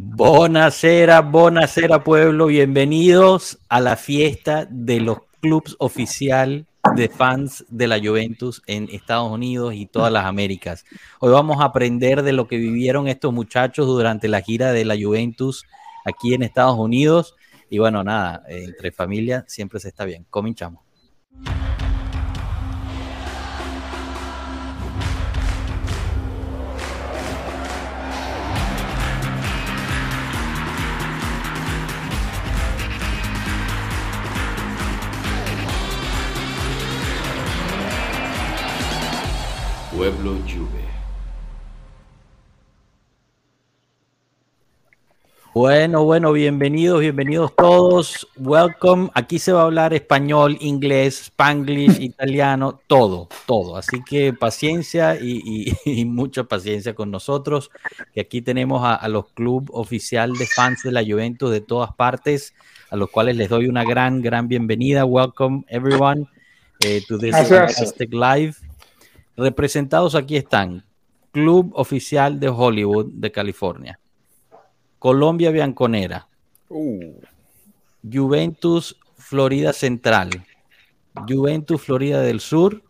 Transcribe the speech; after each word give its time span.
Bonacera, 0.00 1.22
bonacera 1.22 2.04
pueblo, 2.04 2.46
bienvenidos 2.46 3.58
a 3.68 3.80
la 3.80 3.96
fiesta 3.96 4.64
de 4.70 5.00
los 5.00 5.18
clubes 5.40 5.74
oficial 5.80 6.68
de 6.94 7.08
fans 7.08 7.64
de 7.68 7.88
la 7.88 7.98
Juventus 7.98 8.62
en 8.68 8.88
Estados 8.92 9.28
Unidos 9.28 9.74
y 9.74 9.86
todas 9.86 10.12
las 10.12 10.24
Américas. 10.24 10.84
Hoy 11.18 11.32
vamos 11.32 11.60
a 11.60 11.64
aprender 11.64 12.22
de 12.22 12.32
lo 12.32 12.46
que 12.46 12.58
vivieron 12.58 13.08
estos 13.08 13.32
muchachos 13.32 13.88
durante 13.88 14.28
la 14.28 14.40
gira 14.40 14.70
de 14.70 14.84
la 14.84 14.94
Juventus 14.96 15.64
aquí 16.04 16.32
en 16.32 16.44
Estados 16.44 16.78
Unidos. 16.78 17.34
Y 17.68 17.78
bueno, 17.78 18.04
nada, 18.04 18.44
entre 18.46 18.92
familia 18.92 19.44
siempre 19.48 19.80
se 19.80 19.88
está 19.88 20.04
bien. 20.04 20.26
Cominchamos. 20.30 20.80
Pueblo 39.98 40.36
Juve. 40.46 40.84
Bueno, 45.52 46.04
bueno, 46.04 46.32
bienvenidos, 46.32 47.00
bienvenidos 47.00 47.50
todos. 47.56 48.28
Welcome. 48.36 49.10
Aquí 49.14 49.40
se 49.40 49.50
va 49.50 49.62
a 49.62 49.64
hablar 49.64 49.92
español, 49.94 50.56
inglés, 50.60 51.22
spanglish, 51.22 51.98
italiano, 52.00 52.80
todo, 52.86 53.28
todo. 53.44 53.76
Así 53.76 54.00
que 54.08 54.32
paciencia 54.32 55.16
y, 55.20 56.04
mucha 56.04 56.44
paciencia 56.44 56.94
con 56.94 57.10
nosotros. 57.10 57.72
Que 58.14 58.20
aquí 58.20 58.40
tenemos 58.40 58.82
a, 58.84 59.08
los 59.08 59.26
club 59.30 59.68
oficial 59.72 60.34
de 60.34 60.46
fans 60.46 60.84
de 60.84 60.92
la 60.92 61.02
Juventus 61.02 61.50
de 61.50 61.60
todas 61.60 61.92
partes, 61.92 62.54
a 62.90 62.94
los 62.94 63.10
cuales 63.10 63.34
les 63.36 63.48
doy 63.48 63.66
una 63.66 63.82
gran, 63.82 64.22
gran 64.22 64.46
bienvenida. 64.46 65.04
Welcome 65.04 65.64
everyone 65.66 66.28
eh, 66.84 67.02
to 67.08 67.18
this 67.18 67.34
fantastic 67.34 68.14
live. 68.14 68.67
Representados 69.38 70.16
aquí 70.16 70.36
están 70.36 70.84
Club 71.30 71.70
Oficial 71.76 72.40
de 72.40 72.48
Hollywood 72.48 73.06
de 73.12 73.30
California, 73.30 74.00
Colombia 74.98 75.52
Bianconera, 75.52 76.26
uh. 76.68 77.20
Juventus 78.02 78.98
Florida 79.16 79.72
Central, 79.72 80.44
Juventus 81.28 81.80
Florida 81.80 82.20
del 82.20 82.40
Sur 82.40 82.82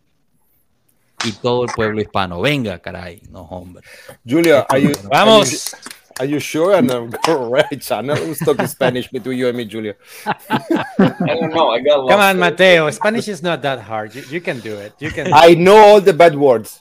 y 1.23 1.33
todo 1.33 1.65
el 1.65 1.69
pueblo 1.75 2.01
hispano. 2.01 2.41
Venga, 2.41 2.79
caray, 2.79 3.21
no, 3.29 3.41
hombre. 3.41 3.83
Julia, 4.27 4.65
vamos. 5.07 5.75
Are 6.19 6.25
you 6.25 6.39
sure? 6.39 6.75
And 6.75 6.91
I'm 6.91 7.11
right 7.49 7.81
channel. 7.81 8.15
Who's 8.15 8.39
talking 8.39 8.67
Spanish 8.67 9.07
between 9.07 9.39
you 9.39 9.47
and 9.47 9.57
me, 9.57 9.65
Julia? 9.65 9.95
I 10.25 11.35
don't 11.39 11.53
know. 11.55 11.69
I 11.69 11.79
got 11.79 12.09
Come 12.09 12.19
on, 12.19 12.37
Mateo. 12.37 12.91
Spanish 12.91 13.27
is 13.29 13.41
not 13.41 13.61
that 13.61 13.79
hard. 13.79 14.13
You, 14.13 14.23
you, 14.29 14.41
can 14.41 14.59
do 14.59 14.75
it. 14.75 14.93
You 14.99 15.11
can. 15.11 15.31
I 15.33 15.53
know 15.55 15.77
all 15.77 16.01
the 16.01 16.13
bad 16.13 16.35
words. 16.35 16.77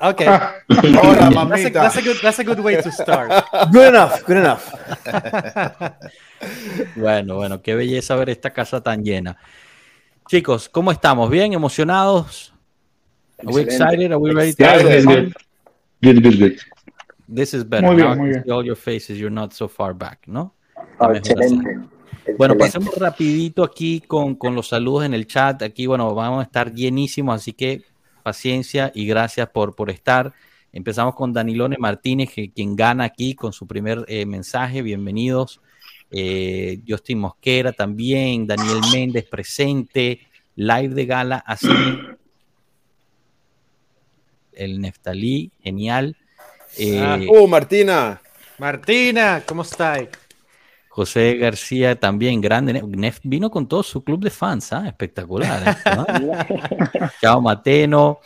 Okay. 0.00 0.26
Hola, 0.70 1.46
that's, 1.48 1.64
a, 1.64 1.70
that's, 1.70 1.96
a, 1.96 2.02
good. 2.02 2.16
That's 2.22 2.38
a 2.38 2.44
good 2.44 2.60
way 2.60 2.80
to 2.80 2.92
start. 2.92 3.32
Good 3.72 3.88
enough. 3.88 4.24
Good 4.24 4.36
enough. 4.36 4.70
bueno, 6.94 7.34
bueno, 7.34 7.60
qué 7.60 7.74
belleza 7.74 8.14
ver 8.14 8.30
esta 8.30 8.50
casa 8.50 8.80
tan 8.80 9.02
llena. 9.02 9.36
Chicos, 10.28 10.68
¿cómo 10.68 10.92
estamos? 10.92 11.28
¿Bien? 11.30 11.52
¿Emocionados? 11.52 12.52
Are 13.40 13.52
we 13.52 13.62
excited? 13.62 14.12
Are 14.12 14.18
we 14.18 14.32
ready 14.32 14.52
to 14.52 14.62
yeah, 14.62 15.02
good. 15.02 15.34
Good, 16.00 16.22
good, 16.22 16.38
good. 16.38 16.60
This 17.32 17.54
is 17.54 17.68
better. 17.68 17.86
Muy 17.86 17.96
bien, 17.96 18.18
muy 18.18 18.28
bien. 18.30 18.44
All 18.50 18.64
your 18.64 18.76
faces, 18.76 19.18
you're 19.18 19.30
not 19.30 19.52
so 19.52 19.68
far 19.68 19.94
back, 19.94 20.26
¿no? 20.26 20.54
Ah, 20.98 21.12
excelente. 21.14 21.78
Bueno, 22.36 22.56
pasemos 22.56 22.94
rapidito 22.96 23.62
aquí 23.62 24.00
con, 24.00 24.34
con, 24.34 24.54
los 24.54 24.68
saludos 24.68 25.04
en 25.04 25.14
el 25.14 25.26
chat. 25.26 25.62
Aquí, 25.62 25.86
bueno, 25.86 26.14
vamos 26.14 26.40
a 26.40 26.42
estar 26.44 26.72
llenísimos, 26.72 27.34
así 27.34 27.52
que 27.52 27.82
paciencia 28.22 28.92
y 28.94 29.06
gracias 29.06 29.48
por, 29.48 29.74
por 29.74 29.90
estar. 29.90 30.32
Empezamos 30.72 31.14
con 31.14 31.32
Danilone 31.32 31.76
Martínez, 31.78 32.30
que, 32.32 32.50
quien 32.50 32.76
gana 32.76 33.04
aquí 33.04 33.34
con 33.34 33.52
su 33.52 33.66
primer 33.66 34.04
eh, 34.08 34.26
mensaje. 34.26 34.82
Bienvenidos. 34.82 35.60
Eh, 36.10 36.80
Justin 36.86 37.18
Mosquera 37.18 37.72
también, 37.72 38.46
Daniel 38.46 38.80
Méndez 38.92 39.24
presente, 39.24 40.20
live 40.56 40.94
de 40.94 41.06
gala, 41.06 41.38
así 41.46 41.68
el 44.52 44.80
Neftalí, 44.80 45.52
genial. 45.60 46.16
Eh, 46.78 47.26
¡Oh, 47.28 47.46
Martina! 47.48 48.20
Martina, 48.56 49.42
¿cómo 49.44 49.62
está? 49.62 49.98
José 50.88 51.34
García 51.36 51.98
también, 51.98 52.40
grande. 52.40 52.82
Nef 52.82 53.18
vino 53.24 53.50
con 53.50 53.66
todo 53.66 53.82
su 53.82 54.02
club 54.04 54.22
de 54.22 54.30
fans, 54.30 54.72
¿ah? 54.72 54.86
espectacular. 54.86 55.76
¿eh? 55.84 57.08
Chao, 57.20 57.40
Mateno. 57.40 58.20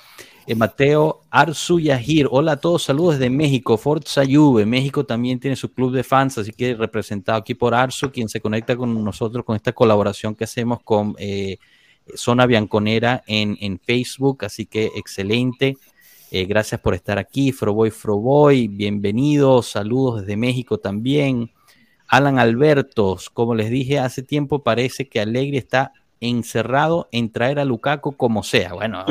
Eh, 0.46 0.54
Mateo 0.54 1.22
Arzu 1.30 1.78
Yahir, 1.78 2.26
hola 2.30 2.52
a 2.52 2.56
todos, 2.56 2.82
saludos 2.82 3.14
desde 3.18 3.30
México, 3.30 3.78
Forza 3.78 4.22
Juve, 4.28 4.66
México 4.66 5.06
también 5.06 5.38
tiene 5.38 5.54
su 5.54 5.72
club 5.72 5.92
de 5.92 6.02
fans, 6.02 6.36
así 6.36 6.50
que 6.50 6.74
representado 6.74 7.38
aquí 7.38 7.54
por 7.54 7.76
Arzu, 7.76 8.10
quien 8.10 8.28
se 8.28 8.40
conecta 8.40 8.76
con 8.76 9.04
nosotros 9.04 9.44
con 9.44 9.54
esta 9.54 9.72
colaboración 9.72 10.34
que 10.34 10.42
hacemos 10.42 10.80
con 10.82 11.14
Zona 12.16 12.46
Bianconera 12.46 13.22
en, 13.28 13.56
en 13.60 13.78
Facebook, 13.78 14.44
así 14.44 14.66
que 14.66 14.90
excelente. 14.96 15.76
Eh, 16.34 16.46
gracias 16.46 16.80
por 16.80 16.94
estar 16.94 17.18
aquí, 17.18 17.52
Froboy 17.52 17.90
Froboy, 17.90 18.66
bienvenidos, 18.66 19.66
saludos 19.68 20.22
desde 20.22 20.38
México 20.38 20.78
también. 20.78 21.50
Alan 22.08 22.38
Albertos, 22.38 23.28
como 23.28 23.54
les 23.54 23.68
dije 23.68 23.98
hace 23.98 24.22
tiempo, 24.22 24.62
parece 24.62 25.06
que 25.06 25.20
Alegre 25.20 25.58
está 25.58 25.92
encerrado 26.20 27.06
en 27.12 27.30
traer 27.30 27.58
a 27.58 27.66
Lukaku 27.66 28.16
como 28.16 28.42
sea. 28.42 28.72
Bueno, 28.72 29.04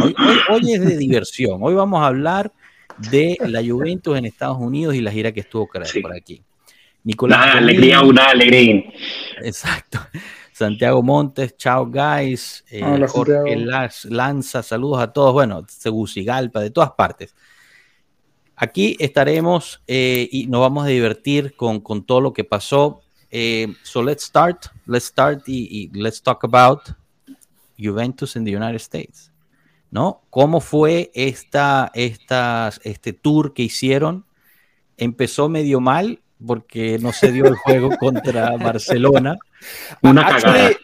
hoy, 0.49 0.73
es 0.73 0.83
de 0.83 0.97
diversión. 0.97 1.59
Hoy 1.61 1.75
vamos 1.75 2.01
a 2.01 2.07
hablar 2.07 2.51
de 3.11 3.37
la 3.41 3.63
Juventus 3.63 4.17
en 4.17 4.25
Estados 4.25 4.57
Unidos 4.57 4.95
y 4.95 5.01
la 5.01 5.11
gira 5.11 5.31
que 5.31 5.41
estuvo 5.41 5.67
por 5.67 6.15
aquí. 6.15 6.41
Nicolás. 7.03 7.39
Una 7.39 7.53
alegría, 7.59 8.01
una 8.01 8.25
alegría. 8.29 8.83
Exacto. 9.43 9.99
Santiago 10.53 11.01
Montes, 11.01 11.55
chao 11.57 11.85
guys, 11.85 12.63
eh, 12.69 13.05
Jorge 13.07 13.55
Lanza, 14.05 14.61
saludos 14.61 15.01
a 15.01 15.11
todos, 15.11 15.33
bueno, 15.33 15.65
Segusigalpa, 15.67 16.59
de 16.59 16.71
todas 16.71 16.91
partes. 16.91 17.35
Aquí 18.55 18.95
estaremos 18.99 19.81
eh, 19.87 20.29
y 20.31 20.47
nos 20.47 20.61
vamos 20.61 20.85
a 20.85 20.89
divertir 20.89 21.55
con, 21.55 21.79
con 21.79 22.05
todo 22.05 22.21
lo 22.21 22.33
que 22.33 22.43
pasó. 22.43 23.01
Eh, 23.31 23.73
so 23.81 24.03
let's 24.03 24.23
start, 24.23 24.67
let's 24.85 25.05
start 25.05 25.47
y, 25.47 25.89
let's 25.93 26.21
talk 26.21 26.43
about 26.43 26.81
Juventus 27.79 28.35
in 28.35 28.45
the 28.45 28.55
United 28.55 28.75
States. 28.75 29.31
¿No? 29.89 30.21
¿Cómo 30.29 30.61
fue 30.61 31.11
esta, 31.13 31.91
esta, 31.95 32.71
este 32.83 33.13
tour 33.13 33.53
que 33.53 33.63
hicieron? 33.63 34.25
Empezó 34.95 35.49
medio 35.49 35.81
mal 35.81 36.20
porque 36.45 36.97
no 36.99 37.11
se 37.11 37.31
dio 37.31 37.45
el 37.45 37.55
juego 37.55 37.89
contra 37.99 38.57
Barcelona. 38.57 39.37
Una 40.03 40.21
actually, 40.21 40.77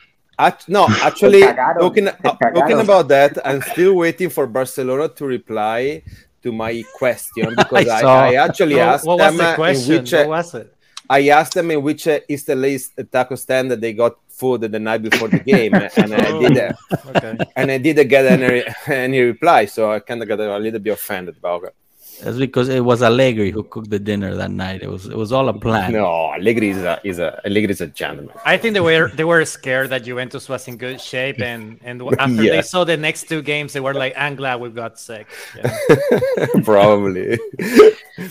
no, 0.68 0.88
actually, 1.04 1.42
talking, 1.80 2.08
uh, 2.08 2.14
talking 2.54 2.80
about 2.80 3.08
that, 3.08 3.38
I'm 3.44 3.62
still 3.62 3.96
waiting 3.96 4.30
for 4.30 4.48
Barcelona 4.48 5.10
to 5.10 5.26
reply 5.26 6.04
to 6.44 6.52
my 6.52 6.84
question 6.94 7.56
because 7.58 7.88
I, 7.88 8.02
I, 8.02 8.30
I, 8.30 8.34
actually 8.36 8.80
asked 8.80 9.06
what 9.06 9.18
them 9.18 9.38
was 9.38 9.48
the 9.48 9.56
question? 9.56 9.94
in 9.94 10.02
which 10.02 10.12
what 10.14 10.28
was 10.28 10.54
it? 10.56 10.74
I 11.10 11.30
asked 11.30 11.54
them 11.54 11.72
in 11.72 11.82
which 11.82 12.08
uh, 12.08 12.20
is 12.28 12.44
the 12.44 12.56
latest 12.56 13.00
taco 13.12 13.36
stand 13.36 13.72
that 13.72 13.82
they 13.82 13.94
got 13.94 14.18
food 14.30 14.62
the 14.62 14.80
night 14.80 15.02
before 15.02 15.30
the 15.30 15.40
game, 15.40 15.74
and 15.98 16.14
I 16.14 16.40
did, 16.40 16.58
uh, 16.58 16.74
okay. 17.16 17.38
and 17.56 17.72
I 17.72 17.78
didn't 17.78 18.08
get 18.08 18.26
any 18.26 18.64
any 18.88 19.22
reply, 19.22 19.66
so 19.66 19.92
I 19.92 20.00
kind 20.00 20.22
of 20.22 20.28
got 20.28 20.40
a 20.40 20.58
little 20.60 20.80
bit 20.80 20.92
offended 20.92 21.38
about 21.38 21.64
it. 21.64 21.76
That's 22.24 22.38
because 22.38 22.70
it 22.70 22.84
was 22.84 23.04
Allegri 23.04 23.52
who 23.52 23.64
cooked 23.64 23.90
the 23.90 24.00
dinner 24.00 24.36
that 24.36 24.52
night. 24.52 24.82
It 24.82 24.90
was 24.90 25.06
it 25.06 25.16
was 25.16 25.32
all 25.32 25.50
a 25.50 25.54
plan. 25.54 25.94
No, 25.94 26.34
Allegri 26.34 26.70
is 26.70 26.78
a 26.84 27.00
is 27.04 27.20
a 27.20 27.40
Allegri 27.46 27.72
is 27.72 27.82
a 27.82 27.88
gentleman. 27.88 28.34
I 28.46 28.58
think 28.58 28.74
they 28.74 28.80
were 28.80 29.10
they 29.10 29.24
were 29.24 29.46
scared 29.46 29.90
that 29.92 30.04
Juventus 30.04 30.50
was 30.50 30.68
in 30.68 30.78
good 30.78 31.00
shape, 31.00 31.40
and 31.42 31.80
and 31.84 32.02
after 32.20 32.44
yeah. 32.44 32.58
they 32.58 32.62
saw 32.62 32.84
the 32.84 32.98
next 32.98 33.30
two 33.30 33.42
games, 33.42 33.74
they 33.74 33.80
were 33.80 33.94
like, 33.94 34.14
"I'm 34.18 34.36
glad 34.36 34.60
we 34.60 34.70
got 34.70 35.00
sick." 35.00 35.28
Yeah. 35.56 35.78
Probably. 36.64 37.38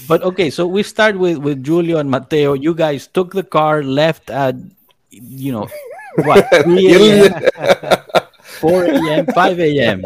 but 0.08 0.22
okay, 0.22 0.50
so 0.50 0.66
we 0.66 0.82
start 0.82 1.18
with 1.18 1.38
with 1.38 1.64
Julio 1.64 1.98
and 1.98 2.10
Matteo. 2.10 2.54
You 2.54 2.74
guys 2.74 3.06
took 3.06 3.32
the 3.32 3.44
car, 3.44 3.82
left 3.82 4.30
at 4.30 4.56
you 5.10 5.52
know 5.52 5.68
what? 6.16 6.46
4 8.56 8.84
a.m., 8.84 9.26
5 9.26 9.60
a.m. 9.60 10.02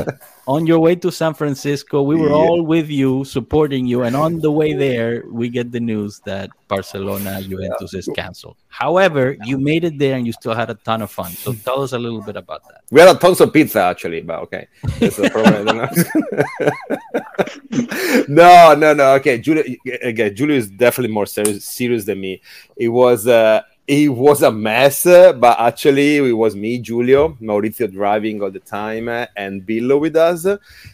on 0.46 0.66
your 0.66 0.78
way 0.78 0.94
to 0.96 1.10
San 1.10 1.34
Francisco. 1.34 2.02
We 2.02 2.16
were 2.16 2.28
yeah. 2.28 2.34
all 2.34 2.62
with 2.62 2.88
you, 2.88 3.24
supporting 3.24 3.86
you, 3.86 4.02
and 4.02 4.16
on 4.16 4.40
the 4.40 4.50
way 4.50 4.72
there, 4.72 5.24
we 5.30 5.48
get 5.48 5.72
the 5.72 5.80
news 5.80 6.20
that 6.24 6.50
Barcelona 6.68 7.42
Juventus 7.42 7.94
is 7.94 8.08
canceled. 8.14 8.56
However, 8.68 9.36
you 9.44 9.58
made 9.58 9.84
it 9.84 9.98
there 9.98 10.16
and 10.16 10.26
you 10.26 10.32
still 10.32 10.54
had 10.54 10.70
a 10.70 10.74
ton 10.74 11.02
of 11.02 11.10
fun. 11.10 11.32
So 11.32 11.52
tell 11.64 11.82
us 11.82 11.92
a 11.92 11.98
little 11.98 12.22
bit 12.22 12.36
about 12.36 12.66
that. 12.68 12.82
We 12.90 13.00
had 13.00 13.14
a 13.14 13.18
tons 13.18 13.40
of 13.40 13.52
pizza 13.52 13.80
actually, 13.80 14.22
but 14.22 14.40
okay. 14.40 14.68
no, 18.28 18.74
no, 18.74 18.94
no. 18.94 19.14
Okay, 19.14 19.42
Julio. 19.42 19.64
Again, 20.02 20.36
Julio 20.36 20.56
is 20.56 20.70
definitely 20.70 21.12
more 21.12 21.26
serious, 21.26 21.64
serious 21.64 22.04
than 22.04 22.20
me. 22.20 22.40
It 22.76 22.88
was. 22.88 23.26
Uh, 23.26 23.62
it 23.90 24.08
was 24.08 24.42
a 24.42 24.52
mess, 24.52 25.02
but 25.02 25.58
actually 25.58 26.18
it 26.18 26.32
was 26.32 26.54
me, 26.54 26.80
Julio, 26.80 27.30
Maurizio 27.40 27.90
driving 27.90 28.40
all 28.40 28.48
the 28.52 28.60
time, 28.60 29.08
and 29.08 29.66
Billo 29.66 30.00
with 30.00 30.14
us. 30.14 30.46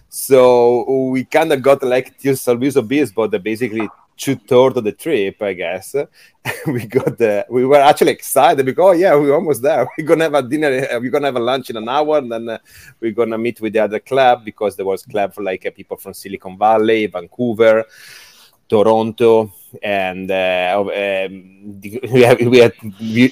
So 0.08 1.10
we 1.10 1.24
kind 1.24 1.52
of 1.52 1.60
got 1.60 1.82
like 1.82 2.16
till 2.16 2.32
Salviso 2.32 2.80
Bispo, 2.88 3.30
the 3.30 3.38
basically 3.38 3.86
two 4.16 4.36
thirds 4.36 4.78
of 4.78 4.84
the 4.84 4.92
trip, 4.92 5.42
I 5.42 5.52
guess. 5.52 5.94
we 6.66 6.86
got 6.86 7.18
the, 7.18 7.44
we 7.50 7.66
were 7.66 7.76
actually 7.76 8.12
excited 8.12 8.64
because 8.64 8.88
oh 8.88 8.92
yeah, 8.92 9.14
we're 9.14 9.34
almost 9.34 9.60
there. 9.60 9.86
We're 9.98 10.06
gonna 10.06 10.24
have 10.24 10.34
a 10.34 10.42
dinner. 10.42 10.70
We're 10.98 11.10
gonna 11.10 11.26
have 11.26 11.36
a 11.36 11.40
lunch 11.40 11.68
in 11.68 11.76
an 11.76 11.90
hour, 11.90 12.16
and 12.16 12.32
then 12.32 12.48
uh, 12.48 12.58
we're 12.98 13.12
gonna 13.12 13.36
meet 13.36 13.60
with 13.60 13.74
the 13.74 13.80
other 13.80 14.00
club 14.00 14.42
because 14.42 14.74
there 14.74 14.86
was 14.86 15.02
club 15.02 15.34
for 15.34 15.42
like 15.42 15.70
people 15.76 15.98
from 15.98 16.14
Silicon 16.14 16.56
Valley, 16.56 17.08
Vancouver. 17.08 17.84
Toronto, 18.68 19.52
and 19.82 20.30
uh, 20.30 20.78
um, 20.78 21.80
we, 22.12 22.22
have, 22.22 22.40
we 22.40 22.58
had 22.58 22.72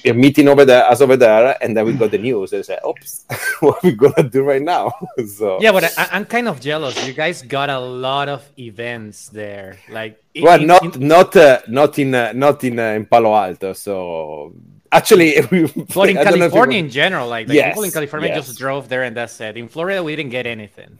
a 0.05 0.13
meeting 0.13 0.47
over 0.47 0.65
there, 0.65 0.83
as 0.85 1.01
over 1.01 1.17
there, 1.17 1.57
and 1.61 1.75
then 1.75 1.85
we 1.85 1.93
got 1.93 2.11
the 2.11 2.17
news. 2.17 2.53
And 2.53 2.65
said, 2.65 2.79
"Oops, 2.87 3.25
what 3.59 3.83
are 3.83 3.87
we 3.87 3.91
gonna 3.91 4.29
do 4.29 4.43
right 4.43 4.61
now?" 4.61 4.93
so 5.37 5.59
yeah, 5.61 5.71
but 5.71 5.97
I, 5.97 6.17
am 6.17 6.25
kind 6.25 6.47
of 6.47 6.59
jealous. 6.59 6.95
You 7.07 7.13
guys 7.13 7.41
got 7.41 7.69
a 7.69 7.79
lot 7.79 8.29
of 8.29 8.43
events 8.57 9.29
there, 9.29 9.77
like 9.89 10.21
well, 10.41 10.59
not 10.59 10.95
in... 10.95 11.07
not 11.07 11.35
uh, 11.35 11.61
not 11.67 11.97
in 11.99 12.13
uh, 12.13 12.31
not 12.33 12.63
in 12.63 12.79
uh, 12.79 12.93
in 12.93 13.05
Palo 13.05 13.33
Alto. 13.35 13.73
So 13.73 14.53
actually, 14.91 15.41
but 15.93 16.09
in 16.09 16.15
California 16.17 16.79
in 16.79 16.89
general, 16.89 17.27
like, 17.27 17.47
like 17.47 17.55
yes, 17.55 17.69
people 17.69 17.83
in 17.83 17.91
California 17.91 18.29
yes. 18.29 18.47
just 18.47 18.57
drove 18.57 18.89
there 18.89 19.03
and 19.03 19.15
that's 19.15 19.39
it. 19.41 19.57
In 19.57 19.67
Florida, 19.67 20.03
we 20.03 20.15
didn't 20.15 20.31
get 20.31 20.45
anything. 20.45 20.99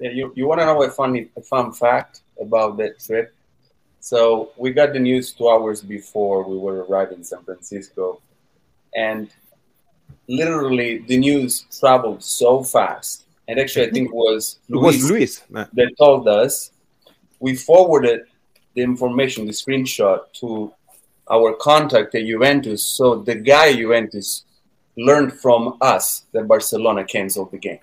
Yeah, 0.00 0.10
you, 0.10 0.32
you 0.36 0.46
want 0.46 0.60
to 0.60 0.66
know 0.66 0.82
a 0.82 0.90
funny 0.90 1.28
a 1.36 1.40
fun 1.40 1.72
fact 1.72 2.20
about 2.40 2.76
that 2.78 3.00
trip? 3.00 3.34
So 4.00 4.50
we 4.56 4.72
got 4.72 4.92
the 4.92 4.98
news 4.98 5.32
two 5.32 5.48
hours 5.48 5.82
before 5.82 6.48
we 6.48 6.56
were 6.56 6.84
arriving 6.84 7.18
in 7.18 7.24
San 7.24 7.42
Francisco, 7.42 8.20
and 8.94 9.28
literally 10.28 10.98
the 10.98 11.18
news 11.18 11.66
traveled 11.78 12.22
so 12.22 12.62
fast. 12.62 13.24
And 13.48 13.58
actually, 13.58 13.86
I 13.86 13.90
think 13.90 14.08
it 14.10 14.14
was 14.14 14.58
Luis, 14.68 15.02
was 15.02 15.10
Luis 15.10 15.42
that 15.50 15.90
told 15.98 16.28
us. 16.28 16.70
We 17.40 17.54
forwarded 17.54 18.22
the 18.74 18.82
information, 18.82 19.46
the 19.46 19.52
screenshot, 19.52 20.32
to 20.40 20.72
our 21.30 21.54
contact 21.54 22.14
at 22.14 22.26
Juventus. 22.26 22.82
So 22.82 23.16
the 23.16 23.36
guy 23.36 23.74
Juventus 23.74 24.44
learned 24.96 25.32
from 25.32 25.78
us 25.80 26.24
that 26.32 26.48
Barcelona 26.48 27.04
canceled 27.04 27.52
the 27.52 27.58
game. 27.58 27.78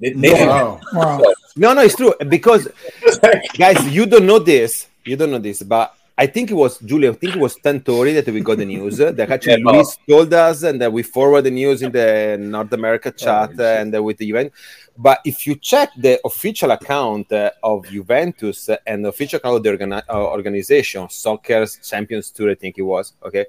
They, 0.00 0.12
they 0.12 0.32
wow. 0.32 0.80
wow. 0.92 1.22
No, 1.56 1.72
no, 1.72 1.82
it's 1.82 1.96
true 1.96 2.14
because 2.28 2.68
guys, 3.58 3.86
you 3.88 4.06
don't 4.06 4.26
know 4.26 4.38
this 4.38 4.88
you 5.06 5.16
don't 5.16 5.30
know 5.30 5.38
this, 5.38 5.62
but 5.62 5.94
I 6.18 6.26
think 6.26 6.50
it 6.50 6.54
was 6.54 6.78
Julia. 6.78 7.10
I 7.10 7.14
think 7.14 7.36
it 7.36 7.38
was 7.38 7.56
Tantori 7.56 8.14
that 8.14 8.32
we 8.32 8.40
got 8.40 8.56
the 8.56 8.64
news. 8.64 8.96
that 8.96 9.18
actually 9.20 9.62
yeah, 9.64 9.70
Luis 9.70 9.98
told 10.08 10.32
us, 10.32 10.62
and 10.62 10.80
that 10.80 10.90
we 10.90 11.02
forward 11.02 11.42
the 11.42 11.50
news 11.50 11.82
in 11.82 11.92
the 11.92 12.38
North 12.40 12.72
America 12.72 13.10
chat 13.10 13.50
oh, 13.58 13.64
and 13.64 13.94
uh, 13.94 14.02
with 14.02 14.16
the 14.16 14.28
event. 14.28 14.52
But 14.96 15.20
if 15.26 15.46
you 15.46 15.56
check 15.56 15.90
the 15.96 16.18
official 16.24 16.70
account 16.70 17.30
uh, 17.32 17.50
of 17.62 17.86
Juventus 17.86 18.70
and 18.86 19.04
the 19.04 19.10
official 19.10 19.36
account 19.36 19.56
of 19.56 19.62
the 19.62 20.04
uh, 20.08 20.16
organization, 20.16 21.06
Soccer 21.10 21.66
Champions 21.66 22.30
Tour, 22.30 22.52
I 22.52 22.54
think 22.54 22.78
it 22.78 22.82
was. 22.82 23.12
Okay, 23.22 23.44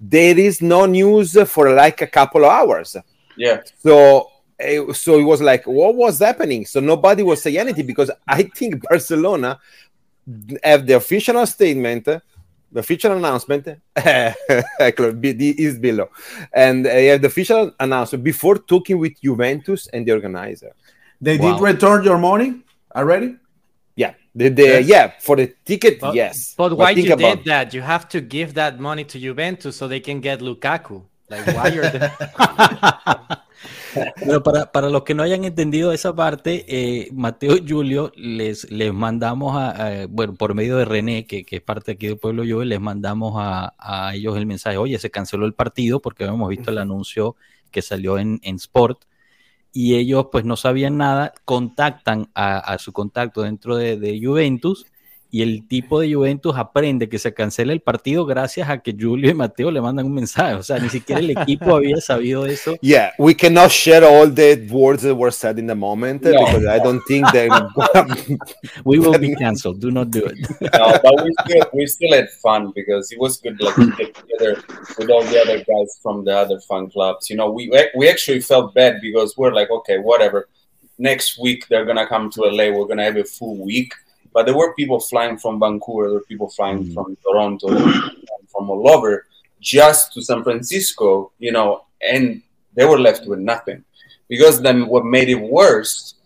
there 0.00 0.38
is 0.38 0.62
no 0.62 0.86
news 0.86 1.36
for 1.50 1.70
like 1.74 2.00
a 2.00 2.06
couple 2.06 2.44
of 2.44 2.50
hours. 2.50 2.96
Yeah. 3.36 3.62
So 3.78 4.30
eh, 4.60 4.92
so 4.92 5.18
it 5.18 5.24
was 5.24 5.40
like, 5.40 5.66
what 5.66 5.96
was 5.96 6.20
happening? 6.20 6.64
So 6.64 6.78
nobody 6.78 7.24
was 7.24 7.42
saying 7.42 7.58
anything 7.58 7.86
because 7.86 8.12
I 8.28 8.44
think 8.44 8.82
Barcelona 8.82 9.58
have 10.62 10.86
the 10.86 10.94
official 10.94 11.46
statement, 11.46 12.04
the 12.04 12.22
official 12.74 13.12
announcement, 13.12 13.68
is 13.96 15.78
below, 15.78 16.08
and 16.52 16.86
I 16.86 17.02
have 17.10 17.20
the 17.20 17.28
official 17.28 17.72
announcement 17.78 18.24
before 18.24 18.58
talking 18.58 18.98
with 18.98 19.20
Juventus 19.20 19.86
and 19.88 20.06
the 20.06 20.12
organizer. 20.12 20.72
They 21.20 21.38
wow. 21.38 21.54
did 21.54 21.62
return 21.62 22.04
your 22.04 22.18
money 22.18 22.62
already. 22.94 23.36
Yeah, 23.96 24.14
the, 24.34 24.48
the 24.48 24.62
yes. 24.62 24.86
yeah 24.86 25.12
for 25.20 25.36
the 25.36 25.54
ticket, 25.64 26.00
but, 26.00 26.14
yes. 26.14 26.54
But 26.56 26.76
why 26.76 26.90
you 26.90 27.12
about... 27.12 27.36
did 27.36 27.44
that? 27.46 27.74
You 27.74 27.82
have 27.82 28.08
to 28.08 28.20
give 28.20 28.54
that 28.54 28.80
money 28.80 29.04
to 29.04 29.18
Juventus 29.18 29.76
so 29.76 29.86
they 29.86 30.00
can 30.00 30.20
get 30.20 30.40
Lukaku. 30.40 31.02
Like 31.34 31.56
why 31.56 31.68
you're 31.72 31.90
the... 31.90 32.10
Pero 34.16 34.42
para, 34.42 34.72
para, 34.72 34.90
los 34.90 35.04
que 35.04 35.14
no 35.14 35.22
hayan 35.22 35.44
entendido 35.44 35.92
esa 35.92 36.14
parte, 36.14 36.64
eh, 36.68 37.08
Mateo 37.12 37.56
y 37.56 37.68
Julio 37.68 38.12
les, 38.16 38.70
les 38.70 38.92
mandamos 38.92 39.56
a, 39.56 40.06
bueno, 40.08 40.34
por 40.34 40.54
medio 40.54 40.76
de 40.76 40.84
René, 40.84 41.26
que, 41.26 41.44
que, 41.44 41.56
es 41.56 41.62
parte 41.62 41.92
aquí 41.92 42.08
del 42.08 42.18
pueblo 42.18 42.42
yo, 42.44 42.64
les 42.64 42.80
mandamos 42.80 43.34
a, 43.36 43.74
a, 43.78 44.14
ellos 44.14 44.36
el 44.36 44.46
mensaje, 44.46 44.76
oye, 44.78 44.98
se 44.98 45.10
canceló 45.10 45.46
el 45.46 45.54
partido 45.54 46.00
porque 46.00 46.24
hemos 46.24 46.48
visto 46.48 46.70
el 46.70 46.78
anuncio 46.78 47.36
que 47.70 47.82
salió 47.82 48.18
en, 48.18 48.40
en 48.42 48.56
Sport 48.56 49.04
y 49.72 49.96
ellos 49.96 50.26
pues 50.30 50.44
no 50.44 50.56
sabían 50.56 50.96
nada, 50.96 51.32
contactan 51.44 52.30
a, 52.34 52.58
a 52.58 52.78
su 52.78 52.92
contacto 52.92 53.42
dentro 53.42 53.76
de, 53.76 53.96
de 53.96 54.20
Juventus 54.20 54.86
y 55.34 55.42
el 55.42 55.66
tipo 55.66 55.98
de 55.98 56.14
Juventus 56.14 56.54
aprende 56.54 57.08
que 57.08 57.18
se 57.18 57.34
cancela 57.34 57.72
el 57.72 57.80
partido 57.80 58.24
gracias 58.24 58.70
a 58.70 58.80
que 58.80 58.94
Julio 58.96 59.28
y 59.28 59.34
Mateo 59.34 59.72
le 59.72 59.80
mandan 59.80 60.06
un 60.06 60.14
mensaje. 60.14 60.54
O 60.54 60.62
sea, 60.62 60.78
ni 60.78 60.88
siquiera 60.88 61.18
el 61.20 61.30
equipo 61.30 61.74
había 61.74 62.00
sabido 62.00 62.46
eso. 62.46 62.76
Yeah, 62.80 63.10
we 63.18 63.34
cannot 63.34 63.72
share 63.72 64.04
all 64.04 64.32
the 64.32 64.64
words 64.70 65.02
that 65.02 65.16
were 65.16 65.32
said 65.32 65.58
in 65.58 65.66
the 65.66 65.74
moment 65.74 66.22
no. 66.22 66.30
because 66.30 66.64
I 66.68 66.78
don't 66.78 67.02
think 67.08 67.26
that 67.32 67.50
we 68.84 69.00
will 69.00 69.18
be 69.18 69.34
canceled. 69.34 69.80
Do 69.80 69.90
not 69.90 70.12
do 70.12 70.24
it. 70.24 70.38
no, 70.72 71.00
but 71.02 71.24
we 71.24 71.34
still 71.42 71.66
we 71.72 71.86
still 71.88 72.12
had 72.12 72.30
fun 72.40 72.70
because 72.72 73.10
it 73.10 73.18
was 73.18 73.38
good 73.38 73.60
like 73.60 73.74
to 73.74 73.90
get 73.96 74.14
together 74.14 74.62
with 74.96 75.10
all 75.10 75.24
the 75.24 75.40
other 75.42 75.58
guys 75.58 75.98
from 76.00 76.24
the 76.24 76.38
other 76.38 76.60
fun 76.60 76.90
clubs. 76.90 77.28
You 77.28 77.34
know, 77.34 77.50
we 77.50 77.72
we 77.96 78.08
actually 78.08 78.40
felt 78.40 78.72
bad 78.72 79.00
because 79.00 79.36
we're 79.36 79.52
like, 79.52 79.68
okay, 79.68 79.98
whatever. 79.98 80.48
Next 80.96 81.40
week 81.40 81.66
they're 81.68 81.84
gonna 81.84 82.06
come 82.06 82.30
to 82.30 82.42
LA. 82.42 82.70
We're 82.70 82.86
gonna 82.86 83.02
have 83.02 83.16
a 83.16 83.24
full 83.24 83.56
week 83.56 83.92
but 84.34 84.44
there 84.44 84.56
were 84.56 84.74
people 84.74 84.98
flying 84.98 85.38
from 85.38 85.60
Vancouver, 85.60 86.08
there 86.08 86.14
were 86.14 86.24
people 86.24 86.50
flying 86.50 86.84
mm. 86.84 86.92
from 86.92 87.16
Toronto, 87.22 87.68
from 88.48 88.68
all 88.68 88.90
over, 88.90 89.26
just 89.60 90.12
to 90.12 90.20
San 90.20 90.42
Francisco, 90.42 91.30
you 91.38 91.52
know, 91.52 91.84
and 92.02 92.42
they 92.74 92.84
were 92.84 92.98
left 92.98 93.26
with 93.26 93.38
nothing. 93.38 93.82
Because 94.28 94.60
then 94.60 94.88
what 94.88 95.04
made 95.04 95.28
it 95.28 95.36
worse 95.36 96.16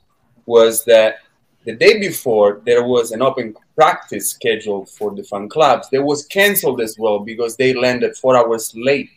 was 0.47 0.85
that 0.87 1.19
the 1.65 1.75
day 1.75 1.99
before 2.01 2.63
there 2.65 2.85
was 2.85 3.13
an 3.13 3.21
open 3.21 3.55
practice 3.75 4.31
scheduled 4.31 4.89
for 4.89 5.15
the 5.15 5.23
fan 5.23 5.47
clubs 5.49 5.91
that 5.91 6.03
was 6.03 6.25
canceled 6.27 6.81
as 6.81 6.97
well 6.99 7.19
because 7.19 7.57
they 7.57 7.75
landed 7.75 8.17
four 8.17 8.37
hours 8.39 8.75
late, 8.75 9.11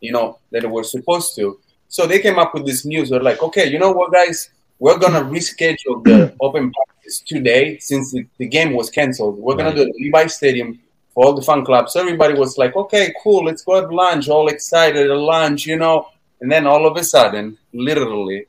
you 0.00 0.10
know, 0.10 0.38
than 0.50 0.62
they 0.62 0.68
were 0.68 0.82
supposed 0.82 1.36
to. 1.36 1.60
So 1.86 2.06
they 2.06 2.18
came 2.18 2.38
up 2.40 2.52
with 2.52 2.66
this 2.66 2.84
news. 2.84 3.10
They're 3.10 3.22
like, 3.22 3.40
okay, 3.44 3.70
you 3.70 3.78
know 3.78 3.92
what, 3.92 4.12
guys, 4.12 4.50
we're 4.80 4.98
gonna 4.98 5.22
reschedule 5.22 6.02
the 6.02 6.34
open 6.40 6.72
practice 6.72 6.93
today 7.26 7.78
since 7.78 8.12
the, 8.12 8.26
the 8.38 8.46
game 8.46 8.72
was 8.74 8.90
canceled. 8.90 9.38
We're 9.38 9.56
gonna 9.56 9.74
do 9.74 9.82
it 9.82 9.88
at 9.88 9.96
Levi 9.96 10.26
Stadium 10.26 10.78
for 11.12 11.26
all 11.26 11.34
the 11.34 11.42
fan 11.42 11.64
clubs. 11.64 11.96
Everybody 11.96 12.34
was 12.34 12.58
like, 12.58 12.74
okay, 12.76 13.14
cool, 13.22 13.44
let's 13.44 13.62
go 13.62 13.80
have 13.80 13.92
lunch, 13.92 14.28
all 14.28 14.48
excited 14.48 15.10
at 15.10 15.16
lunch, 15.16 15.66
you 15.66 15.76
know. 15.76 16.08
And 16.40 16.50
then 16.50 16.66
all 16.66 16.86
of 16.86 16.96
a 16.96 17.04
sudden, 17.04 17.56
literally, 17.72 18.46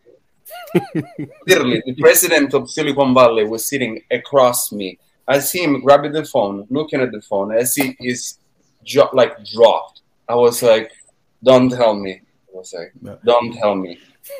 literally, 1.48 1.82
the 1.86 1.96
president 1.96 2.54
of 2.54 2.70
Silicon 2.70 3.14
Valley 3.14 3.46
was 3.46 3.68
sitting 3.68 4.02
across 4.12 4.72
me. 4.72 4.98
I 5.28 5.40
see 5.40 5.64
him 5.64 5.82
grabbing 5.82 6.12
the 6.12 6.26
phone, 6.26 6.68
looking 6.70 7.02
at 7.02 7.12
the 7.12 7.22
phone. 7.22 7.52
I 7.52 7.64
see 7.64 7.96
his 8.00 8.38
jaw 8.84 9.10
like 9.14 9.34
dropped. 9.46 10.02
I 10.28 10.36
was 10.36 10.62
like, 10.62 10.92
"Don't 11.44 11.70
tell 11.70 11.94
me." 11.94 12.22
I 12.54 12.58
was 12.58 12.74
like, 12.74 12.94
"Don't 13.24 13.54
tell 13.54 13.76
me." 13.76 13.98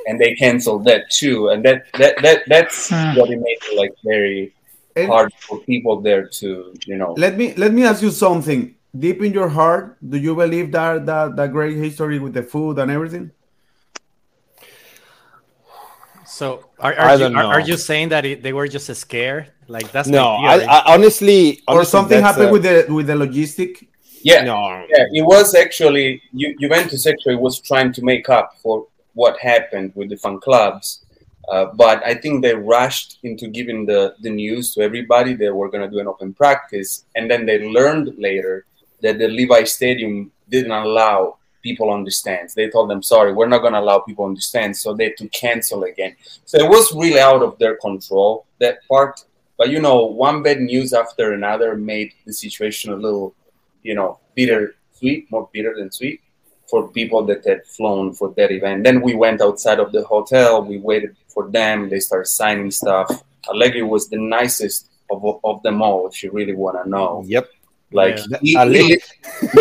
And 0.08 0.20
they 0.20 0.36
canceled 0.36 0.86
that 0.86 1.10
too. 1.10 1.50
And 1.50 1.64
that 1.66 1.86
that 1.94 2.22
that 2.22 2.44
that's 2.48 2.90
hmm. 2.90 3.18
what 3.18 3.30
it 3.30 3.40
made 3.40 3.58
it 3.70 3.78
like 3.78 3.94
very 4.04 4.54
and 4.96 5.08
hard 5.08 5.34
for 5.34 5.60
people 5.60 6.02
there 6.02 6.28
to 6.28 6.74
you 6.86 6.98
know. 6.98 7.14
Let 7.18 7.38
me 7.38 7.54
let 7.56 7.74
me 7.74 7.84
ask 7.84 8.02
you 8.02 8.12
something. 8.12 8.76
Deep 8.98 9.22
in 9.22 9.34
your 9.34 9.50
heart, 9.50 9.98
do 10.08 10.18
you 10.18 10.36
believe 10.36 10.72
that 10.72 11.06
that 11.06 11.36
that 11.36 11.52
great 11.52 11.76
history 11.76 12.18
with 12.18 12.34
the 12.34 12.44
food 12.44 12.80
and 12.80 12.90
everything? 12.90 13.32
So 16.26 16.66
are, 16.80 16.94
are 16.94 17.18
you 17.18 17.26
are, 17.26 17.44
are, 17.46 17.60
you 17.60 17.78
saying 17.78 18.10
that 18.10 18.26
it, 18.26 18.44
they 18.44 18.52
were 18.52 18.68
just 18.68 18.94
scared? 18.96 19.52
Like 19.68 19.92
that's 19.92 20.08
no. 20.08 20.36
I, 20.36 20.64
I, 20.64 20.94
honestly, 20.94 21.62
or 21.68 21.84
something 21.86 22.22
happened 22.22 22.50
a... 22.50 22.52
with 22.52 22.64
the 22.64 22.86
with 22.94 23.08
the 23.08 23.14
logistic. 23.14 23.88
Yeah, 24.22 24.44
no. 24.44 24.86
yeah. 24.90 25.06
It 25.12 25.22
was 25.22 25.56
actually 25.56 26.22
you, 26.34 26.56
Juventus 26.60 27.06
actually 27.06 27.36
was 27.36 27.60
trying 27.60 27.94
to 27.94 28.02
make 28.04 28.28
up 28.28 28.58
for 28.62 28.88
what 29.16 29.40
happened 29.40 29.92
with 29.96 30.10
the 30.10 30.18
fan 30.18 30.40
clubs 30.40 31.02
Uh, 31.48 31.66
but 31.76 32.04
I 32.04 32.16
think 32.16 32.42
they 32.42 32.56
rushed 32.56 33.20
into 33.24 33.48
giving 33.48 33.86
the, 33.86 34.16
the 34.22 34.30
news 34.30 34.74
to 34.74 34.82
everybody 34.82 35.34
that 35.36 35.54
we're 35.54 35.70
going 35.70 35.86
to 35.88 35.94
do 35.96 36.00
an 36.00 36.08
open 36.08 36.34
practice. 36.34 37.06
And 37.16 37.30
then 37.30 37.46
they 37.46 37.60
learned 37.78 38.18
later 38.18 38.66
that 39.04 39.20
the 39.20 39.28
Levi 39.28 39.64
Stadium 39.66 40.32
didn't 40.50 40.72
allow 40.72 41.38
people 41.62 41.90
on 41.90 42.04
the 42.04 42.12
stands. 42.12 42.54
They 42.54 42.70
told 42.70 42.90
them, 42.90 43.04
sorry, 43.04 43.32
we're 43.34 43.48
not 43.48 43.62
going 43.62 43.74
to 43.74 43.80
allow 43.80 44.00
people 44.00 44.26
on 44.26 44.36
the 44.36 44.42
stands. 44.42 44.80
So 44.80 44.94
they 44.94 45.06
had 45.06 45.18
to 45.18 45.28
cancel 45.30 45.84
again. 45.84 46.16
So 46.46 46.58
it 46.58 46.70
was 46.70 46.94
really 46.96 47.20
out 47.20 47.44
of 47.44 47.58
their 47.60 47.76
control, 47.78 48.46
that 48.60 48.80
part. 48.88 49.24
But, 49.58 49.70
you 49.70 49.80
know, 49.80 50.06
one 50.06 50.42
bad 50.42 50.60
news 50.62 50.94
after 50.94 51.34
another 51.34 51.76
made 51.76 52.14
the 52.26 52.34
situation 52.34 52.92
a 52.92 52.96
little, 53.06 53.36
you 53.84 53.94
know, 53.94 54.20
bitter 54.34 54.76
sweet, 54.98 55.30
more 55.30 55.48
bitter 55.54 55.76
than 55.78 55.92
sweet 55.92 56.22
for 56.70 56.88
people 56.90 57.24
that 57.26 57.46
had 57.46 57.66
flown 57.66 58.14
for 58.14 58.34
that 58.38 58.52
event. 58.52 58.84
Then 58.84 59.02
we 59.02 59.16
went 59.16 59.42
outside 59.42 59.80
of 59.80 59.92
the 59.92 60.04
hotel. 60.04 60.64
We 60.64 60.78
waited 60.78 61.16
for 61.28 61.50
them. 61.50 61.90
They 61.90 62.00
started 62.00 62.28
signing 62.28 62.72
stuff. 62.72 63.24
Allegri 63.50 63.84
was 63.84 64.10
the 64.10 64.18
nicest 64.18 64.90
of, 65.12 65.40
of 65.44 65.62
them 65.64 65.82
all, 65.82 66.08
if 66.08 66.24
you 66.24 66.32
really 66.32 66.56
want 66.56 66.84
to 66.84 66.90
know. 66.90 67.24
Yep. 67.28 67.50
Like, 67.92 68.18
yeah. 68.42 68.66
he, 68.68 68.78
he, 68.82 69.00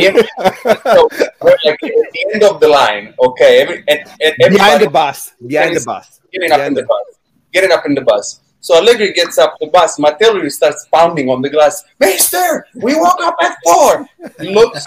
he, 0.01 0.11
so 0.17 1.09
like 1.43 1.61
at 1.65 1.79
the 1.81 2.31
end 2.33 2.43
of 2.43 2.59
the 2.59 2.69
line, 2.69 3.15
okay, 3.21 3.61
every, 3.61 3.85
and, 3.87 4.01
and 4.21 4.53
behind 4.55 4.83
the 4.83 4.91
bus, 4.91 5.35
behind 5.47 5.77
the 5.77 5.85
bus, 5.85 6.21
getting 6.33 6.51
up 6.51 6.61
in 6.61 6.75
the, 6.75 6.81
the 6.81 6.87
bus, 6.87 7.05
getting 7.53 7.71
up 7.71 7.85
in 7.87 7.95
the 7.95 8.01
bus. 8.01 8.41
So 8.61 8.79
Allegri 8.79 9.13
gets 9.13 9.37
up 9.37 9.57
the 9.61 9.67
bus. 9.67 9.99
Matteo 9.99 10.49
starts 10.49 10.89
pounding 10.91 11.29
on 11.29 11.43
the 11.43 11.51
glass. 11.51 11.85
Mister, 12.01 12.67
we 12.77 12.95
woke 12.97 13.21
up 13.21 13.37
at 13.43 13.57
four. 13.63 14.09
He 14.41 14.55
looks, 14.55 14.87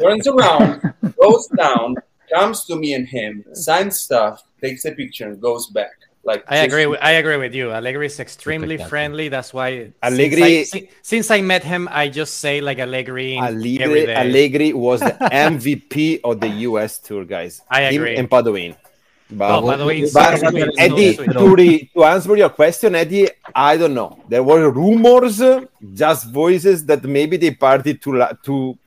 turns 0.00 0.28
around, 0.28 0.94
goes 1.20 1.46
down, 1.56 1.96
comes 2.32 2.64
to 2.66 2.76
me 2.76 2.94
and 2.94 3.06
him, 3.06 3.44
signs 3.52 4.00
stuff, 4.00 4.44
takes 4.60 4.84
a 4.84 4.92
picture, 4.92 5.28
and 5.28 5.40
goes 5.40 5.66
back. 5.68 5.90
Like 6.24 6.44
I 6.48 6.58
agree. 6.58 6.84
With, 6.84 7.00
I 7.00 7.12
agree 7.12 7.38
with 7.38 7.54
you. 7.54 7.72
Allegri 7.72 8.04
is 8.06 8.20
extremely 8.20 8.76
friendly. 8.76 9.28
That's 9.30 9.54
why 9.54 9.92
Allegri. 10.02 10.64
Since 10.64 10.74
I, 10.74 10.88
since 11.00 11.30
I, 11.30 11.40
met 11.40 11.64
him, 11.64 11.88
I 11.90 12.08
just 12.08 12.34
say 12.38 12.60
like 12.60 12.78
Allegri. 12.78 13.38
Allegri, 13.38 14.14
Allegri 14.14 14.72
was 14.74 15.00
the 15.00 15.12
MVP 15.32 16.20
of 16.24 16.40
the 16.40 16.48
U.S. 16.68 16.98
tour, 16.98 17.24
guys. 17.24 17.62
I 17.70 17.82
agree. 17.82 18.12
Him 18.12 18.18
and 18.18 18.30
Padoin. 18.30 18.76
But, 19.30 19.60
but, 19.60 19.78
but 20.14 20.78
Eddie, 20.78 21.16
to, 21.16 21.54
re, 21.54 21.90
to 21.94 22.04
answer 22.04 22.34
your 22.34 22.48
question, 22.48 22.94
Eddie, 22.94 23.28
I 23.54 23.76
don't 23.76 23.92
know. 23.92 24.18
There 24.28 24.42
were 24.42 24.70
rumors, 24.70 25.42
just 25.92 26.30
voices 26.30 26.86
that 26.86 27.04
maybe 27.04 27.36
they 27.36 27.50
partied 27.50 28.00
too 28.00 28.24
too 28.42 28.78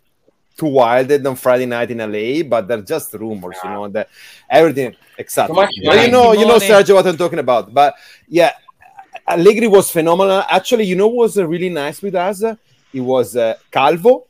too 0.61 0.67
wilded 0.67 1.25
on 1.25 1.35
Friday 1.35 1.65
night 1.65 1.89
in 1.93 1.97
LA, 1.97 2.43
but 2.43 2.67
they're 2.67 2.87
just 2.93 3.13
rumors, 3.13 3.57
you 3.63 3.69
know. 3.71 3.87
That 3.87 4.09
everything 4.49 4.95
exactly. 5.17 5.55
But 5.55 5.69
you 6.05 6.11
know, 6.11 6.33
you 6.33 6.45
know, 6.45 6.59
Sergio, 6.59 6.93
what 6.95 7.07
I'm 7.07 7.17
talking 7.17 7.39
about. 7.39 7.73
But 7.73 7.95
yeah, 8.27 8.51
Allegri 9.27 9.67
was 9.67 9.89
phenomenal. 9.89 10.43
Actually, 10.57 10.85
you 10.85 10.95
know, 10.95 11.07
was 11.07 11.37
really 11.37 11.69
nice 11.69 12.01
with 12.01 12.15
us. 12.15 12.43
He 12.91 12.99
was 12.99 13.35
uh, 13.35 13.55
Calvo. 13.71 14.27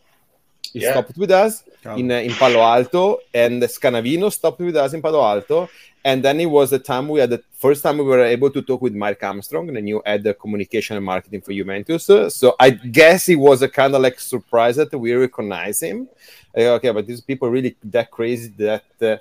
He 0.71 0.79
yeah. 0.79 0.91
stopped 0.91 1.17
with 1.17 1.31
us 1.31 1.63
in 1.97 2.09
uh, 2.11 2.27
in 2.27 2.31
Palo 2.41 2.61
Alto, 2.61 3.19
and 3.33 3.61
Scanavino 3.63 4.31
stopped 4.31 4.61
with 4.61 4.77
us 4.77 4.93
in 4.93 5.01
Palo 5.01 5.21
Alto, 5.33 5.69
and 6.03 6.23
then 6.23 6.39
it 6.39 6.47
was 6.47 6.71
the 6.71 6.79
time 6.79 7.07
we 7.07 7.19
had 7.19 7.29
the 7.29 7.43
first 7.53 7.83
time 7.83 7.97
we 7.97 8.03
were 8.03 8.23
able 8.23 8.49
to 8.49 8.61
talk 8.61 8.81
with 8.81 8.93
Mark 8.93 9.21
Armstrong, 9.23 9.67
the 9.67 9.81
new 9.81 10.01
head 10.05 10.25
of 10.25 10.39
communication 10.39 10.97
and 10.97 11.05
marketing 11.05 11.41
for 11.41 11.53
Juventus. 11.53 12.05
So 12.35 12.55
I 12.59 12.71
guess 12.71 13.29
it 13.29 13.35
was 13.35 13.61
a 13.61 13.69
kind 13.69 13.93
of 13.93 14.01
like 14.01 14.19
surprise 14.19 14.77
that 14.77 14.97
we 14.97 15.13
recognize 15.13 15.81
him. 15.81 16.09
okay, 16.57 16.91
but 16.91 17.05
these 17.05 17.21
people 17.21 17.49
really 17.49 17.75
that 17.83 18.09
crazy 18.09 18.49
that 18.57 18.83
uh, 19.01 19.17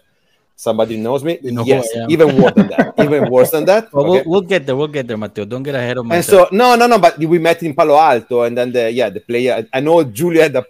somebody 0.60 0.96
knows 0.98 1.24
me. 1.24 1.38
You 1.42 1.52
know 1.52 1.64
yes, 1.64 1.88
even 2.08 2.36
worse 2.36 2.52
than 2.54 2.68
that. 2.68 2.94
Even 3.00 3.30
worse 3.30 3.50
than 3.50 3.64
that. 3.64 3.90
Well, 3.92 4.04
okay. 4.04 4.10
we'll, 4.10 4.24
we'll, 4.30 4.48
get 4.52 4.66
there. 4.66 4.76
We'll 4.76 4.92
get 4.92 5.08
there, 5.08 5.16
Matteo. 5.16 5.46
Don't 5.46 5.62
get 5.62 5.74
ahead 5.74 5.96
of 5.96 6.04
myself. 6.04 6.50
And 6.50 6.50
so 6.50 6.56
no, 6.56 6.76
no, 6.76 6.86
no. 6.86 6.98
But 6.98 7.18
we 7.18 7.38
met 7.38 7.62
in 7.62 7.74
Palo 7.74 7.96
Alto, 7.96 8.42
and 8.42 8.56
then 8.56 8.70
the 8.70 8.92
yeah, 8.92 9.08
the 9.08 9.20
player. 9.20 9.66
I 9.72 9.80
know 9.80 10.04
Julia 10.04 10.42
had 10.42 10.56
a 10.56 10.66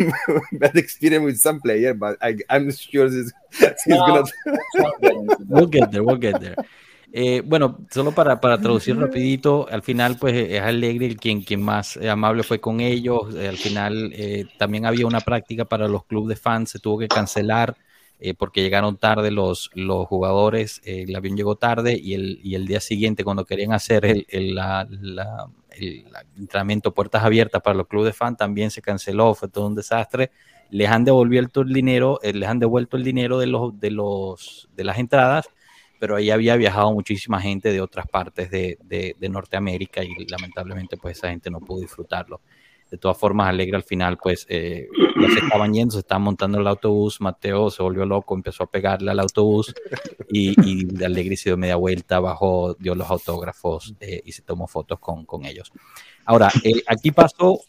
bad 0.52 0.76
experience 0.76 1.24
with 1.24 1.38
some 1.38 1.60
player, 1.60 1.92
but 1.92 2.16
I, 2.22 2.38
I'm 2.48 2.72
sure 2.72 3.04
he's, 3.04 3.32
he's 3.84 3.86
no. 3.86 4.06
gonna. 4.06 4.24
we'll 5.46 5.66
get 5.66 5.92
there. 5.92 6.02
We'll 6.02 6.16
get 6.16 6.40
there. 6.40 6.56
Eh, 7.16 7.42
bueno, 7.44 7.78
solo 7.90 8.10
para, 8.10 8.40
para 8.40 8.58
traducir 8.58 8.96
rapidito, 8.98 9.68
al 9.70 9.82
final 9.82 10.16
pues 10.18 10.34
es 10.34 10.60
Alegre 10.60 11.06
el 11.06 11.16
quien, 11.16 11.42
quien 11.42 11.62
más 11.62 11.96
amable 11.96 12.42
fue 12.42 12.58
con 12.58 12.80
ellos, 12.80 13.32
eh, 13.36 13.46
al 13.46 13.56
final 13.56 14.10
eh, 14.16 14.46
también 14.58 14.84
había 14.84 15.06
una 15.06 15.20
práctica 15.20 15.64
para 15.64 15.86
los 15.86 16.06
clubes 16.06 16.30
de 16.30 16.42
fans, 16.42 16.70
se 16.70 16.80
tuvo 16.80 16.98
que 16.98 17.06
cancelar 17.06 17.76
eh, 18.20 18.32
porque 18.32 18.62
llegaron 18.62 18.96
tarde 18.96 19.30
los, 19.30 19.70
los 19.74 20.06
jugadores, 20.06 20.80
eh, 20.84 21.04
el 21.08 21.16
avión 21.16 21.36
llegó 21.36 21.56
tarde 21.56 21.98
y 22.00 22.14
el, 22.14 22.40
y 22.42 22.54
el 22.54 22.66
día 22.66 22.80
siguiente 22.80 23.24
cuando 23.24 23.44
querían 23.44 23.72
hacer 23.72 24.04
el, 24.06 24.26
el, 24.28 24.54
la, 24.54 24.86
el, 25.76 26.06
entrenamiento 26.38 26.94
puertas 26.94 27.24
abiertas 27.24 27.60
para 27.60 27.76
los 27.76 27.88
clubes 27.88 28.06
de 28.06 28.12
fan 28.12 28.36
también 28.36 28.70
se 28.70 28.80
canceló, 28.82 29.34
fue 29.34 29.48
todo 29.48 29.66
un 29.66 29.74
desastre. 29.74 30.30
Les 30.70 30.88
han 30.88 31.04
devuelto 31.04 31.62
el 31.62 31.72
dinero, 31.72 32.20
eh, 32.22 32.32
les 32.32 32.48
han 32.48 32.60
devuelto 32.60 32.96
el 32.96 33.04
dinero 33.04 33.38
de 33.38 33.46
los, 33.46 33.78
de 33.78 33.90
los 33.90 34.68
de 34.74 34.84
las 34.84 34.98
entradas, 34.98 35.48
pero 35.98 36.16
ahí 36.16 36.30
había 36.30 36.56
viajado 36.56 36.92
muchísima 36.92 37.40
gente 37.40 37.72
de 37.72 37.80
otras 37.80 38.06
partes 38.06 38.50
de, 38.50 38.78
de, 38.84 39.16
de 39.18 39.28
Norteamérica 39.28 40.04
y 40.04 40.26
lamentablemente 40.26 40.96
pues 40.96 41.18
esa 41.18 41.30
gente 41.30 41.50
no 41.50 41.60
pudo 41.60 41.80
disfrutarlo. 41.80 42.40
De 42.90 42.98
todas 42.98 43.18
formas, 43.18 43.48
Alegre 43.48 43.76
al 43.76 43.82
final, 43.82 44.18
pues, 44.18 44.46
eh, 44.48 44.88
ya 45.20 45.28
se 45.28 45.40
estaban 45.40 45.72
yendo, 45.72 45.92
se 45.92 46.00
estaban 46.00 46.22
montando 46.22 46.58
el 46.58 46.66
autobús, 46.66 47.20
Mateo 47.20 47.70
se 47.70 47.82
volvió 47.82 48.04
loco, 48.04 48.34
empezó 48.34 48.64
a 48.64 48.70
pegarle 48.70 49.10
al 49.10 49.18
autobús 49.20 49.74
y, 50.30 50.54
y 50.64 51.04
Alegre 51.04 51.36
se 51.36 51.50
dio 51.50 51.56
media 51.56 51.76
vuelta, 51.76 52.20
bajó, 52.20 52.74
dio 52.78 52.94
los 52.94 53.10
autógrafos 53.10 53.94
eh, 54.00 54.22
y 54.24 54.32
se 54.32 54.42
tomó 54.42 54.68
fotos 54.68 54.98
con, 55.00 55.24
con 55.24 55.44
ellos. 55.44 55.72
Ahora, 56.24 56.50
eh, 56.62 56.82
aquí 56.86 57.10
pasó, 57.10 57.60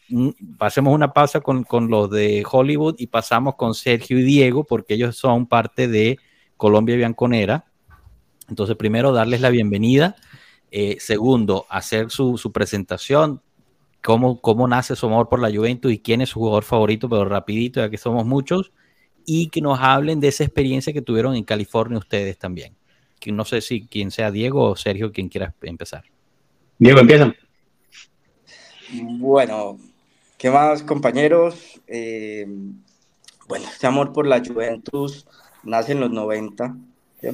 pasemos 0.57 0.93
una 0.93 1.11
pausa 1.11 1.41
con, 1.41 1.63
con 1.63 1.89
los 1.89 2.09
de 2.09 2.45
Hollywood 2.49 2.95
y 2.97 3.07
pasamos 3.07 3.55
con 3.55 3.73
Sergio 3.73 4.19
y 4.19 4.23
Diego, 4.23 4.63
porque 4.63 4.93
ellos 4.93 5.17
son 5.17 5.47
parte 5.47 5.87
de 5.87 6.17
Colombia 6.55 6.95
Bianconera. 6.95 7.65
Entonces, 8.47 8.75
primero, 8.75 9.11
darles 9.11 9.41
la 9.41 9.49
bienvenida. 9.49 10.15
Eh, 10.71 10.97
segundo, 10.99 11.65
hacer 11.69 12.11
su, 12.11 12.37
su, 12.37 12.51
presentación 12.51 13.41
cómo, 14.05 14.39
cómo 14.39 14.67
nace 14.67 14.95
su 14.95 15.07
amor 15.07 15.29
por 15.29 15.39
la 15.39 15.51
Juventus 15.51 15.91
y 15.91 15.97
quién 15.97 16.21
es 16.21 16.29
su 16.29 16.39
jugador 16.39 16.63
favorito, 16.63 17.09
pero 17.09 17.25
rapidito, 17.25 17.79
ya 17.79 17.89
que 17.89 17.97
somos 17.97 18.23
muchos, 18.23 18.71
y 19.25 19.49
que 19.49 19.61
nos 19.61 19.79
hablen 19.79 20.19
de 20.19 20.27
esa 20.27 20.43
experiencia 20.43 20.93
que 20.93 21.01
tuvieron 21.01 21.35
en 21.35 21.43
California 21.43 21.97
ustedes 21.97 22.37
también. 22.37 22.75
Que 23.19 23.31
no 23.31 23.45
sé 23.45 23.61
si 23.61 23.87
quien 23.87 24.11
sea 24.11 24.29
Diego 24.29 24.69
o 24.69 24.75
Sergio, 24.75 25.11
quien 25.11 25.27
quiera 25.27 25.55
empezar. 25.63 26.03
Diego, 26.77 26.99
empieza. 26.99 27.33
Bueno, 28.93 29.79
¿qué 30.37 30.51
más, 30.51 30.83
compañeros? 30.83 31.81
Eh, 31.87 32.45
bueno, 33.47 33.65
este 33.67 33.87
amor 33.87 34.13
por 34.13 34.27
la 34.27 34.43
Juventus 34.45 35.25
nace 35.63 35.93
en 35.93 36.01
los 36.01 36.11
90. 36.11 36.77
¿sí? 37.21 37.29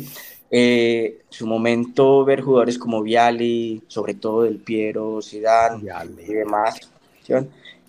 Eh, 0.53 1.21
su 1.29 1.47
momento 1.47 2.25
ver 2.25 2.41
jugadores 2.41 2.77
como 2.77 3.01
Viali, 3.01 3.81
sobre 3.87 4.15
todo 4.15 4.43
Del 4.43 4.57
Piero, 4.57 5.21
Zidane 5.21 5.81
y 6.27 6.33
demás. 6.33 6.91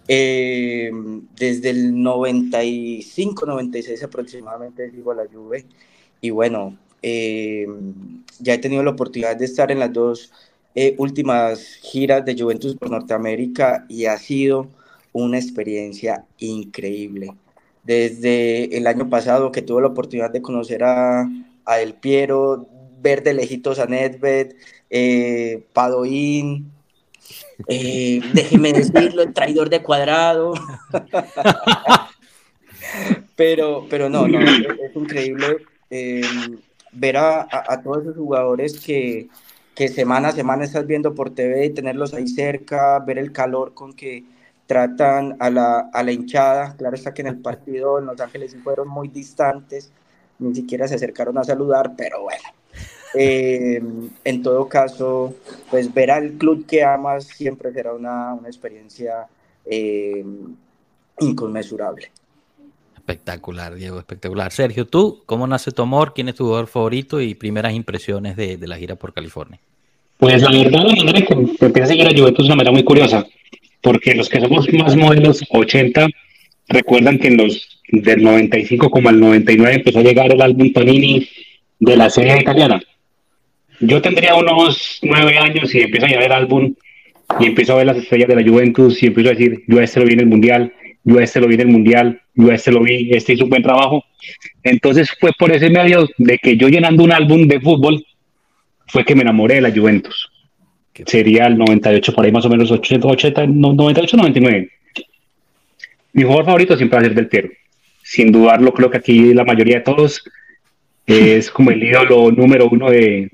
Eh, 0.07 0.91
desde 1.37 1.71
el 1.71 2.01
95, 2.01 3.47
96 3.47 4.05
aproximadamente 4.05 4.91
sigo 4.93 5.11
a 5.11 5.17
la 5.17 5.25
Juve 5.27 5.65
y 6.21 6.31
bueno, 6.31 6.77
eh, 7.03 7.67
ya 8.39 8.55
he 8.55 8.59
tenido 8.59 8.85
la 8.85 8.91
oportunidad 8.93 9.37
de 9.37 9.45
estar 9.45 9.73
en 9.73 9.81
las 9.81 9.93
dos 9.93 10.33
últimas 10.97 11.65
giras 11.83 12.25
de 12.25 12.39
Juventus 12.39 12.77
por 12.77 12.91
Norteamérica 12.91 13.85
y 13.89 14.07
ha 14.07 14.17
sido 14.17 14.69
una 15.13 15.39
experiencia 15.39 16.25
increíble. 16.39 17.35
Desde 17.83 18.77
el 18.77 18.87
año 18.87 19.11
pasado 19.11 19.51
que 19.51 19.63
tuve 19.63 19.83
la 19.83 19.89
oportunidad 19.89 20.31
de 20.31 20.41
conocer 20.41 20.85
a 20.85 21.29
a 21.65 21.81
El 21.81 21.95
Piero, 21.95 22.67
ver 23.01 23.23
de 23.23 23.35
lejitos 23.35 23.79
a 23.79 23.87
Nedved, 23.87 24.55
eh, 24.91 25.65
Padoín, 25.73 26.73
eh, 27.69 28.21
déjeme 28.33 28.73
decirlo, 28.73 29.23
el 29.23 29.33
traidor 29.33 29.71
de 29.71 29.83
cuadrado. 29.83 30.55
pero, 33.37 33.87
pero 33.89 34.09
no, 34.09 34.27
no, 34.27 34.41
es, 34.41 34.95
increíble 34.95 35.59
eh, 35.91 36.23
ver 36.93 37.17
a, 37.17 37.81
todos 37.83 38.03
esos 38.03 38.17
jugadores 38.17 38.81
que, 38.81 39.29
que 39.75 39.89
semana 39.89 40.29
a 40.29 40.33
semana 40.33 40.65
estás 40.65 40.87
viendo 40.87 41.15
por 41.15 41.35
TV, 41.35 41.71
tenerlos 41.71 42.15
ahí 42.15 42.29
cerca, 42.29 42.99
ver 43.01 43.19
el 43.19 43.33
calor 43.33 43.75
con 43.75 43.95
que 43.95 44.25
tratan 44.67 45.37
a 45.41 45.51
la, 45.51 45.91
a 45.93 46.03
la 46.03 46.13
hinchada. 46.13 46.77
Claro 46.77 46.95
está 46.95 47.15
que 47.15 47.23
en 47.23 47.29
el 47.29 47.39
partido 47.39 47.99
en 47.99 48.07
Los 48.07 48.21
Ángeles 48.21 48.57
fueron 48.63 48.89
muy 48.89 49.09
distantes, 49.09 49.93
ni 50.39 50.55
siquiera 50.55 50.89
se 50.89 50.97
acercaron 50.97 51.39
a 51.39 51.45
saludar, 51.45 51.93
pero 51.97 52.23
bueno. 52.23 52.43
Eh, 53.15 53.83
en 54.25 54.43
todo 54.43 54.69
caso, 54.69 55.35
pues 55.71 55.93
ver 55.93 56.11
al 56.11 56.33
club 56.33 56.67
que 56.67 56.83
amas 56.83 57.25
siempre 57.25 57.73
será 57.73 57.93
una, 57.93 58.33
una 58.35 58.49
experiencia 58.49 59.27
eh, 59.67 60.25
inconmensurable. 61.21 62.11
Espectacular, 62.97 63.75
Diego, 63.75 63.99
espectacular. 63.99 64.53
Sergio, 64.53 64.87
¿tú 64.87 65.23
cómo 65.27 65.47
nace 65.47 65.73
tu 65.73 65.83
amor? 65.83 66.15
¿Quién 66.15 66.29
es 66.29 66.37
tu 66.37 66.45
jugador 66.45 66.69
favorito 66.69 67.21
y 67.21 67.35
primeras 67.35 67.75
impresiones 67.75 68.37
de, 68.37 68.57
de 68.57 68.69
la 68.69 68.77
gira 68.77 68.95
por 68.95 69.13
California? 69.13 69.59
Pues 70.19 70.41
la 70.41 70.53
verdad, 70.53 70.85
la 70.85 71.05
manera 71.05 71.27
que 71.27 71.35
empecé 71.35 71.83
a 71.83 71.87
seguir 71.87 72.07
a 72.07 72.17
Juventus 72.17 72.45
es 72.45 72.47
una 72.47 72.55
manera 72.55 72.73
muy 72.73 72.85
curiosa, 72.85 73.27
porque 73.81 74.15
los 74.15 74.29
que 74.29 74.41
somos 74.41 74.73
más 74.73 74.95
modelos 74.95 75.43
80 75.51 76.07
recuerdan 76.69 77.19
que 77.19 77.29
en 77.29 77.37
los 77.37 77.81
del 77.89 78.23
95 78.23 78.91
como 78.91 79.09
al 79.09 79.21
99 79.21 79.75
empezó 79.75 79.99
a 79.99 80.03
llegar 80.03 80.33
el 80.33 80.41
álbum 80.41 80.73
Panini 80.73 81.29
de 81.79 81.97
la 81.97 82.09
serie 82.09 82.41
italiana. 82.41 82.83
Yo 83.81 84.01
tendría 84.01 84.35
unos 84.35 85.01
nueve 85.03 85.37
años 85.39 85.75
y 85.75 85.81
empiezo 85.81 86.07
a 86.07 86.09
llegar 86.09 86.25
el 86.25 86.33
álbum 86.33 86.75
y 87.41 87.47
empiezo 87.47 87.73
a 87.73 87.77
ver 87.77 87.87
las 87.87 87.97
estrellas 87.97 88.29
de 88.29 88.37
la 88.37 88.49
Juventus 88.49 89.03
y 89.03 89.07
empiezo 89.07 89.31
a 89.31 89.33
decir, 89.33 89.63
yo 89.67 89.79
a 89.79 89.85
este 89.85 90.01
lo 90.01 90.07
vi 90.07 90.13
en 90.13 90.21
el 90.21 90.27
Mundial, 90.27 90.73
yo 91.05 91.19
a 91.19 91.25
este 91.25 91.41
lo 91.41 91.49
vi 91.49 91.55
en 91.55 91.61
el 91.63 91.69
Mundial, 91.69 92.21
yo 92.35 92.51
a 92.51 92.55
este 92.55 92.71
lo 92.71 92.81
vi, 92.81 93.11
este 93.13 93.33
hizo 93.33 93.45
un 93.45 93.51
buen 93.51 93.63
trabajo. 93.63 94.05
Entonces 94.63 95.11
fue 95.19 95.33
por 95.39 95.51
ese 95.51 95.71
medio 95.71 96.09
de 96.19 96.39
que 96.39 96.57
yo 96.57 96.69
llenando 96.69 97.03
un 97.03 97.13
álbum 97.13 97.47
de 97.49 97.61
fútbol 97.61 98.05
fue 98.87 99.05
que 99.05 99.15
me 99.15 99.23
enamoré 99.23 99.57
de 99.57 99.63
la 99.63 99.73
Juventus. 99.73 100.31
Que 100.93 101.05
sería 101.07 101.47
el 101.47 101.57
98, 101.57 102.15
por 102.15 102.25
ahí 102.25 102.33
más 102.33 102.45
o 102.45 102.51
menos 102.51 102.71
80, 102.71 103.09
80 103.09 103.47
98, 103.47 104.17
99. 104.17 104.71
Mi 106.13 106.23
jugador 106.23 106.45
favorito 106.47 106.77
siempre 106.77 106.97
va 106.97 107.03
a 107.03 107.05
ser 107.07 107.15
Del 107.15 107.29
Piero. 107.29 107.49
Sin 108.03 108.33
dudarlo, 108.33 108.73
creo 108.73 108.91
que 108.91 108.99
aquí 108.99 109.33
la 109.33 109.45
mayoría 109.45 109.77
de 109.77 109.83
todos 109.83 110.23
es 111.07 111.51
como 111.51 111.71
el 111.71 111.83
ídolo 111.83 112.31
número 112.31 112.69
uno 112.69 112.91
de, 112.91 113.31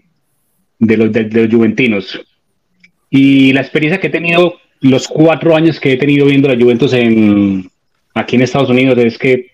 de, 0.79 0.97
los, 0.97 1.13
de, 1.13 1.25
los 1.25 1.53
juventinos. 1.53 2.21
Y 3.11 3.53
la 3.53 3.61
experiencia 3.61 4.01
que 4.01 4.09
he 4.09 4.11
tenido, 4.11 4.57
los 4.81 5.09
cuatro 5.09 5.57
años 5.57 5.81
que 5.81 5.93
he 5.93 5.97
tenido 5.97 6.27
viendo 6.27 6.49
la 6.49 6.61
Juventus 6.61 6.93
en, 6.93 7.71
aquí 8.15 8.37
en 8.37 8.43
Estados 8.43 8.71
Unidos, 8.71 8.99
es 8.99 9.19
que 9.19 9.53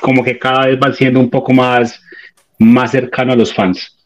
como 0.00 0.24
que 0.24 0.38
cada 0.38 0.66
vez 0.66 0.78
va 0.78 0.92
siendo 0.92 1.20
un 1.20 1.30
poco 1.30 1.52
más, 1.52 2.00
más 2.58 2.90
cercano 2.90 3.32
a 3.32 3.36
los 3.36 3.52
fans. 3.52 3.96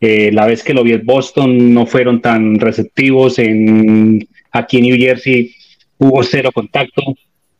Eh, 0.00 0.30
la 0.32 0.46
vez 0.46 0.64
que 0.64 0.74
lo 0.74 0.82
vi 0.82 0.92
en 0.92 1.06
Boston 1.06 1.72
no 1.72 1.86
fueron 1.86 2.20
tan 2.20 2.58
receptivos. 2.58 3.38
En, 3.38 4.26
aquí 4.50 4.78
en 4.78 4.82
New 4.84 4.96
Jersey 4.96 5.54
hubo 5.98 6.22
cero 6.22 6.50
contacto. 6.52 7.02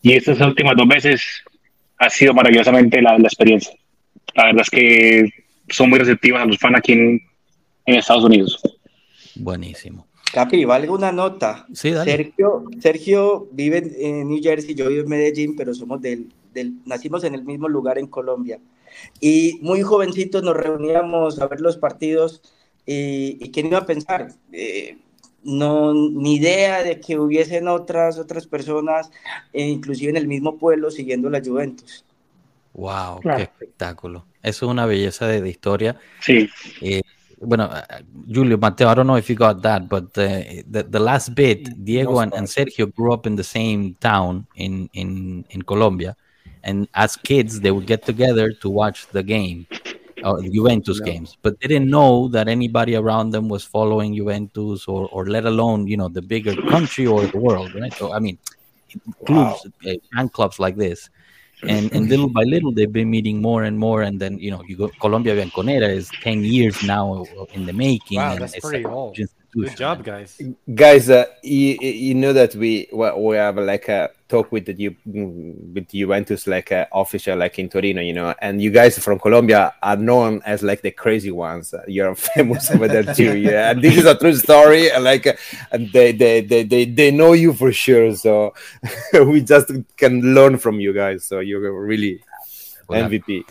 Y 0.02 0.14
estas 0.14 0.40
últimas 0.40 0.74
dos 0.76 0.88
veces 0.88 1.22
ha 1.98 2.10
sido 2.10 2.34
maravillosamente 2.34 3.00
la, 3.00 3.16
la 3.16 3.28
experiencia. 3.28 3.72
La 4.34 4.46
verdad 4.46 4.62
es 4.62 4.70
que 4.70 5.30
son 5.68 5.90
muy 5.90 5.98
receptivas 5.98 6.42
a 6.42 6.46
los 6.46 6.58
fans 6.58 6.76
aquí 6.76 6.92
en, 6.92 7.20
en 7.86 7.94
Estados 7.94 8.24
Unidos. 8.24 8.60
Buenísimo. 9.36 10.06
Capi, 10.32 10.64
valga 10.64 10.92
una 10.92 11.12
nota. 11.12 11.66
Sí, 11.72 11.90
dale. 11.90 12.10
Sergio, 12.10 12.64
Sergio 12.80 13.48
vive 13.52 13.92
en 13.98 14.28
New 14.28 14.42
Jersey, 14.42 14.74
yo 14.74 14.88
vivo 14.88 15.02
en 15.02 15.08
Medellín, 15.08 15.56
pero 15.56 15.74
somos 15.74 16.00
del, 16.00 16.32
del, 16.52 16.74
nacimos 16.86 17.22
en 17.24 17.34
el 17.34 17.44
mismo 17.44 17.68
lugar 17.68 17.98
en 17.98 18.06
Colombia. 18.06 18.58
Y 19.20 19.58
muy 19.62 19.82
jovencitos 19.82 20.42
nos 20.42 20.56
reuníamos 20.56 21.38
a 21.38 21.48
ver 21.48 21.60
los 21.60 21.76
partidos 21.76 22.42
y, 22.86 23.38
y 23.40 23.50
¿quién 23.50 23.66
iba 23.66 23.78
a 23.78 23.86
pensar? 23.86 24.28
Eh, 24.52 24.96
no, 25.44 25.92
ni 25.94 26.36
idea 26.36 26.82
de 26.82 27.00
que 27.00 27.18
hubiesen 27.18 27.68
otras, 27.68 28.18
otras 28.18 28.46
personas, 28.46 29.10
eh, 29.52 29.66
inclusive 29.68 30.10
en 30.10 30.16
el 30.16 30.26
mismo 30.26 30.58
pueblo, 30.58 30.90
siguiendo 30.90 31.30
la 31.30 31.40
Juventus. 31.40 32.04
Wow, 32.74 33.20
claro. 33.20 33.36
qué 33.38 33.42
espectáculo. 33.44 34.24
Eso 34.42 34.66
es 34.66 34.70
una 34.70 34.86
belleza 34.86 35.26
de, 35.26 35.40
de 35.40 35.48
historia. 35.48 35.96
Sí. 36.20 36.48
Eh, 36.80 37.02
bueno, 37.40 37.68
Julio, 38.32 38.56
Mateo, 38.56 38.90
I 38.90 38.94
don't 38.94 39.06
know 39.06 39.18
if 39.18 39.28
you 39.28 39.36
got 39.36 39.62
that, 39.62 39.82
but 39.88 40.12
the, 40.14 40.64
the, 40.70 40.84
the 40.84 41.00
last 41.00 41.34
bit, 41.34 41.68
Diego 41.76 42.20
and, 42.20 42.32
and 42.34 42.46
Sergio 42.46 42.86
grew 42.86 43.12
up 43.12 43.26
in 43.26 43.36
the 43.36 43.44
same 43.44 43.94
town 44.00 44.46
in, 44.54 44.88
in, 44.92 45.44
in 45.50 45.62
Colombia. 45.62 46.16
and 46.64 46.88
as 46.94 47.16
kids 47.16 47.60
they 47.60 47.70
would 47.70 47.86
get 47.86 48.04
together 48.04 48.52
to 48.52 48.68
watch 48.68 49.06
the 49.08 49.22
game 49.22 49.66
uh, 50.24 50.40
Juventus 50.42 51.00
no. 51.00 51.06
games 51.06 51.36
but 51.42 51.58
they 51.60 51.68
didn't 51.68 51.90
know 51.90 52.28
that 52.28 52.48
anybody 52.48 52.94
around 52.96 53.30
them 53.30 53.48
was 53.48 53.64
following 53.64 54.14
Juventus 54.14 54.86
or, 54.86 55.08
or 55.08 55.26
let 55.26 55.44
alone 55.44 55.86
you 55.86 55.96
know 55.96 56.08
the 56.08 56.22
bigger 56.22 56.54
country 56.70 57.06
or 57.06 57.26
the 57.26 57.38
world 57.38 57.74
right 57.74 57.92
so 57.94 58.12
I 58.12 58.18
mean 58.18 58.38
clubs 59.26 59.66
wow. 59.84 59.92
uh, 59.92 59.94
fan 60.14 60.28
clubs 60.28 60.58
like 60.58 60.76
this 60.76 61.10
and 61.62 61.92
and 61.92 62.08
little 62.08 62.28
by 62.28 62.42
little 62.42 62.72
they've 62.72 62.92
been 62.92 63.10
meeting 63.10 63.40
more 63.40 63.64
and 63.64 63.78
more 63.78 64.02
and 64.02 64.20
then 64.20 64.38
you 64.38 64.50
know 64.50 64.62
you 64.66 64.76
go 64.76 64.88
Colombia 65.00 65.34
Bianconera 65.36 65.88
is 65.88 66.10
10 66.22 66.44
years 66.44 66.82
now 66.82 67.24
in 67.54 67.66
the 67.66 67.72
making 67.72 68.18
wow, 68.18 68.32
and 68.32 68.42
that's 68.42 68.54
it's 68.54 68.66
pretty 68.66 68.84
old. 68.84 69.16
Good 69.54 69.76
job, 69.76 70.02
guys. 70.02 70.40
Guys, 70.74 71.10
uh, 71.10 71.26
you, 71.42 71.76
you 71.78 72.14
know 72.14 72.32
that 72.32 72.54
we 72.54 72.88
we 72.90 73.36
have 73.36 73.58
like 73.58 73.86
a 73.88 74.08
talk 74.32 74.50
with 74.50 74.64
the 74.64 74.96
with 75.04 75.88
Juventus 75.88 76.46
like 76.46 76.70
a 76.70 76.88
official 76.92 77.36
like 77.36 77.58
in 77.58 77.68
Torino, 77.68 78.00
you 78.00 78.14
know, 78.14 78.34
and 78.40 78.62
you 78.62 78.70
guys 78.70 78.98
from 78.98 79.18
Colombia 79.18 79.74
are 79.82 79.96
known 79.96 80.40
as 80.46 80.62
like 80.62 80.80
the 80.80 80.90
crazy 80.90 81.30
ones. 81.30 81.74
You're 81.86 82.14
famous 82.34 82.70
over 82.70 82.88
there 82.88 83.04
too, 83.14 83.36
yeah. 83.48 83.70
And 83.70 83.82
this 83.82 83.96
is 83.98 84.06
a 84.06 84.16
true 84.16 84.34
story. 84.34 84.88
Like, 84.98 85.26
uh, 85.26 85.34
and 85.70 85.92
they 85.92 86.12
they, 86.12 86.40
they 86.40 86.62
they 86.64 86.84
they 86.86 87.10
know 87.10 87.34
you 87.34 87.52
for 87.52 87.72
sure. 87.72 88.16
So 88.16 88.54
we 89.12 89.42
just 89.42 89.70
can 89.96 90.34
learn 90.34 90.56
from 90.56 90.80
you 90.80 90.92
guys. 90.94 91.24
So 91.24 91.40
you're 91.40 91.70
really 91.92 92.24
MVP. 92.88 93.44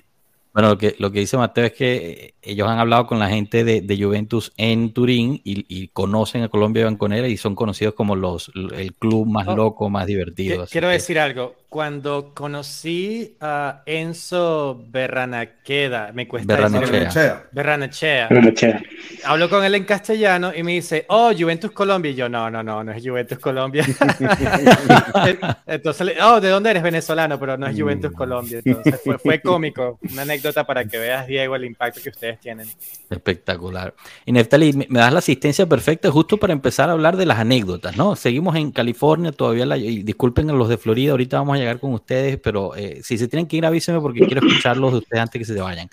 Bueno, 0.53 0.69
lo 0.69 0.77
que, 0.77 0.95
lo 0.99 1.11
que 1.11 1.19
dice 1.19 1.37
Mateo 1.37 1.65
es 1.65 1.73
que 1.73 2.35
ellos 2.41 2.67
han 2.67 2.79
hablado 2.79 3.07
con 3.07 3.19
la 3.19 3.29
gente 3.29 3.63
de, 3.63 3.81
de 3.81 4.03
Juventus 4.03 4.51
en 4.57 4.93
Turín 4.93 5.39
y, 5.43 5.65
y, 5.69 5.87
conocen 5.89 6.43
a 6.43 6.49
Colombia 6.49 6.85
Banconera 6.85 7.27
y 7.27 7.37
son 7.37 7.55
conocidos 7.55 7.93
como 7.93 8.15
los 8.17 8.51
el 8.55 8.93
club 8.93 9.27
más 9.27 9.47
oh, 9.47 9.55
loco, 9.55 9.89
más 9.89 10.05
divertido. 10.07 10.65
Quiero 10.69 10.87
que... 10.89 10.93
decir 10.93 11.19
algo. 11.19 11.55
Cuando 11.71 12.33
conocí 12.33 13.37
a 13.39 13.83
Enzo 13.85 14.83
Berranaqueda, 14.89 16.11
me 16.11 16.27
cuesta 16.27 16.53
Berranachea. 16.53 17.47
Berranachea. 17.49 18.27
Berranachea. 18.27 18.83
Hablo 19.23 19.49
con 19.49 19.63
él 19.63 19.75
en 19.75 19.85
castellano 19.85 20.51
y 20.53 20.63
me 20.63 20.73
dice, 20.73 21.05
oh, 21.07 21.31
Juventus 21.31 21.71
Colombia. 21.71 22.11
Y 22.11 22.15
yo, 22.15 22.27
no, 22.27 22.49
no, 22.49 22.61
no, 22.61 22.83
no 22.83 22.91
es 22.91 23.01
Juventus 23.01 23.39
Colombia. 23.39 23.85
Entonces, 25.65 26.13
oh, 26.21 26.41
¿de 26.41 26.49
dónde 26.49 26.71
eres 26.71 26.83
venezolano? 26.83 27.39
Pero 27.39 27.55
no 27.55 27.67
es 27.67 27.79
Juventus 27.79 28.11
Colombia. 28.11 28.59
Entonces, 28.65 28.99
fue, 29.01 29.17
fue 29.17 29.41
cómico. 29.41 29.97
Una 30.11 30.23
anécdota 30.23 30.65
para 30.65 30.83
que 30.83 30.97
veas, 30.97 31.25
Diego, 31.25 31.55
el 31.55 31.63
impacto 31.63 32.01
que 32.03 32.09
ustedes 32.09 32.37
tienen. 32.41 32.67
Espectacular. 33.09 33.93
Y 34.25 34.33
Neftali, 34.33 34.73
me 34.89 34.99
das 34.99 35.13
la 35.13 35.19
asistencia 35.19 35.65
perfecta 35.65 36.11
justo 36.11 36.35
para 36.35 36.51
empezar 36.51 36.89
a 36.89 36.91
hablar 36.91 37.15
de 37.15 37.25
las 37.25 37.39
anécdotas, 37.39 37.95
¿no? 37.95 38.17
Seguimos 38.17 38.57
en 38.57 38.71
California, 38.71 39.31
todavía 39.31 39.65
la, 39.65 39.77
y 39.77 40.03
disculpen 40.03 40.49
a 40.49 40.53
los 40.53 40.67
de 40.67 40.75
Florida, 40.75 41.11
ahorita 41.11 41.37
vamos 41.37 41.59
a 41.59 41.60
llegar 41.61 41.79
con 41.79 41.93
ustedes, 41.93 42.37
pero 42.37 42.75
eh, 42.75 43.01
si 43.03 43.17
se 43.17 43.27
tienen 43.27 43.47
que 43.47 43.57
ir, 43.57 43.65
avísenme 43.65 44.01
porque 44.01 44.25
quiero 44.25 44.45
escucharlos 44.45 44.91
de 44.91 44.97
ustedes 44.99 45.21
antes 45.21 45.39
que 45.39 45.45
se 45.45 45.59
vayan. 45.59 45.89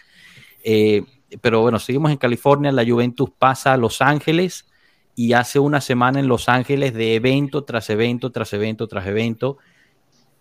Eh, 0.64 1.02
pero 1.40 1.60
bueno, 1.60 1.78
seguimos 1.78 2.10
en 2.10 2.16
California, 2.16 2.72
la 2.72 2.86
Juventus 2.86 3.30
pasa 3.38 3.72
a 3.72 3.76
Los 3.76 4.00
Ángeles 4.00 4.66
y 5.14 5.32
hace 5.32 5.58
una 5.58 5.80
semana 5.80 6.20
en 6.20 6.28
Los 6.28 6.48
Ángeles 6.48 6.94
de 6.94 7.14
evento 7.14 7.64
tras 7.64 7.90
evento, 7.90 8.30
tras 8.30 8.52
evento, 8.52 8.86
tras 8.88 9.06
evento. 9.06 9.58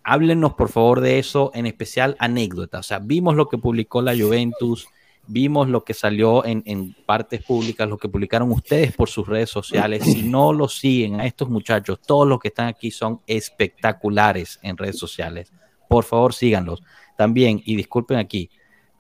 Háblenos 0.04 0.54
por 0.54 0.70
favor 0.70 1.02
de 1.02 1.20
eso, 1.20 1.52
en 1.54 1.66
especial 1.66 2.16
anécdotas. 2.20 2.80
O 2.80 2.88
sea, 2.88 3.00
vimos 3.00 3.36
lo 3.36 3.50
que 3.50 3.58
publicó 3.58 4.02
la 4.02 4.16
Juventus, 4.16 4.88
vimos 5.28 5.68
lo 5.68 5.84
que 5.84 5.94
salió 5.94 6.46
en, 6.46 6.64
en, 6.66 6.96
partes 7.06 7.44
públicas, 7.44 7.88
lo 7.88 7.98
que 7.98 8.10
publicaron 8.10 8.52
ustedes 8.52 8.94
por 8.94 9.10
sus 9.10 9.28
redes 9.28 9.50
sociales. 9.50 10.04
Si 10.04 10.24
no 10.24 10.54
lo 10.54 10.68
siguen 10.68 11.20
a 11.20 11.26
estos 11.26 11.50
muchachos, 11.50 12.00
todos 12.06 12.28
los 12.28 12.40
que 12.40 12.48
están 12.48 12.68
aquí 12.68 12.92
son 12.92 13.22
espectaculares 13.28 14.60
en 14.62 14.78
redes 14.78 14.98
sociales. 14.98 15.52
Por 15.88 16.04
favor, 16.04 16.34
síganlos. 16.34 16.82
También, 17.18 17.62
y 17.66 17.76
disculpen 17.76 18.18
aquí, 18.18 18.50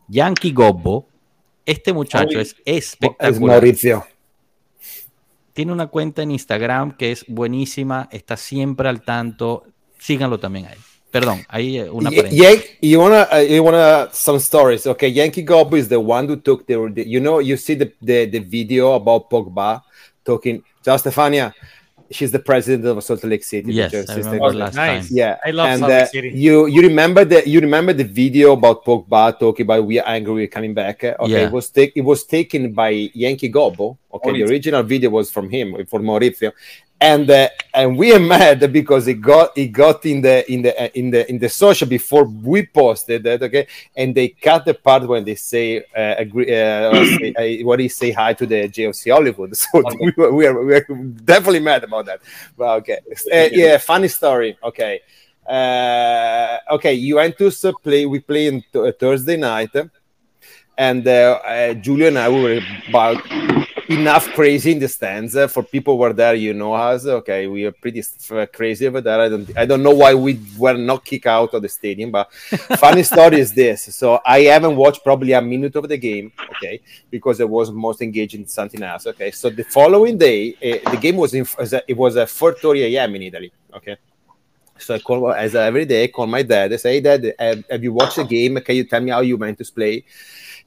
Yankee 0.07 0.51
Gobbo, 0.51 1.07
este 1.65 1.93
muchacho 1.93 2.39
es 2.39 2.55
espectacular. 2.65 3.31
Es 3.31 3.39
Mauricio. 3.41 4.05
Tiene 5.53 5.71
una 5.71 5.87
cuenta 5.87 6.21
en 6.21 6.31
Instagram 6.31 6.95
que 6.95 7.11
es 7.11 7.25
buenísima, 7.27 8.07
está 8.11 8.37
siempre 8.37 8.89
al 8.89 9.01
tanto. 9.01 9.63
Síganlo 9.97 10.39
también 10.39 10.67
ahí. 10.67 10.77
Perdón, 11.11 11.45
hay 11.49 11.79
una 11.89 12.09
yeah, 12.11 12.55
you 12.81 12.99
wanna 12.99 13.27
uh, 13.31 13.37
you 13.37 13.63
wanna 13.63 14.09
some 14.11 14.39
stories. 14.39 14.85
Okay, 14.85 15.07
Yankee 15.07 15.41
Gob 15.41 15.73
is 15.73 15.87
the 15.87 15.99
one 15.99 16.27
who 16.27 16.35
took 16.35 16.67
the, 16.67 16.91
the, 16.93 17.07
you 17.07 17.21
know 17.21 17.39
you 17.39 17.55
see 17.55 17.75
the, 17.75 17.91
the 18.01 18.25
the 18.25 18.39
video 18.39 18.93
about 18.93 19.29
Pogba 19.29 19.81
talking. 20.25 20.61
Just 20.83 21.05
Stefania, 21.05 21.53
she's 22.11 22.31
the 22.31 22.39
president 22.39 22.85
of 22.85 23.03
Salt 23.03 23.23
Lake 23.23 23.43
City. 23.43 23.73
Yes, 23.73 23.93
I 24.09 24.15
remember 24.15 24.53
last 24.53 24.75
nice. 24.75 25.07
time. 25.07 25.15
Yeah, 25.15 25.37
I 25.45 25.51
love 25.51 25.67
and, 25.67 25.79
Salt 25.79 25.91
Lake 25.91 26.03
uh, 26.03 26.05
City. 26.07 26.29
You 26.35 26.67
you 26.67 26.81
remember 26.81 27.25
the 27.25 27.47
you 27.47 27.59
remember 27.59 27.93
the 27.93 28.03
video 28.03 28.53
about 28.53 28.83
Pogba 28.83 29.39
talking 29.39 29.65
about 29.65 29.85
we 29.85 29.99
are 29.99 30.07
angry 30.07 30.33
we're 30.33 30.47
coming 30.47 30.73
back. 30.73 31.03
Okay, 31.03 31.15
Yeah. 31.25 31.47
it 31.47 31.51
was 31.51 31.69
take 31.69 31.93
it 31.95 32.01
was 32.01 32.23
taken 32.23 32.73
by 32.73 32.89
Yankee 33.13 33.49
Gobbo. 33.49 33.97
Okay, 34.13 34.31
the 34.31 34.43
original 34.43 34.83
video 34.83 35.09
was 35.09 35.29
from 35.31 35.49
him 35.49 35.85
for 35.87 35.99
Maurizio, 35.99 36.51
and 36.99 37.29
uh, 37.29 37.47
and 37.73 37.97
we 37.97 38.11
are 38.13 38.19
mad 38.19 38.71
because 38.73 39.07
it 39.07 39.21
got 39.21 39.55
it 39.57 39.67
got 39.67 40.05
in 40.05 40.21
the 40.21 40.51
in 40.51 40.61
the 40.63 40.81
uh, 40.81 40.89
in 40.95 41.11
the 41.11 41.29
in 41.29 41.37
the 41.37 41.49
social 41.49 41.87
before 41.87 42.23
we 42.25 42.65
posted 42.65 43.23
that. 43.23 43.43
Okay, 43.43 43.67
and 43.95 44.15
they 44.15 44.29
cut 44.29 44.65
the 44.65 44.73
part 44.73 45.07
when 45.07 45.23
they 45.23 45.35
say 45.35 45.79
uh, 45.95 46.15
agree 46.17 46.53
uh, 46.53 47.05
say, 47.05 47.33
uh, 47.61 47.65
what 47.65 47.79
he 47.79 47.87
say 47.87 48.11
hi 48.11 48.33
to 48.33 48.45
the 48.45 48.67
JFC 48.67 49.11
Hollywood. 49.11 49.53
So 49.57 49.83
we, 49.99 50.13
were, 50.17 50.33
we 50.33 50.47
are 50.47 50.63
we 50.63 50.75
are 50.75 50.85
definitely 51.23 51.59
mad 51.59 51.83
about 51.83 52.05
that. 52.05 52.21
But 52.57 52.77
okay, 52.77 52.99
Uh, 53.31 53.49
yeah, 53.51 53.77
funny 53.77 54.07
story. 54.07 54.57
Okay. 54.63 55.01
Uh, 55.47 56.57
okay, 56.71 56.99
Juventus 56.99 57.63
play. 57.83 58.05
We 58.05 58.19
play 58.19 58.47
on 58.49 58.63
th- 58.73 58.95
Thursday 58.99 59.37
night, 59.37 59.69
and 60.77 61.07
uh, 61.07 61.39
uh, 61.45 61.73
Julio 61.75 62.07
and 62.07 62.19
I 62.19 62.29
we 62.29 62.41
were 62.41 62.61
about 62.89 63.17
enough 63.89 64.27
crazy 64.33 64.71
in 64.71 64.79
the 64.79 64.87
stands 64.87 65.35
uh, 65.35 65.47
for 65.47 65.63
people 65.63 65.95
who 65.95 66.01
were 66.01 66.13
there. 66.13 66.35
You 66.35 66.53
know 66.53 66.73
us, 66.73 67.05
okay? 67.05 67.47
We 67.47 67.65
are 67.65 67.71
pretty 67.71 68.03
crazy 68.53 68.87
over 68.87 69.01
there. 69.01 69.19
I 69.19 69.29
don't, 69.29 69.57
I 69.57 69.65
don't 69.65 69.83
know 69.83 69.95
why 69.95 70.13
we 70.13 70.39
were 70.57 70.77
not 70.77 71.05
kicked 71.05 71.25
out 71.25 71.53
of 71.53 71.61
the 71.61 71.69
stadium, 71.69 72.11
but 72.11 72.31
funny 72.79 73.03
story 73.03 73.39
is 73.39 73.53
this. 73.53 73.95
So 73.95 74.19
I 74.25 74.41
haven't 74.41 74.75
watched 74.75 75.03
probably 75.03 75.33
a 75.33 75.41
minute 75.41 75.75
of 75.75 75.87
the 75.87 75.97
game, 75.97 76.31
okay, 76.55 76.81
because 77.09 77.41
I 77.41 77.45
was 77.45 77.71
most 77.71 78.01
engaged 78.01 78.35
in 78.35 78.47
something 78.47 78.81
else. 78.83 79.07
Okay, 79.07 79.31
so 79.31 79.49
the 79.49 79.63
following 79.63 80.17
day, 80.17 80.53
uh, 80.55 80.91
the 80.91 80.97
game 80.97 81.15
was 81.15 81.33
in, 81.33 81.45
it 81.87 81.97
was 81.97 82.17
at 82.17 82.27
4:30 82.27 82.93
a.m. 82.93 83.15
in 83.15 83.23
Italy. 83.23 83.51
Okay. 83.73 83.97
So 84.79 84.93
I 84.93 84.99
call 84.99 85.31
as 85.31 85.55
every 85.55 85.85
day, 85.85 86.03
I 86.03 86.07
call 86.07 86.27
my 86.27 86.43
dad. 86.43 86.71
I 86.71 86.75
say, 86.75 86.93
hey, 86.93 87.01
Dad, 87.01 87.33
have, 87.39 87.63
have 87.69 87.83
you 87.83 87.93
watched 87.93 88.17
the 88.17 88.23
game? 88.23 88.59
Can 88.61 88.75
you 88.75 88.83
tell 88.83 89.01
me 89.01 89.09
how 89.09 89.21
you 89.21 89.37
meant 89.37 89.57
to 89.57 89.65
play? 89.65 90.05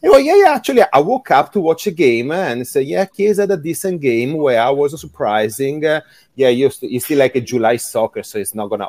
And 0.02 0.10
well, 0.10 0.20
yeah, 0.20 0.36
yeah. 0.36 0.54
Actually, 0.54 0.82
I 0.92 1.00
woke 1.00 1.30
up 1.30 1.52
to 1.52 1.60
watch 1.60 1.86
a 1.86 1.90
game 1.90 2.32
and 2.32 2.66
say, 2.66 2.82
yeah, 2.82 3.04
Chiesa 3.04 3.42
had 3.42 3.50
a 3.50 3.56
decent 3.56 4.00
game 4.00 4.34
where 4.34 4.60
I 4.60 4.70
was 4.70 4.98
surprising. 4.98 5.84
Uh, 5.84 6.00
yeah, 6.34 6.48
you 6.48 6.70
still, 6.70 6.88
still 7.00 7.18
like 7.18 7.36
a 7.36 7.40
July 7.40 7.76
soccer, 7.76 8.22
so 8.22 8.38
it's 8.38 8.54
not 8.54 8.68
gonna, 8.68 8.88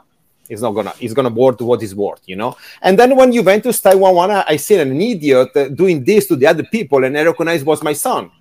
it's 0.49 0.61
not 0.61 0.71
gonna, 0.71 0.93
it's 1.01 1.13
gonna 1.13 1.29
worth 1.29 1.59
what 1.61 1.83
it's 1.83 1.93
worth, 1.93 2.21
you 2.25 2.37
know. 2.37 2.55
And 2.81 2.97
then 2.97 3.15
when 3.17 3.33
Juventus 3.33 3.81
tie 3.81 3.95
one 3.95 4.15
one, 4.15 4.31
I 4.31 4.55
seen 4.55 4.79
an 4.79 5.01
idiot 5.01 5.49
uh, 5.55 5.67
doing 5.67 6.03
this 6.03 6.27
to 6.27 6.37
the 6.37 6.47
other 6.47 6.63
people, 6.63 7.03
and 7.03 7.17
I 7.17 7.25
recognize 7.25 7.63
was 7.63 7.83
my 7.83 7.93
son. 7.93 8.31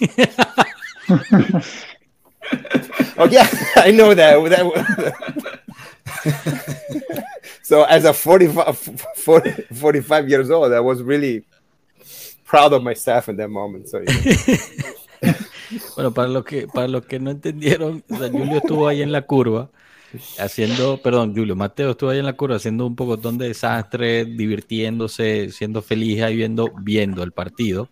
oh 3.18 3.28
yeah, 3.28 3.48
I 3.76 3.90
know 3.90 4.14
that. 4.14 4.38
that 4.50 5.58
so 7.62 7.84
as 7.84 8.04
a 8.04 8.12
45, 8.12 8.78
40, 9.16 9.62
45 9.74 10.28
years 10.28 10.50
old, 10.50 10.72
I 10.72 10.80
was 10.80 11.02
really 11.02 11.44
proud 12.50 12.72
of 12.72 12.82
myself 12.82 13.28
in 13.28 13.36
that 13.36 13.48
moment. 13.48 13.88
So, 13.88 14.00
yeah. 14.00 15.34
bueno, 15.94 16.12
para 16.12 16.28
los 16.28 16.44
que 16.44 16.66
para 16.66 16.88
los 16.88 17.06
que 17.06 17.18
no 17.20 17.30
entendieron, 17.30 18.02
o 18.10 18.16
Julio 18.16 18.56
estuvo 18.56 18.88
ahí 18.88 19.02
en 19.02 19.12
la 19.12 19.22
curva 19.22 19.70
haciendo, 20.38 21.00
perdón, 21.00 21.34
Julio, 21.34 21.54
Mateo 21.54 21.92
estuvo 21.92 22.10
ahí 22.10 22.18
en 22.18 22.26
la 22.26 22.32
curva 22.32 22.56
haciendo 22.56 22.86
un 22.86 22.96
poco 22.96 23.16
de 23.16 23.48
desastre, 23.48 24.24
divirtiéndose, 24.24 25.50
siendo 25.52 25.82
feliz 25.82 26.22
ahí 26.22 26.36
viendo, 26.36 26.72
viendo 26.80 27.22
el 27.22 27.32
partido. 27.32 27.88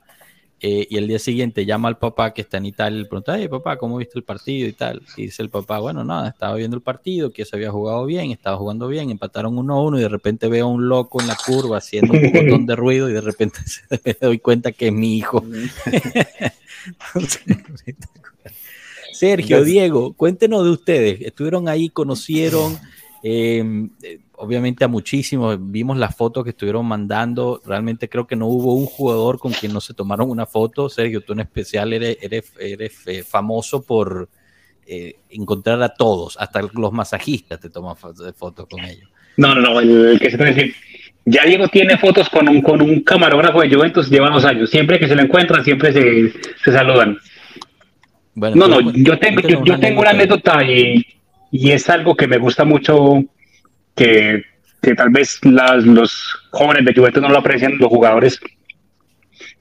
Eh, 0.60 0.88
y 0.90 0.96
el 0.96 1.06
día 1.06 1.20
siguiente 1.20 1.64
llama 1.64 1.86
al 1.86 1.98
papá 1.98 2.34
que 2.34 2.40
está 2.40 2.56
en 2.56 2.66
Italia 2.66 2.98
y 2.98 3.02
le 3.02 3.08
pregunta, 3.08 3.36
hey 3.38 3.46
papá, 3.46 3.76
¿cómo 3.76 3.96
viste 3.96 4.18
el 4.18 4.24
partido 4.24 4.66
y 4.68 4.72
tal? 4.72 5.02
Y 5.16 5.26
dice 5.26 5.40
el 5.42 5.50
papá, 5.50 5.78
bueno, 5.78 6.02
nada, 6.02 6.28
estaba 6.28 6.56
viendo 6.56 6.76
el 6.76 6.82
partido, 6.82 7.30
que 7.30 7.44
se 7.44 7.54
había 7.54 7.70
jugado 7.70 8.04
bien, 8.06 8.32
estaba 8.32 8.56
jugando 8.56 8.88
bien, 8.88 9.10
empataron 9.10 9.54
1-1 9.56 9.98
y 9.98 10.00
de 10.00 10.08
repente 10.08 10.48
veo 10.48 10.66
a 10.66 10.68
un 10.68 10.88
loco 10.88 11.20
en 11.20 11.28
la 11.28 11.36
curva 11.36 11.78
haciendo 11.78 12.12
un 12.12 12.32
montón 12.32 12.66
de 12.66 12.74
ruido 12.74 13.08
y 13.08 13.12
de 13.12 13.20
repente 13.20 13.60
me 14.04 14.16
doy 14.20 14.40
cuenta 14.40 14.72
que 14.72 14.88
es 14.88 14.92
mi 14.92 15.16
hijo. 15.16 15.44
Sergio, 19.12 19.62
Diego, 19.62 20.12
cuéntenos 20.14 20.64
de 20.64 20.70
ustedes. 20.70 21.20
Estuvieron 21.20 21.68
ahí, 21.68 21.88
conocieron, 21.88 22.78
eh, 23.22 23.88
obviamente 24.38 24.84
a 24.84 24.88
muchísimos, 24.88 25.58
vimos 25.60 25.96
las 25.96 26.14
fotos 26.16 26.44
que 26.44 26.50
estuvieron 26.50 26.86
mandando, 26.86 27.60
realmente 27.64 28.08
creo 28.08 28.26
que 28.26 28.36
no 28.36 28.46
hubo 28.46 28.74
un 28.74 28.86
jugador 28.86 29.38
con 29.38 29.52
quien 29.52 29.72
no 29.72 29.80
se 29.80 29.94
tomaron 29.94 30.30
una 30.30 30.46
foto, 30.46 30.88
Sergio, 30.88 31.20
tú 31.20 31.32
en 31.32 31.40
especial 31.40 31.92
eres, 31.92 32.18
eres, 32.20 32.52
eres 32.58 33.06
eh, 33.06 33.22
famoso 33.22 33.82
por 33.82 34.28
eh, 34.86 35.16
encontrar 35.30 35.82
a 35.82 35.88
todos, 35.90 36.36
hasta 36.38 36.62
los 36.72 36.92
masajistas 36.92 37.60
te 37.60 37.68
toman 37.68 37.96
fotos 37.96 38.66
con 38.70 38.84
ellos. 38.84 39.08
No, 39.36 39.54
no, 39.54 39.60
no, 39.60 39.80
el, 39.80 40.18
que 40.20 40.30
se 40.30 40.38
puede 40.38 40.54
decir, 40.54 40.74
ya 41.24 41.44
Diego 41.44 41.68
tiene 41.68 41.98
fotos 41.98 42.28
con 42.28 42.48
un, 42.48 42.62
con 42.62 42.80
un 42.80 43.00
camarógrafo 43.00 43.60
de 43.60 43.74
Juventus, 43.74 44.08
lleva 44.08 44.30
dos 44.30 44.44
años, 44.44 44.70
siempre 44.70 44.98
que 44.98 45.08
se 45.08 45.16
lo 45.16 45.22
encuentran, 45.22 45.64
siempre 45.64 45.92
se, 45.92 46.32
se 46.64 46.72
saludan. 46.72 47.18
Bueno, 48.34 48.56
no, 48.56 48.68
no, 48.68 48.92
yo 48.92 49.18
tengo, 49.18 49.40
yo, 49.40 49.64
yo 49.64 49.80
tengo 49.80 50.00
una 50.00 50.10
anécdota 50.10 50.62
y, 50.62 51.04
y 51.50 51.70
es 51.72 51.90
algo 51.90 52.14
que 52.14 52.28
me 52.28 52.38
gusta 52.38 52.64
mucho 52.64 53.24
que, 53.98 54.94
tal 54.96 55.10
vez 55.10 55.40
las, 55.44 55.84
los 55.84 56.40
jóvenes 56.50 56.84
de 56.84 56.94
Juventus 56.94 57.20
no 57.20 57.28
lo 57.28 57.38
aprecian, 57.38 57.78
los 57.78 57.88
jugadores, 57.88 58.40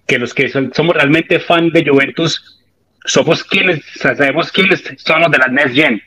que 0.05 0.19
los 0.19 0.33
que 0.33 0.49
somos 0.49 0.95
realmente 0.95 1.39
fan 1.39 1.69
de 1.71 1.85
Juventus, 1.85 2.63
somos 3.03 3.43
quienes, 3.43 3.83
sabemos 3.95 4.51
quiénes 4.51 4.83
son 4.97 5.21
los 5.21 5.31
de 5.31 5.37
la 5.39 5.47
Next 5.47 5.75
Gen, 5.75 6.01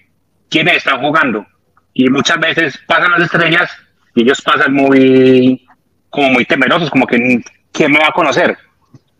quienes 0.49 0.77
están 0.77 1.01
jugando. 1.01 1.45
Y 1.93 2.09
muchas 2.09 2.38
veces 2.38 2.79
pasan 2.87 3.11
las 3.12 3.23
estrellas 3.23 3.71
y 4.14 4.23
ellos 4.23 4.40
pasan 4.43 4.73
muy, 4.73 5.66
como 6.09 6.31
muy 6.31 6.45
temerosos, 6.45 6.88
como 6.88 7.07
que, 7.07 7.43
¿quién 7.73 7.93
me 7.93 7.99
va 7.99 8.09
a 8.09 8.12
conocer? 8.12 8.57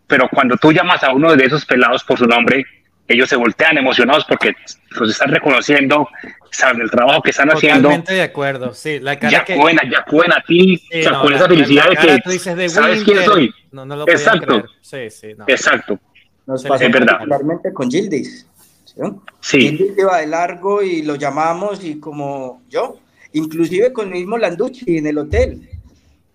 Pero 0.07 0.29
cuando 0.29 0.55
tú 0.57 0.71
llamas 0.71 1.03
a 1.03 1.13
uno 1.13 1.35
de 1.35 1.45
esos 1.45 1.65
pelados 1.65 2.03
por 2.03 2.17
su 2.17 2.25
nombre, 2.25 2.65
ellos 3.07 3.27
se 3.27 3.35
voltean 3.35 3.77
emocionados 3.77 4.25
porque 4.25 4.55
los 4.91 5.09
están 5.09 5.31
reconociendo, 5.31 6.07
saben 6.51 6.81
el 6.81 6.91
trabajo 6.91 7.21
que 7.21 7.31
están 7.31 7.49
haciendo. 7.49 7.83
Totalmente 7.83 8.13
de 8.13 8.21
acuerdo, 8.21 8.73
sí. 8.73 8.99
La 8.99 9.17
cara 9.17 9.31
ya 9.31 9.45
que... 9.45 9.55
buena, 9.55 9.81
ya 9.89 10.05
buena 10.09 10.35
a 10.37 10.43
ti, 10.43 10.77
sí, 10.77 10.99
o 10.99 11.03
sea, 11.03 11.11
no, 11.11 11.21
con 11.21 11.31
la, 11.31 11.37
esa 11.37 11.47
felicidad 11.47 11.89
de 11.89 11.95
que 11.95 12.55
de 12.55 12.69
sabes 12.69 13.03
quién 13.03 13.25
soy. 13.25 13.53
No, 13.71 13.85
no 13.85 13.95
lo 13.95 14.07
Exacto. 14.07 14.65
Sí, 14.81 15.09
sí, 15.09 15.33
no. 15.37 15.45
Exacto. 15.47 15.99
Nos 16.45 16.63
pasa 16.63 16.85
es 16.85 16.91
verdad. 16.91 17.13
particularmente 17.13 17.73
con 17.73 17.89
Gildis. 17.89 18.47
¿sí? 18.83 18.95
sí. 19.39 19.59
Gildis 19.61 19.97
iba 19.97 20.17
de 20.17 20.27
largo 20.27 20.83
y 20.83 21.01
lo 21.03 21.15
llamamos 21.15 21.83
y 21.83 21.99
como 21.99 22.61
yo, 22.69 22.99
inclusive 23.33 23.93
con 23.93 24.07
el 24.07 24.13
mismo 24.13 24.37
Landucci 24.37 24.97
en 24.97 25.07
el 25.07 25.17
hotel. 25.17 25.69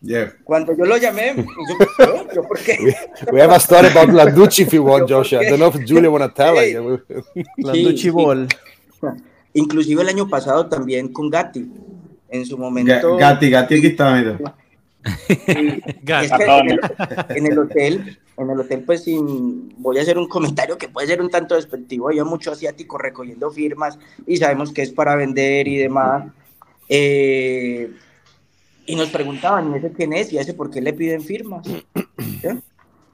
Yeah. 0.00 0.35
Cuando 0.44 0.76
yo 0.76 0.85
lo 0.85 0.96
llamé, 0.98 1.35
yo, 1.98 2.26
yo 2.35 2.42
¿por 2.42 2.59
qué? 2.61 2.79
We, 2.81 3.33
we 3.33 3.42
have 3.42 3.52
a 3.52 3.59
story 3.59 3.88
about 3.88 4.09
Landucci 4.11 4.62
if 4.62 4.72
you 4.72 4.83
want, 4.85 5.09
Joshua. 5.09 5.40
I 5.40 5.50
don't 5.50 5.59
know 5.59 5.68
if 5.68 5.87
Julia 5.87 6.11
want 6.11 6.22
to 6.22 6.31
tell 6.31 6.57
it. 6.59 6.76
Landucci 7.59 7.98
sí, 7.98 8.11
Ball. 8.11 8.46
Sí. 8.48 9.07
Inclusive 9.57 10.03
el 10.03 10.09
año 10.11 10.29
pasado 10.29 10.66
también 10.66 11.12
con 11.12 11.31
Gatti. 11.31 11.66
En 12.29 12.45
su 12.45 12.59
momento. 12.59 13.16
Gatti, 13.16 13.49
Gatti 13.49 13.77
aquí 13.77 13.87
está, 13.87 14.14
mira. 14.14 14.38
es 15.07 16.33
que 16.33 16.45
en, 16.45 16.71
el, 16.71 16.81
en, 17.29 17.47
el, 17.47 17.59
hotel, 17.59 18.19
en 18.37 18.51
el 18.51 18.61
hotel, 18.61 18.83
pues 18.85 19.05
sin, 19.05 19.73
voy 19.79 19.99
a 19.99 20.03
hacer 20.03 20.19
un 20.19 20.29
comentario 20.29 20.77
que 20.77 20.88
puede 20.88 21.07
ser 21.07 21.23
un 21.23 21.31
tanto 21.31 21.55
despectivo. 21.55 22.09
Había 22.09 22.25
mucho 22.25 22.53
asiático 22.53 22.99
recogiendo 22.99 23.51
firmas 23.51 23.99
y 24.27 24.37
sabemos 24.37 24.73
que 24.73 24.83
es 24.83 24.90
para 24.90 25.16
vender 25.16 25.66
y 25.69 25.77
demás. 25.77 26.27
Eh, 26.88 27.92
y 28.85 28.95
nos 28.95 29.09
preguntaban, 29.09 29.75
¿ese 29.75 29.90
quién 29.92 30.12
es? 30.12 30.33
¿Y 30.33 30.38
ese 30.38 30.53
por 30.53 30.71
qué 30.71 30.83
le 30.83 30.92
piden 30.92 31.23
firmas? 31.23 31.66
¿Sí? 31.66 32.49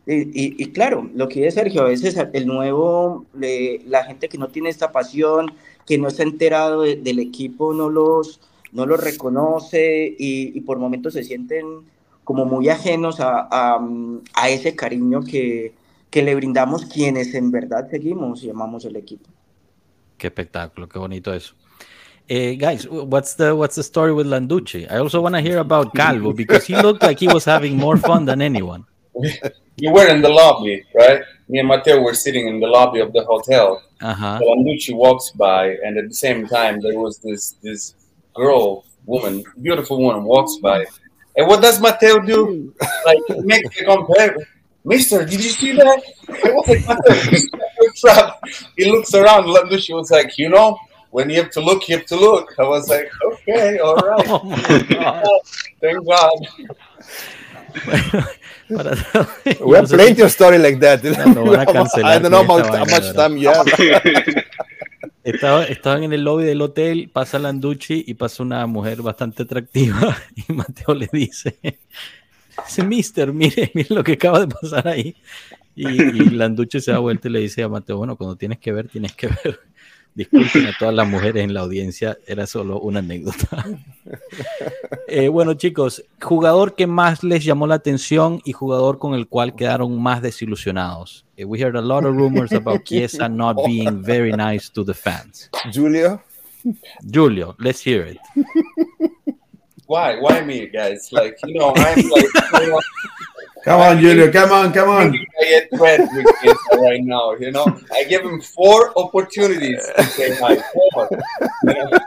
Y, 0.04 0.14
y, 0.14 0.56
y, 0.58 0.72
claro, 0.72 1.08
lo 1.14 1.28
que 1.28 1.44
dice 1.44 1.52
Sergio, 1.52 1.82
a 1.82 1.88
veces 1.88 2.16
el 2.32 2.46
nuevo, 2.46 3.24
le, 3.38 3.82
la 3.86 4.02
gente 4.04 4.28
que 4.28 4.36
no 4.36 4.48
tiene 4.48 4.68
esta 4.68 4.90
pasión, 4.90 5.52
que 5.86 5.98
no 5.98 6.08
está 6.08 6.22
enterado 6.22 6.82
de, 6.82 6.96
del 6.96 7.18
equipo, 7.18 7.72
no 7.72 7.88
los, 7.88 8.40
no 8.72 8.86
los 8.86 9.02
reconoce 9.02 10.06
y, 10.18 10.56
y, 10.56 10.60
por 10.62 10.78
momentos 10.78 11.14
se 11.14 11.24
sienten 11.24 11.82
como 12.24 12.44
muy 12.44 12.68
ajenos 12.68 13.20
a, 13.20 13.48
a, 13.50 13.80
a 14.34 14.48
ese 14.48 14.76
cariño 14.76 15.22
que, 15.22 15.74
que 16.10 16.22
le 16.22 16.34
brindamos 16.34 16.84
quienes 16.86 17.34
en 17.34 17.50
verdad 17.50 17.88
seguimos 17.90 18.44
y 18.44 18.50
amamos 18.50 18.84
el 18.84 18.96
equipo. 18.96 19.28
Qué 20.18 20.28
espectáculo, 20.28 20.88
qué 20.88 20.98
bonito 20.98 21.32
eso. 21.34 21.54
Uh, 22.30 22.54
guys, 22.56 22.86
what's 22.88 23.34
the 23.34 23.52
what's 23.52 23.74
the 23.74 23.82
story 23.82 24.12
with 24.12 24.26
Landucci? 24.26 24.88
I 24.88 24.98
also 24.98 25.20
want 25.20 25.34
to 25.34 25.40
hear 25.40 25.58
about 25.58 25.92
Calvo 25.92 26.32
because 26.32 26.64
he 26.64 26.80
looked 26.80 27.02
like 27.02 27.18
he 27.18 27.26
was 27.26 27.44
having 27.44 27.76
more 27.76 27.96
fun 27.96 28.26
than 28.26 28.40
anyone. 28.40 28.84
You 29.76 29.92
were 29.92 30.06
in 30.08 30.20
the 30.22 30.28
lobby, 30.28 30.84
right? 30.94 31.22
Me 31.48 31.58
and 31.58 31.68
Matteo 31.68 32.00
were 32.00 32.14
sitting 32.14 32.46
in 32.46 32.60
the 32.60 32.66
lobby 32.66 33.00
of 33.00 33.12
the 33.12 33.24
hotel. 33.24 33.82
Uh-huh. 34.00 34.38
So 34.38 34.44
Landucci 34.44 34.94
walks 34.94 35.30
by, 35.30 35.76
and 35.84 35.98
at 35.98 36.08
the 36.08 36.14
same 36.14 36.46
time, 36.46 36.80
there 36.80 36.98
was 36.98 37.18
this 37.18 37.56
this 37.62 37.94
girl, 38.34 38.84
woman, 39.06 39.44
beautiful 39.60 40.00
woman, 40.00 40.24
walks 40.24 40.56
by. 40.56 40.84
And 41.36 41.48
what 41.48 41.62
does 41.62 41.80
Matteo 41.80 42.20
do? 42.20 42.74
like 43.06 43.18
make 43.44 43.64
a 43.80 43.84
compare. 43.84 44.36
Mister, 44.84 45.24
did 45.24 45.42
you 45.42 45.50
see 45.50 45.72
that? 45.72 46.02
I 46.28 46.50
was 46.50 46.68
like, 46.68 46.86
Matteo, 46.86 48.32
he 48.76 48.90
looks 48.90 49.14
around. 49.14 49.44
Landucci 49.44 49.94
was 49.94 50.10
like, 50.10 50.36
you 50.38 50.48
know, 50.48 50.78
when 51.10 51.30
you 51.30 51.36
have 51.42 51.50
to 51.52 51.60
look, 51.60 51.88
you 51.88 51.96
have 51.98 52.06
to 52.06 52.16
look. 52.16 52.58
I 52.58 52.62
was 52.62 52.88
like, 52.88 53.10
okay, 53.24 53.78
all 53.78 53.96
right. 53.96 54.26
Oh 54.28 55.40
Thank 55.80 56.06
God. 56.06 56.48
we 59.64 59.76
have 59.76 59.88
plenty 59.88 60.22
of 60.22 60.30
story 60.30 60.58
like 60.58 60.78
that. 60.80 61.02
No, 61.02 61.44
van 61.50 61.60
a 61.60 61.66
cancelar 61.66 62.16
I 62.16 62.18
don't 62.18 62.30
know 62.30 62.40
about 62.40 62.66
how 62.66 62.84
much 62.84 63.12
time 63.14 63.36
you 63.36 63.48
have. 63.52 63.66
Estaba, 65.24 65.64
estaban 65.64 66.02
en 66.02 66.12
el 66.12 66.24
lobby 66.24 66.44
del 66.44 66.60
hotel, 66.62 67.08
pasa 67.12 67.38
Landucci 67.38 68.04
y 68.08 68.14
pasa 68.14 68.42
una 68.42 68.66
mujer 68.66 69.02
bastante 69.02 69.44
atractiva 69.44 70.16
y 70.34 70.52
Mateo 70.52 70.96
le 70.96 71.08
dice, 71.12 71.58
dice, 71.62 72.82
mister, 72.82 73.32
mire, 73.32 73.70
mire 73.72 73.94
lo 73.94 74.02
que 74.02 74.14
acaba 74.14 74.40
de 74.40 74.48
pasar 74.48 74.88
ahí. 74.88 75.14
Y, 75.76 75.86
y 75.86 76.30
Landucci 76.30 76.80
se 76.80 76.90
da 76.90 76.98
vuelta 76.98 77.28
y 77.28 77.30
le 77.30 77.38
dice 77.38 77.62
a 77.62 77.68
Mateo, 77.68 77.98
bueno, 77.98 78.16
cuando 78.16 78.34
tienes 78.34 78.58
que 78.58 78.72
ver, 78.72 78.88
tienes 78.88 79.12
que 79.12 79.28
ver. 79.28 79.60
Disculpen 80.14 80.66
a 80.66 80.76
todas 80.78 80.94
las 80.94 81.08
mujeres 81.08 81.42
en 81.42 81.54
la 81.54 81.60
audiencia, 81.60 82.18
era 82.26 82.46
solo 82.46 82.80
una 82.80 82.98
anécdota. 83.00 83.64
Eh, 85.08 85.28
bueno, 85.28 85.52
chicos, 85.54 86.02
jugador 86.22 86.74
que 86.74 86.86
más 86.86 87.22
les 87.22 87.44
llamó 87.44 87.66
la 87.66 87.74
atención 87.74 88.40
y 88.46 88.52
jugador 88.52 88.98
con 88.98 89.12
el 89.12 89.28
cual 89.28 89.54
quedaron 89.54 90.00
más 90.00 90.22
desilusionados. 90.22 91.26
Eh, 91.36 91.44
we 91.44 91.60
heard 91.60 91.76
a 91.76 91.82
lot 91.82 92.06
of 92.06 92.16
rumors 92.16 92.52
about 92.52 92.82
Chiesa 92.84 93.28
not 93.28 93.56
being 93.66 94.02
very 94.02 94.32
nice 94.32 94.70
to 94.70 94.84
the 94.84 94.94
fans. 94.94 95.50
Julio? 95.74 96.22
Julio, 97.12 97.54
let's 97.58 97.84
hear 97.84 98.06
it. 98.06 98.18
Why? 99.86 100.18
Why 100.18 100.40
me, 100.40 100.66
guys? 100.68 101.12
Like, 101.12 101.36
you 101.44 101.58
know, 101.58 101.74
I'm 101.76 102.08
like, 102.08 102.84
Come 103.64 103.80
on, 103.80 103.98
Julio. 103.98 104.30
Come 104.32 104.52
on, 104.52 104.72
come 104.72 104.88
on. 104.88 105.14
I 105.40 105.44
get 105.44 105.68
threat 105.76 106.00
with 106.12 106.26
this 106.42 106.58
right 106.78 107.02
now. 107.02 107.32
You 107.34 107.52
know, 107.52 107.78
I 107.92 108.04
give 108.04 108.22
him 108.22 108.40
four 108.40 108.96
opportunities 108.98 109.86
to 109.96 110.02
say 110.04 110.34
hi. 110.36 110.56
Four. 110.72 111.08
You 111.64 111.74
know? 111.74 111.98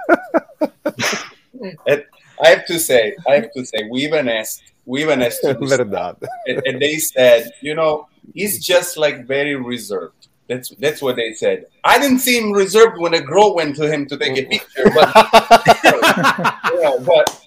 And 1.88 2.04
I 2.44 2.48
have 2.50 2.66
to 2.66 2.80
say, 2.80 3.16
I 3.28 3.36
have 3.36 3.52
to 3.54 3.66
say, 3.66 3.88
we 3.90 4.02
even 4.02 4.28
asked, 4.28 4.64
we 4.86 5.02
even 5.04 5.22
asked, 5.22 5.42
to 5.44 5.54
do 5.60 5.68
Verdad. 5.68 6.18
and, 6.48 6.62
and 6.66 6.82
they 6.82 6.98
said, 6.98 7.50
you 7.62 7.74
know, 7.74 8.08
he's 8.34 8.64
just 8.64 8.98
like 8.98 9.26
very 9.26 9.56
reserved. 9.56 10.28
That's 10.48 10.70
that's 10.78 11.02
what 11.02 11.16
they 11.16 11.34
said. 11.34 11.66
I 11.84 11.98
didn't 11.98 12.20
see 12.20 12.38
him 12.38 12.52
reserved 12.52 13.00
when 13.00 13.16
a 13.16 13.22
girl 13.22 13.56
went 13.56 13.76
to 13.78 13.92
him 13.92 14.06
to 14.08 14.18
take 14.18 14.38
a 14.38 14.46
picture, 14.46 14.84
but 14.94 15.16
you 16.72 16.82
know, 16.84 17.00
but 17.00 17.42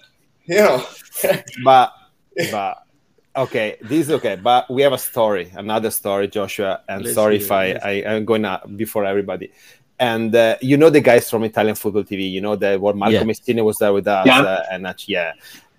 you 0.47 0.57
know, 0.57 0.85
But, 1.63 1.93
but, 2.51 2.83
okay, 3.35 3.77
this 3.81 4.07
is 4.07 4.11
okay. 4.11 4.35
But 4.35 4.69
we 4.69 4.81
have 4.81 4.93
a 4.93 4.97
story, 4.97 5.51
another 5.55 5.91
story, 5.91 6.27
Joshua. 6.27 6.81
And 6.87 7.03
Let's 7.03 7.15
sorry 7.15 7.37
if 7.37 7.51
I, 7.51 7.71
I 7.73 8.03
I'm 8.07 8.25
going 8.25 8.43
to 8.43 8.61
before 8.75 9.05
everybody. 9.05 9.51
And 9.99 10.33
uh, 10.33 10.55
you 10.61 10.77
know 10.77 10.89
the 10.89 11.01
guys 11.01 11.29
from 11.29 11.43
Italian 11.43 11.75
Football 11.75 12.03
TV. 12.03 12.31
You 12.31 12.41
know 12.41 12.55
that 12.55 12.79
what 12.79 12.95
Marco 12.95 13.13
Yeah. 13.15 13.23
Mestini 13.23 13.63
was 13.63 13.77
there 13.77 13.91
with 13.93 14.07
us, 14.07 14.25
Yeah. 14.25 14.41
uh, 14.41 14.63
and 14.71 14.87
uh, 14.87 14.93
yeah. 15.07 15.33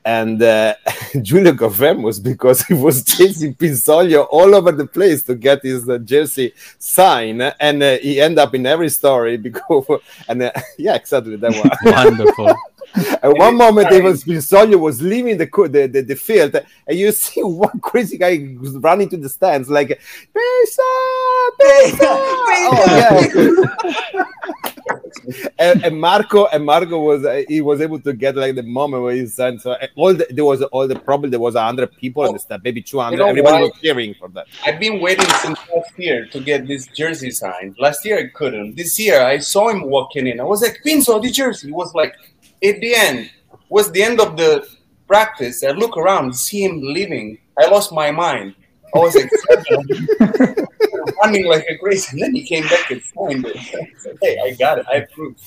And 0.05 0.43
uh, 0.43 0.75
Giulio 1.23 1.53
got 1.53 1.75
famous 1.75 2.19
because 2.19 2.63
he 2.63 2.73
was 2.75 3.05
chasing 3.05 3.55
Pinsoglio 3.55 4.27
all 4.31 4.55
over 4.55 4.73
the 4.73 4.87
place 4.87 5.23
to 5.25 5.35
get 5.35 5.63
his 5.63 5.87
uh, 5.89 5.99
jersey 5.99 6.55
sign, 6.79 7.41
and 7.43 7.83
uh, 7.83 7.99
he 7.99 8.21
ended 8.21 8.39
up 8.39 8.55
in 8.55 8.65
every 8.67 8.89
story 8.89 9.37
because, 9.47 9.85
and 10.29 10.43
uh, 10.43 10.53
yeah, 10.79 10.95
exactly 10.95 11.37
that 11.37 11.53
one. 11.53 11.71
Wonderful. 11.95 12.55
At 13.23 13.37
one 13.37 13.57
moment, 13.57 13.93
even 13.93 14.13
Pinsoglio 14.15 14.79
was 14.79 15.01
leaving 15.01 15.39
the, 15.39 15.47
the, 15.47 15.87
the 15.87 16.01
the 16.01 16.17
field, 16.17 16.57
and 16.87 16.99
you 16.99 17.13
see 17.25 17.43
one 17.43 17.79
crazy 17.81 18.19
guy 18.19 18.57
was 18.61 18.77
running 18.77 19.09
to 19.11 19.17
the 19.17 19.29
stands 19.29 19.71
like, 19.71 19.89
"Pisa, 19.89 20.83
Pisa!" 21.61 21.97
Oh, 22.73 23.27
yeah. 24.15 24.25
and, 25.59 25.85
and 25.85 26.01
Marco 26.01 26.47
and 26.47 26.65
Marco 26.65 26.99
was 26.99 27.25
uh, 27.25 27.43
he 27.49 27.61
was 27.61 27.81
able 27.81 28.01
to 28.01 28.13
get 28.13 28.37
like 28.37 28.55
the 28.55 28.63
moment 28.63 29.03
where 29.03 29.15
he 29.15 29.27
signed. 29.27 29.61
So 29.61 29.73
uh, 29.73 29.87
all 29.97 30.15
the, 30.15 30.27
there 30.31 30.45
was 30.45 30.63
all 30.63 30.89
the 30.89 30.99
probably 30.99 31.31
there 31.31 31.41
was 31.41 31.55
hundred 31.55 31.97
people 31.97 32.25
and 32.25 32.41
stuff, 32.41 32.61
maybe 32.65 32.83
two 32.83 32.99
hundred. 32.99 33.19
You 33.19 33.23
know 33.23 33.29
Everybody 33.29 33.65
was 33.65 33.73
cheering 33.81 34.15
for 34.15 34.29
that. 34.31 34.47
I've 34.67 34.81
been 34.81 35.01
waiting 35.01 35.29
since 35.43 35.59
last 35.75 35.97
year 35.97 36.27
to 36.27 36.41
get 36.41 36.67
this 36.67 36.87
jersey 36.89 37.31
signed. 37.31 37.77
Last 37.79 38.05
year 38.05 38.19
I 38.19 38.29
couldn't. 38.37 38.77
This 38.77 38.99
year 38.99 39.23
I 39.23 39.39
saw 39.39 39.69
him 39.69 39.83
walking 39.83 40.27
in. 40.27 40.41
I 40.41 40.45
was 40.45 40.63
like, 40.63 40.81
Pinso, 40.85 41.23
the 41.23 41.31
jersey. 41.31 41.69
He 41.69 41.73
was 41.73 41.95
like, 41.95 42.15
at 42.63 42.81
the 42.81 42.95
end, 42.95 43.31
was 43.69 43.91
the 43.93 44.03
end 44.03 44.21
of 44.21 44.37
the 44.37 44.67
practice. 45.07 45.65
I 45.65 45.71
look 45.71 45.97
around, 45.97 46.35
see 46.35 46.65
him 46.65 46.81
leaving. 46.83 47.39
I 47.59 47.67
lost 47.69 47.93
my 47.93 48.11
mind. 48.11 48.55
I 48.95 48.99
was 48.99 49.15
like 49.15 49.31
running 51.23 51.47
like 51.47 51.65
a 51.69 51.79
crazy. 51.79 52.09
And 52.13 52.23
then 52.23 52.35
he 52.35 52.43
came 52.43 52.65
back 52.65 52.91
and 52.91 53.03
signed 53.03 53.47
it. 53.47 53.57
I 53.57 54.15
hey, 54.23 54.39
I 54.45 54.51
got 54.53 54.79
it. 54.79 54.87
I 54.91 54.97
approved. 54.97 55.43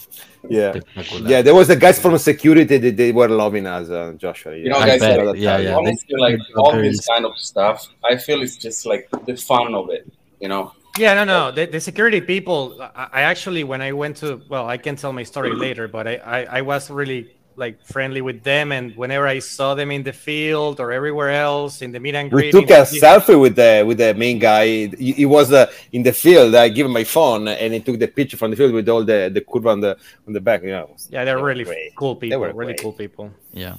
Yeah, 0.50 0.80
yeah. 1.22 1.42
There 1.42 1.56
was 1.56 1.68
the 1.70 1.76
guys 1.76 2.00
from 2.00 2.18
security 2.18 2.78
that 2.78 2.98
they 2.98 3.12
were 3.12 3.30
loving 3.30 3.66
us, 3.66 3.90
uh, 3.90 4.14
Joshua. 4.18 4.56
You 4.56 4.70
know, 4.70 4.78
I 4.78 4.88
guys, 4.88 5.00
bet. 5.00 5.26
like, 5.26 5.38
Yeah, 5.38 5.58
yeah. 5.58 5.76
honestly, 5.76 6.16
like 6.18 6.40
all 6.56 6.74
this 6.74 7.06
kind 7.06 7.26
of 7.26 7.38
stuff, 7.38 7.88
I 8.04 8.18
feel 8.18 8.42
it's 8.42 8.58
just 8.58 8.86
like 8.86 9.10
the 9.26 9.36
fun 9.38 9.74
of 9.74 9.90
it, 9.90 10.12
you 10.40 10.50
know? 10.50 10.74
Yeah, 10.98 11.16
no, 11.16 11.24
no. 11.24 11.52
The, 11.52 11.66
the 11.66 11.80
security 11.80 12.22
people, 12.22 12.78
I, 12.80 13.08
I 13.12 13.22
actually, 13.24 13.64
when 13.64 13.82
I 13.82 13.92
went 13.94 14.18
to, 14.18 14.42
well, 14.48 14.68
I 14.70 14.78
can 14.78 14.96
tell 14.96 15.12
my 15.12 15.24
story 15.24 15.52
later, 15.56 15.88
but 15.88 16.08
I, 16.08 16.16
I, 16.18 16.58
I 16.58 16.62
was 16.62 16.92
really 16.92 17.36
like 17.56 17.84
friendly 17.86 18.22
with 18.22 18.44
them. 18.44 18.72
And 18.72 18.96
whenever 18.96 19.28
I 19.28 19.40
saw 19.40 19.74
them 19.74 19.90
in 19.92 20.04
the 20.04 20.14
field 20.14 20.80
or 20.80 20.92
everywhere 20.92 21.32
else 21.32 21.82
in 21.82 21.92
the 21.92 22.00
meet 22.00 22.14
and 22.14 22.32
We 22.32 22.52
took 22.52 22.70
a 22.70 22.80
in- 22.80 22.86
selfie 22.86 23.40
with 23.40 23.56
the 23.56 23.84
with 23.86 23.98
the 23.98 24.14
main 24.14 24.38
guy. 24.38 24.66
He, 24.98 25.14
he 25.14 25.26
was 25.26 25.52
uh, 25.52 25.66
in 25.92 26.04
the 26.04 26.14
field. 26.14 26.54
I 26.54 26.70
gave 26.70 26.86
him 26.86 26.94
my 26.94 27.04
phone, 27.04 27.48
and 27.48 27.74
he 27.74 27.80
took 27.80 27.98
the 27.98 28.08
picture 28.08 28.38
from 28.38 28.52
the 28.52 28.58
field 28.58 28.74
with 28.74 28.88
all 28.88 29.04
the 29.04 29.32
the 29.34 29.42
curve 29.42 29.68
on 29.68 29.82
the 29.82 29.98
on 30.28 30.34
the 30.34 30.42
back. 30.42 30.62
You 30.64 30.72
know, 30.72 30.96
yeah, 31.10 31.26
they're 31.26 31.38
they 31.38 31.44
really 31.44 31.64
great. 31.64 31.96
cool 31.96 32.16
people, 32.16 32.40
were 32.40 32.54
really 32.54 32.74
great. 32.74 32.82
cool 32.82 32.94
people. 32.94 33.32
Yeah. 33.52 33.76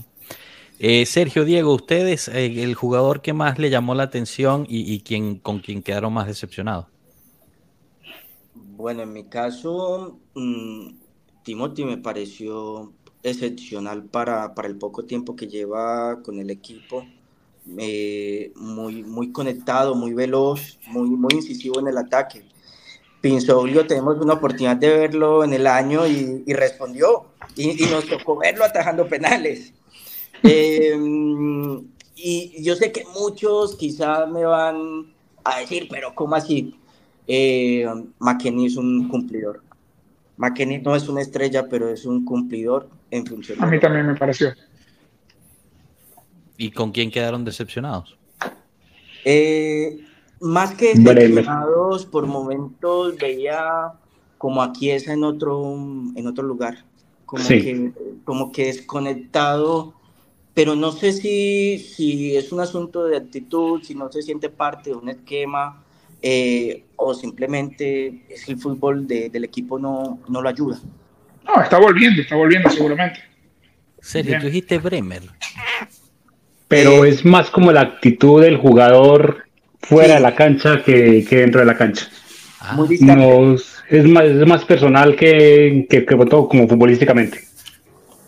Eh, 0.80 1.06
Sergio, 1.06 1.44
Diego, 1.44 1.72
ustedes, 1.72 2.26
eh, 2.28 2.62
el 2.64 2.74
jugador 2.74 3.22
que 3.22 3.32
más 3.32 3.58
le 3.60 3.70
llamó 3.70 3.94
la 3.94 4.02
atención 4.02 4.66
y, 4.68 4.92
y 4.92 5.00
quien, 5.00 5.36
con 5.38 5.60
quien 5.60 5.82
quedaron 5.82 6.12
más 6.12 6.26
decepcionados. 6.26 6.86
Bueno, 8.76 9.02
en 9.02 9.12
mi 9.12 9.24
caso, 9.24 10.18
mm, 10.34 10.88
Timothy 11.44 11.84
me 11.84 11.96
pareció 11.96 12.92
excepcional 13.22 14.04
para, 14.04 14.52
para 14.54 14.66
el 14.66 14.76
poco 14.76 15.04
tiempo 15.04 15.36
que 15.36 15.46
lleva 15.46 16.20
con 16.22 16.40
el 16.40 16.50
equipo. 16.50 17.06
Eh, 17.78 18.52
muy, 18.56 19.04
muy 19.04 19.30
conectado, 19.30 19.94
muy 19.94 20.12
veloz, 20.12 20.78
muy, 20.88 21.08
muy 21.08 21.34
incisivo 21.34 21.78
en 21.78 21.86
el 21.88 21.98
ataque. 21.98 22.44
Pinsoglio, 23.20 23.86
tenemos 23.86 24.18
una 24.20 24.34
oportunidad 24.34 24.76
de 24.76 24.88
verlo 24.88 25.44
en 25.44 25.52
el 25.52 25.68
año 25.68 26.04
y, 26.06 26.42
respondió. 26.52 27.26
Y, 27.56 27.76
nos 27.86 28.08
tocó 28.08 28.36
verlo 28.36 28.64
atajando 28.64 29.08
penales. 29.08 29.72
Eh, 30.46 30.94
y 32.16 32.62
yo 32.62 32.76
sé 32.76 32.92
que 32.92 33.06
muchos 33.18 33.76
quizás 33.76 34.28
me 34.28 34.44
van 34.44 35.14
a 35.42 35.60
decir, 35.60 35.88
pero 35.88 36.14
¿cómo 36.14 36.34
así? 36.34 36.74
Eh, 37.26 37.86
McKenny 38.18 38.66
es 38.66 38.76
un 38.76 39.08
cumplidor. 39.08 39.62
McKenny 40.36 40.78
no 40.78 40.96
es 40.96 41.08
una 41.08 41.20
estrella, 41.22 41.68
pero 41.68 41.88
es 41.88 42.04
un 42.04 42.24
cumplidor 42.24 42.88
en 43.10 43.24
función. 43.26 43.62
A 43.62 43.66
mí 43.66 43.78
también 43.78 44.06
me 44.06 44.14
pareció. 44.14 44.52
¿Y 46.56 46.70
con 46.70 46.92
quién 46.92 47.10
quedaron 47.10 47.44
decepcionados? 47.44 48.16
Eh, 49.24 50.04
más 50.40 50.74
que 50.74 50.94
decepcionados, 50.94 52.06
por 52.06 52.26
momentos 52.26 53.16
veía 53.16 53.92
como 54.38 54.62
a 54.62 54.72
Chiesa 54.72 55.12
en 55.12 55.24
otro, 55.24 55.74
en 56.14 56.26
otro 56.26 56.44
lugar, 56.44 56.84
como, 57.24 57.42
Sí. 57.42 57.62
que, 57.62 57.92
como 58.24 58.52
que 58.52 58.66
desconectado, 58.66 59.94
pero 60.52 60.76
no 60.76 60.92
sé 60.92 61.12
si, 61.12 61.78
si 61.78 62.36
es 62.36 62.52
un 62.52 62.60
asunto 62.60 63.04
de 63.06 63.16
actitud, 63.16 63.82
si 63.82 63.94
no 63.94 64.12
se 64.12 64.22
siente 64.22 64.50
parte 64.50 64.90
de 64.90 64.96
un 64.96 65.08
esquema 65.08 65.83
eh, 66.22 66.84
o 66.96 67.14
simplemente 67.14 68.24
es 68.28 68.48
el 68.48 68.56
fútbol 68.58 69.06
de- 69.06 69.28
del 69.30 69.44
equipo 69.44 69.78
no, 69.78 70.20
no 70.28 70.40
lo 70.42 70.48
ayuda. 70.48 70.78
No, 71.44 71.62
está 71.62 71.78
volviendo, 71.78 72.22
está 72.22 72.36
volviendo 72.36 72.70
seguramente. 72.70 73.20
Sergio, 74.00 74.38
tú 74.40 74.46
dijiste 74.46 74.78
Bremer. 74.78 75.22
Pero 76.68 77.04
Eh, 77.04 77.08
es 77.10 77.24
más 77.24 77.50
como 77.50 77.72
la 77.72 77.82
actitud 77.82 78.42
del 78.42 78.56
jugador 78.56 79.44
fuera 79.82 80.08
Sí. 80.08 80.14
de 80.14 80.20
la 80.20 80.34
cancha 80.34 80.82
que, 80.82 81.24
que 81.28 81.36
dentro 81.36 81.60
de 81.60 81.66
la 81.66 81.76
cancha. 81.76 82.08
Ah, 82.60 82.72
muy. 82.74 82.96
No, 83.00 83.54
es 83.54 84.04
más, 84.08 84.24
es 84.24 84.46
más 84.46 84.64
personal 84.64 85.14
que, 85.16 85.86
que, 85.90 86.06
que 86.06 86.16
todo 86.26 86.48
como 86.48 86.66
futbolísticamente. 86.66 87.40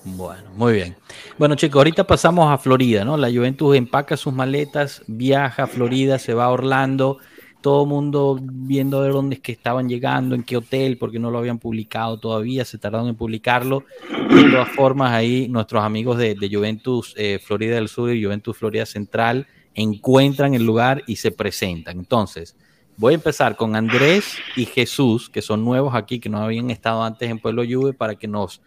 Bueno, 0.05 0.43
muy 0.55 0.75
bien. 0.75 0.97
Bueno, 1.39 1.55
chicos, 1.55 1.81
ahorita 1.81 2.07
pasamos 2.07 2.51
a 2.53 2.59
Florida, 2.59 3.05
¿no? 3.05 3.17
La 3.17 3.29
Juventus 3.31 3.75
empaca 3.77 4.17
sus 4.17 4.33
maletas, 4.33 5.03
viaja 5.07 5.65
a 5.65 5.67
Florida, 5.67 6.19
se 6.19 6.33
va 6.35 6.45
a 6.45 6.51
Orlando, 6.51 7.19
todo 7.61 7.83
el 7.83 7.89
mundo 7.89 8.39
viendo 8.41 9.01
ver 9.01 9.13
dónde 9.13 9.37
es 9.37 9.41
que 9.41 9.53
estaban 9.53 9.89
llegando, 9.89 10.35
en 10.35 10.43
qué 10.43 10.57
hotel, 10.57 10.99
porque 10.99 11.19
no 11.19 11.31
lo 11.31 11.39
habían 11.39 11.59
publicado 11.59 12.19
todavía, 12.19 12.65
se 12.65 12.79
tardaron 12.79 13.09
en 13.09 13.17
publicarlo. 13.17 13.85
De 14.31 14.51
todas 14.51 14.69
formas, 14.71 15.13
ahí 15.13 15.49
nuestros 15.49 15.83
amigos 15.83 16.19
de, 16.19 16.35
de 16.35 16.49
Juventus 16.49 17.15
eh, 17.17 17.39
Florida 17.43 17.75
del 17.75 17.89
Sur 17.89 18.13
y 18.13 18.23
Juventus 18.23 18.57
Florida 18.57 18.87
Central 18.87 19.47
encuentran 19.75 20.55
el 20.55 20.65
lugar 20.65 21.03
y 21.07 21.17
se 21.17 21.31
presentan. 21.31 21.99
Entonces, 21.99 22.57
voy 22.97 23.13
a 23.13 23.17
empezar 23.17 23.57
con 23.57 23.77
Andrés 23.77 24.37
y 24.57 24.65
Jesús, 24.65 25.29
que 25.29 25.43
son 25.43 25.65
nuevos 25.65 25.95
aquí, 25.95 26.19
que 26.19 26.29
no 26.29 26.39
habían 26.39 26.71
estado 26.71 27.03
antes 27.03 27.31
en 27.31 27.39
Pueblo 27.39 27.63
Juve, 27.69 27.93
para 27.93 28.15
que 28.15 28.27
nos 28.27 28.63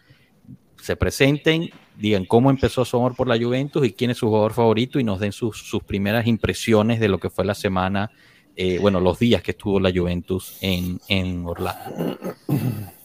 se 0.80 0.96
presenten, 0.96 1.70
digan 1.96 2.24
cómo 2.24 2.50
empezó 2.50 2.84
su 2.84 2.96
amor 2.96 3.14
por 3.14 3.28
la 3.28 3.38
Juventus 3.38 3.86
y 3.86 3.92
quién 3.92 4.10
es 4.10 4.18
su 4.18 4.28
jugador 4.28 4.52
favorito 4.52 4.98
y 4.98 5.04
nos 5.04 5.20
den 5.20 5.32
sus, 5.32 5.58
sus 5.58 5.82
primeras 5.82 6.26
impresiones 6.26 7.00
de 7.00 7.08
lo 7.08 7.18
que 7.18 7.28
fue 7.28 7.44
la 7.44 7.54
semana, 7.54 8.10
eh, 8.56 8.78
bueno, 8.80 9.00
los 9.00 9.18
días 9.18 9.42
que 9.42 9.52
estuvo 9.52 9.80
la 9.80 9.90
Juventus 9.94 10.58
en, 10.60 11.00
en 11.08 11.44
Orlando. 11.46 12.18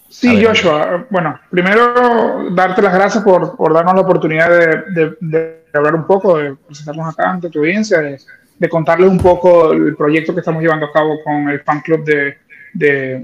Sí, 0.09 0.35
ver, 0.35 0.47
Joshua. 0.47 1.07
Bueno, 1.09 1.39
primero 1.49 2.49
darte 2.51 2.81
las 2.81 2.93
gracias 2.93 3.23
por, 3.23 3.55
por 3.57 3.73
darnos 3.73 3.95
la 3.95 4.01
oportunidad 4.01 4.49
de, 4.49 4.83
de- 4.91 5.15
de 5.21 5.61
hablar 5.77 5.95
un 5.95 6.07
poco, 6.07 6.37
de 6.37 6.55
presentarnos 6.55 7.13
acá 7.13 7.31
ante 7.31 7.49
tu 7.49 7.59
audiencia, 7.59 7.99
de, 7.99 8.17
de 8.57 8.69
contarles 8.69 9.09
un 9.09 9.19
poco 9.19 9.73
el 9.73 9.93
proyecto 9.95 10.33
que 10.33 10.39
estamos 10.39 10.61
llevando 10.61 10.85
a 10.85 10.93
cabo 10.93 11.21
con 11.23 11.49
el 11.49 11.59
fan 11.61 11.81
club 11.81 12.05
de, 12.05 12.37
de, 12.73 13.21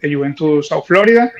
de 0.00 0.14
Juventus 0.14 0.68
South 0.68 0.84
Florida. 0.86 1.32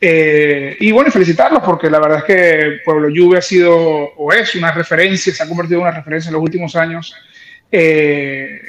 Eh, 0.00 0.76
y 0.80 0.92
bueno, 0.92 1.10
felicitarlos 1.10 1.62
porque 1.62 1.90
la 1.90 1.98
verdad 1.98 2.18
es 2.18 2.24
que 2.24 2.78
Pueblo 2.84 3.08
Juve 3.14 3.38
ha 3.38 3.42
sido 3.42 3.76
o 3.76 4.32
es 4.32 4.54
una 4.54 4.72
referencia, 4.72 5.34
se 5.34 5.42
ha 5.42 5.48
convertido 5.48 5.80
en 5.80 5.86
una 5.88 5.96
referencia 5.96 6.28
en 6.30 6.34
los 6.34 6.42
últimos 6.42 6.74
años 6.76 7.14
eh, 7.70 8.60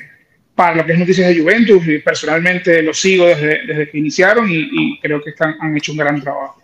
para 0.60 0.76
lo 0.76 0.86
que 0.86 0.91
es 0.91 1.00
noticias 1.00 1.30
de 1.30 1.39
Juventus 1.39 1.88
y 1.88 2.00
personalmente 2.00 2.84
los 2.84 3.00
sigo 3.00 3.26
desde, 3.26 3.65
desde 3.65 3.89
que 3.89 3.98
iniciaron 3.98 4.45
y, 4.52 5.00
creo 5.00 5.22
que 5.22 5.30
están, 5.30 5.56
han 5.58 5.78
hecho 5.78 5.93
un 5.93 6.00
gran 6.00 6.19
trabajo. 6.19 6.62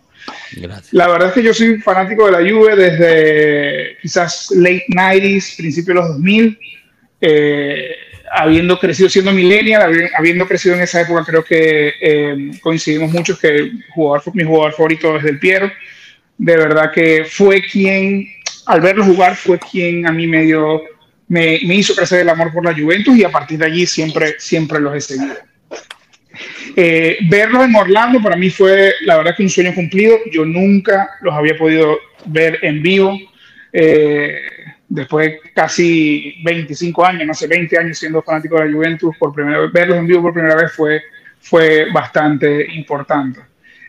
Gracias. 0.52 0.92
La 0.92 1.08
verdad 1.08 1.28
es 1.28 1.34
que 1.34 1.42
yo 1.42 1.54
soy 1.54 1.78
fanático 1.78 2.26
de 2.26 2.32
la 2.32 2.40
Juve 2.40 2.76
desde 2.76 3.96
quizás 4.02 4.50
late 4.54 4.84
90s, 4.88 5.56
principios 5.56 5.86
de 5.86 5.94
los 5.94 6.08
2000. 6.08 6.58
Eh, 7.22 7.96
habiendo 8.32 8.78
crecido 8.78 9.08
siendo 9.08 9.32
millennial, 9.32 10.10
habiendo 10.14 10.46
crecido 10.46 10.74
en 10.74 10.82
esa 10.82 11.00
época, 11.00 11.24
creo 11.24 11.42
que 11.42 11.94
eh, 11.98 12.50
coincidimos 12.60 13.10
muchos 13.10 13.40
que 13.40 13.70
jugador, 13.94 14.22
mi 14.34 14.44
jugador 14.44 14.74
favorito 14.74 15.16
es 15.16 15.22
Del 15.22 15.38
Piero. 15.38 15.72
De 16.36 16.54
verdad 16.54 16.92
que 16.92 17.24
fue 17.24 17.62
quien, 17.62 18.28
al 18.66 18.82
verlo 18.82 19.06
jugar, 19.06 19.36
fue 19.36 19.58
quien 19.58 20.06
a 20.06 20.12
mí 20.12 20.26
me 20.26 20.42
dio, 20.42 20.82
me, 21.28 21.56
hizo 21.56 21.94
crecer 21.94 22.20
el 22.20 22.28
amor 22.28 22.52
por 22.52 22.64
la 22.64 22.74
Juventus 22.74 23.16
y 23.16 23.24
a 23.24 23.30
partir 23.30 23.58
de 23.58 23.66
allí 23.66 23.86
siempre, 23.86 24.36
siempre 24.38 24.80
los 24.80 24.94
he 24.94 25.00
seguido. 25.00 25.36
Eh, 26.76 27.18
verlos 27.28 27.64
en 27.64 27.74
Orlando 27.74 28.20
para 28.20 28.36
mí 28.36 28.50
fue 28.50 28.92
la 29.02 29.16
verdad 29.16 29.34
que 29.36 29.42
un 29.42 29.50
sueño 29.50 29.74
cumplido. 29.74 30.18
Yo 30.30 30.44
nunca 30.44 31.10
los 31.22 31.34
había 31.34 31.56
podido 31.56 31.98
ver 32.26 32.58
en 32.62 32.82
vivo. 32.82 33.18
Eh, 33.72 34.40
después 34.88 35.26
de 35.26 35.40
casi 35.52 36.36
25 36.44 37.04
años, 37.04 37.26
no 37.26 37.34
sé, 37.34 37.46
20 37.46 37.78
años 37.78 37.98
siendo 37.98 38.22
fanático 38.22 38.58
de 38.58 38.66
la 38.66 38.72
Juventus, 38.72 39.16
por 39.18 39.32
primera 39.32 39.60
vez, 39.60 39.72
verlos 39.72 39.98
en 39.98 40.06
vivo 40.06 40.22
por 40.22 40.32
primera 40.32 40.54
vez 40.54 40.72
fue, 40.72 41.02
fue 41.40 41.90
bastante 41.92 42.72
importante. 42.74 43.40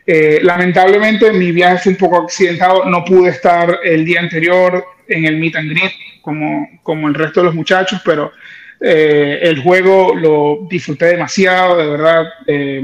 Eh, 0.04 0.40
lamentablemente 0.42 1.30
mi 1.32 1.52
viaje 1.52 1.78
fue 1.78 1.92
un 1.92 1.98
poco 1.98 2.22
accidentado, 2.24 2.84
no 2.86 3.04
pude 3.04 3.30
estar 3.30 3.80
el 3.84 4.04
día 4.04 4.20
anterior 4.20 4.82
en 5.08 5.24
el 5.24 5.36
meet 5.36 5.56
and 5.56 5.70
greet 5.70 5.92
como, 6.20 6.68
como 6.82 7.08
el 7.08 7.14
resto 7.14 7.40
de 7.40 7.46
los 7.46 7.54
muchachos, 7.54 8.00
pero 8.04 8.32
eh, 8.80 9.38
el 9.42 9.62
juego 9.62 10.14
lo 10.14 10.66
disfruté 10.68 11.06
demasiado, 11.06 11.76
de 11.76 11.86
verdad. 11.86 12.26
Eh, 12.46 12.82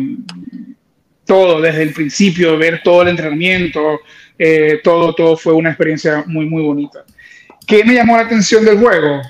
todo 1.27 1.61
desde 1.61 1.83
el 1.83 1.93
principio, 1.93 2.59
ver 2.59 2.83
todo 2.83 3.01
el 3.03 3.09
entrenamiento, 3.09 4.01
todo, 4.83 5.15
todo 5.15 5.37
fue 5.39 5.55
una 5.55 5.71
experiencia 5.71 6.23
muy, 6.27 6.45
muy 6.45 6.63
bonita. 6.63 7.05
¿Qué 7.67 7.83
me 7.83 7.95
llamó 7.95 8.17
la 8.17 8.25
atención 8.25 8.65
del 8.65 8.79
juego? 8.79 9.23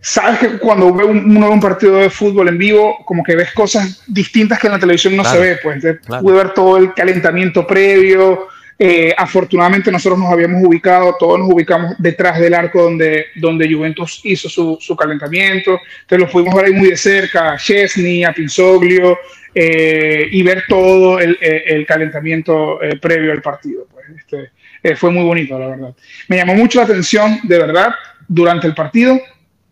Sabes 0.00 0.38
que 0.38 0.58
cuando 0.58 0.86
uno 0.86 1.48
ve 1.48 1.54
un 1.54 1.60
partido 1.60 1.96
de 1.96 2.08
fútbol 2.08 2.48
en 2.48 2.56
vivo, 2.56 3.04
como 3.04 3.24
que 3.24 3.34
ves 3.34 3.52
cosas 3.52 4.02
distintas 4.06 4.58
que 4.58 4.68
en 4.68 4.74
la 4.74 4.78
televisión 4.78 5.16
no 5.16 5.24
se 5.24 5.38
ve. 5.38 5.58
Pues 5.62 5.82
pude 6.22 6.36
ver 6.36 6.54
todo 6.54 6.76
el 6.76 6.94
calentamiento 6.94 7.66
previo. 7.66 8.48
Eh, 8.80 9.12
afortunadamente 9.16 9.90
nosotros 9.90 10.18
nos 10.20 10.30
habíamos 10.30 10.64
ubicado, 10.64 11.16
todos 11.18 11.40
nos 11.40 11.50
ubicamos 11.50 11.96
detrás 11.98 12.38
del 12.38 12.54
arco 12.54 12.82
donde, 12.82 13.26
donde 13.34 13.72
Juventus 13.72 14.20
hizo 14.24 14.48
su, 14.48 14.78
su 14.80 14.94
calentamiento. 14.94 15.80
Entonces 16.02 16.26
lo 16.26 16.30
pudimos 16.30 16.54
ver 16.54 16.66
ahí 16.66 16.72
muy 16.72 16.90
de 16.90 16.96
cerca, 16.96 17.52
a 17.52 17.56
Chesney, 17.58 18.22
a 18.22 18.32
Pinzoglio, 18.32 19.18
eh, 19.54 20.28
y 20.30 20.42
ver 20.42 20.64
todo 20.68 21.18
el, 21.18 21.36
el 21.40 21.84
calentamiento 21.86 22.80
eh, 22.82 22.96
previo 22.98 23.32
al 23.32 23.42
partido. 23.42 23.86
Pues, 23.90 24.06
este, 24.16 24.50
eh, 24.82 24.96
fue 24.96 25.10
muy 25.10 25.24
bonito, 25.24 25.58
la 25.58 25.68
verdad. 25.68 25.94
Me 26.28 26.36
llamó 26.36 26.54
mucho 26.54 26.78
la 26.78 26.84
atención, 26.84 27.40
de 27.42 27.58
verdad, 27.58 27.94
durante 28.26 28.66
el 28.66 28.74
partido. 28.74 29.20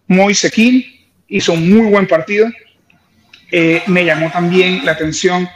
Moise 0.09 0.51
King 0.51 0.83
hizo 1.29 1.53
un 1.53 1.71
muy 1.71 1.91
buen 1.91 2.07
partido. 2.07 2.49
Eh, 3.51 3.83
me 3.87 4.05
llamó 4.05 4.31
también 4.31 4.85
la 4.85 4.93
atención 4.93 5.49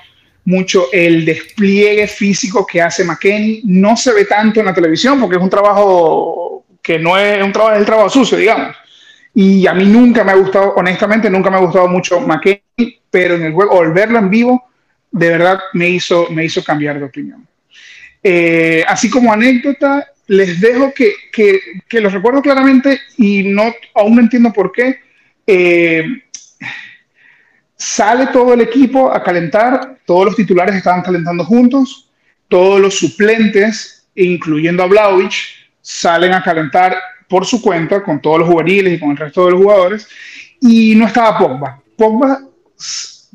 mucho 0.45 0.87
el 0.93 1.25
despliegue 1.25 2.07
físico 2.07 2.67
que 2.67 2.83
hace 2.83 3.05
McKenny. 3.05 3.63
No 3.65 3.97
se 3.97 4.13
ve 4.13 4.25
tanto 4.25 4.61
en 4.61 4.67
la 4.67 4.75
televisión 4.75 5.21
porque 5.21 5.37
es 5.37 5.43
un 5.43 5.51
trabajo 5.51 6.65
que 6.83 6.99
no 6.99 7.19
es 7.19 7.43
un 7.43 7.53
trabajo, 7.53 7.75
es 7.75 7.81
el 7.81 7.87
trabajo 7.87 8.11
sucio, 8.11 8.39
digamos. 8.39 8.77
Y 9.35 9.67
a 9.67 9.75
mí 9.75 9.85
nunca 9.85 10.25
me 10.25 10.33
ha 10.33 10.37
gustado, 10.37 10.75
honestamente, 10.75 11.31
nunca 11.31 11.51
me 11.51 11.57
ha 11.57 11.61
gustado 11.61 11.89
mucho 11.89 12.21
McKenny, 12.21 13.01
pero 13.11 13.35
en 13.35 13.45
el 13.45 13.53
juego, 13.53 13.81
al 13.81 13.93
verlo 13.93 14.19
en 14.19 14.31
vivo, 14.31 14.65
de 15.11 15.29
verdad 15.29 15.61
me 15.73 15.89
hizo, 15.89 16.29
me 16.31 16.45
hizo 16.45 16.65
cambiar 16.65 16.99
de 16.99 17.05
opinión. 17.05 17.47
Eh, 18.23 18.85
así 18.87 19.09
como 19.09 19.33
anécdota, 19.33 20.07
les 20.27 20.61
dejo 20.61 20.93
que, 20.93 21.15
que, 21.33 22.01
los 22.01 22.13
recuerdo 22.13 22.43
claramente 22.43 23.01
y 23.17 23.43
no, 23.43 23.75
aún 23.95 24.17
no 24.17 24.21
entiendo 24.21 24.53
por 24.53 24.73
qué. 24.73 25.01
Eh, 25.47 26.05
sale 27.81 28.27
todo 28.27 28.53
el 28.53 28.61
equipo 28.61 29.11
a 29.11 29.23
calentar, 29.23 29.97
todos 30.05 30.27
los 30.27 30.37
titulares 30.37 30.75
estaban 30.75 31.01
calentando 31.01 31.47
juntos, 31.47 32.11
todos 32.49 32.79
los 32.79 32.99
suplentes, 32.99 34.07
incluyendo 34.15 34.83
a 34.83 34.87
Blaovic, 34.87 35.33
salen 35.81 36.35
a 36.35 36.43
calentar 36.43 36.95
por 37.27 37.47
su 37.47 37.63
cuenta 37.63 38.03
con 38.03 38.21
todos 38.21 38.41
los 38.41 38.49
juveniles 38.49 38.93
y 38.93 39.01
con 39.01 39.13
el 39.13 39.17
resto 39.17 39.47
de 39.47 39.53
los 39.53 39.63
jugadores, 39.63 40.09
y 40.61 40.95
no 40.95 41.07
estaba 41.07 41.39
Pogba. 41.39 41.81
Pogba 41.97 42.43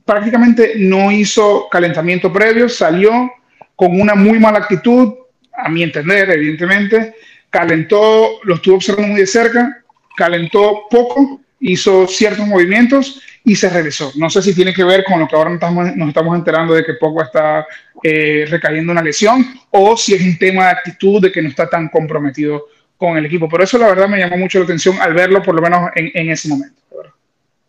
prácticamente 0.05 0.73
no 0.77 1.11
hizo 1.11 1.67
calentamiento 1.71 2.31
previo, 2.31 2.69
salió, 2.69 3.31
con 3.75 3.99
una 3.99 4.13
muy 4.13 4.37
mala 4.37 4.59
actitud, 4.59 5.15
a 5.57 5.69
mi 5.69 5.81
entender, 5.81 6.29
evidentemente, 6.29 7.15
calentó, 7.49 8.41
lo 8.43 8.55
estuvo 8.55 8.75
observando 8.75 9.07
muy 9.07 9.21
de 9.21 9.27
cerca, 9.27 9.83
calentó 10.15 10.83
poco, 10.91 11.41
hizo 11.59 12.05
ciertos 12.05 12.45
movimientos 12.45 13.23
y 13.45 13.55
se 13.55 13.69
regresó. 13.69 14.11
No 14.15 14.29
sé 14.29 14.41
si 14.41 14.55
tiene 14.55 14.73
que 14.73 14.83
ver 14.83 15.03
con 15.03 15.19
lo 15.19 15.27
que 15.27 15.35
ahora 15.35 15.51
nos 15.51 16.09
estamos, 16.09 16.35
enterando 16.35 16.73
de 16.73 16.83
que 16.83 16.95
poco 16.95 17.21
está 17.21 17.65
eh, 18.03 18.45
recayendo 18.49 18.91
una 18.91 19.03
lesión 19.03 19.45
o 19.69 19.95
si 19.95 20.15
es 20.15 20.21
un 20.21 20.37
tema 20.37 20.65
de 20.65 20.71
actitud 20.71 21.21
de 21.21 21.31
que 21.31 21.41
no 21.41 21.49
está 21.49 21.69
tan 21.69 21.89
comprometido 21.89 22.65
con 22.97 23.17
el 23.17 23.25
equipo. 23.25 23.47
Por 23.47 23.61
eso 23.61 23.77
la 23.77 23.87
verdad 23.87 24.09
me 24.09 24.17
llamó 24.17 24.37
mucho 24.37 24.57
la 24.57 24.65
atención 24.65 24.97
al 24.99 25.13
verlo, 25.13 25.43
por 25.43 25.53
lo 25.53 25.61
menos 25.61 25.89
en, 25.95 26.29
ese 26.29 26.49
momento. 26.49 26.81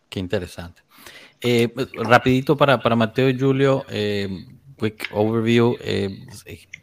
Qué 0.09 0.19
interesante. 0.19 0.81
Eh, 1.39 1.71
rapidito 1.93 2.57
para, 2.57 2.79
para 2.79 2.95
Mateo 2.95 3.29
y 3.29 3.37
Julio, 3.37 3.85
eh, 3.89 4.27
quick 4.77 5.07
overview. 5.11 5.73
Uh, 5.73 6.09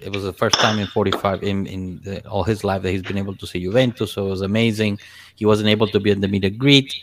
it 0.00 0.12
was 0.12 0.22
the 0.22 0.33
first 0.33 0.59
time 0.61 0.78
in 0.78 0.87
45 0.87 1.42
in 1.42 1.66
in 1.66 2.00
the, 2.04 2.26
all 2.28 2.44
his 2.44 2.62
life 2.62 2.83
that 2.83 2.90
he's 2.90 3.02
been 3.02 3.18
able 3.18 3.35
to 3.37 3.46
see 3.46 3.61
Juventus, 3.61 4.12
so 4.12 4.26
it 4.26 4.30
was 4.30 4.42
amazing. 4.42 4.98
He 5.37 5.46
wasn't 5.46 5.68
able 5.68 5.87
to 5.88 6.00
be 6.00 6.11
in 6.11 6.20
the 6.20 6.28
meet 6.28 6.44
and 6.44 6.59
greet, 6.59 6.94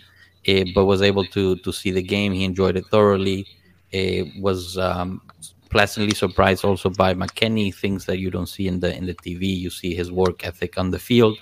but 0.76 0.86
was 0.86 1.02
able 1.02 1.26
to 1.26 1.56
to 1.58 1.72
see 1.72 1.92
the 1.92 2.02
game. 2.02 2.32
He 2.34 2.44
enjoyed 2.44 2.76
it 2.78 2.86
thoroughly. 2.88 3.48
It 3.92 4.28
was 4.42 4.78
um, 4.78 5.22
pleasantly 5.70 6.16
surprised 6.16 6.64
also 6.64 6.90
by 6.90 7.14
McKenny, 7.14 7.74
things 7.74 8.06
that 8.06 8.20
you 8.20 8.30
don't 8.32 8.48
see 8.48 8.68
in 8.68 8.80
the 8.80 8.96
in 8.96 9.06
the 9.06 9.16
TV. 9.16 9.44
You 9.58 9.70
see 9.70 9.94
his 9.96 10.12
work 10.12 10.46
ethic 10.46 10.78
on 10.78 10.92
the 10.92 11.00
field. 11.00 11.38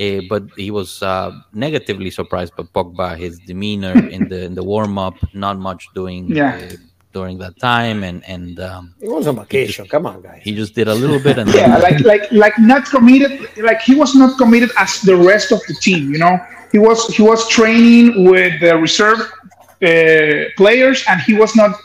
Uh, 0.00 0.22
but 0.28 0.44
he 0.56 0.70
was 0.70 1.02
uh, 1.02 1.30
negatively 1.52 2.10
surprised 2.10 2.56
by 2.56 2.62
Pogba, 2.62 3.14
his 3.18 3.38
demeanor 3.40 3.92
in 4.08 4.26
the 4.28 4.44
in 4.44 4.54
the 4.54 4.64
warm 4.64 4.96
up, 4.96 5.16
not 5.34 5.58
much 5.58 5.88
doing 5.94 6.34
yeah. 6.34 6.56
uh, 6.56 6.76
during 7.12 7.36
that 7.38 7.58
time 7.58 8.02
and 8.02 8.24
and 8.26 8.58
um, 8.60 8.94
it 9.00 9.08
was 9.08 9.26
on 9.26 9.36
vacation. 9.36 9.84
Just, 9.84 9.90
Come 9.90 10.06
on, 10.06 10.22
guys. 10.22 10.40
He 10.42 10.54
just 10.54 10.74
did 10.74 10.88
a 10.88 10.94
little 10.94 11.20
bit 11.20 11.38
and 11.38 11.52
yeah, 11.52 11.76
like 11.76 12.00
like 12.00 12.30
like 12.32 12.58
not 12.58 12.86
committed. 12.86 13.32
Like 13.58 13.82
he 13.82 13.94
was 13.94 14.14
not 14.14 14.38
committed 14.38 14.70
as 14.78 15.00
the 15.02 15.16
rest 15.16 15.52
of 15.52 15.60
the 15.68 15.74
team. 15.74 16.10
You 16.10 16.18
know, 16.18 16.40
he 16.72 16.78
was 16.78 17.06
he 17.14 17.22
was 17.22 17.48
training 17.48 18.24
with 18.30 18.60
the 18.60 18.76
reserve 18.76 19.20
uh, 19.20 20.50
players, 20.56 21.04
and 21.08 21.20
he 21.20 21.34
was 21.34 21.54
not 21.54 21.76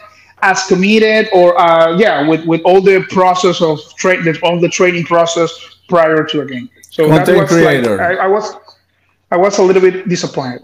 as 0.41 0.65
committed 0.67 1.29
or 1.33 1.59
uh, 1.59 1.97
yeah 1.97 2.27
with 2.27 2.45
with 2.45 2.61
all 2.61 2.81
the 2.81 3.03
process 3.09 3.61
of 3.61 3.79
train 3.95 4.19
all 4.43 4.59
the 4.59 4.69
training 4.69 5.03
process 5.03 5.51
prior 5.89 6.23
to 6.23 6.41
a 6.41 6.45
game. 6.45 6.69
So 6.89 7.07
content 7.07 7.47
creator. 7.47 7.97
Like, 7.97 8.19
I, 8.19 8.25
I 8.25 8.27
was 8.27 8.55
I 9.29 9.37
was 9.37 9.57
a 9.59 9.63
little 9.63 9.81
bit 9.81 10.07
disappointed. 10.07 10.61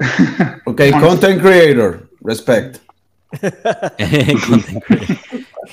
okay, 0.68 0.92
content 1.08 1.42
creator. 1.42 2.08
Respect. 2.22 2.80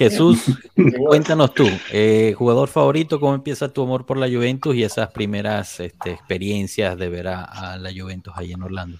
Jesús, 0.00 0.58
cuéntanos 1.08 1.52
tú, 1.52 1.68
eh, 1.92 2.32
jugador 2.34 2.70
favorito, 2.70 3.20
¿cómo 3.20 3.34
empieza 3.34 3.70
tu 3.70 3.82
amor 3.82 4.06
por 4.06 4.16
la 4.16 4.28
Juventus 4.28 4.74
y 4.74 4.82
esas 4.82 5.12
primeras 5.12 5.78
este, 5.78 6.12
experiencias 6.12 6.96
de 6.96 7.10
ver 7.10 7.28
a, 7.28 7.76
la 7.76 7.90
Juventus 7.94 8.32
ahí 8.34 8.52
en 8.52 8.62
Orlando? 8.62 8.96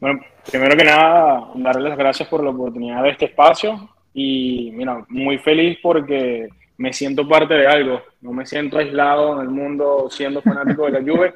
Bueno, 0.00 0.20
primero 0.50 0.74
que 0.78 0.84
nada, 0.84 1.50
darle 1.56 1.90
las 1.90 1.98
gracias 1.98 2.26
por 2.26 2.42
la 2.42 2.48
oportunidad 2.48 3.02
de 3.02 3.10
este 3.10 3.26
espacio 3.26 3.90
y 4.14 4.70
mira, 4.72 5.04
muy 5.10 5.36
feliz 5.36 5.78
porque 5.82 6.48
me 6.78 6.94
siento 6.94 7.28
parte 7.28 7.52
de 7.52 7.66
algo, 7.66 8.00
no 8.22 8.32
me 8.32 8.46
siento 8.46 8.78
aislado 8.78 9.34
en 9.34 9.42
el 9.42 9.50
mundo 9.50 10.08
siendo 10.08 10.40
fanático 10.40 10.86
de 10.86 10.92
la 10.92 11.00
Juve. 11.00 11.34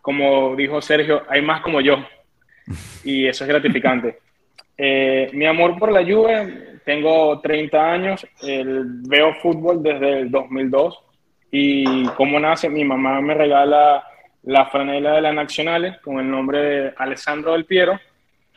Como 0.00 0.56
dijo 0.56 0.80
Sergio, 0.80 1.20
hay 1.28 1.42
más 1.42 1.60
como 1.60 1.82
yo 1.82 1.96
y 3.04 3.26
eso 3.26 3.44
es 3.44 3.48
gratificante. 3.48 4.20
Eh, 4.82 5.28
mi 5.34 5.44
amor 5.44 5.78
por 5.78 5.92
la 5.92 6.02
Juve, 6.02 6.78
tengo 6.86 7.38
30 7.38 7.92
años, 7.92 8.26
veo 8.42 9.34
fútbol 9.34 9.82
desde 9.82 10.20
el 10.20 10.30
2002 10.30 10.98
y 11.50 12.06
cómo 12.16 12.40
nace, 12.40 12.70
mi 12.70 12.82
mamá 12.82 13.20
me 13.20 13.34
regala 13.34 14.02
la 14.44 14.64
franela 14.70 15.16
de 15.16 15.20
las 15.20 15.34
Nacionales 15.34 15.98
con 15.98 16.18
el 16.18 16.30
nombre 16.30 16.62
de 16.62 16.94
Alessandro 16.96 17.52
del 17.52 17.66
Piero 17.66 18.00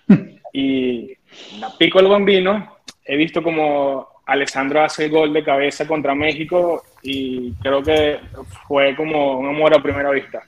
y 0.54 1.12
la 1.60 1.70
pico 1.78 2.00
el 2.00 2.08
bambino, 2.08 2.78
he 3.04 3.18
visto 3.18 3.44
como 3.44 4.08
Alessandro 4.26 4.82
hace 4.82 5.08
el 5.08 5.12
gol 5.12 5.34
de 5.34 5.44
cabeza 5.44 5.86
contra 5.86 6.16
México 6.16 6.84
y 7.02 7.52
creo 7.56 7.84
que 7.84 8.22
fue 8.66 8.96
como 8.96 9.40
un 9.40 9.48
amor 9.48 9.76
a 9.76 9.84
primera 9.84 10.12
vista. 10.12 10.42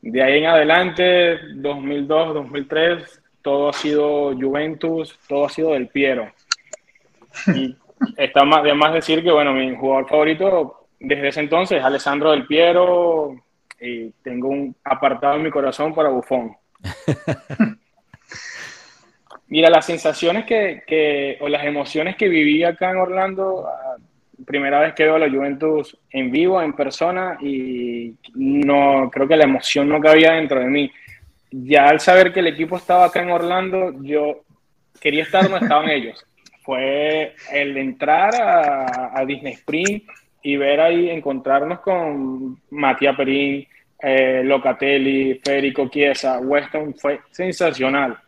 De 0.00 0.20
ahí 0.20 0.38
en 0.38 0.46
adelante, 0.46 1.38
2002, 1.54 2.34
2003, 2.34 3.21
todo 3.42 3.68
ha 3.68 3.72
sido 3.72 4.32
Juventus, 4.34 5.18
todo 5.28 5.46
ha 5.46 5.48
sido 5.48 5.72
del 5.72 5.88
Piero. 5.88 6.30
Y 7.54 7.76
está 8.16 8.44
más, 8.44 8.62
de 8.62 8.74
más 8.74 8.92
decir 8.94 9.22
que, 9.22 9.30
bueno, 9.30 9.52
mi 9.52 9.74
jugador 9.74 10.08
favorito 10.08 10.86
desde 10.98 11.28
ese 11.28 11.40
entonces 11.40 11.78
es 11.78 11.84
Alessandro 11.84 12.30
del 12.30 12.46
Piero 12.46 13.34
y 13.80 14.10
tengo 14.22 14.48
un 14.48 14.74
apartado 14.84 15.36
en 15.36 15.42
mi 15.42 15.50
corazón 15.50 15.94
para 15.94 16.08
Bufón. 16.08 16.56
Mira, 19.48 19.68
las 19.68 19.84
sensaciones 19.84 20.46
que, 20.46 21.36
o 21.40 21.48
las 21.48 21.64
emociones 21.64 22.16
que 22.16 22.28
viví 22.28 22.64
acá 22.64 22.90
en 22.90 22.96
Orlando, 22.96 23.66
ah, 23.66 23.96
primera 24.46 24.80
vez 24.80 24.94
que 24.94 25.04
veo 25.04 25.16
a 25.16 25.18
la 25.18 25.28
Juventus 25.28 25.98
en 26.10 26.30
vivo, 26.30 26.62
en 26.62 26.72
persona, 26.72 27.36
y 27.40 28.14
no 28.34 29.10
creo 29.12 29.28
que 29.28 29.36
la 29.36 29.44
emoción 29.44 29.88
no 29.88 30.00
cabía 30.00 30.32
dentro 30.32 30.58
de 30.60 30.66
mí. 30.66 30.90
Ya 31.52 31.86
al 31.86 32.00
saber 32.00 32.32
que 32.32 32.40
el 32.40 32.48
equipo 32.48 32.76
estaba 32.76 33.04
acá 33.04 33.22
en 33.22 33.30
Orlando, 33.30 33.92
yo 34.02 34.42
quería 35.00 35.22
estar 35.22 35.44
donde 35.44 35.58
estaban 35.58 35.88
ellos. 35.90 36.24
Fue 36.62 37.34
el 37.52 37.76
entrar 37.76 38.34
a, 38.34 39.24
Disney 39.24 39.54
Spring 39.54 40.02
y 40.42 40.56
ver 40.56 40.80
ahí, 40.80 41.10
encontrarnos 41.10 41.80
con 41.80 42.60
Matías 42.70 43.16
Perín, 43.16 43.66
eh, 44.00 44.42
Locatelli, 44.44 45.40
Federico 45.44 45.88
Chiesa, 45.88 46.38
Weston, 46.40 46.94
fue 46.94 47.20
sensacional 47.30 48.18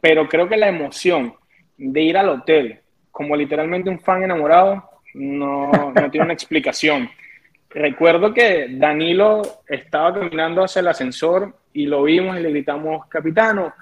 pero 0.00 0.28
creo 0.28 0.48
que 0.48 0.56
la 0.56 0.68
emoción 0.68 1.34
de 1.76 2.02
ir 2.02 2.16
al 2.16 2.28
hotel 2.28 2.80
como 3.10 3.36
literalmente 3.36 3.90
un 3.90 4.00
fan 4.00 4.22
enamorado 4.22 4.82
no, 5.14 5.70
no 5.70 6.10
tiene 6.10 6.24
una 6.24 6.32
explicación. 6.32 7.10
Recuerdo 7.70 8.34
que 8.34 8.66
Danilo 8.70 9.42
estaba 9.68 10.14
caminando 10.14 10.64
hacia 10.64 10.80
el 10.80 10.88
ascensor 10.88 11.54
y 11.72 11.86
lo 11.86 12.02
vimos 12.02 12.36
y 12.36 12.42
le 12.42 12.50
gritamos, 12.50 13.06
capitano, 13.06 13.72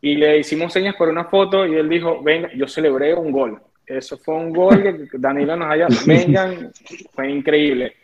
y 0.00 0.14
le 0.14 0.38
hicimos 0.38 0.72
señas 0.72 0.94
por 0.94 1.08
una 1.08 1.24
foto 1.24 1.66
y 1.66 1.74
él 1.74 1.88
dijo, 1.88 2.22
venga, 2.22 2.50
yo 2.54 2.68
celebré 2.68 3.12
un 3.12 3.32
gol. 3.32 3.60
Eso 3.84 4.16
fue 4.18 4.36
un 4.36 4.52
gol 4.52 4.82
que 4.82 5.08
Danilo 5.18 5.56
nos 5.56 5.70
haya, 5.70 5.88
vengan, 6.06 6.72
fue 7.12 7.30
increíble. 7.30 7.94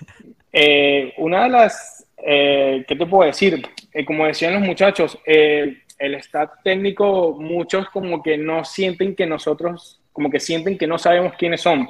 Eh, 0.54 1.14
una 1.16 1.44
de 1.44 1.48
las, 1.48 2.06
eh, 2.18 2.84
¿qué 2.86 2.94
te 2.94 3.06
puedo 3.06 3.26
decir? 3.26 3.66
Eh, 3.90 4.04
como 4.04 4.26
decían 4.26 4.52
los 4.52 4.60
muchachos, 4.60 5.18
el 5.24 6.14
staff 6.16 6.50
técnico, 6.62 7.38
muchos 7.40 7.88
como 7.88 8.22
que 8.22 8.36
no 8.36 8.62
sienten 8.62 9.16
que 9.16 9.24
nosotros, 9.24 9.98
como 10.12 10.28
que 10.28 10.38
sienten 10.40 10.76
que 10.76 10.86
no 10.86 10.98
sabemos 10.98 11.32
quiénes 11.38 11.62
son. 11.62 11.88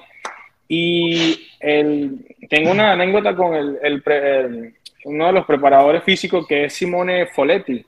Y 0.74 1.50
el, 1.60 2.34
tengo 2.48 2.70
una 2.70 2.92
anécdota 2.92 3.36
con 3.36 3.54
el, 3.54 4.74
uno 5.04 5.26
de 5.26 5.32
los 5.34 5.44
preparadores 5.44 6.02
físicos 6.02 6.46
que 6.46 6.64
es 6.64 6.72
Simone 6.72 7.26
Foletti. 7.26 7.84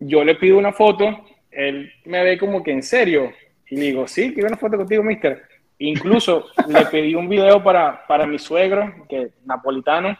Yo 0.00 0.24
le 0.24 0.34
pido 0.34 0.58
una 0.58 0.72
foto, 0.72 1.26
él 1.52 1.92
me 2.06 2.24
ve 2.24 2.38
como 2.38 2.60
que 2.60 2.72
en 2.72 2.82
serio. 2.82 3.32
Y 3.70 3.76
digo, 3.76 4.08
sí, 4.08 4.34
quiero 4.34 4.48
una 4.48 4.56
foto 4.56 4.78
contigo, 4.78 5.04
mister. 5.04 5.44
Incluso 5.78 6.46
le 6.68 6.86
pedí 6.86 7.14
un 7.14 7.28
video 7.28 7.62
para, 7.62 8.04
para 8.08 8.26
mi 8.26 8.40
suegro, 8.40 9.06
que 9.08 9.22
es 9.22 9.30
napolitano, 9.44 10.18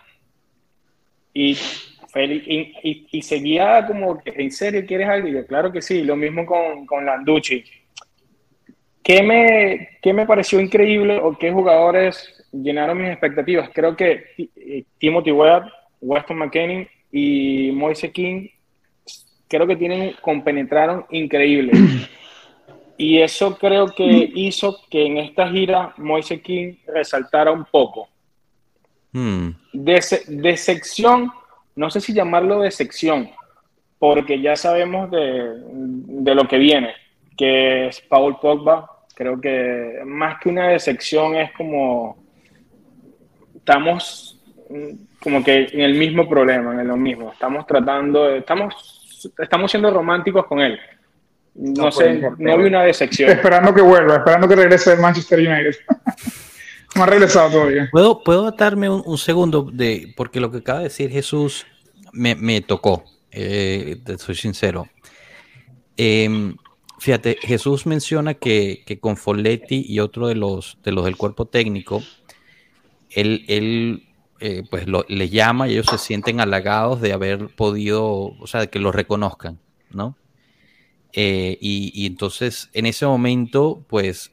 y 1.34 1.58
y, 2.14 3.22
seguía 3.22 3.84
como, 3.86 4.22
¿en 4.24 4.50
serio 4.50 4.84
quieres 4.86 5.08
algo? 5.08 5.28
Y 5.28 5.32
yo, 5.32 5.46
claro 5.46 5.70
que 5.70 5.82
sí, 5.82 6.02
lo 6.02 6.16
mismo 6.16 6.46
con, 6.46 6.86
con 6.86 7.04
Landucci. 7.04 7.64
¿Qué 9.08 9.22
me, 9.22 9.88
¿Qué 10.02 10.12
me 10.12 10.26
pareció 10.26 10.60
increíble 10.60 11.18
o 11.18 11.36
qué 11.36 11.50
jugadores 11.50 12.46
llenaron 12.52 12.98
mis 12.98 13.10
expectativas? 13.10 13.70
Creo 13.72 13.96
que 13.96 14.24
eh, 14.36 14.84
Timothy 14.98 15.32
Webb, 15.32 15.64
Weston 16.00 16.36
McKinney 16.36 16.86
y 17.10 17.72
Moise 17.72 18.12
King 18.12 18.48
creo 19.48 19.66
que 19.66 19.76
tienen, 19.76 20.14
compenetraron 20.20 21.06
increíble. 21.10 21.72
Y 23.00 23.20
eso 23.20 23.56
creo 23.56 23.94
que 23.94 24.32
hizo 24.34 24.80
que 24.90 25.06
en 25.06 25.18
esta 25.18 25.48
gira 25.48 25.94
Moise 25.98 26.42
King 26.42 26.74
resaltara 26.84 27.52
un 27.52 27.64
poco. 27.64 28.08
Hmm. 29.12 29.50
De, 29.72 30.00
de 30.26 30.56
sección 30.56 31.30
no 31.78 31.90
sé 31.90 32.00
si 32.00 32.12
llamarlo 32.12 32.58
de 32.62 32.72
sección, 32.72 33.30
porque 34.00 34.40
ya 34.40 34.56
sabemos 34.56 35.08
de, 35.12 36.34
lo 36.34 36.48
que 36.48 36.58
viene, 36.58 36.92
que 37.36 37.86
es 37.86 38.00
Paul 38.00 38.36
Pogba. 38.40 38.97
Creo 39.18 39.40
que 39.40 39.98
más 40.06 40.38
que 40.40 40.48
una 40.48 40.78
sección 40.78 41.34
es 41.34 41.50
como 41.50 42.16
estamos 43.56 44.40
como 45.20 45.42
que 45.42 45.70
en 45.72 45.80
el 45.80 45.94
mismo 45.94 46.28
problema, 46.28 46.80
en 46.80 46.86
lo 46.86 46.96
mismo. 46.96 47.32
Estamos 47.32 47.66
tratando, 47.66 48.30
estamos, 48.30 49.28
estamos 49.36 49.72
siendo 49.72 49.90
románticos 49.90 50.46
con 50.46 50.60
él. 50.60 50.78
No, 51.52 51.90
sé, 51.90 52.22
no 52.38 52.58
vi 52.58 52.66
una 52.66 52.84
decepción. 52.84 53.28
Esperando 53.28 53.74
que 53.74 53.80
vuelva, 53.80 54.18
esperando 54.18 54.46
que 54.46 54.54
regrese 54.54 54.90
del 54.90 55.00
Manchester 55.00 55.38
United. 55.40 55.74
No 56.96 57.02
ha 57.02 57.06
regresado 57.06 57.50
todavía. 57.50 57.88
¿Puedo, 57.92 58.22
puedo 58.24 58.46
atarme 58.46 58.88
un, 58.88 59.18
segundo 59.18 59.68
de, 59.70 60.12
porque 60.16 60.40
lo 60.40 60.50
que 60.50 60.58
acaba 60.58 60.78
de 60.78 60.84
decir 60.84 61.10
Jesús 61.10 61.66
me, 62.12 62.60
tocó, 62.62 63.04
eh, 63.30 64.00
soy 64.16 64.34
sincero. 64.34 64.88
Em, 65.98 66.56
fíjate, 66.98 67.38
Jesús 67.40 67.86
menciona 67.86 68.34
que, 68.34 68.98
con 69.00 69.16
Folletti 69.16 69.84
y 69.86 70.00
otro 70.00 70.28
de 70.28 70.34
los, 70.34 70.78
de 70.82 70.92
los 70.92 71.04
del 71.04 71.16
cuerpo 71.16 71.46
técnico, 71.46 72.02
él, 73.10 73.44
él 73.48 74.08
eh, 74.40 74.62
pues 74.70 74.86
le 74.86 75.28
llama 75.28 75.68
y 75.68 75.72
ellos 75.72 75.86
se 75.86 75.98
sienten 75.98 76.40
halagados 76.40 77.00
de 77.00 77.12
haber 77.12 77.48
podido, 77.54 78.06
o 78.06 78.46
sea, 78.46 78.60
de 78.60 78.70
que 78.70 78.78
lo 78.78 78.92
reconozcan, 78.92 79.58
¿no? 79.90 80.16
Eh, 81.12 81.56
y, 81.60 81.90
y, 81.94 82.06
entonces 82.06 82.68
en 82.74 82.84
ese 82.84 83.06
momento, 83.06 83.84
pues 83.88 84.30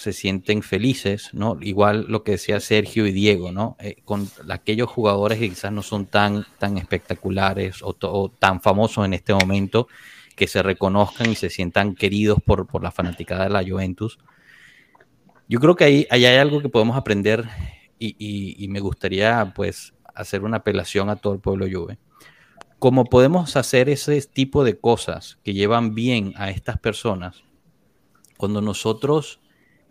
se 0.00 0.12
sienten 0.12 0.62
felices, 0.62 1.30
¿no? 1.32 1.58
Igual 1.60 2.06
lo 2.08 2.22
que 2.22 2.32
decía 2.32 2.60
Sergio 2.60 3.06
y 3.06 3.12
Diego, 3.12 3.52
¿no? 3.52 3.76
Eh, 3.80 3.96
con 4.04 4.28
aquellos 4.48 4.88
jugadores 4.88 5.38
que 5.38 5.48
quizás 5.48 5.72
no 5.72 5.82
son 5.82 6.06
tan, 6.06 6.46
tan 6.58 6.78
espectaculares 6.78 7.80
o, 7.82 8.30
tan 8.38 8.60
famosos 8.60 9.04
en 9.04 9.14
este 9.14 9.34
momento, 9.34 9.88
que 10.40 10.48
se 10.48 10.62
reconozcan 10.62 11.30
y 11.30 11.34
se 11.34 11.50
sientan 11.50 11.94
queridos 11.94 12.38
por, 12.42 12.66
por 12.66 12.82
la 12.82 12.90
fanaticada 12.90 13.44
de 13.44 13.50
la 13.50 13.62
Juventus. 13.62 14.18
Yo 15.50 15.60
creo 15.60 15.76
que 15.76 15.84
ahí, 15.84 16.06
hay 16.08 16.24
algo 16.24 16.62
que 16.62 16.70
podemos 16.70 16.96
aprender 16.96 17.44
y, 17.98 18.66
me 18.70 18.80
gustaría 18.80 19.52
pues 19.54 19.92
hacer 20.14 20.42
una 20.42 20.56
apelación 20.56 21.10
a 21.10 21.16
todo 21.16 21.34
el 21.34 21.40
pueblo 21.40 21.66
Juve. 21.70 21.98
Como 22.78 23.04
podemos 23.04 23.54
hacer 23.54 23.90
ese 23.90 24.18
tipo 24.22 24.64
de 24.64 24.80
cosas 24.80 25.38
que 25.44 25.52
llevan 25.52 25.94
bien 25.94 26.32
a 26.36 26.48
estas 26.48 26.78
personas, 26.78 27.42
cuando 28.38 28.62
nosotros 28.62 29.42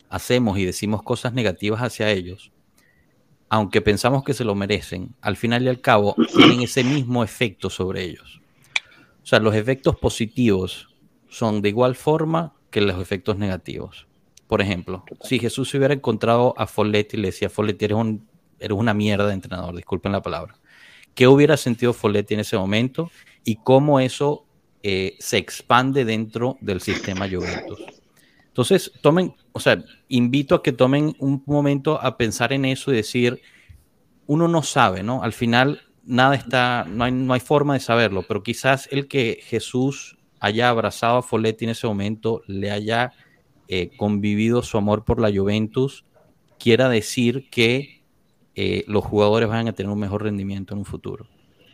hacemos 0.09 0.57
y 0.57 0.65
decimos 0.65 1.03
cosas 1.03 1.31
negativas 1.31 1.83
hacia 1.83 2.09
ellos, 2.09 2.51
aunque 3.49 3.81
pensamos 3.81 4.23
que 4.23 4.33
se 4.33 4.45
lo 4.45 4.55
merecen, 4.55 5.13
al 5.21 5.37
final 5.37 5.61
y 5.61 5.67
al 5.67 5.79
cabo 5.79 6.15
tienen 6.35 6.61
ese 6.61 6.83
mismo 6.83 7.23
efecto 7.23 7.69
sobre 7.69 8.03
ellos. 8.03 8.41
Sea, 9.29 9.39
los 9.39 9.53
efectos 9.53 9.95
positivos 9.95 10.89
son 11.27 11.61
de 11.61 11.69
igual 11.69 11.93
forma 11.93 12.55
que 12.71 12.81
los 12.81 12.99
efectos 12.99 13.37
negativos. 13.37 14.07
Por 14.47 14.59
ejemplo, 14.59 15.05
si 15.21 15.37
Jesús 15.37 15.69
se 15.69 15.77
hubiera 15.77 15.93
encontrado 15.93 16.55
a 16.57 16.65
Folletti 16.65 17.15
y 17.15 17.19
le 17.19 17.27
decía, 17.27 17.47
Folletti, 17.47 17.85
eres, 17.85 17.97
un, 17.99 18.27
eres 18.57 18.75
una 18.75 18.95
mierda 18.95 19.27
de 19.27 19.33
entrenador, 19.33 19.75
disculpen 19.75 20.13
la 20.13 20.23
palabra. 20.23 20.57
¿Qué 21.13 21.27
hubiera 21.27 21.57
sentido 21.57 21.93
Folletti 21.93 22.33
en 22.33 22.39
ese 22.39 22.57
momento 22.57 23.11
y 23.43 23.57
cómo 23.57 23.99
eso 23.99 24.47
eh, 24.81 25.15
se 25.19 25.37
expande 25.37 26.05
dentro 26.05 26.57
del 26.59 26.81
sistema 26.81 27.29
Juventus? 27.29 27.85
Entonces, 28.47 28.91
tomen, 29.03 29.35
o 29.51 29.59
sea, 29.59 29.83
invito 30.07 30.55
a 30.55 30.63
que 30.63 30.71
tomen 30.71 31.15
un 31.19 31.43
momento 31.45 32.01
a 32.01 32.17
pensar 32.17 32.51
en 32.51 32.65
eso 32.65 32.91
y 32.91 32.95
decir, 32.95 33.43
uno 34.25 34.47
no 34.47 34.63
sabe, 34.63 35.03
¿no? 35.03 35.21
Al 35.21 35.33
final 35.33 35.83
nada 36.03 36.35
está, 36.35 36.85
no 36.89 37.03
hay, 37.03 37.11
no 37.11 37.33
hay 37.33 37.39
forma 37.39 37.73
de 37.73 37.79
saberlo, 37.79 38.23
pero 38.27 38.43
quizás 38.43 38.87
el 38.91 39.07
que 39.07 39.39
Jesús 39.43 40.17
haya 40.39 40.69
abrazado 40.69 41.17
a 41.17 41.21
Folletti 41.21 41.65
en 41.65 41.71
ese 41.71 41.87
momento, 41.87 42.41
le 42.47 42.71
haya 42.71 43.13
eh, 43.67 43.91
convivido 43.97 44.63
su 44.63 44.77
amor 44.77 45.03
por 45.03 45.19
la 45.19 45.31
Juventus, 45.31 46.05
quiera 46.57 46.89
decir 46.89 47.49
que 47.49 48.03
eh, 48.55 48.83
los 48.87 49.03
jugadores 49.05 49.49
van 49.49 49.67
a 49.67 49.73
tener 49.73 49.91
un 49.91 49.99
mejor 49.99 50.23
rendimiento 50.23 50.73
en 50.73 50.79
un 50.79 50.85
futuro. 50.85 51.27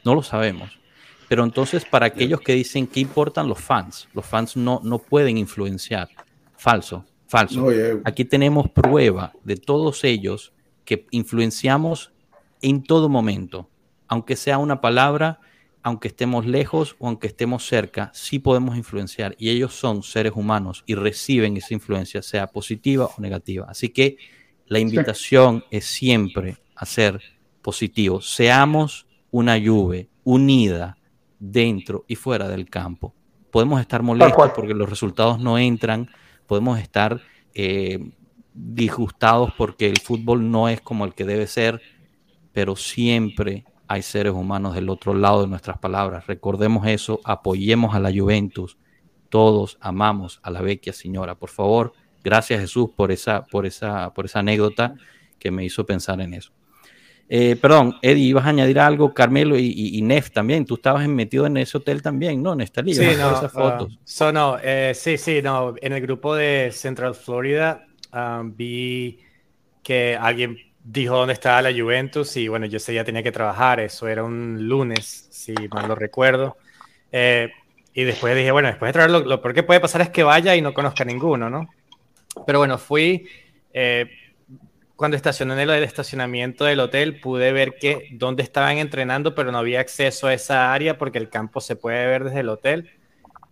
No 0.04 0.14
lo 0.14 0.24
sabemos. 0.24 0.80
Pero 1.28 1.44
entonces, 1.44 1.86
para 1.86 2.06
aquellos 2.06 2.40
que 2.42 2.54
dicen 2.54 2.86
que 2.86 3.00
importan 3.00 3.48
los 3.48 3.60
fans, 3.60 4.08
los 4.14 4.26
fans 4.26 4.56
no, 4.56 4.80
no 4.84 5.00
pueden 5.00 5.38
influenciar. 5.38 6.10
Falso. 6.56 7.06
Falso. 7.28 7.68
Aquí 8.04 8.26
tenemos 8.26 8.70
prueba 8.70 9.34
de 9.44 9.56
todos 9.56 10.04
ellos 10.04 10.54
que 10.84 11.08
influenciamos 11.10 12.12
en 12.62 12.84
todo 12.84 13.10
momento, 13.10 13.70
aunque 14.08 14.36
sea 14.36 14.58
una 14.58 14.82
palabra, 14.82 15.40
aunque 15.84 16.08
estemos 16.08 16.46
lejos 16.46 16.96
o 17.00 17.08
aunque 17.08 17.28
estemos 17.28 17.66
cerca, 17.66 18.10
sí 18.14 18.40
podemos 18.40 18.76
influenciar 18.76 19.36
y 19.38 19.50
ellos 19.50 19.76
son 19.76 20.02
seres 20.02 20.34
humanos 20.36 20.84
y 20.88 20.96
reciben 20.96 21.58
esa 21.58 21.74
influencia, 21.74 22.22
sea 22.22 22.48
positiva 22.48 23.06
o 23.06 23.22
negativa. 23.22 23.68
Así 23.70 23.90
que 23.90 24.18
la 24.66 24.80
invitación 24.80 25.64
es 25.70 25.86
siempre 25.86 26.58
a 26.76 26.86
ser 26.86 27.22
positivos. 27.62 28.34
Seamos 28.34 29.06
una 29.30 29.58
lluvia 29.58 30.08
unida 30.24 30.98
dentro 31.40 32.04
y 32.08 32.16
fuera 32.16 32.48
del 32.48 32.70
campo. 32.70 33.14
Podemos 33.52 33.80
estar 33.80 34.02
molestos 34.02 34.52
porque 34.56 34.74
los 34.74 34.90
resultados 34.90 35.40
no 35.40 35.58
entran, 35.58 36.10
podemos 36.48 36.80
estar 36.80 37.22
eh, 37.54 38.00
disgustados 38.54 39.54
porque 39.58 39.88
el 39.88 40.00
fútbol 40.00 40.50
no 40.50 40.68
es 40.68 40.82
como 40.82 41.06
el 41.06 41.14
que 41.14 41.26
debe 41.26 41.46
ser, 41.48 41.82
pero 42.54 42.76
siempre 42.76 43.66
hay 43.88 44.02
seres 44.02 44.34
humanos 44.34 44.76
del 44.76 44.90
otro 44.90 45.14
lado 45.14 45.42
de 45.42 45.48
nuestras 45.48 45.78
palabras. 45.78 46.28
Recordemos 46.28 46.88
eso, 46.88 47.20
apoyemos 47.24 47.96
a 47.96 48.00
la 48.00 48.12
Juventus. 48.12 48.78
Todos 49.30 49.78
amamos 49.82 50.40
a 50.44 50.52
la 50.52 50.62
vecchia 50.62 50.94
señora. 50.94 51.36
Por 51.36 51.50
favor, 51.50 51.94
gracias 52.24 52.62
Jesús 52.62 52.90
por 52.96 53.12
esa, 53.12 53.44
por 53.44 53.66
esa, 53.66 54.14
por 54.14 54.26
esa 54.26 54.40
anécdota 54.40 54.96
que 55.40 55.52
me 55.52 55.64
hizo 55.66 55.86
pensar 55.86 56.22
en 56.22 56.34
eso. 56.34 56.52
Eh, 57.28 57.56
perdón, 57.56 57.96
Eddie, 58.04 58.26
ibas 58.26 58.46
a 58.46 58.50
añadir 58.50 58.80
algo, 58.80 59.14
Carmelo 59.14 59.58
y, 59.58 60.00
Nef 60.02 60.32
también. 60.32 60.66
Tú 60.66 60.76
estabas 60.76 61.08
metido 61.08 61.48
en 61.48 61.58
ese 61.58 61.78
hotel 61.78 62.02
también, 62.02 62.42
¿no? 62.42 62.54
En 62.54 62.62
esta 62.62 62.82
liga. 62.82 63.04
Sí, 63.04 63.18
no, 63.18 63.36
esas 63.36 63.52
fotos. 63.52 63.98
Uh, 64.22 64.32
no, 64.32 64.58
eh, 64.62 64.94
sí, 64.94 65.18
sí, 65.18 65.42
no. 65.42 65.74
En 65.82 65.94
el 65.94 66.02
grupo 66.02 66.36
de 66.36 66.70
Central 66.72 67.16
Florida 67.16 67.86
um, 68.14 68.56
vi 68.56 69.20
que 69.82 70.16
alguien 70.20 70.58
dijo 70.86 71.16
dónde 71.16 71.34
estaba 71.34 71.64
la 71.64 71.74
Juventus 71.74 72.38
y 72.38 72.48
bueno, 72.48 72.68
yo 72.68 72.78
ese 72.78 72.92
día 72.92 73.04
tenía 73.04 73.24
que 73.24 73.32
trabajar, 73.32 73.80
eso 73.80 74.08
era 74.08 74.24
un 74.24 74.68
lunes, 74.68 75.28
si 75.32 75.54
mal 75.72 75.88
lo 75.88 75.96
recuerdo. 75.96 76.58
Eh, 77.12 77.50
y 77.94 78.04
después 78.04 78.36
dije, 78.36 78.52
bueno, 78.52 78.68
después 78.68 78.90
de 78.90 78.94
traerlo, 78.94 79.20
lo 79.22 79.42
peor 79.42 79.56
que 79.56 79.64
puede 79.64 79.80
pasar 79.80 80.02
es 80.02 80.10
que 80.10 80.24
vaya 80.24 80.56
y 80.56 80.62
no 80.62 80.74
conozca 80.74 81.04
ninguno, 81.04 81.50
¿no? 81.50 81.68
Pero 82.46 82.60
bueno, 82.60 82.78
fui, 82.78 83.28
eh, 83.74 84.06
cuando 84.96 85.18
estacioné 85.18 85.54
en 85.54 85.70
el 85.70 85.84
estacionamiento 85.84 86.66
del 86.66 86.80
hotel, 86.80 87.20
pude 87.20 87.52
ver 87.52 87.78
que 87.80 88.10
dónde 88.12 88.44
estaban 88.44 88.78
entrenando, 88.78 89.34
pero 89.34 89.52
no 89.52 89.58
había 89.58 89.80
acceso 89.80 90.28
a 90.28 90.34
esa 90.34 90.72
área 90.72 91.00
porque 91.00 91.18
el 91.18 91.30
campo 91.30 91.62
se 91.62 91.76
puede 91.76 92.06
ver 92.06 92.26
desde 92.26 92.42
el 92.42 92.50
hotel. 92.50 92.92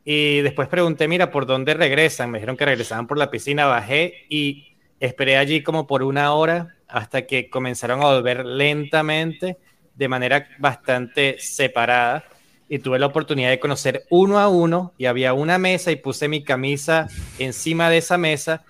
Y 0.06 0.42
después 0.42 0.68
pregunté, 0.68 1.08
mira, 1.08 1.32
¿por 1.32 1.48
dónde 1.48 1.74
regresan? 1.74 2.30
Me 2.30 2.38
dijeron 2.38 2.58
que 2.58 2.66
regresaban 2.66 3.08
por 3.08 3.18
la 3.18 3.32
piscina, 3.32 3.66
bajé 3.66 4.26
y 4.30 4.76
esperé 5.00 5.38
allí 5.38 5.64
como 5.64 5.88
por 5.88 6.04
una 6.04 6.34
hora 6.34 6.76
hasta 6.94 7.26
que 7.26 7.50
comenzaron 7.50 8.02
a 8.02 8.06
volver 8.06 8.46
lentamente, 8.46 9.58
de 9.96 10.08
manera 10.08 10.48
bastante 10.60 11.38
separada. 11.40 12.24
Y 12.70 12.80
tuve 12.80 13.00
la 13.00 13.08
oportunidad 13.08 13.50
de 13.50 13.60
conocer 13.60 14.06
uno 14.12 14.40
a 14.40 14.48
uno 14.48 14.94
y 14.98 15.06
había 15.06 15.34
una 15.34 15.58
mesa 15.58 15.92
y 15.92 15.96
puse 15.96 16.28
mi 16.28 16.44
camisa 16.44 17.08
encima 17.40 17.90
de 17.90 17.98
esa 17.98 18.18
mesa 18.18 18.64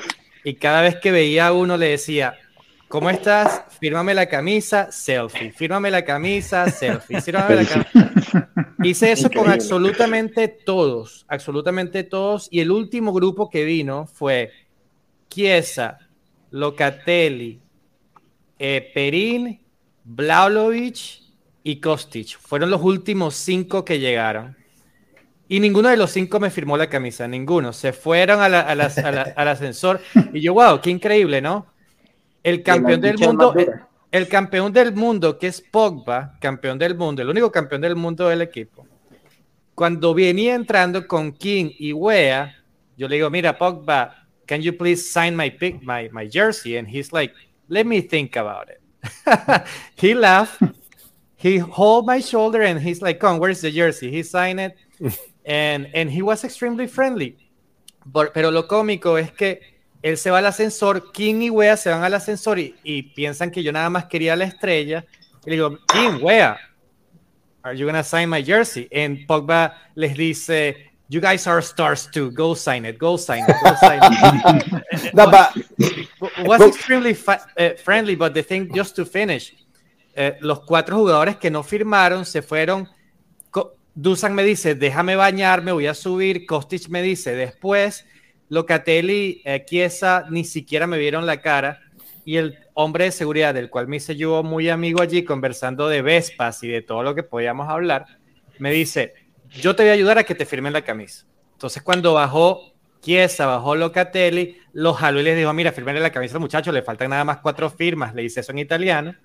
y 0.43 0.55
cada 0.55 0.82
vez 0.82 0.97
que 0.97 1.11
veía 1.11 1.47
a 1.47 1.53
uno 1.53 1.78
le 1.78 1.89
decía, 1.89 2.36
¿cómo 2.88 3.09
estás? 3.09 3.63
Fírmame 3.80 4.13
la 4.13 4.28
camisa, 4.28 4.91
selfie. 4.91 5.51
Fírmame 5.51 5.91
la 5.91 6.03
camisa, 6.03 6.69
selfie. 6.69 7.21
Fírmame 7.21 7.55
la 7.55 7.65
camisa. 7.65 8.49
Hice 8.84 9.11
eso 9.11 9.30
con 9.30 9.49
absolutamente 9.49 10.47
todos, 10.47 11.26
absolutamente 11.28 12.03
todos. 12.03 12.47
Y 12.51 12.61
el 12.61 12.71
último 12.71 13.13
grupo 13.13 13.49
que 13.49 13.63
vino 13.63 14.05
fue 14.05 14.51
Chiesa, 15.30 15.99
Locatelli, 16.51 17.62
eh, 18.59 18.91
Perín, 18.93 19.61
Blaulovic 20.03 21.21
y 21.63 21.79
Kostic. 21.79 22.37
Fueron 22.39 22.69
los 22.69 22.81
últimos 22.81 23.35
cinco 23.35 23.83
que 23.83 23.99
llegaron. 23.99 24.55
Y 25.47 25.59
ninguno 25.59 25.89
de 25.89 25.97
los 25.97 26.11
cinco 26.11 26.39
me 26.39 26.49
firmó 26.49 26.77
la 26.77 26.89
camisa, 26.89 27.27
ninguno. 27.27 27.73
Se 27.73 27.93
fueron 27.93 28.41
al 28.41 28.81
ascensor. 29.47 30.01
Y 30.33 30.41
yo, 30.41 30.53
wow, 30.53 30.81
qué 30.81 30.89
increíble, 30.89 31.41
¿no? 31.41 31.67
El 32.41 32.63
campeón 32.63 33.01
del 33.01 33.17
mundo, 33.17 33.53
el, 34.11 34.27
campeón 34.27 34.73
del 34.73 34.93
mundo, 34.93 35.37
que 35.37 35.47
es 35.47 35.61
Pogba, 35.61 36.37
campeón 36.41 36.77
del 36.77 36.95
mundo, 36.95 37.21
el 37.21 37.29
único 37.29 37.51
campeón 37.51 37.81
del 37.81 37.95
mundo 37.95 38.27
del 38.27 38.41
equipo. 38.41 38.85
Cuando 39.75 40.13
venía 40.13 40.55
entrando 40.55 41.07
con 41.07 41.31
King 41.31 41.71
y 41.77 41.93
Wea, 41.93 42.55
yo 42.97 43.07
le 43.07 43.15
digo, 43.15 43.29
mira, 43.29 43.57
Pogba, 43.57 44.27
can 44.45 44.61
you 44.61 44.75
please 44.75 45.03
sign 45.03 45.35
my 45.35 45.49
pick, 45.49 45.81
my, 45.81 46.09
my 46.11 46.29
jersey? 46.29 46.77
And 46.77 46.87
he's 46.87 47.13
like, 47.13 47.33
let 47.68 47.86
me 47.86 48.01
think 48.01 48.36
about 48.36 48.70
it. 48.70 48.82
he 49.95 50.14
laughed. 50.14 50.61
He 51.36 51.57
hold 51.57 52.05
my 52.05 52.20
shoulder 52.20 52.61
and 52.61 52.80
he's 52.80 53.01
like, 53.01 53.20
"Come, 53.20 53.39
where's 53.39 53.61
the 53.61 53.72
jersey?" 53.72 54.09
He 54.11 54.24
signed 54.24 54.59
it, 54.59 54.78
and 55.45 55.88
and 55.93 56.09
he 56.09 56.22
was 56.22 56.43
extremely 56.43 56.88
friendly. 56.88 57.38
pero 58.34 58.51
lo 58.51 58.68
cómico 58.68 59.18
es 59.18 59.32
que 59.32 59.59
él 60.01 60.18
se 60.18 60.30
va 60.30 60.39
al 60.39 60.45
ascensor, 60.45 61.11
King 61.14 61.41
y 61.43 61.49
Wea 61.49 61.78
se 61.78 61.89
van 61.89 62.03
al 62.03 62.14
ascensor 62.14 62.59
y, 62.59 62.76
y 62.84 63.03
piensan 63.14 63.49
que 63.49 63.64
yo 63.64 63.72
nada 63.72 63.89
más 63.89 64.05
quería 64.05 64.36
la 64.36 64.43
estrella. 64.43 65.05
Y 65.45 65.49
le 65.49 65.55
digo, 65.55 65.78
King, 65.88 66.22
Wea, 66.22 66.57
are 67.64 67.78
you 67.78 67.86
gonna 67.86 68.03
sign 68.03 68.30
my 68.30 68.43
jersey? 68.43 68.89
And 68.91 69.26
Pogba 69.26 69.78
les 69.95 70.16
dice, 70.18 70.92
you 71.14 71.22
guys 71.22 71.45
are 71.45 71.61
stars 71.61 72.07
too. 72.07 72.32
Go 72.32 72.55
sign 72.55 72.86
it. 72.86 72.97
Go 72.97 73.18
sign 73.18 73.43
it. 73.47 73.55
Go 73.64 73.76
sign 73.76 73.99
it. 74.01 75.14
no, 75.14 75.30
but 75.30 75.55
was 76.39 76.61
extremely 76.61 77.16
uh, 77.28 77.70
friendly, 77.84 78.16
but 78.16 78.34
the 78.34 78.41
thing 78.41 78.74
just 78.74 78.95
to 78.95 79.05
finish, 79.05 79.53
uh, 80.18 80.32
los 80.41 80.61
cuatro 80.61 80.97
jugadores 80.97 81.38
que 81.38 81.51
no 81.51 81.61
firmaron 81.64 82.26
se 82.26 82.41
fueron. 82.41 82.89
Dusan 83.95 84.34
me 84.34 84.43
dice, 84.43 84.74
déjame 84.74 85.16
bañarme, 85.16 85.72
voy 85.72 85.86
a 85.86 85.93
subir. 85.93 86.47
Kostic 86.47 86.89
me 86.89 87.03
dice, 87.03 87.36
después. 87.36 88.05
Locatelli, 88.49 89.41
eh, 89.45 89.64
Chiesa, 89.66 90.26
ni 90.30 90.43
siquiera 90.43 90.88
me 90.88 90.97
vieron 90.97 91.28
la 91.28 91.41
cara. 91.41 91.80
Y 92.26 92.38
el 92.38 92.57
hombre 92.74 93.05
de 93.05 93.11
seguridad, 93.11 93.53
del 93.53 93.70
cual 93.70 93.88
me 93.88 93.97
hice 93.97 94.16
yo 94.16 94.41
muy 94.41 94.70
amigo 94.70 95.01
allí, 95.01 95.24
conversando 95.24 95.88
de 95.88 96.01
Vespas 96.01 96.64
y 96.64 96.70
de 96.70 96.82
todo 96.82 97.03
lo 97.03 97.14
que 97.14 97.22
podíamos 97.22 97.70
hablar, 97.70 98.05
me 98.57 98.72
dice, 98.72 99.14
yo 99.59 99.75
te 99.75 99.83
voy 99.83 99.89
a 99.91 99.93
ayudar 99.93 100.17
a 100.17 100.23
que 100.23 100.35
te 100.35 100.45
firmen 100.45 100.73
la 100.73 100.83
camisa. 100.83 101.25
Entonces, 101.53 101.81
cuando 101.83 102.13
bajó 102.13 102.73
Chiesa, 103.01 103.45
bajó 103.45 103.75
Locatelli, 103.75 104.57
lo 104.73 104.93
jaló 104.93 105.19
y 105.19 105.23
les 105.23 105.37
dijo, 105.37 105.53
mira, 105.53 105.71
firmenle 105.71 106.01
la 106.01 106.11
camisa 106.11 106.35
al 106.35 106.41
muchacho, 106.41 106.71
le 106.71 106.81
faltan 106.81 107.09
nada 107.09 107.23
más 107.25 107.37
cuatro 107.37 107.69
firmas, 107.69 108.15
le 108.15 108.21
dice 108.21 108.39
eso 108.39 108.51
en 108.51 108.59
italiano. 108.59 109.15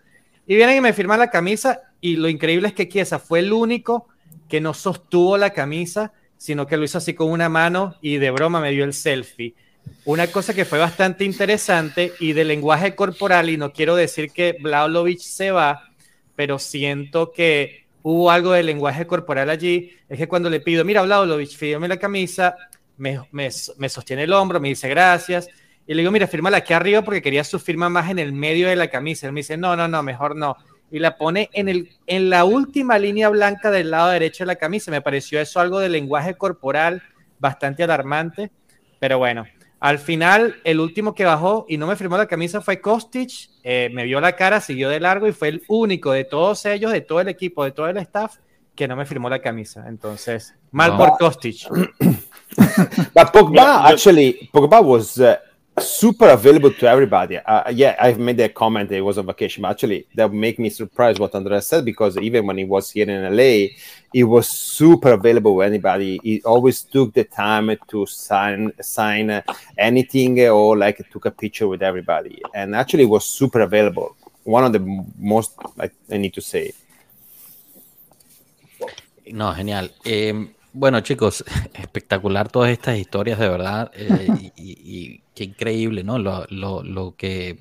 Y 0.46 0.56
vienen 0.56 0.78
y 0.78 0.80
me 0.80 0.92
firman 0.92 1.18
la 1.18 1.30
camisa 1.30 1.82
y 2.00 2.16
lo 2.16 2.28
increíble 2.28 2.68
es 2.68 2.74
que 2.74 2.88
Chiesa 2.88 3.18
fue 3.18 3.40
el 3.40 3.52
único 3.52 4.08
que 4.48 4.60
no 4.60 4.74
sostuvo 4.74 5.36
la 5.36 5.50
camisa, 5.50 6.12
sino 6.36 6.66
que 6.66 6.76
lo 6.76 6.84
hizo 6.84 6.98
así 6.98 7.14
con 7.14 7.30
una 7.30 7.48
mano 7.48 7.96
y 8.00 8.16
de 8.16 8.30
broma 8.30 8.60
me 8.60 8.70
dio 8.70 8.84
el 8.84 8.94
selfie. 8.94 9.54
Una 10.04 10.26
cosa 10.26 10.54
que 10.54 10.64
fue 10.64 10.78
bastante 10.78 11.24
interesante 11.24 12.12
y 12.20 12.32
de 12.32 12.44
lenguaje 12.44 12.94
corporal, 12.94 13.50
y 13.50 13.56
no 13.56 13.72
quiero 13.72 13.96
decir 13.96 14.30
que 14.30 14.56
Vlaovic 14.60 15.20
se 15.20 15.50
va, 15.50 15.90
pero 16.36 16.58
siento 16.58 17.32
que 17.32 17.87
hubo 18.02 18.30
algo 18.30 18.52
de 18.52 18.62
lenguaje 18.62 19.06
corporal 19.06 19.50
allí, 19.50 19.92
es 20.08 20.18
que 20.18 20.28
cuando 20.28 20.48
le 20.50 20.60
pido, 20.60 20.84
mira, 20.84 21.02
Vlaovic, 21.02 21.56
fíjame 21.56 21.88
la 21.88 21.98
camisa, 21.98 22.56
me, 22.96 23.20
me, 23.30 23.50
sostiene 23.50 24.24
el 24.24 24.32
hombro, 24.32 24.60
me 24.60 24.68
dice 24.68 24.88
gracias, 24.88 25.48
y 25.86 25.94
le 25.94 26.02
digo, 26.02 26.10
mira, 26.10 26.26
fírmala 26.26 26.58
aquí 26.58 26.72
arriba 26.74 27.02
porque 27.02 27.22
quería 27.22 27.44
su 27.44 27.58
firma 27.58 27.88
más 27.88 28.10
en 28.10 28.18
el 28.18 28.32
medio 28.32 28.68
de 28.68 28.76
la 28.76 28.88
camisa. 28.88 29.26
Él 29.26 29.32
me 29.32 29.40
dice, 29.40 29.56
no, 29.56 29.74
no, 29.74 29.88
no, 29.88 30.02
mejor 30.02 30.36
no. 30.36 30.54
Y 30.90 30.98
la 30.98 31.16
pone 31.16 31.48
en, 31.54 31.66
el, 31.68 31.96
en 32.06 32.28
la 32.28 32.44
última 32.44 32.98
línea 32.98 33.30
blanca 33.30 33.70
del 33.70 33.90
lado 33.90 34.10
derecho 34.10 34.44
de 34.44 34.48
la 34.48 34.56
camisa. 34.56 34.90
Me 34.90 35.00
pareció 35.00 35.40
eso 35.40 35.60
algo 35.60 35.78
de 35.78 35.88
lenguaje 35.88 36.34
corporal 36.34 37.02
bastante 37.38 37.84
alarmante, 37.84 38.50
pero 39.00 39.16
bueno, 39.16 39.46
al 39.80 39.98
final, 39.98 40.56
el 40.64 40.80
último 40.80 41.14
que 41.14 41.24
bajó 41.24 41.64
y 41.68 41.76
no 41.76 41.86
me 41.86 41.94
firmó 41.94 42.16
la 42.16 42.26
camisa 42.26 42.60
fue 42.60 42.80
Kostic. 42.80 43.50
Eh, 43.62 43.90
me 43.92 44.04
vio 44.04 44.20
la 44.20 44.34
cara, 44.34 44.60
siguió 44.60 44.88
de 44.88 44.98
largo 44.98 45.28
y 45.28 45.32
fue 45.32 45.48
el 45.48 45.62
único 45.68 46.10
de 46.10 46.24
todos 46.24 46.64
ellos, 46.66 46.90
de 46.90 47.00
todo 47.00 47.20
el 47.20 47.28
equipo, 47.28 47.62
de 47.62 47.70
todo 47.70 47.88
el 47.88 47.96
staff, 47.98 48.38
que 48.74 48.88
no 48.88 48.96
me 48.96 49.06
firmó 49.06 49.30
la 49.30 49.40
camisa. 49.40 49.84
Entonces, 49.86 50.54
mal 50.72 50.96
por 50.96 51.16
Kostic. 51.16 51.68
But 53.14 53.32
Pogba, 53.32 53.86
actually, 53.86 54.50
Pogba 54.52 54.82
was 54.82 55.18
uh, 55.18 55.36
super 55.80 56.28
available 56.28 56.72
to 56.72 56.88
everybody. 56.88 57.38
Uh, 57.38 57.70
yeah, 57.70 57.96
I've 58.00 58.18
made 58.18 58.40
a 58.40 58.48
comment. 58.48 58.90
It 58.92 59.00
was 59.00 59.18
on 59.18 59.26
vacation, 59.26 59.62
but 59.62 59.70
actually, 59.70 60.06
that 60.14 60.32
make 60.32 60.58
me 60.58 60.70
surprised 60.70 61.18
what 61.18 61.34
Andrea 61.34 61.60
said 61.62 61.84
because 61.84 62.16
even 62.16 62.46
when 62.46 62.58
he 62.58 62.64
was 62.64 62.90
here 62.90 63.08
in 63.08 63.36
LA, 63.36 63.74
he 64.12 64.24
was 64.24 64.48
super 64.48 65.12
available 65.12 65.54
to 65.56 65.62
anybody. 65.62 66.20
He 66.22 66.42
always 66.42 66.82
took 66.82 67.12
the 67.14 67.24
time 67.24 67.76
to 67.88 68.06
sign 68.06 68.72
sign 68.80 69.42
anything 69.76 70.40
or 70.48 70.76
like 70.76 70.98
took 71.10 71.26
a 71.26 71.30
picture 71.30 71.68
with 71.68 71.82
everybody, 71.82 72.42
and 72.54 72.74
actually 72.74 73.06
was 73.06 73.28
super 73.28 73.60
available. 73.60 74.16
One 74.44 74.64
of 74.64 74.72
the 74.72 75.04
most 75.18 75.54
I, 75.78 75.90
I 76.10 76.16
need 76.16 76.34
to 76.34 76.40
say. 76.40 76.72
No, 79.30 79.54
genial. 79.54 79.88
Eh, 80.04 80.32
Bueno, 80.72 81.00
chicos, 81.00 81.44
espectacular 81.74 82.48
todas 82.50 82.70
estas 82.70 82.98
historias, 82.98 83.38
de 83.38 83.48
verdad. 83.48 83.90
Eh, 83.94 84.52
y, 84.56 85.22
qué 85.34 85.44
increíble, 85.44 86.04
¿no? 86.04 86.18
Lo, 86.18 87.14
que 87.16 87.58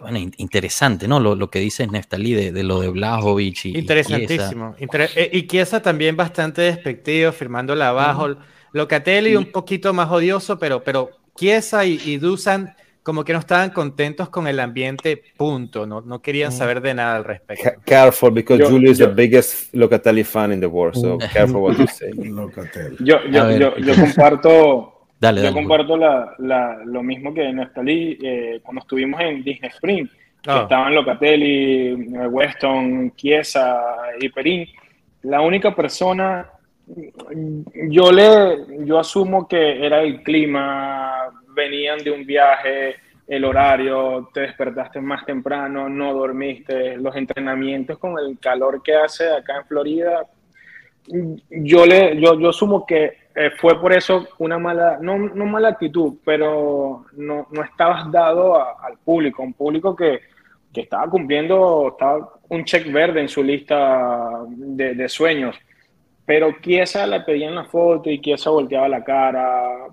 bueno, 0.00 0.18
interesante, 0.36 1.08
¿no? 1.08 1.18
Lo, 1.18 1.34
lo 1.34 1.50
que 1.50 1.58
dice 1.58 1.86
Neftalí 1.86 2.32
de, 2.32 2.52
de, 2.52 2.62
lo 2.62 2.80
de 2.80 2.88
Blajovic 2.88 3.64
y 3.64 3.78
Interesantísimo. 3.78 4.76
Eh, 4.78 5.30
y 5.32 5.46
Chiesa 5.46 5.82
también 5.82 6.16
bastante 6.16 6.62
despectivo, 6.62 7.32
firmándola 7.32 7.88
abajo. 7.88 8.36
Locatelli 8.72 9.34
un 9.34 9.46
poquito 9.46 9.92
más 9.92 10.10
odioso, 10.10 10.58
pero, 10.58 10.84
pero 10.84 11.10
Chiesa 11.34 11.84
y, 11.84 12.00
y, 12.04 12.18
Dusan 12.18 12.76
como 13.02 13.24
que 13.24 13.32
no 13.32 13.38
estaban 13.38 13.70
contentos 13.70 14.28
con 14.28 14.46
el 14.46 14.60
ambiente, 14.60 15.22
punto. 15.36 15.86
No, 15.86 16.00
no 16.00 16.20
querían 16.20 16.52
saber 16.52 16.80
de 16.80 16.94
nada 16.94 17.16
al 17.16 17.24
respecto. 17.24 17.70
Careful, 17.84 18.30
because 18.30 18.62
Julio 18.62 18.90
is 18.90 18.98
the 18.98 19.06
biggest 19.06 19.74
Locatelli 19.74 20.24
fan 20.24 20.52
in 20.52 20.60
the 20.60 20.66
world, 20.66 20.94
so 20.96 21.18
careful 21.32 21.62
what 21.62 21.76
you 21.76 21.86
say. 21.92 22.10
yo, 23.00 23.20
yo, 23.30 23.50
yo, 23.50 23.76
yo 23.78 23.94
comparto 23.94 24.96
Dale, 25.20 25.42
Yo 25.42 25.52
comparto 25.52 25.98
la, 25.98 26.34
la, 26.38 26.80
lo 26.82 27.02
mismo 27.02 27.34
que 27.34 27.52
Neftalí 27.52 28.18
eh, 28.22 28.60
cuando 28.62 28.80
estuvimos 28.80 29.20
en 29.20 29.44
Disney 29.44 29.70
Spring. 29.70 30.08
Ah. 30.46 30.60
Estaban 30.62 30.94
Locatelli, 30.94 31.92
Weston, 32.30 33.12
Chiesa 33.14 33.82
y 34.18 34.30
Perín. 34.30 34.66
La 35.24 35.42
única 35.42 35.76
persona, 35.76 36.48
yo 37.90 38.10
le, 38.10 38.86
yo 38.86 38.98
asumo 38.98 39.46
que 39.46 39.84
era 39.84 40.00
el 40.00 40.22
clima, 40.22 41.28
venían 41.54 41.98
de 41.98 42.10
un 42.10 42.24
viaje, 42.24 42.96
el 43.26 43.44
horario, 43.44 44.28
te 44.34 44.40
despertaste 44.40 45.00
más 45.00 45.24
temprano, 45.24 45.88
no 45.88 46.12
dormiste, 46.12 46.96
los 46.96 47.14
entrenamientos 47.14 47.98
con 47.98 48.18
el 48.18 48.38
calor 48.40 48.82
que 48.82 48.94
hace 48.94 49.30
acá 49.30 49.58
en 49.58 49.66
Florida. 49.66 50.26
Yo 51.48 51.86
le, 51.86 52.20
yo, 52.20 52.38
yo 52.38 52.48
asumo 52.50 52.84
que 52.84 53.20
eh, 53.34 53.50
fue 53.56 53.80
por 53.80 53.92
eso 53.92 54.26
una 54.38 54.58
mala, 54.58 54.98
no, 55.00 55.16
no 55.16 55.46
mala 55.46 55.68
actitud, 55.68 56.14
pero 56.24 57.06
no, 57.12 57.46
no 57.50 57.62
estabas 57.62 58.10
dado 58.10 58.56
al 58.56 58.98
público, 58.98 59.42
un 59.42 59.54
público 59.54 59.94
que, 59.94 60.20
que, 60.72 60.80
estaba 60.82 61.08
cumpliendo, 61.08 61.90
estaba 61.92 62.34
un 62.48 62.64
check 62.64 62.90
verde 62.90 63.20
en 63.20 63.28
su 63.28 63.44
lista 63.44 64.44
de, 64.48 64.94
de 64.94 65.08
sueños. 65.08 65.56
Pero 66.26 66.60
Kiesa 66.60 67.06
le 67.06 67.20
pedían 67.20 67.54
la 67.54 67.64
foto 67.64 68.10
y 68.10 68.20
Kiesa 68.20 68.50
volteaba 68.50 68.88
la 68.88 69.04
cara. 69.04 69.86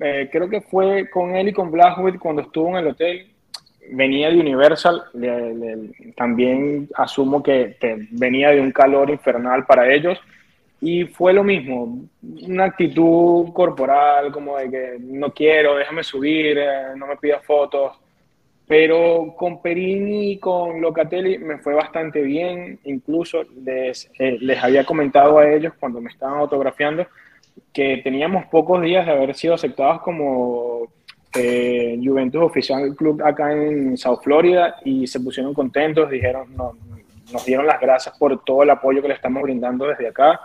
Eh, 0.00 0.28
creo 0.30 0.48
que 0.48 0.60
fue 0.60 1.08
con 1.10 1.36
él 1.36 1.48
y 1.48 1.52
con 1.52 1.70
Blackwood 1.70 2.18
cuando 2.18 2.42
estuvo 2.42 2.68
en 2.70 2.76
el 2.76 2.88
hotel. 2.88 3.30
Venía 3.90 4.30
de 4.30 4.40
Universal, 4.40 5.02
también 6.16 6.88
asumo 6.94 7.42
que, 7.42 7.76
que 7.78 8.08
venía 8.12 8.48
de 8.48 8.60
un 8.60 8.72
calor 8.72 9.10
infernal 9.10 9.66
para 9.66 9.92
ellos 9.92 10.18
y 10.84 11.04
fue 11.04 11.32
lo 11.32 11.42
mismo, 11.42 12.06
una 12.42 12.64
actitud 12.64 13.54
corporal 13.54 14.30
como 14.30 14.58
de 14.58 14.70
que 14.70 14.96
no 15.00 15.32
quiero, 15.32 15.76
déjame 15.76 16.04
subir, 16.04 16.58
eh, 16.58 16.88
no 16.94 17.06
me 17.06 17.16
pidas 17.16 17.42
fotos. 17.42 17.96
Pero 18.66 19.34
con 19.34 19.62
Perini 19.62 20.32
y 20.32 20.38
con 20.38 20.82
Locatelli 20.82 21.38
me 21.38 21.56
fue 21.56 21.72
bastante 21.72 22.20
bien. 22.20 22.78
Incluso 22.84 23.44
les, 23.64 24.10
eh, 24.18 24.36
les 24.40 24.62
había 24.62 24.84
comentado 24.84 25.38
a 25.38 25.50
ellos 25.50 25.72
cuando 25.80 26.02
me 26.02 26.10
estaban 26.10 26.38
autografiando 26.38 27.06
que 27.72 28.00
teníamos 28.04 28.46
pocos 28.46 28.82
días 28.82 29.06
de 29.06 29.12
haber 29.12 29.34
sido 29.34 29.54
aceptados 29.54 30.00
como 30.02 30.88
eh, 31.34 31.98
Juventus 32.02 32.42
Oficial 32.42 32.94
Club 32.94 33.22
acá 33.24 33.52
en 33.52 33.96
South 33.96 34.20
Florida 34.22 34.76
y 34.84 35.06
se 35.06 35.20
pusieron 35.20 35.54
contentos, 35.54 36.10
dijeron, 36.10 36.54
no, 36.56 36.72
nos 37.32 37.44
dieron 37.44 37.66
las 37.66 37.80
gracias 37.80 38.16
por 38.18 38.44
todo 38.44 38.62
el 38.62 38.70
apoyo 38.70 39.02
que 39.02 39.08
le 39.08 39.14
estamos 39.14 39.42
brindando 39.42 39.86
desde 39.86 40.08
acá 40.08 40.40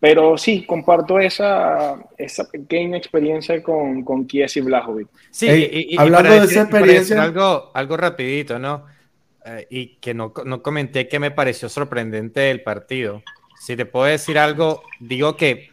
pero 0.00 0.38
sí, 0.38 0.64
comparto 0.64 1.20
esa, 1.20 1.98
esa 2.16 2.50
pequeña 2.50 2.96
experiencia 2.96 3.62
con, 3.62 4.02
con 4.02 4.26
Kies 4.26 4.56
y 4.56 4.62
Blajovic. 4.62 5.08
Sí, 5.30 5.46
y, 5.90 5.98
hablando 5.98 6.32
de 6.32 6.46
esa 6.46 6.62
experiencia. 6.62 7.22
Algo, 7.22 7.70
algo 7.74 7.98
rapidito, 7.98 8.58
¿no? 8.58 8.86
Eh, 9.44 9.66
y 9.68 9.86
que 9.96 10.14
no, 10.14 10.32
no 10.46 10.62
comenté 10.62 11.06
que 11.06 11.18
me 11.18 11.30
pareció 11.30 11.68
sorprendente 11.68 12.50
el 12.50 12.62
partido. 12.62 13.22
Si 13.60 13.76
te 13.76 13.84
puedo 13.84 14.06
decir 14.06 14.38
algo, 14.38 14.82
digo 15.00 15.36
que 15.36 15.68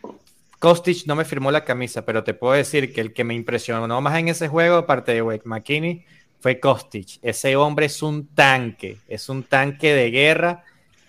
Kostic 0.60 1.06
no 1.06 1.16
me 1.16 1.26
firmó 1.26 1.52
la 1.52 1.64
camisa, 1.64 2.04
pero 2.04 2.24
te 2.24 2.34
puedo 2.34 2.54
decir 2.54 2.94
que 2.94 3.02
el 3.02 3.14
que 3.14 3.24
me 3.24 3.36
impresionó 3.36 4.02
más 4.02 4.18
en 4.18 4.30
ese 4.30 4.48
juego, 4.48 4.78
aparte 4.78 5.14
de 5.14 5.22
Wake 5.22 5.46
McKinney, 5.46 6.06
fue 6.40 6.60
Kostic. 6.60 7.20
Ese 7.22 7.56
hombre 7.56 7.86
es 7.86 8.02
un 8.02 8.28
tanque, 8.28 8.98
es 9.08 9.30
un 9.30 9.44
tanque 9.44 9.94
de 9.94 10.12
guerra 10.12 10.64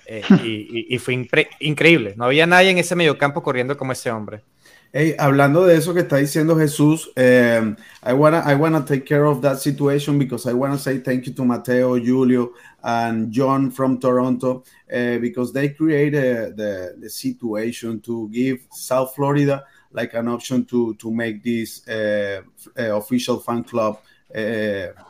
eh, 0.06 0.22
y, 0.42 0.94
y, 0.94 0.98
fue 0.98 1.26
increíble. 1.60 2.14
No 2.16 2.24
había 2.24 2.46
nadie 2.46 2.70
en 2.70 2.78
ese 2.78 2.96
mediocampo 2.96 3.42
corriendo 3.42 3.76
como 3.76 3.92
ese 3.92 4.10
hombre. 4.10 4.42
Hey, 4.90 5.14
hablando 5.18 5.66
de 5.66 5.76
eso 5.76 5.92
que 5.92 6.00
está 6.00 6.16
diciendo 6.16 6.56
Jesús, 6.56 7.12
um, 7.14 7.76
I 8.02 8.14
wanna 8.14 8.42
I 8.46 8.54
wanna 8.54 8.82
take 8.86 9.04
care 9.04 9.26
of 9.26 9.42
that 9.42 9.58
situation 9.58 10.18
because 10.18 10.46
I 10.46 10.54
wanna 10.54 10.78
say 10.78 10.98
thank 11.00 11.26
you 11.26 11.34
to 11.34 11.44
Mateo, 11.44 11.96
Julio, 11.98 12.54
and 12.82 13.30
John 13.30 13.70
from 13.70 13.98
Toronto 13.98 14.64
uh, 14.90 15.18
because 15.18 15.52
they 15.52 15.68
created 15.68 16.56
the, 16.56 16.94
the 16.98 17.10
situation 17.10 18.00
to 18.00 18.30
give 18.30 18.60
South 18.70 19.14
Florida 19.14 19.62
like 19.92 20.14
an 20.14 20.26
option 20.26 20.64
to 20.64 20.94
to 20.94 21.12
make 21.12 21.42
this 21.42 21.86
uh, 21.86 22.40
official 22.74 23.40
fan 23.40 23.64
club 23.64 23.98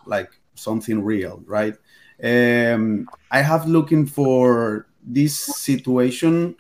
like 0.07 0.31
something 0.57 1.05
real, 1.05 1.41
right? 1.47 1.77
Um, 2.21 3.09
I 3.31 3.43
have 3.43 3.69
looking 3.69 4.07
for 4.07 4.89
this 5.05 5.37
situation 5.39 6.57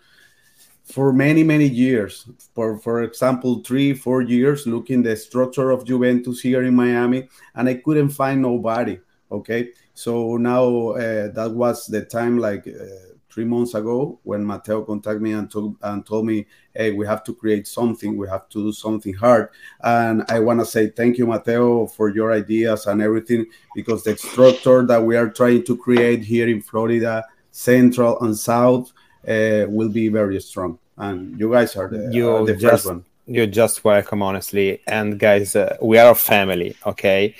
for 0.88 1.12
many 1.12 1.44
many 1.44 1.66
years. 1.66 2.26
For 2.54 2.78
for 2.78 3.02
example 3.02 3.62
three 3.62 3.94
four 3.94 4.22
years 4.22 4.66
looking 4.66 5.02
the 5.02 5.16
structure 5.16 5.70
of 5.70 5.84
juventus 5.84 6.40
here 6.40 6.62
in 6.62 6.74
miami 6.74 7.28
and 7.54 7.68
i 7.68 7.74
couldn't 7.74 8.10
find 8.10 8.42
nobody 8.42 8.98
okay? 9.30 9.70
So 9.94 10.36
now 10.36 10.90
uh, 10.90 11.28
that 11.32 11.50
was 11.52 11.86
the 11.86 12.04
time 12.04 12.38
like 12.38 12.66
uh, 12.66 13.14
three 13.30 13.44
months 13.44 13.74
ago 13.74 14.18
when 14.22 14.44
mateo 14.44 14.82
contacted 14.82 15.22
me 15.22 15.32
and, 15.32 15.50
told 15.50 15.76
and 15.82 16.04
told 16.06 16.24
me 16.24 16.46
hey 16.74 16.92
we 16.92 17.06
have 17.06 17.22
to 17.24 17.34
create 17.34 17.66
something. 17.66 18.16
We 18.16 18.28
have 18.28 18.48
to 18.50 18.62
do 18.64 18.72
something 18.72 19.14
hard. 19.14 19.50
And 19.82 20.24
i 20.28 20.40
want 20.40 20.60
to 20.60 20.66
say 20.66 20.88
thank 20.88 21.18
you 21.18 21.26
mateo 21.26 21.86
for 21.86 22.08
your 22.08 22.32
ideas 22.32 22.86
and 22.86 23.02
everything 23.02 23.46
because 23.74 24.04
the 24.04 24.16
structure 24.16 24.86
that 24.86 25.02
we 25.02 25.16
are 25.16 25.28
trying 25.28 25.64
to 25.64 25.76
create 25.76 26.22
here 26.22 26.48
in 26.48 26.62
florida 26.62 27.24
Central 27.50 28.20
and 28.20 28.36
South 28.36 28.92
uh, 29.28 29.66
will 29.68 29.88
be 29.88 30.08
very 30.08 30.40
strong. 30.40 30.78
And 30.96 31.38
you 31.38 31.52
guys 31.52 31.76
are 31.76 31.88
the, 31.88 32.10
you 32.12 32.34
uh, 32.34 32.44
the 32.44 32.54
just, 32.54 32.70
first 32.70 32.86
one. 32.86 33.04
You're 33.26 33.46
just 33.46 33.84
welcome, 33.84 34.22
honestly. 34.22 34.80
And 34.86 35.18
guys, 35.18 35.54
uh, 35.54 35.76
we 35.82 35.98
are 35.98 36.12
a 36.12 36.14
family, 36.14 36.76
okay? 36.86 37.34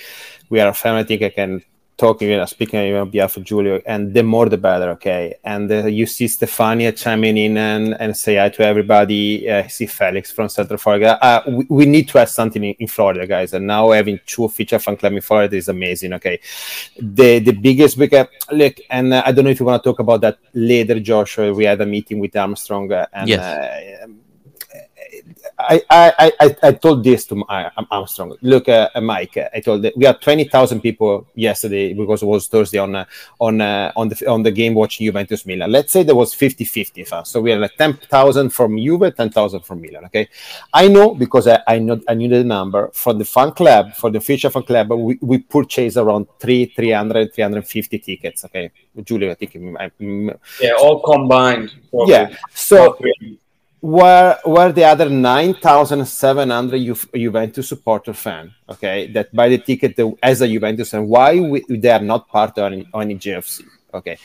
We 0.51 0.61
are 0.61 0.69
a 0.69 0.75
family. 0.75 1.01
I 1.01 1.05
think 1.05 1.23
I 1.23 1.31
can 1.31 1.63
talking, 1.99 2.29
you 2.31 2.37
know, 2.37 2.47
speaking 2.47 2.95
on 2.95 3.11
behalf 3.11 3.37
of 3.37 3.47
Julio, 3.47 3.83
and 3.85 4.15
the 4.15 4.23
more 4.23 4.49
the 4.49 4.57
better, 4.57 4.91
okay? 4.91 5.35
And 5.45 5.71
uh, 5.71 5.87
you 5.87 6.07
see 6.07 6.27
Stefania 6.27 6.97
chiming 6.97 7.37
in 7.37 7.59
and, 7.59 7.95
and 8.01 8.17
say 8.17 8.37
hi 8.37 8.49
to 8.51 8.63
everybody. 8.65 9.51
Uh, 9.51 9.67
see 9.67 9.87
Felix 9.87 10.31
from 10.31 10.49
Central 10.49 10.79
Florida. 10.79 11.23
Uh, 11.23 11.43
we, 11.49 11.67
we, 11.69 11.87
need 11.87 12.09
to 12.09 12.19
have 12.19 12.31
something 12.31 12.63
in, 12.63 12.75
in, 12.79 12.87
Florida, 12.87 13.27
guys. 13.27 13.53
And 13.53 13.67
now 13.67 13.91
having 13.91 14.21
two 14.25 14.45
official 14.45 14.79
fan 14.79 14.97
club 14.97 15.13
in 15.13 15.21
Florida 15.21 15.57
is 15.57 15.69
amazing, 15.69 16.13
okay? 16.15 16.41
The 16.99 17.41
the 17.41 17.53
biggest 17.53 17.99
big 17.99 18.15
look, 18.53 18.77
and 18.89 19.13
uh, 19.13 19.23
I 19.27 19.33
don't 19.33 19.45
know 19.45 19.51
if 19.51 19.61
you 19.61 19.67
want 19.67 19.83
to 19.83 19.89
talk 19.89 19.99
about 19.99 20.21
that 20.21 20.39
later, 20.55 21.01
Joshua. 21.01 21.53
We 21.53 21.65
had 21.65 21.81
a 21.81 21.87
meeting 21.87 22.21
with 22.21 22.37
Armstrong, 22.37 22.93
uh, 22.93 23.07
and 23.13 23.29
yes 23.29 23.41
uh, 23.41 24.07
I, 25.59 25.83
I, 25.91 26.33
I, 26.41 26.57
I 26.63 26.73
told 26.73 27.05
this 27.05 27.25
to 27.27 27.37
my, 27.37 27.71
Armstrong. 27.91 28.37
Look, 28.43 28.69
uh, 28.69 28.89
Mike, 29.01 29.37
I 29.55 29.61
told 29.61 29.83
that 29.83 29.97
we 29.97 30.05
had 30.05 30.21
twenty 30.21 30.45
thousand 30.45 30.81
people 30.81 31.27
yesterday 31.35 31.95
because 31.95 32.23
it 32.23 32.27
was 32.27 32.49
Thursday 32.49 32.79
on 32.79 32.95
uh, 32.95 33.05
on 33.41 33.61
uh, 33.61 33.93
on 33.97 34.09
the 34.09 34.27
on 34.29 34.43
the 34.43 34.51
game 34.51 34.75
watching 34.75 35.07
Juventus 35.07 35.47
Milan. 35.47 35.71
Let's 35.71 35.93
say 35.93 36.03
there 36.03 36.15
was 36.15 36.35
50-50 36.35 37.27
So 37.27 37.41
we 37.41 37.51
had 37.51 37.61
like 37.61 37.77
ten 37.77 37.95
thousand 37.95 38.51
from 38.51 38.79
Juve, 38.79 39.15
ten 39.17 39.31
thousand 39.31 39.63
from 39.63 39.81
Milan. 39.81 40.05
Okay, 40.07 40.29
I 40.73 40.89
know 40.89 41.15
because 41.15 41.47
I, 41.49 41.63
I 41.67 41.79
know 41.79 42.01
I 42.09 42.15
knew 42.15 42.29
the 42.29 42.45
number 42.45 42.91
for 42.93 43.15
the 43.15 43.25
fan 43.25 43.53
club 43.53 43.95
for 43.95 44.11
the 44.11 44.19
official 44.19 44.51
fan 44.51 44.63
club. 44.63 44.91
We, 44.91 45.19
we 45.21 45.39
purchased 45.39 45.97
around 45.97 46.27
three 46.39 46.67
300, 46.67 47.35
350 47.35 47.99
tickets. 47.99 48.45
Okay, 48.45 48.71
Julie, 49.03 49.31
I 49.31 49.35
think 49.35 49.57
I, 49.79 49.91
yeah, 50.61 50.73
all 50.79 51.01
combined. 51.01 51.73
Yeah, 52.07 52.35
so 52.55 52.99
were 53.81 54.39
were 54.45 54.73
the 54.73 54.85
other 54.85 55.09
9,700 55.09 56.81
Ju- 56.81 57.09
Juventus 57.15 57.69
supporter 57.69 58.13
fan, 58.13 58.53
okay, 58.69 59.11
that 59.13 59.35
buy 59.35 59.49
the 59.49 59.59
ticket 59.59 59.99
as 60.23 60.41
a 60.41 60.49
Juventus 60.49 60.93
and 60.95 61.09
why 61.09 61.39
we, 61.39 61.65
they 61.69 61.91
are 61.91 62.01
not 62.01 62.29
part 62.29 62.59
of 62.59 62.73
any, 62.73 62.89
any 62.95 63.15
GFC, 63.15 63.65
okay. 63.95 64.19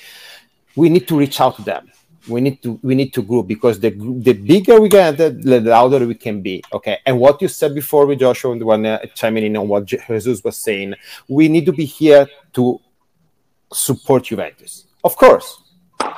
We 0.76 0.90
need 0.90 1.08
to 1.08 1.20
reach 1.20 1.40
out 1.40 1.58
to 1.58 1.62
them. 1.62 1.92
We 2.28 2.42
need 2.42 2.64
to 2.64 2.80
we 2.82 2.96
need 2.96 3.14
to 3.14 3.22
group 3.22 3.48
because 3.48 3.80
the 3.80 3.92
the 3.92 4.34
bigger 4.34 4.80
we 4.80 4.90
get, 4.90 5.18
the, 5.18 5.30
the 5.30 5.60
louder 5.60 6.08
we 6.08 6.16
can 6.16 6.42
be. 6.42 6.64
Okay, 6.72 6.98
and 7.06 7.20
what 7.20 7.42
you 7.42 7.48
said 7.48 7.76
before 7.76 8.06
with 8.06 8.20
Joshua, 8.20 8.54
and 8.54 8.64
when 8.64 8.86
uh, 8.86 9.06
chiming 9.14 9.44
in 9.44 9.58
on 9.58 9.68
what 9.68 9.86
Jesus 9.86 10.42
was 10.44 10.58
saying, 10.58 10.96
we 11.28 11.48
need 11.50 11.66
to 11.66 11.74
be 11.74 11.86
here 11.86 12.26
to 12.54 12.80
support 13.72 14.24
Juventus. 14.24 14.86
Of 15.04 15.18
course, 15.18 15.62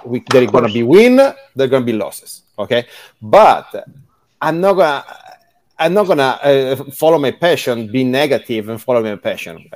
we, 0.06 0.24
there 0.30 0.44
are 0.44 0.46
going 0.46 0.68
to 0.68 0.74
be 0.74 0.84
win, 0.84 1.16
there 1.18 1.36
are 1.58 1.68
going 1.68 1.82
to 1.82 1.92
be 1.92 1.98
losses 1.98 2.45
Okay, 2.58 2.88
but 3.22 3.88
I'm 4.42 4.62
not 4.62 4.74
gonna. 4.74 5.06
I'm 5.78 5.94
not 5.94 6.08
gonna 6.08 6.40
uh, 6.42 6.76
follow 6.92 7.20
my 7.20 7.32
passion, 7.32 7.92
be 7.92 8.06
negative, 8.06 8.70
and 8.70 8.82
follow 8.82 9.04
my 9.04 9.18
passion. 9.18 9.70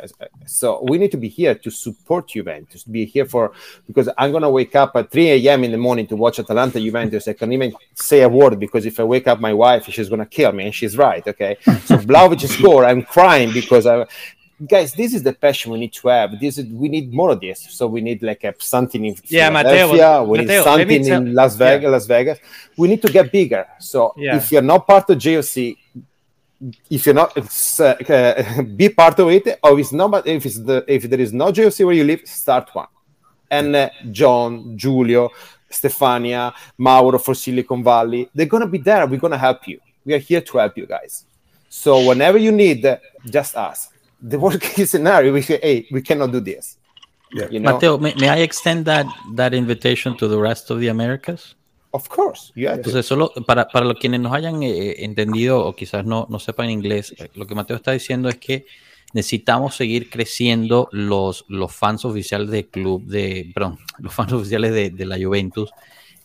So 0.46 0.82
we 0.84 0.98
need 0.98 1.12
to 1.12 1.18
be 1.18 1.28
here 1.28 1.56
to 1.56 1.70
support 1.70 2.30
Juventus, 2.30 2.86
be 2.86 3.04
here 3.04 3.26
for 3.26 3.52
because 3.86 4.08
I'm 4.18 4.32
gonna 4.32 4.50
wake 4.50 4.78
up 4.78 4.96
at 4.96 5.12
3 5.12 5.30
a.m. 5.32 5.66
in 5.66 5.72
the 5.72 5.78
morning 5.78 6.08
to 6.08 6.16
watch 6.16 6.40
Atalanta 6.40 6.80
Juventus. 6.80 7.28
I 7.28 7.34
can't 7.34 7.52
even 7.52 7.74
say 7.96 8.22
a 8.22 8.30
word 8.30 8.58
because 8.62 8.86
if 8.86 8.98
I 8.98 9.04
wake 9.04 9.28
up 9.28 9.42
my 9.42 9.54
wife, 9.54 9.88
she's 9.88 10.08
gonna 10.08 10.26
kill 10.26 10.54
me, 10.54 10.68
and 10.68 10.74
she's 10.74 10.98
right. 10.98 11.28
Okay, 11.28 11.58
so 11.84 11.98
Vlahovic 11.98 12.48
score, 12.48 12.86
I'm 12.86 13.04
crying 13.04 13.52
because 13.52 13.86
I. 13.86 14.08
Guys, 14.68 14.94
this 14.94 15.14
is 15.14 15.24
the 15.24 15.32
passion 15.32 15.72
we 15.72 15.80
need 15.80 15.94
to 15.94 16.08
have. 16.10 16.38
This 16.40 16.58
is 16.58 16.66
we 16.66 16.90
need 16.90 17.14
more 17.14 17.32
of 17.32 17.40
this. 17.40 17.66
So 17.70 17.88
we 17.88 18.02
need 18.02 18.22
like 18.22 18.44
a, 18.44 18.54
something 18.60 19.06
in 19.06 19.16
yeah, 19.26 19.48
Philadelphia. 19.48 19.98
Matteo, 19.98 20.24
we 20.24 20.38
Matteo, 20.40 20.58
need 20.58 20.64
something 20.64 21.04
tell, 21.06 21.22
in 21.22 21.34
Las 21.34 21.56
Vegas. 21.56 21.84
Yeah. 21.84 21.90
Las 21.90 22.06
Vegas. 22.08 22.40
We 22.76 22.88
need 22.90 23.02
to 23.02 23.12
get 23.12 23.32
bigger. 23.32 23.66
So 23.80 24.14
yeah. 24.18 24.36
if 24.36 24.52
you're 24.52 24.62
not 24.62 24.86
part 24.86 25.10
of 25.10 25.18
JOC, 25.18 25.78
if 26.90 27.06
you're 27.06 27.16
not 27.16 27.38
uh, 27.38 27.84
uh, 27.84 28.62
be 28.76 28.90
part 28.90 29.18
of 29.20 29.30
it 29.30 29.60
or 29.64 29.74
if 29.74 29.80
it's 29.80 29.92
not 29.94 30.28
if 30.28 30.46
it's 30.46 30.60
the 30.60 30.84
if 30.88 31.04
there 31.04 31.20
is 31.20 31.32
no 31.32 31.52
JOC 31.52 31.86
where 31.86 31.96
you 31.96 32.04
live 32.04 32.22
start 32.26 32.70
one 32.74 32.88
and 33.50 33.76
uh, 33.76 33.90
John 34.12 34.78
Giulio 34.78 35.30
Stefania 35.72 36.54
Mauro 36.78 37.18
for 37.18 37.34
Silicon 37.34 37.84
Valley 37.84 38.30
they're 38.36 38.46
gonna 38.46 38.68
be 38.68 38.80
there 38.80 39.08
we're 39.08 39.20
gonna 39.20 39.38
help 39.38 39.68
you 39.68 39.80
we 40.04 40.14
are 40.14 40.20
here 40.20 40.42
to 40.42 40.58
help 40.58 40.78
you 40.78 40.86
guys 40.86 41.26
so 41.70 42.06
whenever 42.06 42.38
you 42.38 42.52
need 42.52 42.86
just 43.26 43.56
ask 43.56 43.94
the 44.22 44.38
worst 44.38 44.62
case 44.76 44.92
scenario 44.92 45.34
we 45.34 45.42
say 45.42 45.60
hey 45.62 45.88
we 45.92 46.02
cannot 46.02 46.32
do 46.32 46.40
this 46.40 46.78
yeah. 47.34 47.48
you 47.50 47.60
know? 47.60 47.74
Mateo 47.74 47.98
may, 47.98 48.14
may 48.16 48.30
I 48.30 48.38
extend 48.38 48.86
that 48.86 49.06
that 49.36 49.54
invitation 49.54 50.16
to 50.18 50.28
the 50.28 50.38
rest 50.38 50.70
of 50.72 50.80
the 50.80 50.88
Americas 50.88 51.56
Of 51.92 52.08
course. 52.08 52.52
Yeah. 52.56 52.76
Entonces, 52.76 53.06
solo 53.06 53.32
para, 53.48 53.68
para 53.68 53.86
los 53.86 53.98
quienes 53.98 54.20
nos 54.20 54.32
hayan 54.34 54.62
eh, 54.62 55.04
entendido 55.04 55.66
o 55.66 55.76
quizás 55.76 56.06
no, 56.06 56.28
no 56.30 56.38
sepan 56.38 56.70
inglés, 56.70 57.16
eh, 57.18 57.30
lo 57.34 57.48
que 57.48 57.56
Mateo 57.56 57.78
está 57.78 57.92
diciendo 57.92 58.30
es 58.30 58.38
que 58.38 58.68
necesitamos 59.14 59.76
seguir 59.76 60.10
creciendo 60.10 60.88
los, 60.92 61.46
los 61.48 61.74
fans 61.74 62.06
oficiales 62.06 62.52
del 62.52 62.68
club, 62.68 63.06
de, 63.06 63.52
perdón, 63.56 63.80
los 64.00 64.14
fans 64.14 64.34
oficiales 64.34 64.72
de, 64.72 64.92
de 64.92 65.06
la 65.06 65.18
Juventus 65.18 65.72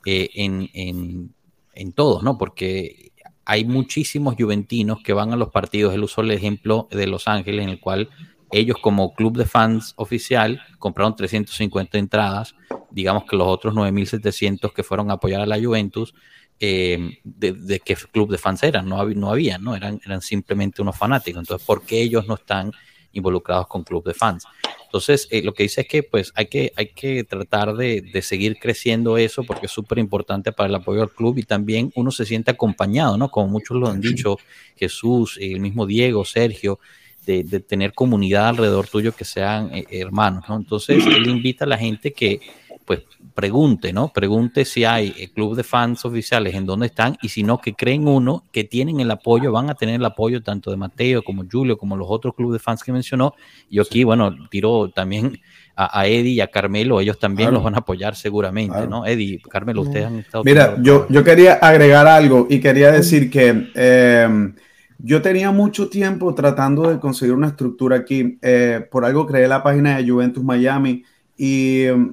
eh, 0.04 0.28
en, 0.34 0.68
en, 0.74 1.34
en, 1.72 1.92
todos, 1.92 2.22
¿no? 2.22 2.36
Porque 2.36 3.12
hay 3.44 3.64
muchísimos 3.64 4.36
juventinos 4.38 5.02
que 5.02 5.12
van 5.12 5.32
a 5.32 5.36
los 5.36 5.50
partidos. 5.50 5.94
Él 5.94 6.02
usó 6.02 6.22
el 6.22 6.30
ejemplo 6.30 6.88
de 6.90 7.06
Los 7.06 7.28
Ángeles, 7.28 7.64
en 7.64 7.70
el 7.70 7.80
cual 7.80 8.08
ellos 8.50 8.76
como 8.80 9.14
club 9.14 9.36
de 9.36 9.46
fans 9.46 9.94
oficial 9.96 10.62
compraron 10.78 11.16
350 11.16 11.98
entradas, 11.98 12.54
digamos 12.90 13.24
que 13.24 13.36
los 13.36 13.48
otros 13.48 13.74
9.700 13.74 14.72
que 14.72 14.82
fueron 14.82 15.10
a 15.10 15.14
apoyar 15.14 15.40
a 15.40 15.46
la 15.46 15.60
Juventus, 15.60 16.14
eh, 16.60 17.18
de, 17.24 17.52
de, 17.52 17.80
qué 17.80 17.96
club 18.12 18.30
de 18.30 18.38
fans 18.38 18.62
eran, 18.62 18.88
no, 18.88 19.04
no 19.04 19.30
había, 19.30 19.58
¿no? 19.58 19.74
Eran, 19.74 20.00
eran 20.04 20.20
simplemente 20.20 20.82
unos 20.82 20.96
fanáticos. 20.96 21.40
Entonces, 21.40 21.66
¿por 21.66 21.82
qué 21.82 22.00
ellos 22.00 22.28
no 22.28 22.34
están 22.34 22.70
involucrados 23.14 23.66
con 23.66 23.82
club 23.82 24.04
de 24.04 24.14
fans? 24.14 24.44
Entonces, 24.84 25.26
eh, 25.30 25.42
lo 25.42 25.54
que 25.54 25.64
dice 25.64 25.80
es 25.80 25.88
que 25.88 26.02
pues 26.04 26.32
hay 26.36 26.46
que, 26.46 26.72
hay 26.76 26.88
que 26.88 27.24
tratar 27.24 27.74
de, 27.74 28.00
de 28.00 28.22
seguir 28.22 28.58
creciendo 28.60 29.18
eso 29.18 29.42
porque 29.42 29.66
es 29.66 29.72
súper 29.72 29.98
importante 29.98 30.52
para 30.52 30.68
el 30.68 30.74
apoyo 30.76 31.02
al 31.02 31.10
club 31.10 31.38
y 31.38 31.42
también 31.42 31.90
uno 31.96 32.12
se 32.12 32.24
siente 32.24 32.52
acompañado, 32.52 33.16
¿no? 33.18 33.28
Como 33.28 33.48
muchos 33.48 33.76
lo 33.76 33.88
han 33.88 34.00
dicho, 34.00 34.38
Jesús, 34.76 35.36
el 35.40 35.58
mismo 35.58 35.86
Diego, 35.86 36.24
Sergio, 36.24 36.78
de, 37.26 37.42
de, 37.42 37.60
tener 37.60 37.92
comunidad 37.92 38.48
alrededor 38.48 38.86
tuyo 38.86 39.12
que 39.12 39.24
sean 39.24 39.70
eh, 39.74 39.86
hermanos, 39.90 40.44
¿no? 40.48 40.56
Entonces, 40.56 41.04
él 41.06 41.26
invita 41.26 41.64
a 41.64 41.68
la 41.68 41.78
gente 41.78 42.12
que, 42.12 42.40
pues, 42.84 43.02
pregunte, 43.34 43.92
¿no? 43.92 44.12
Pregunte 44.12 44.64
si 44.64 44.84
hay 44.84 45.14
el 45.18 45.30
club 45.30 45.56
de 45.56 45.64
fans 45.64 46.04
oficiales 46.04 46.54
en 46.54 46.66
dónde 46.66 46.86
están 46.86 47.16
y 47.22 47.28
si 47.28 47.42
no, 47.42 47.58
que 47.58 47.74
creen 47.74 48.06
uno, 48.06 48.44
que 48.52 48.64
tienen 48.64 49.00
el 49.00 49.10
apoyo, 49.10 49.52
van 49.52 49.70
a 49.70 49.74
tener 49.74 49.96
el 49.96 50.04
apoyo 50.04 50.42
tanto 50.42 50.70
de 50.70 50.76
Mateo 50.76 51.22
como 51.22 51.44
Julio, 51.50 51.76
como 51.76 51.96
los 51.96 52.06
otros 52.10 52.34
clubes 52.34 52.60
de 52.60 52.64
fans 52.64 52.82
que 52.82 52.92
mencionó. 52.92 53.34
Y 53.68 53.80
aquí, 53.80 54.04
bueno, 54.04 54.34
tiro 54.50 54.90
también 54.90 55.40
a, 55.74 56.00
a, 56.00 56.06
Eddie 56.06 56.34
y 56.34 56.40
a 56.40 56.48
Carmelo, 56.48 57.00
ellos 57.00 57.18
también 57.18 57.48
claro. 57.48 57.56
los 57.56 57.64
van 57.64 57.74
a 57.74 57.78
apoyar 57.78 58.14
seguramente, 58.14 58.72
claro. 58.72 58.90
¿no? 58.90 59.06
Eddie, 59.06 59.40
Carmelo, 59.50 59.82
ustedes 59.82 60.06
han 60.06 60.18
estado... 60.18 60.44
Mira, 60.44 60.76
yo, 60.80 61.06
yo 61.08 61.24
quería 61.24 61.54
agregar 61.54 62.06
algo 62.06 62.46
y 62.48 62.60
quería 62.60 62.92
decir 62.92 63.30
que... 63.30 63.70
Eh, 63.74 64.52
yo 64.98 65.20
tenía 65.20 65.50
mucho 65.50 65.88
tiempo 65.90 66.34
tratando 66.34 66.88
de 66.88 66.98
conseguir 66.98 67.34
una 67.34 67.48
estructura 67.48 67.96
aquí. 67.96 68.38
Eh, 68.40 68.86
por 68.90 69.04
algo 69.04 69.26
creé 69.26 69.46
la 69.48 69.62
página 69.62 69.98
de 69.98 70.08
Juventus 70.08 70.42
Miami 70.42 71.04
y 71.36 71.82
eh, 71.82 72.12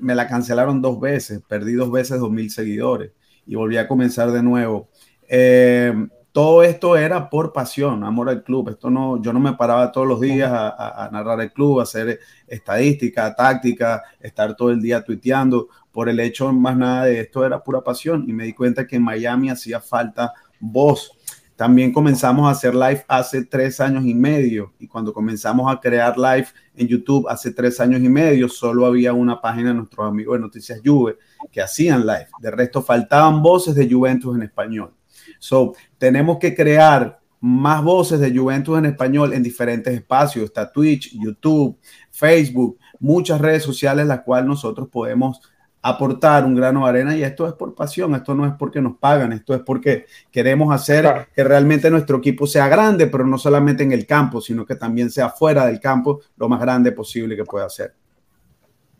me 0.00 0.14
la 0.14 0.26
cancelaron 0.26 0.80
dos 0.80 1.00
veces. 1.00 1.42
Perdí 1.46 1.74
dos 1.74 1.90
veces 1.90 2.20
dos 2.20 2.30
mil 2.30 2.50
seguidores 2.50 3.12
y 3.46 3.54
volví 3.54 3.76
a 3.76 3.88
comenzar 3.88 4.30
de 4.30 4.42
nuevo. 4.42 4.88
Eh, 5.28 5.92
todo 6.32 6.62
esto 6.62 6.96
era 6.96 7.28
por 7.28 7.52
pasión, 7.52 8.04
amor 8.04 8.30
al 8.30 8.42
club. 8.42 8.70
Esto 8.70 8.88
no, 8.88 9.20
yo 9.20 9.32
no 9.32 9.40
me 9.40 9.52
paraba 9.52 9.92
todos 9.92 10.06
los 10.06 10.20
días 10.20 10.50
a, 10.50 10.68
a, 10.68 11.06
a 11.06 11.10
narrar 11.10 11.40
el 11.40 11.52
club, 11.52 11.80
a 11.80 11.82
hacer 11.82 12.20
estadística, 12.46 13.34
táctica, 13.34 14.02
estar 14.18 14.56
todo 14.56 14.70
el 14.70 14.80
día 14.80 15.04
tuiteando. 15.04 15.68
Por 15.90 16.08
el 16.08 16.20
hecho, 16.20 16.50
más 16.52 16.76
nada 16.76 17.04
de 17.04 17.20
esto 17.20 17.44
era 17.44 17.62
pura 17.62 17.82
pasión 17.82 18.24
y 18.26 18.32
me 18.32 18.44
di 18.44 18.54
cuenta 18.54 18.86
que 18.86 18.96
en 18.96 19.02
Miami 19.02 19.50
hacía 19.50 19.78
falta 19.80 20.32
voz 20.58 21.18
también 21.62 21.92
comenzamos 21.92 22.48
a 22.48 22.50
hacer 22.50 22.74
live 22.74 23.04
hace 23.06 23.44
tres 23.44 23.78
años 23.78 24.04
y 24.04 24.14
medio 24.14 24.72
y 24.80 24.88
cuando 24.88 25.12
comenzamos 25.12 25.72
a 25.72 25.78
crear 25.78 26.18
live 26.18 26.48
en 26.74 26.88
YouTube 26.88 27.28
hace 27.28 27.52
tres 27.52 27.78
años 27.78 28.02
y 28.02 28.08
medio, 28.08 28.48
solo 28.48 28.84
había 28.84 29.12
una 29.12 29.40
página 29.40 29.68
de 29.68 29.76
nuestros 29.76 30.08
amigos 30.08 30.36
de 30.36 30.40
Noticias 30.40 30.80
Juve 30.84 31.18
que 31.52 31.62
hacían 31.62 32.00
live. 32.04 32.26
De 32.40 32.50
resto, 32.50 32.82
faltaban 32.82 33.40
voces 33.44 33.76
de 33.76 33.88
Juventus 33.88 34.34
en 34.34 34.42
español. 34.42 34.92
So, 35.38 35.74
tenemos 35.98 36.38
que 36.38 36.52
crear 36.52 37.20
más 37.38 37.80
voces 37.84 38.18
de 38.18 38.36
Juventus 38.36 38.76
en 38.76 38.86
español 38.86 39.32
en 39.32 39.44
diferentes 39.44 39.94
espacios. 39.94 40.46
Está 40.46 40.72
Twitch, 40.72 41.16
YouTube, 41.16 41.78
Facebook, 42.10 42.76
muchas 42.98 43.40
redes 43.40 43.62
sociales 43.62 44.04
las 44.08 44.22
cuales 44.22 44.48
nosotros 44.48 44.88
podemos 44.88 45.40
aportar 45.82 46.44
un 46.44 46.54
grano 46.54 46.84
de 46.84 46.88
arena 46.88 47.16
y 47.16 47.24
esto 47.24 47.46
es 47.46 47.54
por 47.54 47.74
pasión, 47.74 48.14
esto 48.14 48.34
no 48.34 48.46
es 48.46 48.52
porque 48.56 48.80
nos 48.80 48.96
pagan, 48.98 49.32
esto 49.32 49.52
es 49.52 49.62
porque 49.62 50.06
queremos 50.30 50.72
hacer 50.72 51.02
claro. 51.02 51.26
que 51.34 51.42
realmente 51.42 51.90
nuestro 51.90 52.18
equipo 52.18 52.46
sea 52.46 52.68
grande, 52.68 53.08
pero 53.08 53.26
no 53.26 53.36
solamente 53.36 53.82
en 53.82 53.90
el 53.90 54.06
campo, 54.06 54.40
sino 54.40 54.64
que 54.64 54.76
también 54.76 55.10
sea 55.10 55.28
fuera 55.28 55.66
del 55.66 55.80
campo 55.80 56.20
lo 56.36 56.48
más 56.48 56.60
grande 56.60 56.92
posible 56.92 57.34
que 57.34 57.44
pueda 57.44 57.68
ser. 57.68 57.94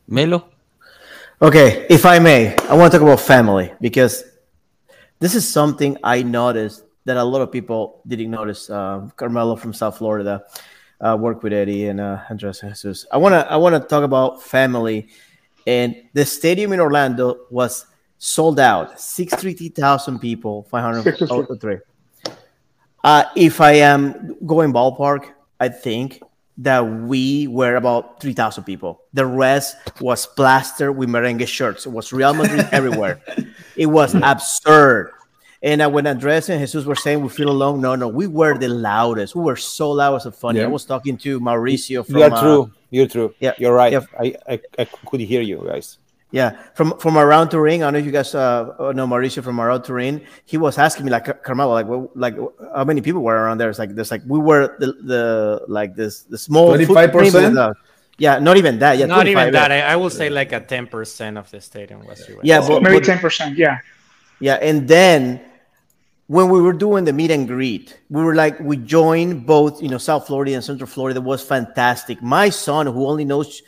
Melo. 0.08 0.48
Okay, 1.40 1.86
if 1.88 2.04
I 2.04 2.18
may, 2.20 2.54
I 2.68 2.74
want 2.74 2.92
to 2.92 2.98
talk 2.98 3.02
about 3.02 3.20
family 3.20 3.72
because 3.80 4.24
this 5.20 5.34
is 5.34 5.48
something 5.48 5.96
I 6.04 6.22
noticed 6.22 6.84
that 7.04 7.16
a 7.16 7.24
lot 7.24 7.42
of 7.42 7.50
people 7.50 8.00
didn't 8.06 8.30
notice. 8.30 8.70
Uh, 8.70 9.08
Carmelo 9.16 9.56
from 9.56 9.72
South 9.72 9.98
Florida 9.98 10.44
uh, 11.00 11.16
worked 11.18 11.42
with 11.42 11.52
Eddie 11.52 11.86
and 11.86 12.00
uh, 12.00 12.20
Andres 12.30 12.60
Jesus. 12.60 13.06
I 13.10 13.16
want 13.18 13.34
to 13.34 13.50
I 13.50 13.56
want 13.56 13.74
to 13.74 13.80
talk 13.80 14.04
about 14.04 14.42
family 14.42 15.08
and 15.66 15.96
the 16.12 16.24
stadium 16.24 16.72
in 16.72 16.80
Orlando 16.80 17.40
was 17.50 17.86
sold 18.18 18.60
out. 18.60 19.00
63,000 19.00 20.18
people 20.18 20.64
503 20.64 21.78
uh, 23.04 23.24
if 23.34 23.60
I 23.60 23.72
am 23.72 24.36
going 24.46 24.72
ballpark 24.72 25.30
I 25.58 25.68
think 25.68 26.20
that 26.58 26.80
we 26.80 27.46
were 27.46 27.76
about 27.76 28.20
3,000 28.20 28.64
people. 28.64 29.02
The 29.14 29.24
rest 29.24 29.76
was 30.00 30.26
plastered 30.26 30.96
with 30.96 31.08
merengue 31.08 31.46
shirts. 31.46 31.86
It 31.86 31.90
was 31.90 32.12
Real 32.12 32.34
Madrid 32.34 32.68
everywhere. 32.72 33.20
It 33.74 33.86
was 33.86 34.14
absurd 34.14 35.12
and 35.62 35.80
uh, 35.82 35.88
when 35.88 36.06
Andres 36.06 36.48
and 36.48 36.60
Jesus 36.60 36.84
were 36.84 36.96
saying 36.96 37.22
we 37.22 37.28
feel 37.28 37.50
alone, 37.50 37.80
no, 37.80 37.94
no, 37.94 38.08
we 38.08 38.26
were 38.26 38.58
the 38.58 38.68
loudest. 38.68 39.34
We 39.34 39.42
were 39.42 39.56
so 39.56 39.90
loud, 39.90 40.12
it 40.12 40.24
was 40.24 40.36
funny. 40.36 40.58
Yeah. 40.58 40.66
I 40.66 40.68
was 40.68 40.84
talking 40.84 41.16
to 41.18 41.40
Mauricio 41.40 42.04
from. 42.04 42.16
You're 42.16 42.30
true. 42.30 42.62
Uh, 42.62 42.66
You're 42.90 43.08
true. 43.08 43.34
Yeah, 43.40 43.54
you're 43.56 43.72
right. 43.72 43.92
Yeah. 43.92 44.04
I, 44.20 44.34
I, 44.46 44.60
I 44.78 44.84
could 44.84 45.20
hear 45.20 45.40
you 45.40 45.64
guys. 45.66 45.96
Yeah, 46.30 46.56
from 46.74 46.98
from 46.98 47.16
around 47.16 47.50
the 47.50 47.60
ring. 47.60 47.82
I 47.82 47.86
don't 47.86 47.92
know 47.92 47.98
if 48.00 48.06
you 48.06 48.12
guys 48.12 48.34
uh, 48.34 48.92
know 48.94 49.06
Mauricio 49.06 49.42
from 49.42 49.60
around 49.60 49.84
the 49.84 49.92
ring. 49.92 50.20
He 50.44 50.56
was 50.56 50.78
asking 50.78 51.04
me 51.04 51.10
like 51.10 51.42
Carmelo, 51.42 51.72
like 51.72 51.86
well, 51.86 52.10
like 52.14 52.36
how 52.74 52.84
many 52.84 53.00
people 53.00 53.22
were 53.22 53.36
around 53.36 53.58
there? 53.58 53.68
It's 53.68 53.78
like 53.78 53.94
there's 53.94 54.10
like 54.10 54.22
we 54.26 54.38
were 54.38 54.76
the, 54.78 54.92
the 55.04 55.64
like 55.68 55.94
this 55.94 56.22
the 56.24 56.38
small 56.38 56.68
twenty 56.68 56.86
five 56.86 57.12
percent. 57.12 57.56
Yeah, 58.16 58.38
not 58.38 58.56
even 58.56 58.78
that. 58.78 58.96
Yeah, 58.96 59.06
not 59.06 59.26
even 59.26 59.52
that. 59.52 59.72
I, 59.72 59.80
I 59.92 59.96
will 59.96 60.10
say 60.10 60.28
like 60.28 60.52
a 60.52 60.60
ten 60.60 60.86
percent 60.86 61.36
of 61.36 61.50
the 61.50 61.60
stadium 61.60 62.04
was. 62.06 62.26
You. 62.28 62.40
Yeah, 62.42 62.60
but, 62.66 62.82
maybe 62.82 63.04
ten 63.04 63.18
percent. 63.18 63.56
Yeah. 63.56 63.78
Yeah, 64.40 64.54
and 64.54 64.88
then 64.88 65.40
when 66.28 66.48
we 66.48 66.60
were 66.60 66.72
doing 66.72 67.04
the 67.04 67.12
meet 67.12 67.30
and 67.30 67.48
greet, 67.48 67.98
we 68.08 68.22
were 68.22 68.34
like, 68.34 68.58
we 68.60 68.76
joined 68.76 69.46
both, 69.46 69.82
you 69.82 69.88
know, 69.88 69.98
South 69.98 70.26
Florida 70.26 70.54
and 70.54 70.64
Central 70.64 70.86
Florida. 70.86 71.18
It 71.18 71.24
was 71.24 71.42
fantastic. 71.42 72.22
My 72.22 72.48
son, 72.48 72.86
who 72.86 73.06
only 73.06 73.24
knows, 73.24 73.60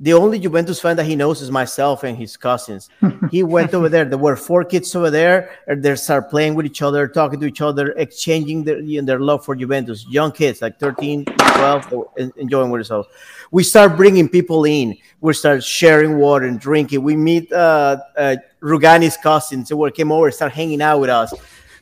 the 0.00 0.14
only 0.14 0.40
Juventus 0.40 0.80
fan 0.80 0.96
that 0.96 1.04
he 1.06 1.14
knows 1.14 1.40
is 1.40 1.50
myself 1.52 2.02
and 2.02 2.16
his 2.16 2.36
cousins. 2.36 2.90
he 3.30 3.44
went 3.44 3.72
over 3.72 3.88
there. 3.88 4.04
There 4.04 4.18
were 4.18 4.34
four 4.34 4.64
kids 4.64 4.94
over 4.96 5.10
there. 5.10 5.56
And 5.68 5.80
they 5.80 5.94
start 5.94 6.28
playing 6.28 6.54
with 6.54 6.66
each 6.66 6.82
other, 6.82 7.06
talking 7.06 7.38
to 7.38 7.46
each 7.46 7.60
other, 7.60 7.92
exchanging 7.92 8.64
their, 8.64 8.82
their 9.02 9.20
love 9.20 9.44
for 9.44 9.54
Juventus. 9.54 10.04
Young 10.08 10.32
kids, 10.32 10.60
like 10.60 10.80
13, 10.80 11.24
12, 11.24 11.94
enjoying 12.36 12.70
with 12.70 12.80
themselves. 12.80 13.08
We 13.52 13.62
start 13.62 13.96
bringing 13.96 14.28
people 14.28 14.64
in. 14.64 14.96
We 15.20 15.34
start 15.34 15.62
sharing 15.62 16.18
water 16.18 16.46
and 16.46 16.58
drinking. 16.58 17.04
We 17.04 17.14
meet 17.14 17.52
uh, 17.52 17.98
uh, 18.16 18.36
Rugani's 18.60 19.16
cousins 19.16 19.68
who 19.68 19.88
came 19.92 20.10
over, 20.10 20.32
start 20.32 20.52
hanging 20.52 20.82
out 20.82 21.00
with 21.00 21.10
us 21.10 21.32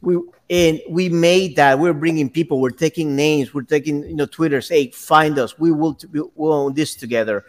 we 0.02 0.18
and 0.48 0.80
we 0.88 1.08
made 1.08 1.56
that. 1.56 1.78
We're 1.78 1.92
bringing 1.92 2.28
people 2.28 2.60
we're 2.60 2.70
taking 2.70 3.14
names 3.14 3.54
we're 3.54 3.62
taking 3.62 4.02
you 4.04 4.14
know 4.14 4.26
twitter 4.26 4.60
hey 4.60 4.90
find 4.90 5.38
us. 5.38 5.58
We 5.58 5.72
will 5.72 5.98
we 6.12 6.22
will 6.34 6.52
own 6.52 6.74
this 6.74 6.94
together. 6.94 7.44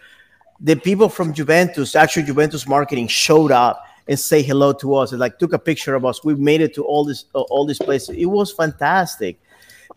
The 0.59 0.75
people 0.75 1.09
from 1.09 1.33
juventus 1.33 1.95
actually 1.95 2.23
juventus 2.23 2.67
marketing 2.67 3.07
showed 3.07 3.51
up 3.51 3.85
and 4.07 4.19
say 4.19 4.41
hello 4.41 4.73
to 4.73 4.95
us 4.95 5.11
and 5.11 5.19
like 5.19 5.39
took 5.39 5.53
a 5.53 5.59
picture 5.59 5.95
of 5.95 6.05
us. 6.05 6.23
We 6.23 6.35
made 6.35 6.61
it 6.61 6.73
to 6.75 6.83
all 6.83 7.05
this 7.05 7.25
uh, 7.35 7.41
all 7.41 7.65
these 7.65 7.79
places. 7.79 8.15
It 8.17 8.25
was 8.25 8.51
fantastic. 8.51 9.39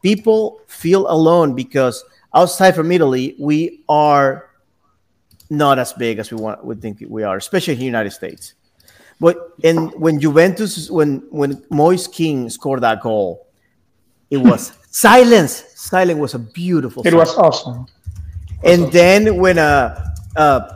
People 0.03 0.61
feel 0.67 1.11
alone 1.11 1.55
because 1.55 2.05
outside 2.35 2.75
from 2.75 2.91
italy 2.91 3.37
we 3.39 3.85
are 3.89 4.51
not 5.51 5.79
as 5.79 5.93
big 5.93 6.19
as 6.19 6.31
we 6.31 6.37
want 6.37 6.65
we 6.65 6.75
think 6.75 7.03
we 7.09 7.23
are 7.23 7.37
especially 7.37 7.75
in 7.75 7.79
the 7.79 7.85
united 7.85 8.11
states 8.11 8.55
but 9.21 9.55
and 9.63 9.93
when 9.95 10.21
Juventus, 10.21 10.91
when 10.91 11.23
when 11.31 11.63
Moise 11.71 12.09
King 12.09 12.51
scored 12.51 12.83
that 12.83 13.01
goal, 13.01 13.47
it 14.31 14.39
was 14.39 14.73
silence. 14.91 15.65
Silence 15.75 16.19
was 16.19 16.35
a 16.35 16.39
beautiful. 16.39 17.07
It 17.07 17.15
was 17.15 17.37
awesome. 17.37 17.87
And 18.63 18.91
then 18.93 19.37
when 19.37 19.59
uh 19.59 20.13
uh 20.37 20.75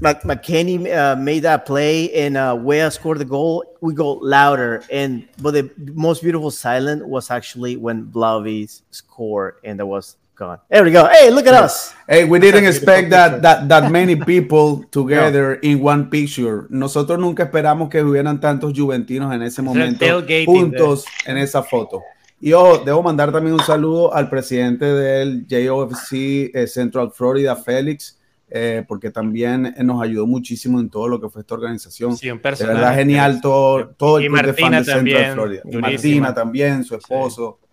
McKennie 0.00 0.92
uh, 0.92 1.16
made 1.16 1.40
that 1.40 1.64
play 1.64 2.12
and 2.12 2.36
uh, 2.36 2.56
Wea 2.60 2.90
scored 2.90 3.18
the 3.18 3.24
goal, 3.24 3.64
we 3.80 3.94
go 3.94 4.14
louder. 4.14 4.84
And 4.90 5.28
but 5.40 5.52
the 5.52 5.70
most 5.78 6.22
beautiful 6.22 6.50
silent 6.50 7.06
was 7.06 7.30
actually 7.30 7.76
when 7.76 8.06
Blavis 8.06 8.82
scored, 8.90 9.56
and 9.64 9.78
that 9.78 9.86
was 9.86 10.16
God. 10.36 10.60
There 10.68 10.82
we 10.82 10.90
go. 10.90 11.06
Hey, 11.06 11.30
look 11.30 11.46
at 11.46 11.54
us. 11.54 11.94
Hey, 12.08 12.24
we 12.24 12.38
didn't 12.38 12.66
expect 12.66 13.10
that, 13.10 13.40
that, 13.42 13.68
that 13.68 13.90
many 13.90 14.16
people 14.16 14.84
together 14.90 15.54
in 15.62 15.80
one 15.80 16.10
picture. 16.10 16.66
Nosotros 16.70 17.18
nunca 17.18 17.44
esperamos 17.44 17.88
que 17.88 18.02
hubieran 18.02 18.40
tantos 18.40 18.72
juventinos 18.72 19.32
en 19.32 19.42
ese 19.42 19.62
momento 19.62 20.04
juntos 20.44 21.04
en 21.26 21.38
esa 21.38 21.62
foto. 21.62 22.02
Y 22.40 22.52
ojo, 22.52 22.82
debo 22.84 23.02
mandar 23.02 23.32
también 23.32 23.54
un 23.54 23.62
saludo 23.62 24.12
al 24.12 24.28
presidente 24.28 24.84
del 24.84 25.46
JOFC 25.48 26.50
eh, 26.52 26.66
Central 26.66 27.10
Florida, 27.12 27.56
Félix, 27.56 28.20
eh, 28.50 28.84
porque 28.86 29.10
también 29.10 29.74
nos 29.78 30.02
ayudó 30.02 30.26
muchísimo 30.26 30.78
en 30.78 30.90
todo 30.90 31.08
lo 31.08 31.20
que 31.20 31.28
fue 31.30 31.40
esta 31.40 31.54
organización. 31.54 32.16
Sí, 32.16 32.30
un 32.30 32.42
de 32.42 32.66
verdad 32.66 32.94
genial 32.94 33.40
todo, 33.40 33.88
todo 33.96 34.18
el 34.18 34.24
y 34.24 34.28
club 34.28 34.42
de 34.42 34.52
fans 34.52 34.86
de 34.86 34.92
Central 34.92 35.32
Florida. 35.32 35.62
Y 35.64 35.76
Martina 35.76 36.34
también, 36.34 36.84
su 36.84 36.96
esposo. 36.96 37.60
Sí. 37.60 37.63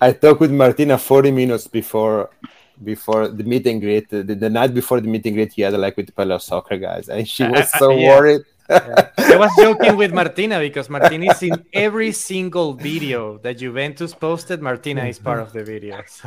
I 0.00 0.12
talked 0.12 0.40
with 0.40 0.50
Martina 0.50 0.98
40 0.98 1.30
minutes 1.30 1.66
before 1.66 2.30
before 2.82 3.28
the 3.28 3.44
meet 3.44 3.66
and 3.66 3.80
greet. 3.80 4.08
The, 4.08 4.22
the 4.22 4.50
night 4.50 4.72
before 4.72 5.00
the 5.00 5.08
meet 5.08 5.26
and 5.26 5.34
greet, 5.34 5.52
he 5.52 5.62
had 5.62 5.74
like 5.74 5.96
with 5.96 6.06
the 6.06 6.12
fellow 6.12 6.38
soccer 6.38 6.76
guys, 6.76 7.08
and 7.08 7.28
she 7.28 7.44
was 7.44 7.70
so 7.72 7.90
yeah. 7.90 8.08
worried. 8.08 8.42
yeah. 8.70 9.10
I 9.18 9.36
was 9.36 9.50
joking 9.58 9.96
with 9.96 10.12
Martina 10.12 10.60
because 10.60 10.88
Martina 10.90 11.32
is 11.32 11.42
in 11.42 11.64
every 11.72 12.12
single 12.12 12.74
video 12.74 13.38
that 13.38 13.58
Juventus 13.58 14.14
posted. 14.14 14.60
Martina 14.60 15.04
is 15.06 15.18
part 15.18 15.40
of 15.40 15.52
the 15.52 15.60
videos. 15.60 16.20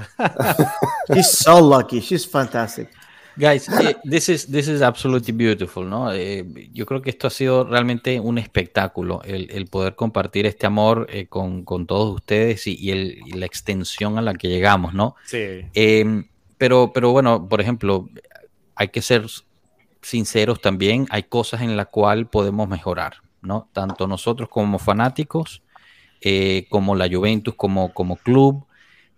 She's 1.13 1.29
so 1.29 1.59
lucky. 1.63 1.99
She's 1.99 2.25
fantastic. 2.25 2.89
Guys, 3.36 3.69
eh, 3.69 3.95
this 4.03 4.29
is 4.29 4.51
this 4.51 4.67
is 4.67 4.82
absolutely 4.82 5.32
beautiful, 5.32 5.89
¿no? 5.89 6.11
Eh, 6.11 6.69
yo 6.73 6.86
creo 6.86 7.01
que 7.01 7.09
esto 7.09 7.27
ha 7.27 7.29
sido 7.29 7.63
realmente 7.63 8.19
un 8.19 8.38
espectáculo, 8.38 9.21
el, 9.23 9.49
el 9.51 9.67
poder 9.67 9.95
compartir 9.95 10.45
este 10.45 10.67
amor 10.67 11.07
eh, 11.09 11.27
con, 11.27 11.63
con, 11.63 11.88
todos 11.88 12.15
ustedes 12.15 12.67
y, 12.67 12.75
y, 12.77 12.91
el, 12.91 13.19
y, 13.25 13.32
la 13.32 13.45
extensión 13.45 14.17
a 14.17 14.21
la 14.21 14.34
que 14.34 14.49
llegamos, 14.49 14.93
¿no? 14.93 15.15
Sí. 15.25 15.65
Em, 15.73 16.27
pero, 16.57 16.91
pero 16.93 17.11
bueno, 17.11 17.47
por 17.47 17.61
ejemplo, 17.61 18.09
hay 18.75 18.89
que 18.89 19.01
ser 19.01 19.25
sinceros 20.01 20.59
también, 20.61 21.07
hay 21.09 21.23
cosas 21.23 21.61
en 21.61 21.77
las 21.77 21.88
cuales 21.88 22.27
podemos 22.27 22.67
mejorar, 22.67 23.15
¿no? 23.41 23.69
Tanto 23.71 24.07
nosotros 24.07 24.49
como 24.49 24.77
fanáticos, 24.77 25.61
como 26.69 26.95
la 26.95 27.09
Juventus, 27.09 27.55
como, 27.55 27.93
como 27.93 28.17
club, 28.17 28.65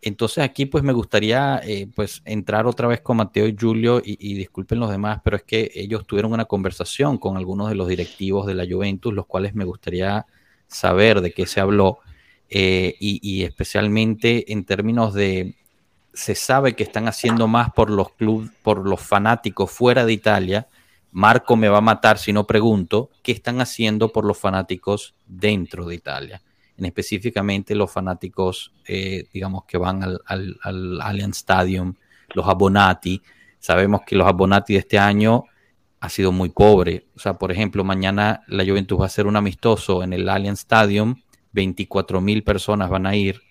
entonces 0.04 0.44
aquí 0.44 0.66
pues 0.66 0.84
me 0.84 0.94
gustaría 0.94 1.60
eh, 1.64 1.88
pues 1.94 2.22
entrar 2.26 2.66
otra 2.68 2.88
vez 2.88 3.02
con 3.02 3.18
Mateo 3.18 3.48
y 3.48 3.56
Julio 3.60 4.02
y, 4.04 4.34
disculpen 4.36 4.80
los 4.80 4.90
demás, 4.90 5.22
pero 5.24 5.38
es 5.38 5.44
que 5.44 5.72
ellos 5.74 6.06
tuvieron 6.06 6.34
una 6.34 6.46
conversación 6.46 7.18
con 7.18 7.38
algunos 7.38 7.70
de 7.70 7.76
los 7.76 7.88
directivos 7.88 8.46
de 8.46 8.54
la 8.54 8.66
Juventus, 8.70 9.14
los 9.14 9.26
cuales 9.26 9.56
me 9.56 9.66
gustaría 9.66 10.26
saber 10.68 11.22
de 11.22 11.32
qué 11.32 11.46
se 11.46 11.60
habló 11.60 12.00
eh, 12.50 12.96
y, 13.00 13.44
especialmente 13.44 14.52
en 14.52 14.66
términos 14.66 15.14
de 15.14 15.56
se 16.14 16.36
sabe 16.36 16.76
que 16.76 16.84
están 16.84 17.08
haciendo 17.08 17.48
más 17.48 17.72
por 17.74 17.90
los 17.90 18.12
clubes, 18.12 18.52
por 18.62 18.88
los 18.88 19.02
fanáticos 19.02 19.72
fuera 19.72 20.06
de 20.06 20.14
Italia. 20.14 20.68
Marco 21.12 21.56
me 21.56 21.70
va 21.70 21.80
a 21.80 21.82
matar 21.82 22.20
si 22.20 22.32
no 22.34 22.46
pregunto 22.46 23.10
qué 23.24 23.32
están 23.32 23.62
haciendo 23.62 24.12
por 24.12 24.26
los 24.26 24.38
fanáticos 24.38 25.16
dentro 25.28 25.86
de 25.88 25.96
Italia 25.96 26.42
en 26.78 26.86
específicamente 26.86 27.76
los 27.76 27.92
fanáticos, 27.92 28.74
eh, 28.88 29.26
digamos, 29.32 29.66
que 29.66 29.78
van 29.78 30.04
al, 30.04 30.22
al, 30.26 30.58
al, 30.62 31.02
Allianz 31.02 31.38
Stadium, 31.38 31.94
los 32.34 32.48
abonati. 32.48 33.22
Sabemos 33.60 34.02
que 34.06 34.16
los 34.16 34.28
abonati 34.28 34.74
de 34.74 34.80
este 34.80 35.00
año 35.00 35.46
ha 36.00 36.10
sido 36.10 36.32
muy 36.32 36.50
pobre. 36.50 37.06
O 37.16 37.20
sea, 37.20 37.36
por 37.36 37.52
ejemplo, 37.52 37.84
mañana 37.84 38.42
la 38.48 38.66
Juventus 38.66 39.00
va 39.00 39.04
a 39.04 39.08
hacer 39.08 39.28
un 39.28 39.36
amistoso 39.36 40.04
en 40.04 40.14
el 40.14 40.28
Allianz 40.28 40.60
Stadium, 40.60 41.16
24 41.54 42.20
mil 42.20 42.44
personas 42.44 42.90
van 42.90 43.06
a 43.06 43.16
ir 43.16 43.42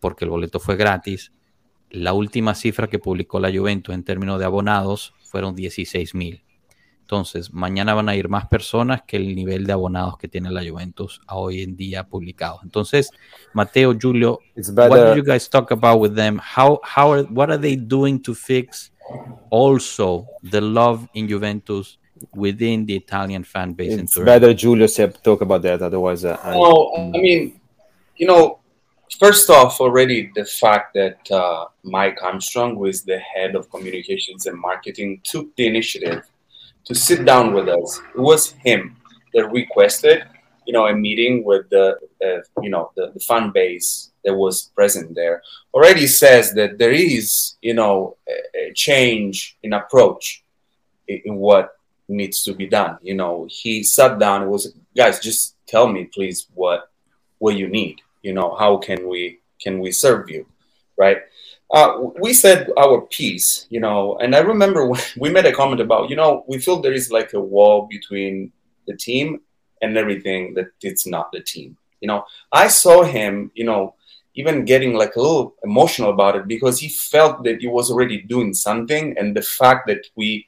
porque 0.00 0.24
el 0.24 0.30
boleto 0.30 0.60
fue 0.60 0.76
gratis. 0.76 1.32
La 1.90 2.12
última 2.12 2.54
cifra 2.54 2.88
que 2.88 2.98
publicó 2.98 3.40
la 3.40 3.50
Juventus 3.50 3.94
en 3.94 4.04
términos 4.04 4.38
de 4.38 4.44
abonados 4.44 5.14
fueron 5.22 5.54
16 5.54 6.14
mil. 6.14 6.42
Entonces, 7.10 7.54
mañana 7.54 7.94
van 7.94 8.10
a 8.10 8.16
ir 8.16 8.28
más 8.28 8.48
personas 8.48 9.00
que 9.06 9.16
el 9.16 9.34
nivel 9.34 9.66
de 9.66 9.72
abonados 9.72 10.18
que 10.18 10.28
tiene 10.28 10.50
la 10.50 10.62
Juventus 10.62 11.22
a 11.26 11.36
hoy 11.36 11.62
en 11.62 11.74
día 11.74 12.04
publicados. 12.04 12.60
Entonces, 12.62 13.10
Mateo, 13.54 13.96
Julio, 13.98 14.40
what 14.54 15.14
did 15.14 15.16
you 15.16 15.24
guys 15.24 15.48
talk 15.48 15.70
about 15.70 15.98
with 15.98 16.14
them? 16.14 16.38
How, 16.38 16.78
how 16.84 17.14
are, 17.14 17.22
what 17.30 17.48
are 17.48 17.58
they 17.58 17.76
doing 17.76 18.20
to 18.20 18.34
fix 18.34 18.92
also 19.48 20.26
the 20.42 20.60
love 20.60 21.08
in 21.14 21.26
Juventus 21.26 21.96
within 22.34 22.84
the 22.84 22.96
Italian 22.96 23.42
fan 23.42 23.72
base? 23.72 23.94
It's 23.94 24.14
in 24.14 24.26
better 24.26 24.52
Julio 24.52 24.86
said 24.86 25.16
talk 25.24 25.40
about 25.40 25.62
that. 25.62 25.80
Otherwise, 25.80 26.26
uh, 26.26 26.36
well, 26.44 26.92
I 26.94 27.18
mean, 27.18 27.58
you 28.16 28.26
know, 28.26 28.58
first 29.18 29.48
off, 29.48 29.80
already 29.80 30.30
the 30.34 30.44
fact 30.44 30.92
that 30.92 31.30
uh, 31.30 31.68
Mike 31.84 32.18
Armstrong, 32.22 32.76
who 32.76 32.84
is 32.84 33.02
the 33.02 33.18
head 33.18 33.54
of 33.54 33.70
communications 33.70 34.44
and 34.44 34.60
marketing, 34.60 35.22
took 35.24 35.56
the 35.56 35.66
initiative 35.66 36.22
to 36.88 36.94
sit 36.94 37.24
down 37.24 37.52
with 37.52 37.68
us. 37.68 38.00
It 38.14 38.20
was 38.20 38.52
him 38.64 38.96
that 39.34 39.52
requested, 39.52 40.24
you 40.66 40.72
know, 40.72 40.86
a 40.86 40.94
meeting 40.94 41.44
with 41.44 41.68
the, 41.70 41.96
uh, 42.24 42.40
you 42.62 42.70
know, 42.70 42.90
the, 42.96 43.12
the 43.12 43.20
fan 43.20 43.50
base 43.50 44.10
that 44.24 44.34
was 44.34 44.70
present 44.74 45.14
there. 45.14 45.42
Already 45.72 46.06
says 46.06 46.54
that 46.54 46.78
there 46.78 46.92
is, 46.92 47.56
you 47.62 47.74
know, 47.74 48.16
a, 48.28 48.68
a 48.68 48.72
change 48.72 49.56
in 49.62 49.74
approach 49.74 50.42
in, 51.06 51.20
in 51.26 51.34
what 51.36 51.76
needs 52.08 52.42
to 52.44 52.54
be 52.54 52.66
done. 52.66 52.98
You 53.02 53.14
know, 53.14 53.46
he 53.50 53.82
sat 53.82 54.18
down. 54.18 54.42
It 54.42 54.48
was 54.48 54.74
guys, 54.96 55.20
just 55.20 55.56
tell 55.66 55.86
me, 55.86 56.04
please, 56.12 56.48
what 56.54 56.90
what 57.38 57.56
you 57.56 57.68
need. 57.68 58.00
You 58.22 58.32
know, 58.32 58.56
how 58.56 58.78
can 58.78 59.08
we 59.08 59.40
can 59.62 59.78
we 59.78 59.92
serve 59.92 60.30
you, 60.30 60.46
right? 60.96 61.18
Uh, 61.70 61.98
we 62.20 62.32
said 62.32 62.70
our 62.78 63.02
piece, 63.02 63.66
you 63.68 63.80
know, 63.80 64.16
and 64.18 64.34
I 64.34 64.40
remember 64.40 64.90
we 65.16 65.30
made 65.30 65.46
a 65.46 65.52
comment 65.52 65.80
about, 65.80 66.10
you 66.10 66.16
know, 66.16 66.44
we 66.48 66.58
feel 66.58 66.80
there 66.80 66.92
is 66.92 67.10
like 67.10 67.32
a 67.34 67.40
wall 67.40 67.86
between 67.90 68.52
the 68.86 68.96
team 68.96 69.40
and 69.82 69.96
everything 69.96 70.54
that 70.54 70.68
it's 70.82 71.06
not 71.06 71.30
the 71.32 71.40
team. 71.40 71.76
You 72.00 72.08
know, 72.08 72.24
I 72.52 72.68
saw 72.68 73.02
him, 73.02 73.50
you 73.54 73.64
know, 73.64 73.94
even 74.34 74.64
getting 74.64 74.94
like 74.94 75.16
a 75.16 75.20
little 75.20 75.54
emotional 75.64 76.10
about 76.10 76.36
it 76.36 76.46
because 76.46 76.78
he 76.78 76.88
felt 76.88 77.42
that 77.44 77.60
he 77.60 77.66
was 77.66 77.90
already 77.90 78.22
doing 78.22 78.54
something, 78.54 79.18
and 79.18 79.36
the 79.36 79.42
fact 79.42 79.88
that 79.88 80.06
we 80.14 80.46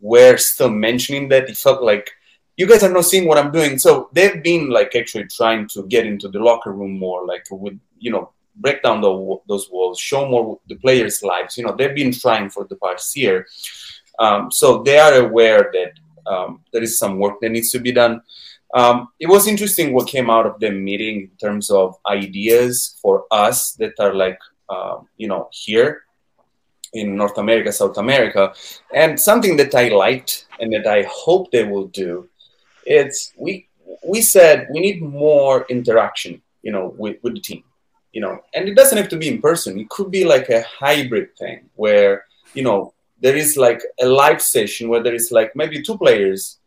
were 0.00 0.36
still 0.36 0.70
mentioning 0.70 1.28
that, 1.28 1.48
he 1.48 1.54
felt 1.54 1.82
like 1.82 2.10
you 2.56 2.66
guys 2.66 2.82
are 2.82 2.92
not 2.92 3.04
seeing 3.04 3.28
what 3.28 3.38
I'm 3.38 3.52
doing. 3.52 3.78
So 3.78 4.08
they've 4.12 4.42
been 4.42 4.70
like 4.70 4.96
actually 4.96 5.26
trying 5.28 5.68
to 5.68 5.86
get 5.86 6.04
into 6.04 6.28
the 6.28 6.40
locker 6.40 6.72
room 6.72 6.98
more, 6.98 7.24
like 7.24 7.46
with 7.50 7.78
you 8.00 8.10
know 8.10 8.32
break 8.58 8.82
down 8.82 9.00
the, 9.00 9.38
those 9.48 9.70
walls, 9.70 9.98
show 9.98 10.28
more 10.28 10.58
the 10.68 10.76
players' 10.76 11.22
lives. 11.22 11.56
You 11.56 11.64
know, 11.64 11.74
they've 11.76 11.94
been 11.94 12.12
trying 12.12 12.50
for 12.50 12.64
the 12.64 12.76
past 12.76 13.16
year, 13.16 13.46
um, 14.18 14.50
so 14.50 14.82
they 14.82 14.98
are 14.98 15.14
aware 15.14 15.70
that 15.72 15.92
um, 16.30 16.60
there 16.72 16.82
is 16.82 16.98
some 16.98 17.18
work 17.18 17.40
that 17.40 17.50
needs 17.50 17.70
to 17.70 17.78
be 17.78 17.92
done. 17.92 18.20
Um, 18.74 19.08
it 19.18 19.28
was 19.28 19.46
interesting 19.46 19.94
what 19.94 20.08
came 20.08 20.28
out 20.28 20.44
of 20.44 20.60
the 20.60 20.70
meeting 20.70 21.20
in 21.22 21.30
terms 21.40 21.70
of 21.70 21.96
ideas 22.06 22.96
for 23.00 23.24
us 23.30 23.72
that 23.74 23.94
are 23.98 24.14
like 24.14 24.38
uh, 24.68 24.98
you 25.16 25.28
know 25.28 25.48
here 25.52 26.02
in 26.92 27.16
North 27.16 27.38
America, 27.38 27.72
South 27.72 27.96
America, 27.98 28.52
and 28.94 29.18
something 29.18 29.56
that 29.56 29.74
I 29.74 29.88
liked 29.88 30.46
and 30.60 30.72
that 30.72 30.86
I 30.86 31.06
hope 31.10 31.50
they 31.50 31.64
will 31.64 31.86
do. 31.88 32.28
It's 32.84 33.32
we 33.38 33.68
we 34.06 34.20
said 34.20 34.68
we 34.72 34.80
need 34.80 35.02
more 35.02 35.64
interaction, 35.70 36.42
you 36.62 36.72
know, 36.72 36.94
with, 36.98 37.16
with 37.22 37.34
the 37.34 37.40
team 37.40 37.64
you 38.12 38.20
know, 38.20 38.42
and 38.54 38.68
it 38.68 38.74
doesn't 38.74 38.98
have 38.98 39.08
to 39.10 39.16
be 39.16 39.28
in 39.28 39.40
person. 39.40 39.78
It 39.78 39.88
could 39.88 40.10
be 40.10 40.24
like 40.24 40.48
a 40.48 40.62
hybrid 40.62 41.36
thing 41.36 41.68
where, 41.76 42.24
you 42.54 42.62
know, 42.62 42.94
there 43.20 43.36
is 43.36 43.56
like 43.56 43.82
a 44.00 44.06
live 44.06 44.40
session 44.40 44.88
where 44.88 45.02
there 45.02 45.14
is 45.14 45.32
like 45.32 45.54
maybe 45.54 45.82
two 45.82 45.98
players 45.98 46.58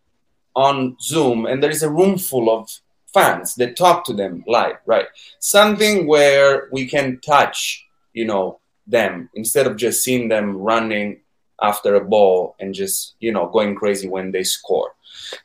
on 0.56 0.98
Zoom 1.02 1.46
and 1.46 1.64
there 1.64 1.72
is 1.72 1.84
a 1.84 1.90
room 1.90 2.18
full 2.18 2.50
of 2.50 2.70
fans 3.14 3.56
that 3.56 3.76
talk 3.76 4.06
to 4.06 4.14
them 4.14 4.44
live, 4.48 4.78
right? 4.86 5.08
Something 5.40 6.08
where 6.08 6.70
we 6.72 6.88
can 6.88 7.20
touch, 7.20 7.86
you 8.14 8.26
know, 8.26 8.60
them 8.88 9.30
instead 9.36 9.68
of 9.68 9.78
just 9.78 10.04
seeing 10.04 10.28
them 10.28 10.58
running 10.58 11.22
after 11.62 11.96
a 11.96 12.04
ball 12.04 12.56
and 12.60 12.74
just, 12.74 13.16
you 13.20 13.32
know, 13.32 13.48
going 13.48 13.76
crazy 13.76 14.08
when 14.08 14.32
they 14.32 14.44
score. 14.44 14.94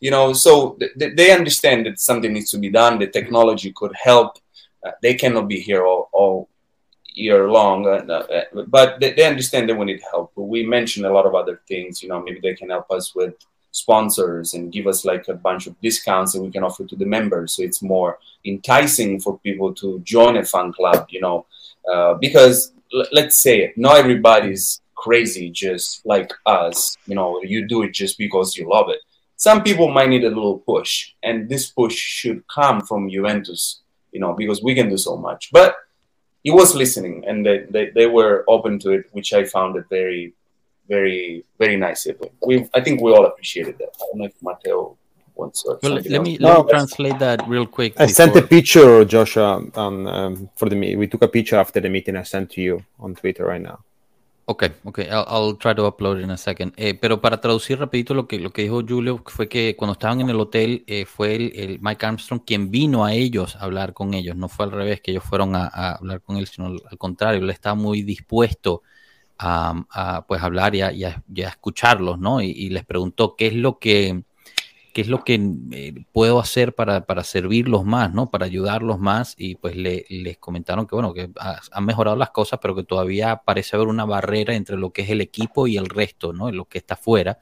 You 0.01 0.11
know, 0.11 0.33
so 0.33 0.79
th- 0.99 1.17
they 1.17 1.33
understand 1.33 1.87
that 1.87 2.01
something 2.01 2.33
needs 2.33 2.51
to 2.51 2.59
be 2.59 2.71
done. 2.71 2.99
The 2.99 3.07
technology 3.07 3.73
could 3.73 3.93
help. 3.95 4.39
Uh, 4.85 4.93
they 5.03 5.15
cannot 5.15 5.49
be 5.49 5.61
here 5.61 5.85
all, 5.85 6.09
all 6.13 6.49
year 7.15 7.51
long, 7.51 7.87
uh, 7.87 8.13
uh, 8.13 8.63
but 8.69 9.01
they, 9.01 9.13
they 9.13 9.25
understand 9.25 9.69
that 9.69 9.77
we 9.77 9.87
need 9.87 10.03
help. 10.11 10.33
We 10.37 10.65
mentioned 10.65 11.07
a 11.07 11.13
lot 11.13 11.27
of 11.27 11.35
other 11.35 11.61
things. 11.67 12.03
You 12.03 12.09
know, 12.09 12.23
maybe 12.23 12.41
they 12.41 12.55
can 12.55 12.71
help 12.71 12.91
us 12.91 13.15
with 13.15 13.35
sponsors 13.77 14.55
and 14.55 14.73
give 14.73 14.87
us 14.87 15.05
like 15.05 15.29
a 15.29 15.35
bunch 15.35 15.67
of 15.67 15.79
discounts 15.83 16.33
that 16.33 16.41
we 16.41 16.51
can 16.51 16.65
offer 16.65 16.85
to 16.87 16.97
the 16.97 17.05
members 17.05 17.53
so 17.53 17.63
it's 17.63 17.83
more 17.83 18.19
enticing 18.47 19.21
for 19.21 19.39
people 19.41 19.75
to 19.75 20.01
join 20.01 20.39
a 20.39 20.45
fan 20.45 20.73
club 20.73 21.07
you 21.11 21.21
know 21.21 21.45
uh, 21.93 22.15
because 22.15 22.73
l- 22.95 23.07
let's 23.13 23.37
say 23.37 23.65
it, 23.65 23.77
not 23.77 23.97
everybody's 23.97 24.81
crazy 24.95 25.51
just 25.51 26.05
like 26.07 26.33
us 26.47 26.97
you 27.07 27.15
know 27.15 27.39
you 27.43 27.69
do 27.69 27.83
it 27.83 27.93
just 27.93 28.17
because 28.17 28.57
you 28.57 28.67
love 28.67 28.89
it 28.89 29.01
some 29.37 29.63
people 29.63 29.89
might 29.91 30.09
need 30.09 30.25
a 30.25 30.29
little 30.29 30.61
push 30.61 31.13
and 31.23 31.47
this 31.47 31.71
push 31.71 31.95
should 31.95 32.43
come 32.49 32.81
from 32.81 33.11
juventus 33.11 33.83
you 34.17 34.23
know 34.25 34.33
because 34.43 34.61
we 34.69 34.73
can 34.79 34.89
do 34.95 34.99
so 35.09 35.15
much 35.29 35.43
but 35.59 35.71
he 36.47 36.53
was 36.61 36.69
listening 36.83 37.17
and 37.29 37.37
they, 37.47 37.59
they, 37.75 37.85
they 37.99 38.09
were 38.19 38.35
open 38.55 38.73
to 38.85 38.89
it 38.97 39.05
which 39.17 39.29
i 39.39 39.43
found 39.57 39.73
it 39.81 39.87
very 39.99 40.23
very 40.89 41.45
very 41.59 41.77
nice. 41.77 42.07
We 42.47 42.69
I 42.75 42.81
think 42.81 43.01
we 43.01 43.13
all 43.13 43.27
appreciated 43.27 43.79
that. 43.79 43.91
I 44.01 44.05
don't 44.07 44.19
know 44.19 44.25
if 44.27 44.35
Matteo 44.43 44.97
wants 45.35 45.63
to. 45.63 45.79
Well, 45.83 45.95
let 45.95 46.23
me 46.23 46.39
let 46.39 46.65
me 46.65 46.71
translate 46.71 47.19
that 47.19 47.47
real 47.49 47.67
quick. 47.67 48.01
I 48.01 48.07
sent 48.07 48.37
a 48.37 48.43
picture, 48.43 49.05
Joshua, 49.05 49.63
on 49.75 50.07
um, 50.07 50.51
for 50.57 50.69
the 50.69 50.77
meeting. 50.77 50.99
We 50.99 51.09
took 51.09 51.23
a 51.23 51.29
picture 51.29 51.57
after 51.57 51.81
the 51.81 51.89
meeting. 51.89 52.17
I 52.17 52.23
sent 52.23 52.51
to 52.53 52.61
you 52.61 52.85
on 52.99 53.15
Twitter 53.15 53.45
right 53.45 53.61
now. 53.61 53.81
Ok, 54.49 54.65
ok, 54.85 54.99
I'll, 55.01 55.25
I'll, 55.29 55.59
try 55.59 55.75
to 55.75 55.87
upload 55.89 56.23
in 56.23 56.31
a 56.31 56.37
second. 56.37 56.73
Eh, 56.77 56.95
pero 56.95 57.21
para 57.21 57.41
traducir 57.41 57.81
rapidito 57.81 58.15
lo 58.15 58.29
que, 58.29 58.39
lo 58.39 58.53
que 58.53 58.63
dijo 58.63 58.81
Julio 58.87 59.21
fue 59.27 59.49
que 59.49 59.75
cuando 59.77 59.95
estaban 59.95 60.21
en 60.21 60.31
el 60.31 60.39
hotel 60.39 60.85
eh, 60.87 61.05
fue 61.05 61.35
el, 61.35 61.81
Mike 61.81 62.07
Armstrong 62.07 62.43
quien 62.47 62.71
vino 62.71 63.05
a 63.05 63.13
ellos 63.13 63.57
a 63.57 63.65
hablar 63.65 63.93
con 63.93 64.15
ellos. 64.15 64.37
No 64.37 64.49
fue 64.49 64.67
al 64.67 64.73
revés 64.73 65.01
que 65.01 65.11
ellos 65.11 65.25
fueron 65.25 65.57
a, 65.57 65.67
a 65.67 65.93
hablar 65.97 66.23
con 66.23 66.37
él, 66.37 66.47
sino 66.47 66.69
al 66.69 66.99
contrario, 66.99 67.43
él 67.43 67.51
estaba 67.51 67.75
muy 67.75 68.03
dispuesto 68.03 68.83
a, 69.39 70.25
pues 70.27 70.43
hablar 70.43 70.75
y 70.75 70.83
a, 70.83 71.23
escucharlos, 71.37 72.19
¿no? 72.19 72.41
Y, 72.41 72.69
les 72.71 72.85
preguntó 72.85 73.37
qué 73.37 73.49
es 73.49 73.55
lo 73.55 73.79
que, 73.79 74.25
qué 74.97 75.03
es 75.03 75.09
lo 75.09 75.25
que 75.25 75.39
eh, 75.73 75.95
puedo 76.11 76.41
hacer 76.41 76.75
para, 76.75 77.05
para, 77.05 77.23
servirlos 77.23 77.85
más, 77.85 78.15
¿no? 78.15 78.31
Para 78.31 78.47
ayudarlos 78.47 78.99
más 78.99 79.35
y 79.37 79.57
pues 79.57 79.77
le, 79.77 80.07
les 80.09 80.39
comentaron 80.39 80.87
que, 80.87 80.95
bueno, 80.95 81.13
que 81.13 81.29
han 81.39 81.85
mejorado 81.85 82.17
las 82.17 82.31
cosas, 82.31 82.61
pero 82.63 82.75
que 82.75 82.83
todavía 82.83 83.43
parece 83.45 83.77
haber 83.77 83.89
una 83.89 84.07
barrera 84.07 84.55
entre 84.55 84.79
lo 84.79 84.95
que 84.95 85.03
es 85.03 85.11
el 85.11 85.21
equipo 85.21 85.67
y 85.67 85.77
el 85.77 85.91
resto, 85.91 86.33
¿no? 86.33 86.51
Lo 86.51 86.65
que 86.65 86.79
está 86.79 86.95
afuera. 86.95 87.39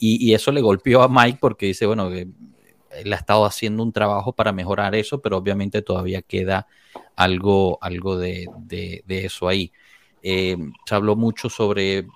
Y, 0.00 0.34
eso 0.34 0.50
le 0.50 0.60
golpeó 0.60 1.02
a 1.02 1.08
Mike 1.08 1.38
porque 1.40 1.66
dice, 1.66 1.86
bueno, 1.86 2.10
él 2.10 3.12
ha 3.12 3.16
estado 3.16 3.44
haciendo 3.44 3.84
un 3.84 3.92
trabajo 3.92 4.32
para 4.32 4.50
mejorar 4.52 4.96
eso, 4.96 5.22
pero 5.22 5.36
obviamente 5.36 5.82
todavía 5.82 6.22
queda 6.22 6.66
algo, 7.14 7.78
algo 7.80 8.18
de, 8.18 8.48
de 8.66 9.24
eso 9.24 9.46
ahí. 9.46 9.70
Eh, 10.22 10.56
se 10.84 10.94
habló 10.94 11.14
mucho 11.14 11.48
sobre 11.48 12.06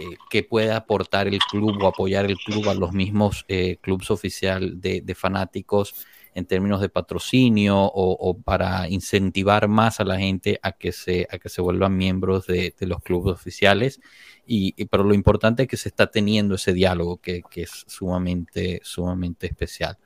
eh, 0.00 0.16
qué 0.30 0.42
puede 0.42 0.72
aportar 0.72 1.28
el 1.28 1.38
club 1.38 1.82
o 1.82 1.86
apoyar 1.86 2.24
el 2.24 2.38
club 2.38 2.68
a 2.68 2.74
los 2.74 2.92
mismos 2.92 3.44
eh, 3.48 3.76
clubes 3.80 4.10
oficial 4.10 4.80
de, 4.80 5.14
fanáticos 5.14 5.94
en 6.34 6.46
términos 6.46 6.80
de 6.80 6.88
patrocinio 6.88 7.76
o, 7.76 8.38
para 8.40 8.88
incentivar 8.88 9.68
más 9.68 10.00
a 10.00 10.04
la 10.04 10.18
gente 10.18 10.58
a 10.62 10.72
que 10.72 10.92
se, 10.92 11.26
a 11.30 11.38
que 11.38 11.48
se 11.48 11.60
vuelvan 11.60 11.96
miembros 11.96 12.46
de, 12.46 12.74
los 12.80 13.02
clubes 13.02 13.34
oficiales. 13.34 14.00
Y, 14.46 14.84
pero 14.86 15.04
lo 15.04 15.14
importante 15.14 15.64
es 15.64 15.68
que 15.68 15.76
se 15.76 15.88
está 15.88 16.10
teniendo 16.10 16.54
ese 16.54 16.72
diálogo 16.72 17.18
que, 17.18 17.42
que 17.50 17.62
es 17.62 17.84
sumamente, 17.86 18.80
sumamente 18.82 19.46
especial. 19.46 19.98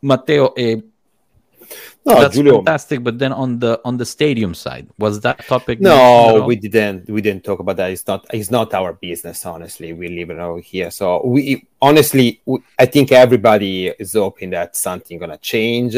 Mateo, 0.00 0.54
eh, 0.56 0.82
no, 2.04 2.20
that's 2.20 2.36
fantastic. 2.36 3.02
But 3.02 3.18
then 3.18 3.32
on 3.32 3.58
the 3.58 3.80
on 3.84 3.96
the 3.96 4.06
stadium 4.06 4.54
side, 4.54 4.88
was 4.98 5.20
that 5.20 5.46
topic? 5.46 5.80
No, 5.80 6.44
we 6.46 6.56
didn't. 6.56 7.08
We 7.08 7.20
didn't 7.20 7.44
talk 7.44 7.60
about 7.60 7.76
that. 7.76 7.90
It's 7.90 8.06
not. 8.06 8.26
It's 8.32 8.50
not 8.50 8.72
our 8.74 8.92
business. 8.92 9.44
Honestly, 9.44 9.92
we 9.92 10.08
live 10.08 10.30
it 10.30 10.38
over 10.38 10.60
here. 10.60 10.90
So 10.90 11.24
we 11.26 11.66
honestly, 11.80 12.40
we, 12.46 12.60
I 12.78 12.86
think 12.86 13.12
everybody 13.12 13.88
is 13.88 14.14
hoping 14.14 14.50
that 14.50 14.76
something 14.76 15.18
gonna 15.18 15.38
change. 15.38 15.96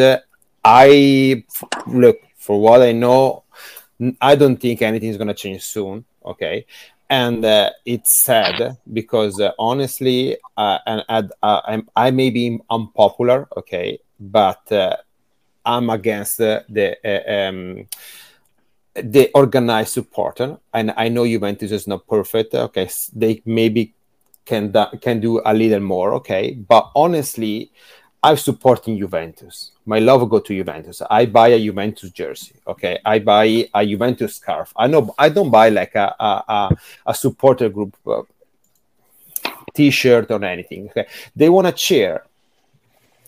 I 0.64 1.44
look 1.86 2.18
for 2.36 2.60
what 2.60 2.82
I 2.82 2.92
know. 2.92 3.44
I 4.20 4.34
don't 4.34 4.56
think 4.56 4.82
anything's 4.82 5.16
gonna 5.16 5.34
change 5.34 5.62
soon. 5.62 6.04
Okay, 6.24 6.66
and 7.10 7.44
uh, 7.44 7.70
it's 7.84 8.14
sad 8.14 8.78
because 8.92 9.40
uh, 9.40 9.52
honestly, 9.58 10.36
uh, 10.56 10.78
and 10.86 11.32
uh, 11.42 11.80
I 11.96 12.10
may 12.10 12.30
be 12.30 12.58
unpopular. 12.70 13.48
Okay, 13.56 13.98
but 14.18 14.70
uh, 14.70 14.96
I'm 15.70 15.88
against 15.90 16.38
the, 16.38 16.64
the 16.68 16.88
uh, 17.04 17.48
um, 17.48 17.86
the 18.94 19.30
organized 19.34 19.92
supporter, 19.92 20.58
and 20.74 20.92
I 20.96 21.08
know 21.08 21.24
Juventus 21.24 21.70
is 21.70 21.86
not 21.86 22.06
perfect. 22.08 22.54
Okay, 22.54 22.88
they 23.14 23.40
maybe 23.44 23.94
can 24.44 24.72
da- 24.72 24.90
can 25.00 25.20
do 25.20 25.40
a 25.44 25.54
little 25.54 25.80
more. 25.80 26.14
Okay, 26.14 26.54
but 26.54 26.90
honestly, 26.96 27.70
I'm 28.20 28.36
supporting 28.36 28.98
Juventus. 28.98 29.72
My 29.86 30.00
love 30.00 30.28
go 30.28 30.40
to 30.40 30.54
Juventus. 30.54 31.02
I 31.08 31.26
buy 31.26 31.48
a 31.48 31.58
Juventus 31.58 32.10
jersey. 32.10 32.56
Okay, 32.66 32.98
I 33.04 33.20
buy 33.20 33.68
a 33.72 33.86
Juventus 33.86 34.36
scarf. 34.36 34.72
I 34.76 34.88
know 34.88 35.14
I 35.16 35.28
don't 35.28 35.50
buy 35.50 35.68
like 35.68 35.94
a 35.94 36.14
a, 36.18 36.76
a, 37.06 37.14
supporter 37.14 37.68
group. 37.68 37.96
Uh, 38.06 38.22
t-shirt 39.72 40.28
or 40.32 40.44
anything 40.44 40.88
okay 40.90 41.06
they 41.36 41.48
want 41.48 41.64
to 41.64 41.72
cheer 41.72 42.24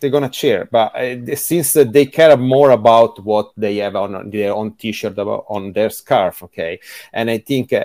they're 0.02 0.10
gonna 0.10 0.28
cheer. 0.28 0.68
But 0.70 0.94
uh, 0.94 1.36
since 1.36 1.74
uh, 1.76 1.84
they 1.84 2.06
care 2.06 2.36
more 2.36 2.72
about 2.72 3.24
what 3.24 3.52
they 3.56 3.76
have 3.76 3.96
on 3.96 4.28
their 4.28 4.52
own 4.52 4.74
T-shirt, 4.74 5.18
on 5.18 5.72
their 5.72 5.88
scarf, 5.88 6.42
okay, 6.42 6.80
and 7.12 7.30
I 7.30 7.38
think. 7.38 7.72
Uh, 7.72 7.84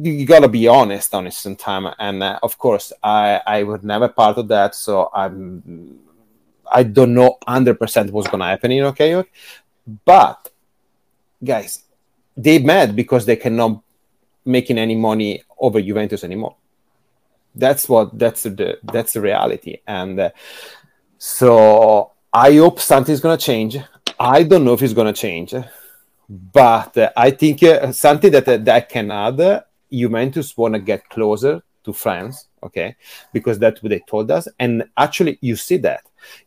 you 0.00 0.26
gotta 0.26 0.48
be 0.48 0.68
honest 0.68 1.14
on 1.14 1.26
it 1.26 1.32
sometime 1.32 1.88
and 1.98 2.22
uh, 2.22 2.38
of 2.42 2.58
course 2.58 2.92
i 3.02 3.40
i 3.46 3.62
was 3.62 3.82
never 3.82 4.06
part 4.06 4.36
of 4.36 4.46
that 4.46 4.74
so 4.74 5.10
i'm 5.14 5.98
i 6.70 6.82
don't 6.82 7.14
know 7.14 7.38
100% 7.48 8.10
what's 8.10 8.28
gonna 8.28 8.44
happen 8.44 8.70
in 8.70 8.84
okay 8.84 9.24
but 10.04 10.50
guys 11.42 11.84
they 12.36 12.58
mad 12.58 12.94
because 12.94 13.24
they 13.24 13.34
cannot 13.34 13.82
making 14.44 14.78
any 14.78 14.94
money 14.94 15.42
over 15.58 15.80
juventus 15.80 16.22
anymore 16.22 16.54
that's 17.54 17.88
what 17.88 18.16
that's 18.18 18.44
the 18.44 18.78
that's 18.84 19.14
the 19.14 19.20
reality 19.20 19.78
and 19.86 20.20
uh, 20.20 20.30
so 21.18 22.12
I 22.32 22.54
hope 22.54 22.80
something's 22.80 23.20
going 23.20 23.36
to 23.36 23.44
change. 23.44 23.76
I 24.18 24.44
don't 24.44 24.64
know 24.64 24.74
if 24.74 24.82
it's 24.82 24.94
going 24.94 25.12
to 25.12 25.20
change, 25.20 25.54
but 26.28 26.96
uh, 26.96 27.10
I 27.16 27.30
think 27.32 27.62
uh, 27.62 27.92
something 27.92 28.30
that 28.32 28.48
uh, 28.48 28.56
that 28.58 28.88
can 28.88 29.10
add. 29.10 29.64
Juventus 29.90 30.56
want 30.56 30.74
to 30.74 30.80
get 30.80 31.08
closer 31.08 31.62
to 31.84 31.92
France, 31.92 32.46
okay, 32.62 32.94
because 33.32 33.58
that's 33.58 33.82
what 33.82 33.88
they 33.90 34.00
told 34.00 34.30
us. 34.30 34.46
And 34.58 34.84
actually, 34.96 35.38
you 35.40 35.56
see 35.56 35.78
that 35.78 36.04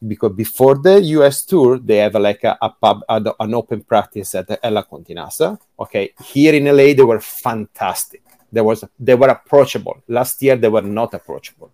because 0.08 0.34
before 0.34 0.76
the 0.76 1.02
US 1.18 1.44
tour, 1.46 1.80
they 1.80 1.98
have 1.98 2.16
like 2.16 2.44
a, 2.44 2.58
a 2.62 2.70
pub, 2.70 3.02
an 3.10 3.54
open 3.54 3.82
practice 3.82 4.36
at 4.36 4.48
the 4.48 4.64
Ella 4.66 4.86
Continasa. 4.90 5.58
Okay, 5.80 6.14
here 6.24 6.54
in 6.54 6.66
LA, 6.66 6.94
they 6.94 7.04
were 7.04 7.20
fantastic. 7.20 8.22
There 8.52 8.64
was 8.64 8.84
they 9.00 9.16
were 9.16 9.30
approachable. 9.30 10.04
Last 10.08 10.42
year 10.42 10.56
they 10.56 10.70
were 10.70 10.82
not 10.82 11.14
approachable. 11.14 11.72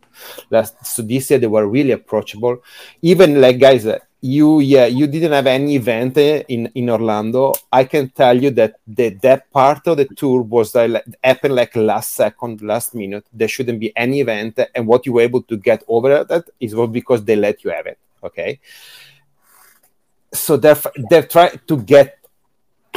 Last, 0.49 0.85
so 0.85 1.01
this 1.01 1.29
year 1.29 1.39
they 1.39 1.47
were 1.47 1.67
really 1.67 1.91
approachable. 1.91 2.61
Even 3.01 3.41
like 3.41 3.59
guys, 3.59 3.85
uh, 3.85 3.99
you 4.21 4.59
yeah 4.59 4.85
you 4.85 5.07
didn't 5.07 5.31
have 5.31 5.47
any 5.47 5.75
event 5.75 6.17
uh, 6.17 6.43
in 6.47 6.71
in 6.75 6.89
Orlando. 6.89 7.53
I 7.71 7.83
can 7.85 8.09
tell 8.09 8.41
you 8.41 8.51
that 8.51 8.75
the, 8.87 9.09
that 9.21 9.51
part 9.51 9.87
of 9.87 9.97
the 9.97 10.05
tour 10.05 10.41
was 10.41 10.75
like, 10.75 11.03
happened 11.23 11.55
like 11.55 11.75
last 11.75 12.13
second, 12.13 12.61
last 12.61 12.93
minute. 12.95 13.25
There 13.33 13.47
shouldn't 13.47 13.79
be 13.79 13.95
any 13.95 14.21
event, 14.21 14.59
and 14.75 14.87
what 14.87 15.05
you 15.05 15.13
were 15.13 15.21
able 15.21 15.43
to 15.43 15.57
get 15.57 15.83
over 15.87 16.23
that 16.23 16.45
is 16.59 16.75
well 16.75 16.87
because 16.87 17.23
they 17.23 17.35
let 17.35 17.63
you 17.63 17.71
have 17.71 17.87
it. 17.87 17.97
Okay. 18.23 18.59
So 20.33 20.57
they're 20.57 20.77
they're 21.09 21.23
trying 21.23 21.59
to 21.67 21.77
get 21.77 22.16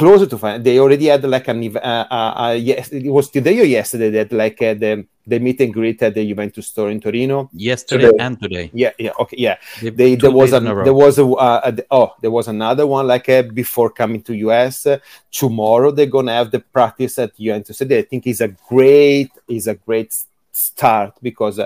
closer 0.01 0.25
to 0.25 0.37
find. 0.37 0.63
They 0.63 0.79
already 0.79 1.05
had 1.13 1.23
like 1.23 1.47
an 1.47 1.59
uh, 1.77 1.79
uh, 1.79 2.33
uh, 2.43 2.57
yes, 2.59 2.89
it 2.89 3.11
was 3.17 3.29
today 3.29 3.59
or 3.59 3.65
yesterday 3.65 4.09
that 4.17 4.31
like 4.31 4.59
uh, 4.61 4.73
the 4.73 5.05
the 5.27 5.37
meet 5.37 5.61
and 5.61 5.71
greet 5.71 6.01
at 6.01 6.15
the 6.15 6.23
Juventus 6.27 6.67
store 6.67 6.89
in 6.89 6.99
Torino. 6.99 7.51
Yesterday 7.53 8.09
today. 8.09 8.23
and 8.25 8.41
today. 8.41 8.71
Yeah, 8.73 8.93
yeah, 8.97 9.11
okay, 9.19 9.37
yeah. 9.37 9.57
They, 9.79 10.15
there 10.15 10.31
was 10.31 10.53
a, 10.53 10.59
there 10.59 10.99
was 11.05 11.19
a, 11.19 11.25
uh, 11.25 11.61
a, 11.69 11.83
oh 11.91 12.09
there 12.19 12.31
was 12.31 12.47
another 12.47 12.87
one 12.87 13.05
like 13.05 13.29
uh, 13.29 13.43
before 13.43 13.91
coming 13.91 14.23
to 14.23 14.33
US. 14.49 14.87
tomorrow 15.31 15.91
they're 15.91 16.13
gonna 16.17 16.33
have 16.33 16.49
the 16.49 16.61
practice 16.61 17.19
at 17.19 17.37
Juventus. 17.37 17.77
Today. 17.77 17.99
I 17.99 18.05
think 18.09 18.25
is 18.25 18.41
a 18.41 18.49
great 18.69 19.31
is 19.47 19.67
a 19.67 19.75
great 19.75 20.11
start 20.51 21.13
because 21.21 21.59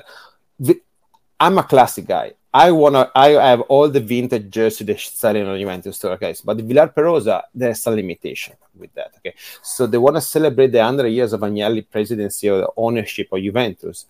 I'm 1.40 1.58
a 1.58 1.64
classic 1.64 2.06
guy. 2.06 2.34
I 2.56 2.72
wanna 2.72 3.12
I 3.14 3.32
have 3.32 3.62
all 3.68 3.90
the 3.90 4.00
vintage 4.00 4.50
jersey 4.50 4.86
they're 4.86 4.98
selling 4.98 5.46
on 5.46 5.60
Juventus 5.60 5.98
store, 5.98 6.16
guys. 6.16 6.40
But 6.40 6.62
Villar 6.62 6.88
Perosa, 6.88 7.44
there's 7.54 7.86
a 7.86 7.92
limitation 7.92 8.56
with 8.74 8.94
that. 8.94 9.12
Okay. 9.18 9.36
So 9.62 9.86
they 9.86 9.98
want 9.98 10.16
to 10.16 10.22
celebrate 10.22 10.72
the 10.72 10.78
100 10.78 11.08
years 11.08 11.34
of 11.34 11.42
Agnelli 11.42 11.86
presidency 11.92 12.50
or 12.50 12.60
the 12.60 12.70
ownership 12.78 13.28
of 13.34 13.42
Juventus. 13.42 14.06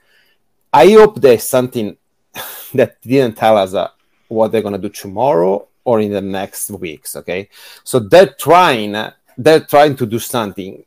I 0.71 0.91
hope 0.91 1.19
there's 1.19 1.43
something 1.43 1.97
that 2.75 3.01
didn't 3.01 3.35
tell 3.35 3.57
us 3.57 3.73
uh, 3.73 3.89
what 4.27 4.51
they're 4.51 4.61
gonna 4.61 4.77
do 4.77 4.89
tomorrow 4.89 5.67
or 5.83 5.99
in 5.99 6.11
the 6.11 6.21
next 6.21 6.69
weeks. 6.69 7.15
Okay. 7.15 7.49
So 7.83 7.97
they're 7.97 8.35
trying 8.37 8.95
they're 9.39 9.65
trying 9.65 9.95
to 9.95 10.05
do 10.05 10.19
something 10.19 10.85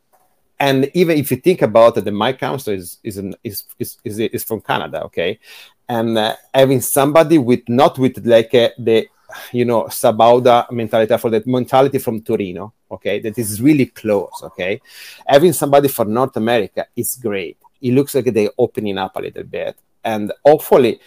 and 0.60 0.90
even 0.94 1.18
if 1.18 1.30
you 1.30 1.36
think 1.36 1.62
about 1.62 1.96
it, 1.96 2.04
the 2.04 2.12
my 2.12 2.32
counselor 2.32 2.76
is 2.76 2.98
is, 3.04 3.16
an, 3.16 3.34
is, 3.44 3.64
is, 3.78 3.98
is, 4.04 4.18
is 4.18 4.44
from 4.44 4.60
Canada, 4.60 5.04
okay, 5.04 5.38
and 5.88 6.18
uh, 6.18 6.36
having 6.52 6.80
somebody 6.80 7.38
with 7.38 7.68
not 7.68 7.98
with 7.98 8.24
like 8.26 8.54
uh, 8.54 8.70
the 8.78 9.08
you 9.52 9.64
know 9.64 9.84
Sabauda 9.84 10.70
mentality 10.70 11.16
for 11.16 11.30
that 11.30 11.46
mentality 11.46 11.98
from 11.98 12.22
Torino, 12.22 12.72
okay, 12.90 13.20
that 13.20 13.38
is 13.38 13.60
really 13.60 13.86
close, 13.86 14.40
okay, 14.42 14.80
having 15.26 15.52
somebody 15.52 15.88
for 15.88 16.04
North 16.04 16.36
America 16.36 16.86
is 16.94 17.16
great. 17.16 17.56
It 17.80 17.92
looks 17.92 18.14
like 18.14 18.26
they're 18.26 18.50
opening 18.58 18.98
up 18.98 19.16
a 19.16 19.20
little 19.20 19.44
bit, 19.44 19.76
and 20.04 20.32
hopefully. 20.44 21.00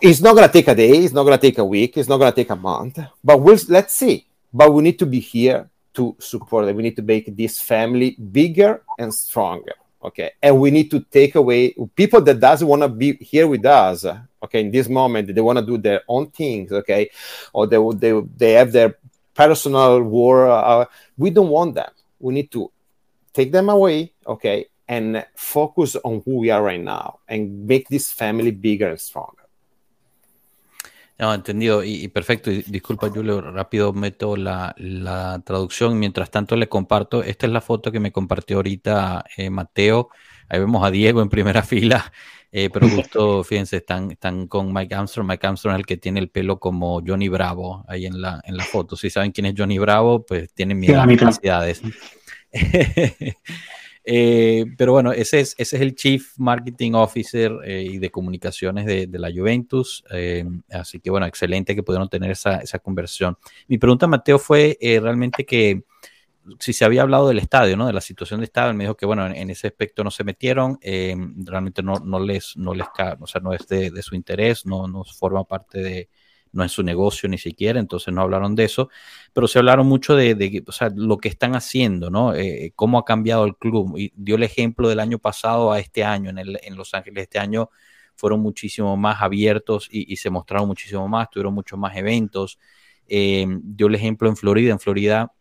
It's 0.00 0.20
not 0.20 0.36
gonna 0.36 0.46
take 0.46 0.68
a 0.68 0.76
day. 0.76 0.90
It's 0.90 1.12
not 1.12 1.24
gonna 1.24 1.38
take 1.38 1.58
a 1.58 1.64
week. 1.64 1.96
It's 1.96 2.08
not 2.08 2.18
gonna 2.18 2.30
take 2.30 2.50
a 2.50 2.54
month. 2.54 3.00
But 3.24 3.40
we'll 3.40 3.58
let's 3.68 3.94
see. 3.94 4.24
But 4.54 4.72
we 4.72 4.80
need 4.80 4.96
to 5.00 5.06
be 5.06 5.18
here 5.18 5.68
to 5.94 6.14
support 6.20 6.68
it. 6.68 6.76
We 6.76 6.84
need 6.84 6.94
to 6.94 7.02
make 7.02 7.36
this 7.36 7.60
family 7.60 8.10
bigger 8.12 8.84
and 8.96 9.12
stronger. 9.12 9.74
Okay, 10.04 10.32
and 10.42 10.58
we 10.58 10.70
need 10.70 10.90
to 10.90 11.00
take 11.00 11.36
away 11.36 11.74
people 11.94 12.20
that 12.22 12.40
doesn't 12.40 12.66
want 12.66 12.82
to 12.82 12.88
be 12.88 13.14
here 13.20 13.46
with 13.46 13.64
us. 13.64 14.04
Okay, 14.42 14.60
in 14.60 14.70
this 14.70 14.88
moment, 14.88 15.32
they 15.32 15.40
want 15.40 15.58
to 15.60 15.64
do 15.64 15.78
their 15.78 16.02
own 16.08 16.30
things. 16.30 16.72
Okay, 16.72 17.10
or 17.52 17.66
they 17.66 17.78
they 17.94 18.20
they 18.36 18.52
have 18.52 18.72
their 18.72 18.98
personal 19.34 20.02
war. 20.02 20.48
Uh, 20.50 20.86
we 21.16 21.30
don't 21.30 21.48
want 21.48 21.74
them. 21.74 21.90
We 22.18 22.34
need 22.34 22.50
to 22.50 22.72
take 23.32 23.52
them 23.52 23.68
away. 23.68 24.12
Okay, 24.26 24.66
and 24.88 25.24
focus 25.36 25.96
on 25.96 26.22
who 26.24 26.38
we 26.38 26.50
are 26.50 26.62
right 26.62 26.80
now 26.80 27.20
and 27.28 27.66
make 27.66 27.88
this 27.88 28.10
family 28.10 28.50
bigger 28.50 28.88
and 28.88 29.00
stronger. 29.00 29.41
No, 31.18 31.32
entendido. 31.32 31.84
Y, 31.84 32.08
perfecto. 32.08 32.50
disculpa, 32.50 33.08
Julio, 33.08 33.40
rápido 33.40 33.92
meto 33.92 34.36
la, 34.36 34.74
traducción. 35.44 35.98
Mientras 35.98 36.30
tanto, 36.30 36.56
le 36.56 36.68
comparto. 36.68 37.22
Esta 37.22 37.46
es 37.46 37.52
la 37.52 37.60
foto 37.60 37.92
que 37.92 38.00
me 38.00 38.12
compartió 38.12 38.56
ahorita 38.56 39.24
eh, 39.36 39.50
Mateo. 39.50 40.08
Ahí 40.48 40.58
vemos 40.58 40.84
a 40.84 40.90
Diego 40.90 41.22
en 41.22 41.28
primera 41.28 41.62
fila. 41.64 42.12
Eh, 42.54 42.68
pero 42.70 42.88
justo, 42.88 43.42
fíjense, 43.44 43.78
están, 43.78 44.10
están 44.10 44.46
con 44.46 44.72
Mike 44.72 44.94
Armstrong. 44.94 45.26
Mike 45.26 45.46
Armstrong 45.46 45.74
es 45.74 45.78
el 45.80 45.86
que 45.86 45.96
tiene 45.96 46.20
el 46.20 46.28
pelo 46.28 46.58
como 46.60 47.00
Johnny 47.04 47.28
Bravo 47.28 47.84
ahí 47.88 48.06
en 48.06 48.20
la, 48.20 48.40
en 48.44 48.56
la 48.56 48.64
foto. 48.64 48.96
Si 48.96 49.08
saben 49.08 49.32
quién 49.32 49.46
es 49.46 49.54
Johnny 49.56 49.78
Bravo, 49.78 50.24
pues 50.26 50.52
tienen 50.52 50.84
a 50.94 51.06
las 51.06 51.40
Eh, 54.04 54.64
pero 54.76 54.92
bueno, 54.92 55.12
ese 55.12 55.40
es, 55.40 55.54
ese 55.58 55.76
es 55.76 55.82
el 55.82 55.94
Chief 55.94 56.34
Marketing 56.38 56.92
Officer 56.94 57.52
eh, 57.64 57.82
y 57.82 57.98
de 57.98 58.10
comunicaciones 58.10 58.86
de, 58.86 59.08
la 59.18 59.30
Juventus. 59.32 60.04
Eh, 60.10 60.44
así 60.70 61.00
que 61.00 61.10
bueno, 61.10 61.26
excelente 61.26 61.74
que 61.74 61.82
pudieron 61.82 62.08
tener 62.08 62.30
esa, 62.30 62.56
esa 62.58 62.78
conversión. 62.78 63.36
Mi 63.68 63.78
pregunta, 63.78 64.06
Mateo, 64.06 64.38
fue 64.38 64.76
realmente 64.80 65.44
que 65.46 65.84
si 66.58 66.72
se 66.72 66.84
había 66.84 67.02
hablado 67.02 67.28
del 67.28 67.38
estadio, 67.38 67.76
¿no? 67.76 67.86
De 67.86 67.92
la 67.92 68.00
situación 68.00 68.40
del 68.40 68.46
estadio, 68.46 68.74
me 68.74 68.84
dijo 68.84 68.96
que 68.96 69.06
bueno, 69.06 69.26
en, 69.26 69.50
ese 69.50 69.68
aspecto 69.68 70.02
no 70.02 70.10
se 70.10 70.24
metieron, 70.24 70.78
realmente 70.82 71.84
no, 71.84 72.00
no 72.00 72.18
les, 72.18 72.56
no 72.56 72.74
les, 72.74 72.86
o 73.20 73.26
sea, 73.28 73.40
no 73.40 73.52
es 73.52 73.68
de, 73.68 73.92
de 73.92 74.02
su 74.02 74.16
interés, 74.16 74.66
no, 74.66 74.88
no 74.88 75.04
forma 75.04 75.44
parte 75.44 75.78
de, 75.80 76.08
no 76.52 76.64
es 76.64 76.72
su 76.72 76.82
negocio 76.82 77.28
ni 77.28 77.38
siquiera, 77.38 77.80
entonces 77.80 78.12
no 78.12 78.22
hablaron 78.22 78.54
de 78.54 78.64
eso, 78.64 78.88
pero 79.32 79.48
se 79.48 79.58
hablaron 79.58 79.86
mucho 79.86 80.14
de, 80.14 80.64
lo 80.94 81.18
que 81.18 81.28
están 81.28 81.54
haciendo, 81.54 82.10
¿no? 82.10 82.34
Eh, 82.34 82.72
cómo 82.76 82.98
ha 82.98 83.04
cambiado 83.04 83.44
el 83.44 83.56
club. 83.56 83.96
Y 83.98 84.12
dio 84.16 84.36
el 84.36 84.42
ejemplo 84.42 84.88
del 84.88 85.00
año 85.00 85.18
pasado 85.18 85.72
a 85.72 85.78
este 85.80 86.04
año, 86.04 86.30
en 86.30 86.76
Los 86.76 86.94
Ángeles 86.94 87.24
este 87.24 87.38
año 87.38 87.70
fueron 88.14 88.40
muchísimo 88.40 88.96
más 88.96 89.20
abiertos 89.22 89.88
y, 89.90 90.16
se 90.16 90.30
mostraron 90.30 90.68
muchísimo 90.68 91.08
más, 91.08 91.30
tuvieron 91.30 91.54
muchos 91.54 91.78
más 91.78 91.96
eventos. 91.96 92.58
Eh, 93.08 93.46
dio 93.62 93.88
el 93.88 93.94
ejemplo 93.94 94.28
en 94.28 94.36
Florida, 94.36 94.72
en 94.72 94.80
Florida 94.80 95.32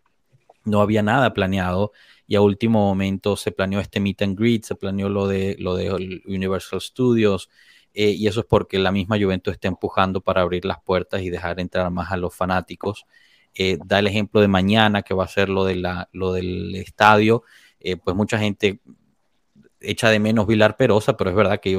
no 0.63 0.81
había 0.81 1.01
nada 1.01 1.33
planeado 1.33 1.91
y 2.27 2.35
a 2.35 2.41
último 2.41 2.79
momento 2.79 3.35
se 3.35 3.51
planeó 3.51 3.79
este 3.79 3.99
meet 3.99 4.21
and 4.21 4.37
greet, 4.37 4.63
se 4.63 4.75
planeó 4.75 5.09
lo 5.09 5.27
de, 5.27 5.55
lo 5.59 5.75
de 5.75 6.21
Universal 6.25 6.81
Studios, 6.81 7.49
eh, 7.93 8.11
y 8.11 8.27
eso 8.27 8.41
es 8.41 8.45
porque 8.45 8.79
la 8.79 8.91
misma 8.91 9.17
Juventus 9.19 9.53
está 9.53 9.67
empujando 9.67 10.21
para 10.21 10.41
abrir 10.41 10.65
las 10.65 10.81
puertas 10.81 11.21
y 11.21 11.29
dejar 11.29 11.59
entrar 11.59 11.89
más 11.91 12.11
a 12.11 12.17
los 12.17 12.33
fanáticos. 12.33 13.05
Eh, 13.53 13.77
da 13.85 13.99
el 13.99 14.07
ejemplo 14.07 14.39
de 14.41 14.47
mañana, 14.47 15.01
que 15.01 15.13
va 15.13 15.25
a 15.25 15.27
ser 15.27 15.49
lo, 15.49 15.65
de 15.65 15.75
la, 15.75 16.09
del 16.13 16.75
estadio, 16.75 17.43
eh, 17.79 17.97
pues 17.97 18.15
mucha 18.15 18.39
gente 18.39 18.79
echa 19.81 20.09
de 20.09 20.19
menos 20.19 20.47
Vilar 20.47 20.77
Perosa, 20.77 21.17
pero 21.17 21.31
es 21.31 21.35
verdad 21.35 21.59
que 21.59 21.75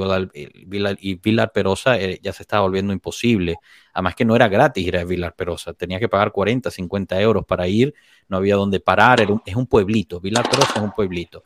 Vilar, 0.67 0.97
y 0.99 1.15
Vilar 1.15 1.51
Perosa 1.53 1.97
ya 1.97 2.33
se 2.33 2.43
estaba 2.43 2.63
volviendo 2.63 2.91
imposible. 2.93 3.55
Además 3.93 4.15
que 4.15 4.25
no 4.25 4.35
era 4.35 4.49
gratis 4.49 4.85
ir 4.85 4.97
a 4.97 5.05
Vilar 5.05 5.35
Perosa, 5.35 5.73
tenía 5.73 5.99
que 5.99 6.09
pagar 6.09 6.31
40, 6.33 6.69
50 6.69 7.21
euros 7.21 7.45
para 7.45 7.67
ir, 7.67 7.93
no 8.27 8.37
había 8.37 8.55
dónde 8.55 8.81
parar, 8.81 9.25
es 9.45 9.55
un 9.55 9.67
pueblito, 9.67 10.19
Vilar 10.19 10.47
Perosa 10.49 10.73
es 10.75 10.81
un 10.81 10.91
pueblito. 10.91 11.43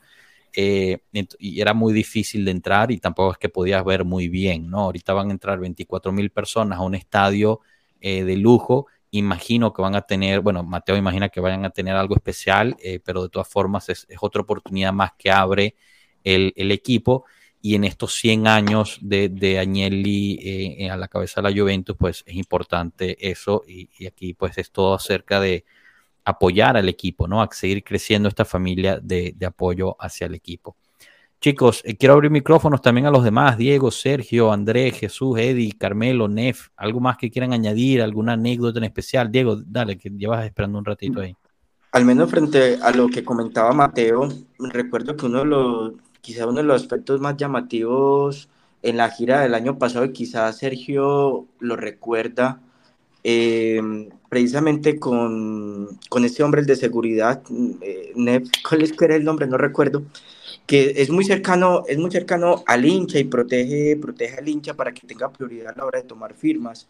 Eh, 0.60 0.98
y 1.38 1.62
era 1.62 1.76
muy 1.76 1.94
difícil 1.94 2.44
de 2.44 2.50
entrar 2.50 2.92
y 2.92 2.98
tampoco 2.98 3.34
es 3.34 3.38
que 3.38 3.48
podías 3.48 3.86
ver 3.86 4.04
muy 4.04 4.28
bien, 4.28 4.72
¿no? 4.72 4.80
Ahorita 4.80 5.14
van 5.14 5.30
a 5.30 5.32
entrar 5.32 5.60
24 5.60 6.12
mil 6.12 6.32
personas 6.32 6.80
a 6.80 6.82
un 6.82 6.96
estadio 6.96 7.60
eh, 8.02 8.24
de 8.24 8.38
lujo. 8.38 8.88
Imagino 9.12 9.72
que 9.72 9.84
van 9.84 9.94
a 9.94 10.02
tener, 10.02 10.40
bueno, 10.40 10.64
Mateo 10.64 10.98
imagina 10.98 11.30
que 11.30 11.42
vayan 11.42 11.64
a 11.64 11.70
tener 11.70 11.96
algo 11.96 12.16
especial, 12.16 12.76
eh, 12.82 13.00
pero 13.06 13.22
de 13.22 13.30
todas 13.30 13.48
formas 13.48 13.88
es, 13.90 14.08
otra 14.20 14.42
oportunidad 14.42 14.92
más 14.94 15.12
que 15.16 15.30
abre 15.30 15.76
el, 16.24 16.72
equipo. 16.72 17.26
Y 17.62 17.76
en 17.76 17.84
estos 17.84 18.16
100 18.16 18.48
años 18.48 18.98
de, 19.04 19.30
de 19.30 19.60
Agnelli 19.60 20.88
a 20.90 20.98
la 20.98 21.08
cabeza 21.08 21.40
de 21.40 21.52
la 21.52 21.62
Juventus, 21.62 21.96
pues 22.00 22.24
es 22.26 22.34
importante 22.34 23.30
eso. 23.30 23.64
Y, 23.68 23.92
y 24.00 24.08
aquí 24.08 24.34
pues 24.34 24.58
es 24.58 24.72
todo 24.72 24.96
acerca 24.96 25.40
de, 25.40 25.66
apoyar 26.28 26.76
al 26.76 26.90
equipo, 26.90 27.26
¿no? 27.26 27.42
A 27.42 27.48
seguir 27.52 27.86
creciendo 27.86 28.28
esta 28.28 28.44
familia 28.44 29.00
de, 29.02 29.34
apoyo 29.46 29.96
hacia 29.98 30.28
el 30.28 30.36
equipo. 30.36 30.76
Chicos, 31.40 31.82
eh, 31.86 31.96
quiero 31.96 32.16
abrir 32.16 32.32
micrófonos 32.32 32.82
también 32.82 33.08
a 33.08 33.12
los 33.12 33.24
demás, 33.24 33.58
Diego, 33.58 33.92
Sergio, 33.92 34.52
Andrés, 34.52 35.00
Jesús, 35.00 35.40
Eddie, 35.40 35.72
Carmelo, 35.78 36.28
Nef, 36.28 36.68
algo 36.76 37.00
más 37.00 37.18
que 37.18 37.32
quieran 37.32 37.54
añadir, 37.54 38.02
alguna 38.02 38.34
anécdota 38.34 38.80
en 38.80 38.86
especial. 38.86 39.32
Diego, 39.32 39.56
dale, 39.66 39.98
que 39.98 40.10
llevas 40.10 40.46
esperando 40.46 40.78
un 40.80 40.84
ratito 40.84 41.22
ahí. 41.22 41.34
Al 41.94 42.04
menos 42.04 42.30
frente 42.30 42.78
a 42.82 42.92
lo 42.92 43.08
que 43.08 43.24
comentaba 43.24 43.72
Mateo, 43.72 44.28
recuerdo 44.60 45.16
que 45.16 45.28
uno 45.28 45.40
de 45.40 45.46
los, 45.46 45.94
quizá 46.20 46.46
uno 46.46 46.58
de 46.58 46.64
los 46.64 46.82
aspectos 46.82 47.22
más 47.22 47.38
llamativos 47.38 48.50
en 48.82 48.98
la 48.98 49.10
gira 49.12 49.42
del 49.42 49.54
año 49.54 49.78
pasado, 49.78 50.04
y 50.04 50.12
quizás 50.12 50.58
Sergio 50.58 51.46
lo 51.60 51.76
recuerda, 51.78 52.60
eh, 53.30 53.82
precisamente 54.30 54.98
con, 55.00 56.00
con, 56.08 56.24
este 56.24 56.44
hombre 56.44 56.62
el 56.62 56.68
de 56.68 56.78
seguridad, 56.78 57.44
eh, 57.82 58.14
¿cuál 58.68 58.84
es 58.84 58.94
que 58.94 59.04
era 59.04 59.18
el 59.18 59.26
nombre? 59.26 59.48
No 59.48 59.58
recuerdo, 59.58 60.04
que 60.66 60.94
es 60.96 61.10
muy 61.10 61.26
cercano, 61.26 61.84
es 61.90 61.98
muy 61.98 62.10
cercano 62.10 62.64
al 62.66 62.86
hincha 62.86 63.20
y 63.20 63.26
protege, 63.26 63.98
protege 63.98 64.38
al 64.38 64.48
hincha 64.48 64.76
para 64.76 64.94
que 64.94 65.06
tenga 65.06 65.30
prioridad 65.30 65.74
a 65.74 65.78
la 65.78 65.86
hora 65.86 66.00
de 66.02 66.08
tomar 66.08 66.36
firmas. 66.36 66.88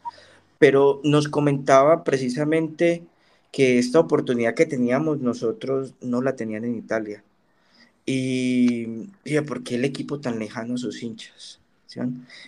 Pero 0.59 1.01
nos 1.03 1.27
comentaba 1.27 2.03
precisamente 2.03 3.03
que 3.51 3.79
esta 3.79 3.99
oportunidad 3.99 4.53
que 4.53 4.67
teníamos 4.67 5.19
nosotros 5.19 5.95
no 6.01 6.21
la 6.21 6.35
tenían 6.35 6.65
en 6.65 6.75
Italia. 6.75 7.23
Y, 8.05 9.09
y 9.25 9.41
¿por 9.41 9.63
qué 9.63 9.75
el 9.75 9.85
equipo 9.85 10.19
tan 10.19 10.37
lejano 10.37 10.75
a 10.75 10.77
sus 10.77 11.01
hinchas? 11.01 11.59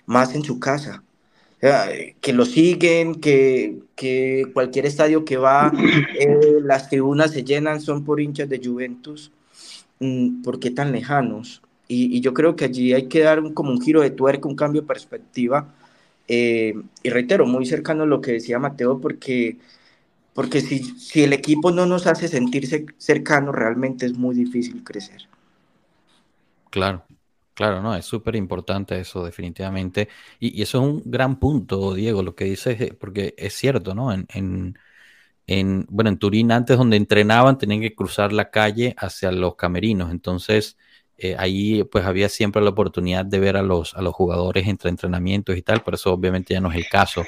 Más 0.05 0.35
en 0.35 0.43
su 0.43 0.59
casa 0.59 1.01
que 1.59 2.33
lo 2.33 2.45
siguen, 2.45 3.15
que, 3.15 3.79
que, 3.95 4.45
cualquier 4.53 4.85
estadio 4.85 5.25
que 5.25 5.37
va, 5.37 5.71
eh, 6.19 6.59
las 6.63 6.89
tribunas 6.89 7.31
se 7.31 7.43
llenan, 7.43 7.81
son 7.81 8.05
por 8.05 8.21
hinchas 8.21 8.47
de 8.47 8.61
Juventus. 8.63 9.31
Mm, 9.99 10.41
¿Por 10.41 10.59
qué 10.59 10.71
tan 10.71 10.91
lejanos? 10.91 11.61
Y, 11.87 12.21
yo 12.21 12.33
creo 12.33 12.55
que 12.55 12.65
allí 12.65 12.93
hay 12.93 13.07
que 13.07 13.21
dar 13.21 13.39
un, 13.39 13.53
como 13.53 13.71
un 13.71 13.81
giro 13.81 14.01
de 14.01 14.11
tuerca, 14.11 14.47
un 14.47 14.55
cambio 14.55 14.81
de 14.81 14.87
perspectiva. 14.87 15.73
Eh, 16.27 16.75
y 17.03 17.09
reitero, 17.09 17.45
muy 17.45 17.65
cercano 17.65 18.03
a 18.03 18.05
lo 18.05 18.21
que 18.21 18.33
decía 18.33 18.59
Mateo, 18.59 19.01
porque, 19.01 19.57
porque 20.33 20.61
si, 20.61 20.83
si 20.99 21.23
el 21.23 21.33
equipo 21.33 21.71
no 21.71 21.85
nos 21.85 22.07
hace 22.07 22.27
sentirse 22.27 22.85
cercanos, 22.97 23.55
realmente 23.55 24.05
es 24.05 24.13
muy 24.13 24.35
difícil 24.35 24.83
crecer. 24.83 25.27
Claro, 26.69 27.03
Claro, 27.59 27.81
no, 27.81 27.93
es 27.93 28.05
súper 28.05 28.37
importante 28.37 28.97
eso, 28.97 29.25
definitivamente. 29.25 30.07
Y, 30.39 30.61
eso 30.61 30.77
es 30.77 30.83
un 30.85 31.01
gran 31.03 31.39
punto, 31.41 31.93
Diego, 31.93 32.23
lo 32.23 32.33
que 32.33 32.45
dices, 32.45 32.79
eh, 32.79 32.93
porque 32.97 33.35
es 33.37 33.53
cierto, 33.53 33.93
¿no? 33.93 34.13
En, 34.13 34.77
en, 35.45 35.85
bueno, 35.89 36.09
en 36.09 36.17
Turín 36.19 36.53
antes 36.53 36.77
donde 36.77 36.95
entrenaban 36.95 37.57
tenían 37.57 37.81
que 37.81 37.93
cruzar 37.93 38.31
la 38.31 38.49
calle 38.49 38.95
hacia 38.97 39.33
los 39.33 39.55
camerinos. 39.57 40.11
Entonces, 40.11 40.77
eh, 41.17 41.35
ahí 41.37 41.83
pues 41.83 42.05
había 42.05 42.29
siempre 42.29 42.61
la 42.61 42.69
oportunidad 42.69 43.25
de 43.25 43.39
ver 43.39 43.57
a 43.57 43.61
los, 43.61 43.93
a 43.93 44.01
los 44.01 44.13
jugadores 44.13 44.65
entre 44.65 44.89
entrenamientos 44.89 45.57
y 45.57 45.61
tal, 45.61 45.83
pero 45.83 45.95
eso 45.95 46.13
obviamente 46.13 46.53
ya 46.53 46.61
no 46.61 46.71
es 46.71 46.77
el 46.77 46.87
caso. 46.87 47.25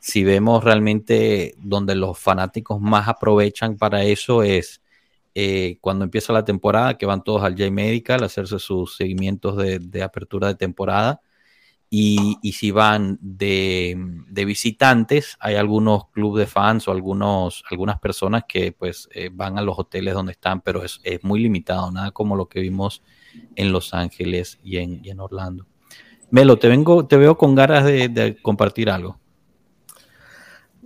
Si 0.00 0.24
vemos 0.24 0.64
realmente 0.64 1.54
donde 1.58 1.94
los 1.96 2.18
fanáticos 2.18 2.80
más 2.80 3.08
aprovechan 3.08 3.76
para 3.76 4.04
eso 4.04 4.42
es 4.42 4.80
eh, 5.38 5.76
cuando 5.82 6.02
empieza 6.02 6.32
la 6.32 6.46
temporada, 6.46 6.96
que 6.96 7.04
van 7.04 7.22
todos 7.22 7.42
al 7.42 7.58
J-Medical 7.58 8.22
a 8.22 8.26
hacerse 8.26 8.58
sus 8.58 8.96
seguimientos 8.96 9.54
de, 9.58 9.78
de 9.78 10.02
apertura 10.02 10.48
de 10.48 10.54
temporada 10.54 11.20
y, 11.90 12.38
y 12.40 12.52
si 12.52 12.70
van 12.70 13.18
de, 13.20 13.96
de, 14.30 14.44
visitantes, 14.46 15.36
hay 15.38 15.56
algunos 15.56 16.08
clubes 16.08 16.46
de 16.46 16.50
fans 16.50 16.88
o 16.88 16.90
algunos, 16.90 17.64
algunas 17.70 18.00
personas 18.00 18.44
que 18.48 18.72
pues 18.72 19.10
eh, 19.12 19.28
van 19.30 19.58
a 19.58 19.62
los 19.62 19.78
hoteles 19.78 20.14
donde 20.14 20.32
están, 20.32 20.62
pero 20.62 20.82
es, 20.82 21.00
es, 21.04 21.22
muy 21.22 21.40
limitado, 21.40 21.92
nada 21.92 22.12
como 22.12 22.34
lo 22.34 22.48
que 22.48 22.60
vimos 22.60 23.02
en 23.56 23.72
Los 23.72 23.92
Ángeles 23.92 24.58
y 24.64 24.78
en, 24.78 25.04
y 25.04 25.10
en 25.10 25.20
Orlando. 25.20 25.66
Melo, 26.30 26.58
te, 26.58 26.68
vengo, 26.68 27.06
te 27.06 27.18
veo 27.18 27.36
con 27.36 27.54
ganas 27.54 27.84
de, 27.84 28.08
de 28.08 28.40
compartir 28.40 28.88
algo. 28.88 29.20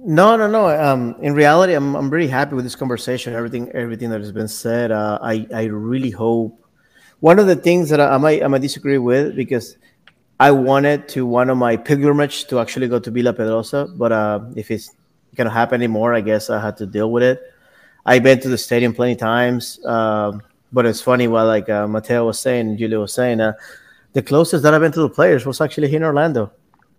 No, 0.02 0.34
no, 0.34 0.48
no. 0.48 0.68
Um, 0.68 1.14
in 1.20 1.34
reality, 1.34 1.74
I'm, 1.74 1.94
I'm 1.94 2.08
really 2.08 2.28
happy 2.28 2.54
with 2.54 2.64
this 2.64 2.74
conversation. 2.74 3.34
Everything, 3.34 3.70
everything 3.72 4.08
that 4.10 4.20
has 4.20 4.32
been 4.32 4.48
said. 4.48 4.90
Uh, 4.90 5.18
I, 5.20 5.46
I 5.54 5.64
really 5.64 6.10
hope. 6.10 6.58
One 7.20 7.38
of 7.38 7.46
the 7.46 7.56
things 7.56 7.90
that 7.90 8.00
I, 8.00 8.14
I 8.14 8.16
might, 8.16 8.42
I 8.42 8.46
might 8.46 8.62
disagree 8.62 8.96
with 8.96 9.36
because 9.36 9.76
I 10.40 10.52
wanted 10.52 11.06
to 11.10 11.26
one 11.26 11.50
of 11.50 11.58
my 11.58 11.76
pilgrimage 11.76 12.46
to 12.46 12.60
actually 12.60 12.88
go 12.88 12.98
to 12.98 13.10
Villa 13.10 13.34
Pedrosa, 13.34 13.88
but 13.94 14.10
uh, 14.10 14.40
if 14.56 14.70
it's 14.70 14.90
gonna 15.34 15.50
happen 15.50 15.82
anymore, 15.82 16.14
I 16.14 16.22
guess 16.22 16.48
I 16.48 16.58
had 16.58 16.78
to 16.78 16.86
deal 16.86 17.12
with 17.12 17.22
it. 17.22 17.42
I've 18.06 18.22
been 18.22 18.40
to 18.40 18.48
the 18.48 18.56
stadium 18.56 18.94
plenty 18.94 19.16
times, 19.16 19.78
uh, 19.84 20.32
but 20.72 20.86
it's 20.86 21.02
funny. 21.02 21.28
While 21.28 21.44
like 21.44 21.68
uh, 21.68 21.86
Mateo 21.86 22.24
was 22.24 22.40
saying, 22.40 22.78
Julio 22.78 23.02
was 23.02 23.12
saying, 23.12 23.40
uh, 23.40 23.52
the 24.14 24.22
closest 24.22 24.62
that 24.62 24.72
I've 24.72 24.80
been 24.80 24.92
to 24.92 25.02
the 25.02 25.10
players 25.10 25.44
was 25.44 25.60
actually 25.60 25.88
here 25.88 25.98
in 25.98 26.04
Orlando. 26.04 26.50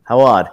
How 0.04 0.20
odd! 0.20 0.50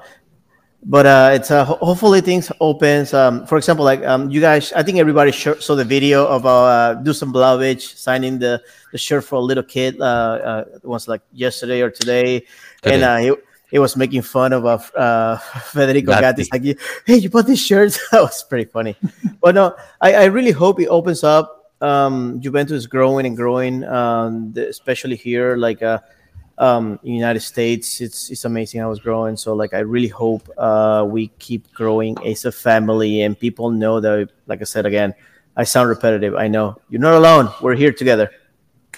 But 0.84 1.06
uh, 1.06 1.30
it's 1.34 1.50
uh, 1.50 1.64
hopefully 1.64 2.20
things 2.20 2.52
opens. 2.60 3.12
Um, 3.12 3.44
for 3.46 3.58
example, 3.58 3.84
like 3.84 4.04
um, 4.04 4.30
you 4.30 4.40
guys, 4.40 4.72
I 4.72 4.82
think 4.82 4.98
everybody 4.98 5.32
saw 5.32 5.74
the 5.74 5.84
video 5.84 6.24
of 6.24 6.46
uh, 6.46 6.96
Dusan 7.02 7.32
Blavic 7.32 7.82
signing 7.82 8.38
the, 8.38 8.62
the 8.92 8.98
shirt 8.98 9.24
for 9.24 9.36
a 9.36 9.40
little 9.40 9.64
kid. 9.64 10.00
Uh, 10.00 10.04
uh, 10.04 10.64
it 10.76 10.86
was 10.86 11.08
like 11.08 11.20
yesterday 11.32 11.82
or 11.82 11.90
today 11.90 12.46
and 12.84 13.02
uh, 13.02 13.16
he, 13.18 13.32
he 13.70 13.78
was 13.78 13.96
making 13.96 14.22
fun 14.22 14.52
of 14.52 14.64
uh, 14.64 14.78
uh 14.96 15.36
Federico 15.72 16.12
Gatti. 16.12 16.46
Like, 16.52 16.78
hey, 17.06 17.16
you 17.16 17.30
bought 17.30 17.46
this 17.46 17.64
shirt? 17.64 17.98
that 18.12 18.22
was 18.22 18.42
pretty 18.44 18.70
funny. 18.70 18.96
but 19.40 19.54
no, 19.54 19.74
I, 20.00 20.14
I 20.14 20.24
really 20.26 20.52
hope 20.52 20.80
it 20.80 20.86
opens 20.86 21.24
up. 21.24 21.72
Um, 21.80 22.40
Juventus 22.40 22.76
is 22.76 22.86
growing 22.86 23.26
and 23.26 23.36
growing, 23.36 23.84
um, 23.84 24.52
especially 24.56 25.16
here, 25.16 25.56
like 25.56 25.82
uh, 25.82 26.00
um, 26.58 26.98
United 27.02 27.40
States. 27.40 28.00
It's 28.00 28.30
it's 28.30 28.44
amazing 28.44 28.80
how 28.80 28.90
it's 28.90 29.00
growing. 29.00 29.36
So 29.36 29.54
like, 29.54 29.74
I 29.74 29.80
really 29.80 30.08
hope 30.08 30.48
uh, 30.58 31.06
we 31.08 31.28
keep 31.38 31.72
growing 31.72 32.16
as 32.26 32.44
a 32.44 32.52
family, 32.52 33.22
and 33.22 33.38
people 33.38 33.70
know 33.70 34.00
that. 34.00 34.30
Like 34.46 34.60
I 34.60 34.64
said 34.64 34.86
again, 34.86 35.14
I 35.56 35.64
sound 35.64 35.88
repetitive. 35.88 36.34
I 36.34 36.48
know 36.48 36.80
you're 36.88 37.00
not 37.00 37.14
alone. 37.14 37.52
We're 37.60 37.74
here 37.74 37.92
together. 37.92 38.30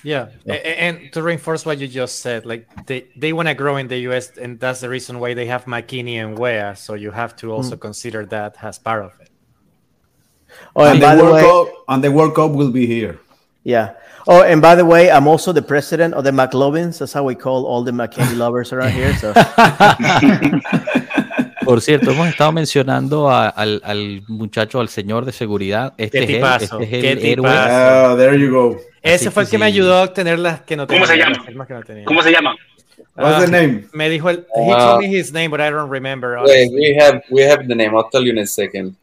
Yeah. 0.02 0.28
yeah. 0.44 0.54
And 0.54 1.12
to 1.12 1.22
reinforce 1.22 1.66
what 1.66 1.78
you 1.78 1.86
just 1.86 2.20
said, 2.20 2.46
like 2.46 2.86
they, 2.86 3.08
they 3.16 3.32
want 3.32 3.48
to 3.48 3.54
grow 3.54 3.76
in 3.76 3.88
the 3.88 3.98
US, 4.10 4.36
and 4.38 4.58
that's 4.58 4.80
the 4.80 4.88
reason 4.88 5.18
why 5.18 5.34
they 5.34 5.46
have 5.46 5.64
McKinney 5.64 6.14
and 6.14 6.38
Wea. 6.38 6.74
So 6.74 6.94
you 6.94 7.10
have 7.10 7.36
to 7.36 7.52
also 7.52 7.76
mm. 7.76 7.80
consider 7.80 8.24
that 8.26 8.56
as 8.62 8.78
part 8.78 9.04
of 9.04 9.12
it. 9.20 9.30
Oh, 10.74 10.84
and, 10.84 11.02
and 11.02 11.20
the 11.20 11.24
World 11.24 11.34
way, 11.34 11.42
Cup, 11.42 11.84
and 11.88 12.04
the 12.04 12.12
World 12.12 12.34
Cup 12.34 12.52
will 12.52 12.72
be 12.72 12.86
here. 12.86 13.20
Yeah. 13.64 13.94
Oh, 14.26 14.42
and 14.42 14.62
by 14.62 14.74
the 14.74 14.84
way, 14.84 15.10
I'm 15.10 15.26
also 15.26 15.52
the 15.52 15.62
president 15.62 16.14
of 16.14 16.24
the 16.24 16.30
McLovins. 16.30 16.98
That's 16.98 17.12
how 17.12 17.24
we 17.24 17.34
call 17.34 17.66
all 17.66 17.82
the 17.82 17.92
McKinney 17.92 18.36
lovers 18.36 18.72
around 18.72 18.92
here. 18.92 19.14
So. 19.16 19.34
Por 21.64 21.80
cierto, 21.82 22.10
hemos 22.10 22.28
estado 22.28 22.52
mencionando 22.52 23.30
a, 23.30 23.48
al, 23.48 23.80
al, 23.84 24.22
muchacho, 24.28 24.80
al 24.80 24.88
señor 24.88 25.24
de 25.24 25.32
seguridad. 25.32 25.94
Este, 25.98 26.24
es, 26.24 26.30
él, 26.30 26.42
este 26.80 26.98
es 26.98 27.04
el 27.04 27.24
héroe. 27.24 27.48
Uh, 27.48 28.16
there 28.16 28.38
you 28.38 28.50
go. 28.50 28.76
Ese 29.02 29.26
Así 29.26 29.30
fue 29.30 29.42
el 29.42 29.48
que, 29.48 29.56
sí. 29.56 29.60
me 29.60 29.66
ayudó 29.66 29.94
a 29.94 30.04
obtener 30.04 30.38
las 30.38 30.62
que 30.62 30.76
no 30.76 30.86
tenía. 30.86 31.02
¿Cómo 31.02 31.12
se 31.12 31.18
llama? 31.18 31.44
No 31.52 31.66
¿Cómo 32.06 32.22
se 32.22 32.32
llama? 32.32 32.56
What's 33.16 33.42
uh, 33.42 33.44
the 33.44 33.50
name? 33.50 33.84
Me 33.92 34.08
dijo 34.08 34.30
el. 34.30 34.46
He 34.54 34.72
told 34.72 35.00
me 35.00 35.06
his 35.06 35.32
name, 35.32 35.50
but 35.50 35.60
I 35.60 35.70
don't 35.70 35.90
remember. 35.90 36.38
Wait, 36.44 36.70
we 36.72 36.96
have 36.98 37.22
we 37.30 37.42
have 37.42 37.68
the 37.68 37.74
name. 37.74 37.94
I'll 37.94 38.08
tell 38.10 38.24
you 38.24 38.32
in 38.32 38.38
a 38.38 38.46
second. 38.46 38.96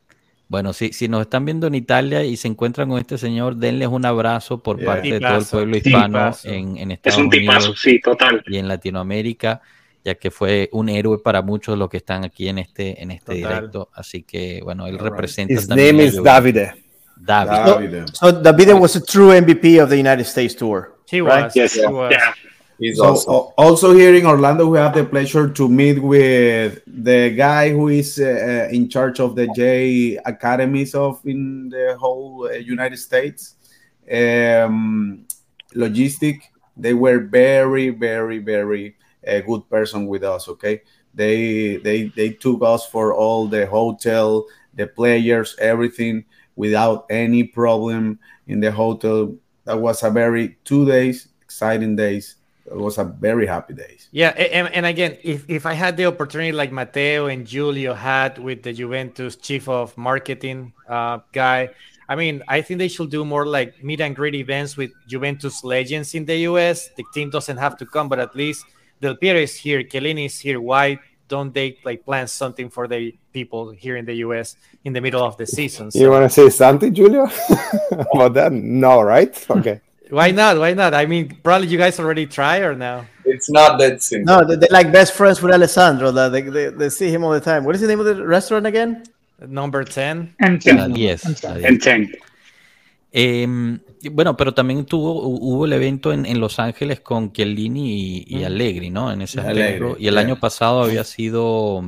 Bueno, 0.49 0.71
si, 0.71 0.93
si 0.93 1.09
nos 1.09 1.21
están 1.21 1.43
viendo 1.43 1.67
en 1.67 1.75
Italia 1.75 2.23
y 2.23 2.37
se 2.37 2.47
encuentran 2.47 2.89
con 2.89 2.99
este 2.99 3.17
señor, 3.17 3.57
denles 3.57 3.89
un 3.89 4.05
abrazo 4.05 4.63
por 4.63 4.77
yeah. 4.77 4.85
parte 4.85 5.11
tipazo, 5.11 5.19
de 5.19 5.29
todo 5.29 5.37
el 5.39 5.45
pueblo 5.45 5.77
hispano 5.77 6.31
en, 6.45 6.77
en, 6.77 6.91
Estados 6.91 7.17
es 7.17 7.23
un 7.23 7.29
tipazo, 7.29 7.59
Unidos 7.59 7.81
sí, 7.81 7.99
total. 7.99 8.43
y 8.47 8.57
en 8.57 8.67
Latinoamérica, 8.67 9.61
ya 10.05 10.15
que 10.15 10.31
fue 10.31 10.69
un 10.71 10.87
héroe 10.87 11.19
para 11.19 11.41
muchos 11.41 11.75
de 11.75 11.79
los 11.79 11.89
que 11.89 11.97
están 11.97 12.23
aquí 12.23 12.47
en 12.47 12.59
este, 12.59 13.01
en 13.03 13.11
este 13.11 13.33
directo. 13.33 13.89
Así 13.93 14.23
que, 14.23 14.61
bueno, 14.63 14.87
él 14.87 14.95
All 14.95 15.09
representa 15.09 15.53
right. 15.53 15.61
His 15.61 15.69
name 15.69 16.03
is 16.03 16.23
Davide. 16.23 16.73
Davide. 17.17 18.05
So, 18.13 18.29
so 18.29 18.41
Davide 18.41 18.73
was 18.73 18.95
a 18.95 19.01
true 19.03 19.33
MVP 19.33 19.81
of 19.81 19.89
the 19.89 19.97
United 19.97 20.25
States 20.25 20.55
tour. 20.55 20.93
He 21.09 21.19
right? 21.19 21.45
was. 21.45 21.55
Yes. 21.55 21.73
He 21.73 21.85
was. 21.87 22.11
Yeah. 22.11 22.33
He's 22.79 22.97
so, 22.97 23.05
awesome. 23.05 23.53
also 23.57 23.93
here 23.93 24.13
in 24.13 24.25
Orlando, 24.25 24.67
we 24.67 24.77
have 24.77 24.93
the 24.93 25.03
pleasure 25.03 25.49
to 25.49 25.67
meet 25.67 26.01
with 26.01 26.81
the 26.85 27.31
guy 27.31 27.71
who 27.71 27.87
is 27.87 28.19
uh, 28.19 28.69
in 28.71 28.87
charge 28.87 29.19
of 29.19 29.35
the 29.35 29.47
J 29.55 30.17
academies 30.25 30.93
of 30.93 31.19
in 31.25 31.69
the 31.69 31.97
whole 31.99 32.45
uh, 32.45 32.51
United 32.53 32.97
States. 32.97 33.55
Um, 34.11 35.25
logistic, 35.73 36.41
they 36.75 36.93
were 36.93 37.19
very, 37.19 37.89
very, 37.89 38.37
very 38.37 38.95
a 39.23 39.41
good 39.41 39.67
person 39.69 40.05
with 40.05 40.23
us. 40.23 40.47
Okay, 40.47 40.81
they 41.15 41.77
they 41.77 42.13
they 42.15 42.29
took 42.29 42.61
us 42.61 42.85
for 42.85 43.13
all 43.13 43.47
the 43.47 43.65
hotel, 43.65 44.45
the 44.75 44.85
players, 44.85 45.55
everything 45.59 46.25
without 46.55 47.07
any 47.09 47.43
problem 47.43 48.19
in 48.45 48.59
the 48.59 48.71
hotel. 48.71 49.35
That 49.65 49.81
was 49.81 50.03
a 50.03 50.11
very 50.11 50.57
two 50.63 50.85
days 50.85 51.29
exciting 51.41 51.95
days 51.95 52.35
it 52.69 52.75
was 52.75 52.97
a 52.97 53.03
very 53.03 53.47
happy 53.47 53.73
days. 53.73 54.09
Yeah, 54.11 54.29
and, 54.29 54.67
and 54.73 54.85
again, 54.85 55.17
if, 55.23 55.49
if 55.49 55.65
I 55.65 55.73
had 55.73 55.95
the 55.95 56.05
opportunity 56.05 56.51
like 56.51 56.71
Matteo 56.71 57.27
and 57.27 57.47
Julio 57.47 57.93
had 57.93 58.37
with 58.37 58.63
the 58.63 58.73
Juventus 58.73 59.35
chief 59.37 59.69
of 59.69 59.97
marketing 59.97 60.73
uh, 60.87 61.19
guy, 61.31 61.69
I 62.09 62.15
mean, 62.15 62.43
I 62.47 62.61
think 62.61 62.79
they 62.79 62.87
should 62.87 63.09
do 63.09 63.25
more 63.25 63.45
like 63.45 63.83
meet 63.83 64.01
and 64.01 64.15
greet 64.15 64.35
events 64.35 64.77
with 64.77 64.91
Juventus 65.07 65.63
legends 65.63 66.15
in 66.15 66.25
the 66.25 66.37
US. 66.49 66.89
The 66.95 67.03
team 67.13 67.29
doesn't 67.29 67.57
have 67.57 67.77
to 67.77 67.85
come, 67.85 68.09
but 68.09 68.19
at 68.19 68.35
least 68.35 68.65
Del 69.01 69.15
Piero 69.15 69.39
is 69.39 69.55
here, 69.55 69.83
Chiellini 69.83 70.25
is 70.25 70.39
here. 70.39 70.59
Why 70.59 70.99
don't 71.27 71.53
they 71.53 71.77
like 71.83 72.05
plan 72.05 72.27
something 72.27 72.69
for 72.69 72.87
the 72.87 73.13
people 73.33 73.71
here 73.71 73.97
in 73.97 74.05
the 74.05 74.15
US 74.25 74.55
in 74.85 74.93
the 74.93 75.01
middle 75.01 75.23
of 75.23 75.37
the 75.37 75.45
season? 75.45 75.91
So. 75.91 75.99
You 75.99 76.09
want 76.09 76.23
to 76.23 76.29
say 76.29 76.49
something, 76.49 76.93
Julio, 76.93 77.29
about 77.91 78.33
that? 78.35 78.51
No, 78.53 79.01
right? 79.01 79.45
Okay. 79.49 79.81
Why 80.09 80.31
not? 80.31 80.57
Why 80.57 80.73
not? 80.73 80.93
I 80.93 81.05
mean, 81.05 81.37
probably 81.43 81.67
you 81.67 81.77
guys 81.77 81.99
already 81.99 82.25
try 82.25 82.59
or 82.59 82.75
now? 82.75 83.05
It's 83.25 83.49
not 83.49 83.77
that 83.79 84.01
simple. 84.01 84.33
No, 84.33 84.45
they're, 84.47 84.57
they're 84.57 84.69
like 84.71 84.91
best 84.91 85.13
friends 85.13 85.41
with 85.41 85.53
Alessandro. 85.53 86.11
They, 86.11 86.41
they, 86.41 86.69
they 86.69 86.89
see 86.89 87.09
him 87.09 87.23
all 87.23 87.31
the 87.31 87.41
time. 87.41 87.65
What 87.65 87.75
is 87.75 87.81
the 87.81 87.87
name 87.87 87.99
of 87.99 88.05
the 88.05 88.25
restaurant 88.25 88.65
again? 88.65 89.03
Number 89.45 89.83
10. 89.83 90.35
And 90.39 90.61
10. 90.61 90.79
Uh, 90.79 90.87
yes. 90.95 91.43
And 91.43 91.81
10. 91.81 92.15
Eh, 93.11 93.47
bueno, 94.11 94.37
pero 94.37 94.53
también 94.53 94.85
tuvo, 94.85 95.27
hubo 95.27 95.65
el 95.65 95.73
evento 95.73 96.13
en, 96.13 96.25
en 96.25 96.39
Los 96.39 96.59
Ángeles 96.59 96.99
con 96.99 97.31
Chiellini 97.31 98.25
y, 98.27 98.37
y, 98.37 98.43
Allegri, 98.43 98.89
¿no? 98.89 99.11
En 99.11 99.21
ese 99.21 99.39
aspecto. 99.39 99.95
Y 99.99 100.07
el 100.07 100.13
yeah. 100.13 100.21
año 100.21 100.39
pasado 100.39 100.83
había 100.83 101.03
sido 101.03 101.83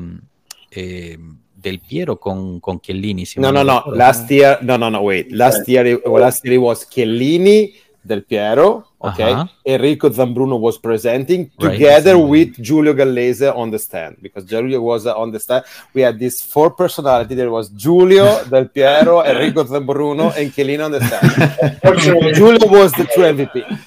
eh, 0.72 1.18
Del 1.56 1.80
Piero 1.80 2.20
con, 2.20 2.60
con 2.60 2.80
Chiellini. 2.80 3.26
Si 3.26 3.40
no, 3.40 3.52
no, 3.52 3.64
no. 3.64 3.84
Last 3.94 4.30
year, 4.30 4.60
no, 4.64 4.78
no, 4.78 4.90
no, 4.90 5.02
wait. 5.02 5.32
Last 5.32 5.68
year, 5.68 6.02
last 6.06 6.44
year 6.44 6.56
it 6.56 6.62
was 6.62 6.90
Chiellini, 6.90 7.74
Del 8.10 8.24
Piero, 8.24 8.88
okay. 9.00 9.32
Uh-huh. 9.32 9.48
Enrico 9.64 10.10
Zambruno 10.10 10.60
was 10.60 10.80
presenting 10.80 11.52
right. 11.62 11.74
together 11.74 12.18
with 12.18 12.60
Giulio 12.60 12.94
Gallese 12.94 13.56
on 13.56 13.70
the 13.70 13.78
stand 13.78 14.18
because 14.20 14.46
Giulio 14.46 14.82
was 14.82 15.06
uh, 15.06 15.16
on 15.16 15.32
the 15.32 15.40
stand. 15.40 15.64
We 15.94 16.02
had 16.02 16.18
this 16.18 16.42
four 16.42 16.72
personality. 16.72 17.36
There 17.36 17.52
was 17.52 17.70
Giulio, 17.70 18.44
Del 18.50 18.68
Piero, 18.68 19.22
Enrico 19.22 19.64
Zambruno, 19.64 20.36
and 20.36 20.52
Chiellini 20.52 20.84
on 20.84 20.92
the 20.92 21.02
stand. 21.06 22.34
Giulio 22.36 22.68
was 22.68 22.92
the 22.94 23.06
true 23.06 23.26
MVP 23.26 23.80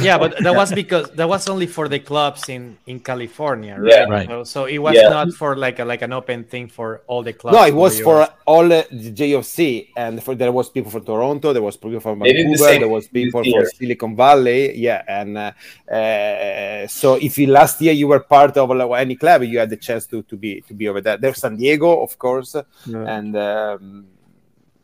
yeah, 0.00 0.18
but 0.18 0.36
that 0.42 0.54
was 0.54 0.72
because 0.82 1.10
that 1.12 1.28
was 1.28 1.48
only 1.48 1.66
for 1.66 1.88
the 1.88 1.98
clubs 1.98 2.48
in 2.48 2.76
in 2.86 3.00
California, 3.00 3.76
right? 3.78 3.92
Yeah, 3.92 4.04
right. 4.04 4.28
So, 4.28 4.44
so 4.44 4.64
it 4.64 4.78
was 4.78 4.94
yeah. 4.94 5.08
not 5.08 5.32
for 5.32 5.56
like 5.56 5.78
a, 5.78 5.84
like 5.84 6.02
an 6.02 6.12
open 6.12 6.44
thing 6.44 6.68
for 6.68 7.02
all 7.06 7.22
the 7.22 7.32
clubs. 7.32 7.56
No, 7.56 7.64
it 7.64 7.74
was 7.74 8.00
for 8.00 8.28
all 8.46 8.68
the 8.68 8.86
JFC, 8.90 9.88
and 9.96 10.22
for 10.22 10.34
there 10.34 10.52
was 10.52 10.70
people 10.70 10.90
from 10.90 11.04
Toronto, 11.04 11.52
there 11.52 11.62
was 11.62 11.76
people 11.76 12.00
from 12.00 12.20
Vancouver, 12.20 12.72
the 12.72 12.78
there 12.80 12.88
was 12.88 13.08
people 13.08 13.42
from 13.42 13.64
Silicon 13.74 14.16
Valley, 14.16 14.76
yeah, 14.76 15.02
and 15.08 15.38
uh, 15.38 15.52
uh, 15.90 16.86
so 16.86 17.14
if 17.14 17.38
you, 17.38 17.46
last 17.46 17.80
year 17.80 17.92
you 17.92 18.08
were 18.08 18.20
part 18.20 18.56
of 18.56 18.70
like, 18.70 19.00
any 19.00 19.16
club, 19.16 19.42
you 19.42 19.58
had 19.58 19.70
the 19.70 19.76
chance 19.76 20.06
to 20.06 20.22
to 20.22 20.36
be 20.36 20.60
to 20.62 20.74
be 20.74 20.88
over 20.88 21.00
there. 21.00 21.16
There's 21.16 21.38
San 21.38 21.56
Diego, 21.56 22.02
of 22.02 22.18
course, 22.18 22.56
yeah. 22.86 23.16
and. 23.16 23.36
Um, 23.36 24.06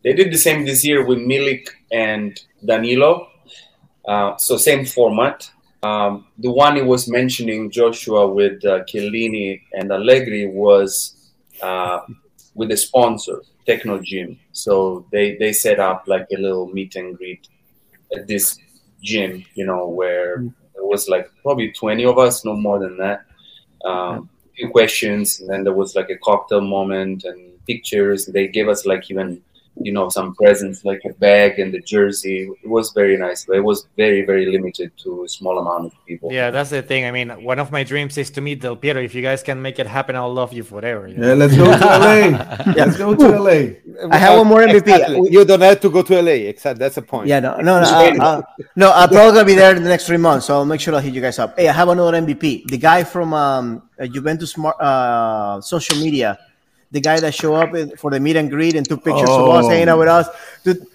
they 0.02 0.12
did 0.12 0.32
the 0.32 0.39
same 0.39 0.64
this 0.64 0.86
year 0.86 1.05
with 1.05 1.18
Milik 1.18 1.66
and 1.90 2.40
Danilo 2.64 3.27
uh, 4.07 4.37
so 4.37 4.57
same 4.57 4.85
format. 4.85 5.51
Um, 5.83 6.27
the 6.39 6.51
one 6.51 6.77
he 6.77 6.83
was 6.83 7.09
mentioning, 7.09 7.70
Joshua, 7.70 8.27
with 8.27 8.65
uh, 8.65 8.85
Chiellini 8.85 9.62
and 9.73 9.93
Allegri, 9.93 10.47
was 10.47 11.33
uh, 11.62 12.01
with 12.55 12.70
the 12.70 12.77
sponsor, 12.77 13.43
Techno 13.66 14.01
Gym. 14.01 14.39
So 14.53 15.07
they, 15.12 15.37
they 15.37 15.53
set 15.53 15.78
up 15.78 16.05
like 16.07 16.27
a 16.37 16.41
little 16.41 16.69
meet 16.69 16.97
and 16.97 17.16
greet 17.16 17.47
at 18.16 18.27
this 18.27 18.59
gym, 19.03 19.45
you 19.55 19.66
know, 19.66 19.87
where 19.89 20.45
there 20.74 20.85
was 20.85 21.09
like 21.09 21.31
probably 21.43 21.73
20 21.73 22.05
of 22.05 22.19
us, 22.19 22.45
no 22.45 22.55
more 22.55 22.78
than 22.78 22.97
that. 22.99 23.24
Um, 23.85 24.28
few 24.57 24.70
questions, 24.70 25.41
and 25.41 25.51
then 25.51 25.65
there 25.65 25.74
was 25.74 25.95
like 25.95 26.11
a 26.11 26.16
cocktail 26.16 26.62
moment 26.62 27.24
and 27.24 27.65
pictures. 27.66 28.27
They 28.27 28.49
gave 28.49 28.69
us 28.69 28.87
like 28.87 29.11
even 29.11 29.43
you 29.78 29.93
know 29.93 30.09
some 30.09 30.35
presents 30.35 30.85
like 30.85 31.01
a 31.05 31.12
bag 31.15 31.59
and 31.59 31.73
the 31.73 31.81
jersey. 31.81 32.48
It 32.62 32.69
was 32.69 32.93
very 32.93 33.16
nice 33.16 33.44
but 33.44 33.57
it 33.57 33.65
was 33.65 33.86
very 33.97 34.24
very 34.24 34.47
limited 34.47 34.93
to 35.05 35.24
a 35.24 35.28
small 35.28 35.59
amount 35.59 35.86
of 35.86 35.93
people. 36.07 36.32
Yeah 36.32 36.51
that's 36.51 36.70
the 36.70 36.82
thing. 36.82 37.05
I 37.05 37.11
mean 37.11 37.31
one 37.44 37.59
of 37.59 37.70
my 37.70 37.85
dreams 37.85 38.16
is 38.19 38.31
to 38.31 38.40
meet 38.40 38.61
del 38.61 38.77
piero. 38.77 39.01
If 39.03 39.15
you 39.15 39.23
guys 39.23 39.43
can 39.43 39.61
make 39.61 39.78
it 39.78 39.86
happen 39.86 40.16
i'll 40.16 40.32
love 40.32 40.53
you 40.53 40.62
forever. 40.62 41.09
You 41.09 41.16
know? 41.16 41.28
yeah 41.28 41.35
let's 41.35 41.57
go 41.57 41.65
to 41.65 41.86
la 41.86 42.15
yeah. 42.77 42.85
let's 42.85 42.97
go 42.97 43.15
to 43.15 43.28
la 43.39 43.59
i 44.11 44.19
have 44.19 44.39
one 44.39 44.47
more 44.47 44.61
mvp. 44.61 44.77
Exactly. 44.77 45.31
you 45.31 45.44
don't 45.44 45.61
have 45.61 45.81
to 45.81 45.90
go 45.90 46.03
to 46.03 46.23
la 46.23 46.31
except 46.31 46.78
that's 46.78 46.94
the 46.94 47.03
point. 47.03 47.27
Yeah 47.28 47.40
no 47.40 47.57
no 47.57 47.81
no, 47.81 47.86
uh, 47.86 48.15
uh, 48.20 48.43
no 48.77 48.93
i'm 48.93 49.09
probably 49.09 49.32
gonna 49.32 49.44
be 49.44 49.55
there 49.55 49.74
in 49.77 49.82
the 49.82 49.89
next 49.89 50.07
three 50.07 50.16
months 50.16 50.47
so 50.47 50.55
i'll 50.55 50.65
make 50.65 50.81
sure 50.81 50.94
i'll 50.94 51.01
hit 51.01 51.15
you 51.15 51.20
guys 51.20 51.39
up. 51.39 51.59
Hey 51.59 51.69
i 51.69 51.73
have 51.73 51.89
another 51.89 52.16
mvp 52.20 52.66
the 52.66 52.78
guy 52.78 53.05
from 53.05 53.35
um, 53.35 53.82
juventus 54.11 54.53
smart 54.53 54.77
uh, 54.81 55.61
social 55.61 55.97
media 55.98 56.39
the 56.97 57.01
guy 57.01 57.20
that 57.20 57.35
show 57.35 57.55
up 57.55 57.70
for 57.98 58.10
the 58.10 58.18
meet 58.18 58.36
and 58.36 58.48
greet 58.48 58.74
and 58.74 58.89
took 58.89 59.05
pictures 59.05 59.28
oh. 59.28 59.51
of 59.51 59.56
us 59.56 59.64
oh. 59.66 59.68
hanging 59.68 59.90
out 59.90 59.98
with 59.98 60.09
us. 60.09 60.27
Dude, 60.64 60.86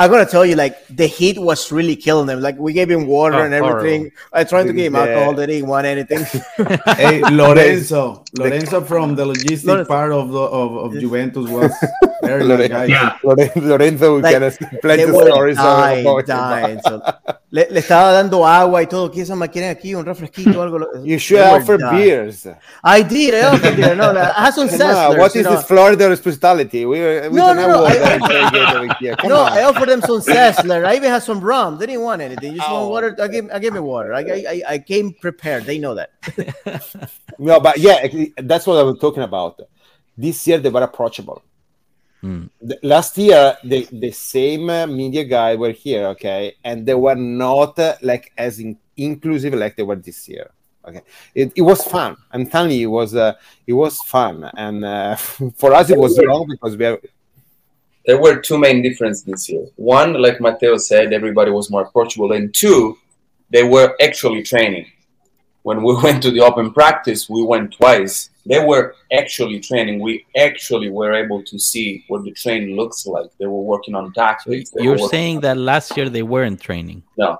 I'm 0.00 0.10
gonna 0.10 0.24
tell 0.24 0.46
you, 0.46 0.56
like 0.56 0.86
the 0.88 1.06
heat 1.06 1.38
was 1.38 1.70
really 1.70 1.94
killing 1.94 2.26
them. 2.26 2.40
Like 2.40 2.56
we 2.56 2.72
gave 2.72 2.90
him 2.90 3.06
water 3.06 3.36
oh, 3.36 3.44
and 3.44 3.52
everything. 3.52 4.00
Horrible. 4.00 4.16
I 4.32 4.44
tried 4.44 4.64
to 4.64 4.72
give 4.72 4.86
him 4.86 4.94
yeah. 4.94 5.00
alcohol. 5.00 5.34
They 5.34 5.46
didn't 5.46 5.68
want 5.68 5.86
anything. 5.86 6.24
hey, 6.96 7.20
Lorenzo, 7.30 8.24
Lorenzo 8.32 8.80
from 8.80 9.14
the 9.14 9.26
logistic 9.26 9.66
Lorenzo. 9.66 9.88
part 9.88 10.12
of 10.12 10.30
the 10.30 10.40
of, 10.40 10.76
of 10.84 10.98
Juventus 10.98 11.46
was 11.50 11.70
very 12.22 12.46
nice 12.46 12.68
guy. 12.68 12.84
Yeah. 12.86 13.18
Lorenzo, 13.22 14.16
we 14.16 14.22
like, 14.22 14.56
can 14.56 14.78
plenty 14.80 15.02
of 15.02 15.10
stories 15.10 15.56
dying, 15.56 16.06
about 16.06 16.26
dying. 16.26 16.80
So, 16.80 17.02
le, 17.50 17.66
le, 17.70 17.80
estaba 17.80 18.12
dando 18.12 18.46
agua 18.46 18.82
y 18.82 18.86
todo. 18.86 19.10
¿Qué 19.10 19.24
más 19.34 19.50
quieren 19.50 19.70
aquí? 19.70 19.94
Un 19.94 20.06
refresquito, 20.06 20.62
algo. 20.62 20.78
You 21.04 21.18
should 21.18 21.40
offer 21.40 21.76
dying. 21.76 21.96
beers. 21.96 22.46
I 22.82 23.02
did. 23.02 23.34
I 23.34 23.42
offered 23.48 23.76
beer. 23.76 23.94
No, 23.94 24.12
no, 24.12 24.20
I 24.20 24.44
had 24.46 24.54
some 24.54 24.66
no, 24.66 25.14
What 25.18 25.36
is 25.36 25.46
this 25.46 25.64
Florida 25.64 26.08
hospitality? 26.08 26.86
We, 26.86 27.00
we 27.28 27.36
no, 27.36 27.52
no, 27.52 27.66
no. 27.66 27.84
I, 27.86 29.26
no, 29.28 29.42
I 29.42 29.64
offered 29.64 29.89
them 29.90 30.00
some 30.00 30.20
Sessler. 30.34 30.84
I 30.84 30.96
even 30.96 31.10
had 31.10 31.22
some 31.22 31.40
rum. 31.40 31.78
They 31.78 31.86
didn't 31.86 32.02
want 32.02 32.22
anything. 32.22 32.56
Just 32.56 32.68
oh. 32.68 32.88
want 32.88 32.90
water. 32.90 33.16
I 33.22 33.28
gave, 33.28 33.50
I 33.50 33.58
gave 33.58 33.72
me 33.72 33.80
water. 33.80 34.14
I, 34.14 34.20
I, 34.20 34.62
I 34.68 34.78
came 34.78 35.12
prepared. 35.14 35.64
They 35.64 35.78
know 35.78 35.94
that. 35.94 36.10
no, 37.38 37.60
but 37.60 37.78
yeah, 37.78 38.06
that's 38.38 38.66
what 38.66 38.78
I 38.78 38.82
was 38.82 38.98
talking 38.98 39.22
about. 39.22 39.60
This 40.16 40.46
year 40.46 40.58
they 40.58 40.70
were 40.70 40.82
approachable. 40.82 41.42
Mm. 42.22 42.50
The, 42.60 42.78
last 42.82 43.16
year, 43.16 43.56
the, 43.64 43.88
the 43.90 44.10
same 44.10 44.68
uh, 44.68 44.86
media 44.86 45.24
guy 45.24 45.54
were 45.56 45.70
here, 45.72 46.06
okay, 46.08 46.54
and 46.64 46.84
they 46.84 46.94
were 46.94 47.14
not 47.14 47.78
uh, 47.78 47.96
like 48.02 48.32
as 48.36 48.60
in, 48.60 48.76
inclusive 48.96 49.54
like 49.54 49.76
they 49.76 49.82
were 49.82 49.96
this 49.96 50.28
year. 50.28 50.50
Okay, 50.86 51.00
it, 51.34 51.52
it 51.56 51.62
was 51.62 51.82
fun. 51.84 52.16
I'm 52.30 52.46
telling 52.46 52.72
you, 52.72 52.88
it 52.88 52.92
was 52.92 53.14
uh, 53.14 53.34
it 53.66 53.72
was 53.72 53.98
fun, 54.02 54.50
and 54.54 54.84
uh, 54.84 55.16
for 55.56 55.72
us 55.72 55.88
it 55.88 55.96
was 55.96 56.20
wrong 56.26 56.46
because 56.48 56.76
we 56.76 56.84
have 56.84 56.98
there 58.10 58.20
were 58.20 58.40
two 58.40 58.58
main 58.58 58.82
differences 58.82 59.22
this 59.22 59.48
year. 59.48 59.64
One, 59.76 60.14
like 60.20 60.40
Matteo 60.40 60.78
said, 60.78 61.12
everybody 61.12 61.52
was 61.52 61.70
more 61.70 61.82
approachable, 61.82 62.32
and 62.32 62.52
two, 62.52 62.98
they 63.50 63.62
were 63.62 63.94
actually 64.02 64.42
training. 64.42 64.86
When 65.62 65.84
we 65.84 65.94
went 66.02 66.20
to 66.24 66.32
the 66.32 66.40
open 66.40 66.72
practice, 66.72 67.30
we 67.30 67.44
went 67.44 67.72
twice. 67.72 68.30
They 68.46 68.58
were 68.64 68.96
actually 69.12 69.60
training. 69.60 70.00
We 70.00 70.26
actually 70.36 70.90
were 70.90 71.12
able 71.12 71.44
to 71.44 71.56
see 71.56 72.04
what 72.08 72.24
the 72.24 72.32
train 72.32 72.74
looks 72.74 73.06
like. 73.06 73.30
They 73.38 73.46
were 73.46 73.62
working 73.74 73.94
on 73.94 74.12
tactics. 74.12 74.72
You're 74.74 74.98
saying 74.98 75.42
that 75.42 75.56
last 75.56 75.96
year 75.96 76.08
they 76.08 76.24
weren't 76.24 76.60
training. 76.60 77.04
No, 77.16 77.38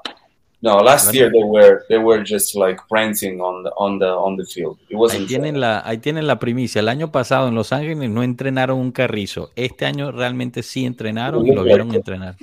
no, 0.63 0.77
last 0.79 1.15
year 1.15 1.31
they 1.31 1.43
were 1.43 1.85
they 1.89 1.99
were 1.99 2.23
just 2.23 2.55
like 2.55 2.81
prancing 2.89 3.41
on 3.41 3.63
the 3.63 3.71
on 3.77 3.99
the 3.99 4.09
on 4.09 4.37
the 4.37 4.45
field. 4.45 4.79
It 4.91 4.97
wasn't 4.97 5.23
ahí 5.23 5.27
tienen 5.29 5.59
la 5.59 5.81
ahí 5.81 5.99
tienen 5.99 6.27
la 6.27 6.39
primicia. 6.39 6.81
El 6.81 6.89
año 6.89 7.11
pasado 7.11 7.49
en 7.49 7.55
Los 7.55 7.73
Ángeles 7.73 8.11
no 8.11 8.23
entrenaron 8.23 8.79
un 8.79 8.93
carrizo. 8.93 9.51
Este 9.57 9.87
año 9.87 10.13
realmente 10.13 10.63
sí 10.63 10.85
entrenaron 10.85 11.47
y 11.47 11.55
lo 11.55 11.65
vieron 11.65 11.95
entrenar. 11.95 12.37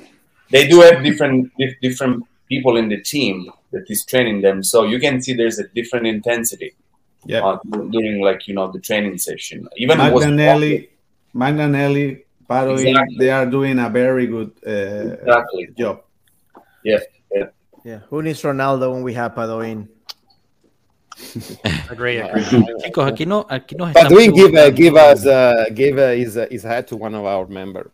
They 0.50 0.68
do 0.68 0.82
have 0.82 1.04
different 1.04 1.52
different 1.82 2.26
people 2.50 2.80
in 2.80 2.90
the 2.90 3.02
team 3.02 3.46
that 3.72 3.84
is 3.88 4.04
training 4.06 4.42
them, 4.42 4.64
so 4.64 4.86
you 4.86 5.00
can 5.00 5.22
see 5.22 5.36
there's 5.36 5.60
a 5.60 5.68
different 5.76 6.08
intensity. 6.08 6.74
Yeah. 7.26 7.46
Uh, 7.46 7.58
during 7.92 8.22
like 8.22 8.48
you 8.48 8.56
know 8.56 8.72
the 8.72 8.80
training 8.80 9.20
session. 9.20 9.68
Even 9.78 9.98
Magnanelli, 10.00 10.90
Magnanelli, 11.36 12.24
Padoin, 12.50 12.88
exactly. 12.88 13.18
they 13.20 13.30
are 13.30 13.46
doing 13.46 13.78
a 13.78 13.90
very 13.90 14.26
good 14.26 14.52
uh, 14.66 15.18
exactly. 15.22 15.68
job. 15.78 16.02
Yeah. 16.84 17.00
Yeah. 17.84 17.92
Yeah. 17.92 18.00
Who 18.10 18.22
needs 18.22 18.42
Ronaldo 18.42 18.94
when 18.94 19.04
we 19.04 19.14
have 19.14 19.34
Padoin? 19.34 19.88
agree, 21.90 22.18
agree. 22.18 22.44
Chicos, 22.84 23.06
aquí 23.06 23.26
no, 23.26 23.44
aquí 23.50 23.76
nos 23.76 23.94
Padoin 23.94 24.32
give, 24.34 24.54
uh, 24.56 24.70
give 24.70 24.96
us 24.96 25.26
uh, 25.26 25.66
give 25.74 25.98
uh, 25.98 26.12
his, 26.12 26.38
uh, 26.38 26.46
his 26.50 26.64
hat 26.64 26.88
to 26.88 26.96
one 26.96 27.16
of 27.16 27.26
our 27.26 27.48
members. 27.48 27.90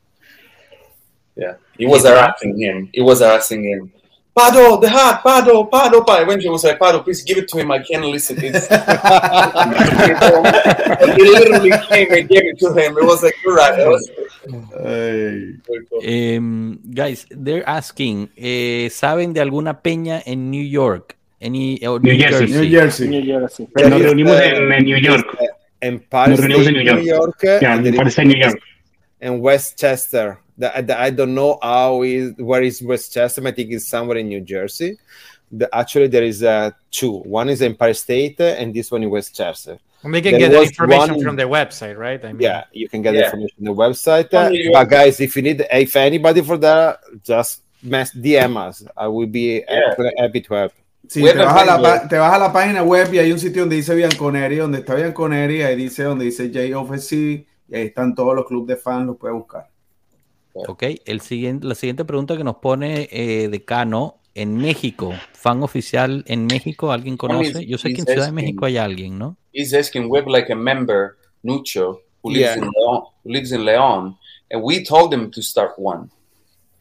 Yeah, 1.35 1.55
he 1.77 1.85
was 1.85 2.03
harassing 2.03 2.59
him. 2.59 2.89
He 2.93 3.01
was 3.01 3.19
harassing 3.21 3.63
him. 3.63 3.91
Pado, 4.35 4.81
the 4.81 4.89
hat, 4.89 5.21
Pado, 5.23 5.69
Pado, 5.69 6.03
Pado. 6.03 6.23
Eventually, 6.23 6.49
was 6.49 6.63
like, 6.63 6.79
Pado, 6.79 7.03
please 7.03 7.23
give 7.23 7.37
it 7.37 7.47
to 7.49 7.59
him. 7.59 7.69
I 7.69 7.77
can't 7.79 8.03
listen. 8.03 8.35
It's... 8.41 8.67
he 11.15 11.23
literally 11.23 11.69
came 11.87 12.11
and 12.11 12.27
gave 12.27 12.43
it 12.43 12.57
to 12.59 12.73
him. 12.73 12.97
It 12.97 13.05
was 13.05 13.21
like, 13.21 13.35
you're 13.45 13.53
right. 13.53 13.77
Was... 13.77 14.09
Hey. 14.81 15.53
Um, 16.35 16.79
guys, 16.93 17.27
they're 17.29 17.67
asking, 17.69 18.31
eh, 18.35 18.89
¿saben 18.89 19.33
de 19.33 19.41
alguna 19.41 19.83
peña 19.83 20.23
en 20.25 20.49
New 20.49 20.63
York? 20.63 21.15
Any, 21.39 21.77
New, 21.81 21.99
New, 21.99 22.17
Jersey. 22.17 22.47
Jersey. 22.47 22.59
New 22.59 22.71
Jersey. 22.71 23.07
New 23.09 23.23
Jersey. 23.23 23.67
Nos 23.75 24.01
reunimos 24.01 24.41
en, 24.41 24.71
en, 24.71 24.83
New 24.83 24.97
York. 24.97 25.37
En 25.79 25.99
Park 25.99 26.29
Nos 26.29 26.39
reunimos 26.39 26.65
en 26.67 26.73
New 26.73 26.83
York. 26.83 26.99
New 26.99 27.05
York 27.05 27.37
yeah, 27.61 27.75
en 27.75 27.95
Park 27.95 28.17
New 28.17 28.37
York. 28.37 28.59
En 29.19 29.39
Westchester. 29.41 30.39
The, 30.57 30.83
the, 30.85 30.99
I 30.99 31.09
don't 31.09 31.33
know 31.33 31.57
how 31.61 32.03
is 32.03 32.33
where 32.37 32.61
is 32.61 32.81
Westchester. 32.81 33.45
I 33.47 33.51
think 33.51 33.71
it's 33.71 33.87
somewhere 33.87 34.17
in 34.17 34.27
New 34.27 34.41
Jersey. 34.41 34.97
The, 35.51 35.73
actually, 35.75 36.07
there 36.07 36.23
is 36.23 36.43
uh, 36.43 36.71
two. 36.91 37.19
One 37.19 37.49
is 37.49 37.61
Empire 37.61 37.93
State, 37.93 38.39
and 38.39 38.73
this 38.73 38.91
one 38.91 39.03
in 39.03 39.09
Westchester. 39.09 39.79
And 40.03 40.13
they 40.13 40.21
can 40.21 40.33
there 40.33 40.41
get 40.41 40.51
the 40.51 40.61
information 40.63 41.15
one, 41.15 41.23
from 41.23 41.35
their 41.35 41.47
website, 41.47 41.97
right? 41.97 42.23
I 42.23 42.33
mean, 42.33 42.41
yeah, 42.41 42.65
you 42.73 42.89
can 42.89 43.01
get 43.01 43.13
yeah. 43.13 43.25
information 43.25 43.55
on 43.59 43.65
the 43.65 43.73
website. 43.73 44.33
Uh, 44.33 44.51
but 44.73 44.85
guys, 44.85 45.19
if 45.19 45.35
you 45.35 45.41
need, 45.41 45.65
if 45.71 45.95
anybody 45.95 46.41
for 46.41 46.57
that, 46.57 46.99
just 47.23 47.61
mess 47.81 48.13
DM 48.13 48.57
us. 48.57 48.83
I 48.97 49.07
will 49.07 49.27
be 49.27 49.63
yeah. 49.67 49.95
happy 50.17 50.41
to 50.41 50.53
help. 50.53 50.73
Sí, 51.07 51.21
te 51.21 51.33
vas, 51.33 51.61
a 51.61 51.65
la, 51.65 52.07
te 52.07 52.17
vas, 52.17 52.33
a 52.33 52.39
la, 52.39 52.53
página 52.53 52.81
web 52.81 53.13
y 53.13 53.19
hay 53.19 53.31
un 53.31 53.37
sitio 53.37 53.63
donde 53.63 53.75
dice 53.75 53.93
Bianconeri, 53.93 54.55
donde 54.55 54.79
está 54.79 54.95
Bianconeri, 54.95 55.61
ahí 55.61 55.75
dice 55.75 56.03
donde 56.03 56.25
dice 56.25 56.49
JOFC, 56.49 57.11
y 57.11 57.75
ahí 57.75 57.87
están 57.87 58.15
todos 58.15 58.33
los 58.33 58.45
clubes 58.45 58.67
de 58.67 58.77
fans, 58.77 59.07
los 59.07 59.17
puedes 59.17 59.35
buscar. 59.35 59.69
Ok, 60.53 60.83
el 61.05 61.21
siguiente, 61.21 61.67
la 61.67 61.75
siguiente 61.75 62.05
pregunta 62.05 62.37
que 62.37 62.43
nos 62.43 62.57
pone 62.57 63.09
eh, 63.11 63.47
Decano, 63.49 64.19
en 64.35 64.57
México, 64.57 65.13
fan 65.33 65.61
oficial 65.63 66.23
en 66.27 66.45
México, 66.47 66.91
¿alguien 66.91 67.17
conoce? 67.17 67.65
Yo 67.65 67.77
sé 67.77 67.93
que 67.93 68.01
en 68.01 68.07
Ciudad 68.07 68.25
de 68.25 68.31
México 68.31 68.65
hay 68.65 68.77
alguien, 68.77 69.17
¿no? 69.17 69.37
He's 69.53 69.73
asking, 69.73 70.09
we 70.09 70.19
have 70.19 70.27
like 70.27 70.51
a 70.51 70.55
member, 70.55 71.17
Nucho, 71.43 72.01
who 72.23 72.31
lives, 72.31 72.57
in 72.57 72.63
León, 72.63 73.03
who 73.23 73.31
lives 73.31 73.51
in 73.51 73.61
León, 73.61 74.17
and 74.49 74.63
we 74.63 74.83
told 74.83 75.13
him 75.13 75.29
to 75.31 75.41
start 75.41 75.73
one. 75.77 76.09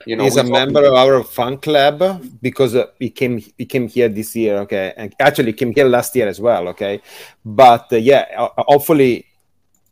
You 0.07 0.16
know, 0.16 0.24
he's 0.24 0.36
a 0.36 0.44
member 0.44 0.85
of 0.85 0.94
our 0.94 1.23
fan 1.23 1.59
club 1.59 2.23
because 2.40 2.74
uh, 2.74 2.86
he 2.99 3.11
came 3.11 3.39
he 3.57 3.66
came 3.66 3.86
here 3.86 4.09
this 4.09 4.35
year 4.35 4.59
okay 4.59 4.93
and 4.97 5.15
actually 5.20 5.53
came 5.53 5.73
here 5.73 5.85
last 5.85 6.16
year 6.16 6.27
as 6.27 6.40
well 6.40 6.66
okay 6.70 7.01
but 7.44 7.86
uh, 7.93 7.97
yeah 7.97 8.24
hopefully 8.59 9.27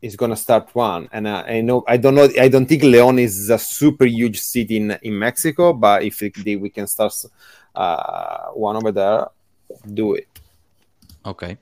is 0.01 0.15
going 0.15 0.31
to 0.31 0.37
start 0.37 0.69
one. 0.73 1.07
And 1.11 1.27
uh, 1.27 1.43
I 1.47 1.61
know 1.61 1.83
I 1.87 1.97
don't 1.97 2.15
know 2.15 2.27
I 2.39 2.47
don't 2.47 2.65
think 2.65 2.83
Leon 2.83 3.19
is 3.19 3.49
a 3.49 3.57
super 3.57 4.05
huge 4.05 4.39
city 4.39 4.77
in, 4.77 4.91
in 5.01 5.17
Mexico, 5.17 5.73
but 5.73 6.03
if 6.03 6.21
it, 6.21 6.35
we 6.59 6.69
can 6.69 6.87
start 6.87 7.13
uh, 7.75 8.47
one 8.53 8.75
over 8.75 8.91
there, 8.91 9.27
do 9.93 10.15
it. 10.15 10.27
Ok. 11.23 11.57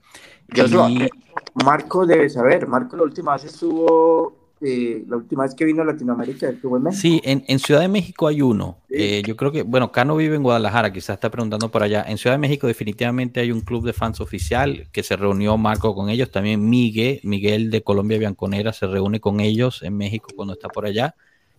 Marco 1.63 2.05
debe 2.05 2.29
saber. 2.29 2.65
Marco 2.67 2.95
la 2.95 3.03
última 3.03 3.33
vez 3.33 3.45
estuvo 3.45 4.38
eh, 4.61 5.03
la 5.07 5.17
última 5.17 5.43
vez 5.43 5.55
que 5.55 5.65
vino 5.65 5.81
a 5.81 5.85
Latinoamérica 5.85 6.49
estuvo 6.49 6.77
en 6.77 6.83
México. 6.83 7.01
Sí, 7.01 7.21
en, 7.23 7.43
en 7.47 7.59
Ciudad 7.59 7.81
de 7.81 7.87
México 7.87 8.27
hay 8.27 8.41
uno. 8.41 8.79
Eh, 8.89 9.23
yo 9.25 9.35
creo 9.35 9.51
que, 9.51 9.63
bueno, 9.63 9.91
Cano 9.91 10.15
vive 10.15 10.35
en 10.35 10.43
Guadalajara, 10.43 10.91
quizás 10.91 11.15
está 11.15 11.29
preguntando 11.29 11.69
por 11.69 11.83
allá. 11.83 12.03
En 12.07 12.17
Ciudad 12.17 12.35
de 12.35 12.39
México 12.39 12.67
definitivamente 12.67 13.39
hay 13.39 13.51
un 13.51 13.61
club 13.61 13.85
de 13.85 13.93
fans 13.93 14.19
oficial 14.19 14.87
que 14.91 15.03
se 15.03 15.15
reunió 15.15 15.57
Marco 15.57 15.95
con 15.95 16.09
ellos. 16.09 16.31
También 16.31 16.69
Miguel, 16.69 17.21
Miguel 17.23 17.71
de 17.71 17.81
Colombia 17.83 18.17
Bianconera 18.17 18.73
se 18.73 18.87
reúne 18.87 19.19
con 19.19 19.39
ellos 19.39 19.81
en 19.83 19.95
México 19.95 20.29
cuando 20.35 20.53
está 20.53 20.67
por 20.67 20.85
allá. 20.85 21.15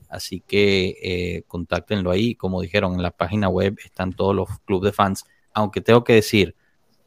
Así 0.09 0.43
que 0.47 0.97
eh, 1.03 1.45
contáctenlo 1.47 2.11
ahí. 2.11 2.35
Como 2.35 2.61
dijeron, 2.61 2.95
en 2.95 3.03
la 3.03 3.13
página 3.13 3.49
web 3.49 3.79
están 3.85 4.13
todos 4.13 4.35
los 4.35 4.49
clubes 4.67 4.91
de 4.91 4.93
fans. 4.93 5.25
Aunque 5.55 5.81
tengo 5.81 6.05
que 6.05 6.15
decir, 6.15 6.55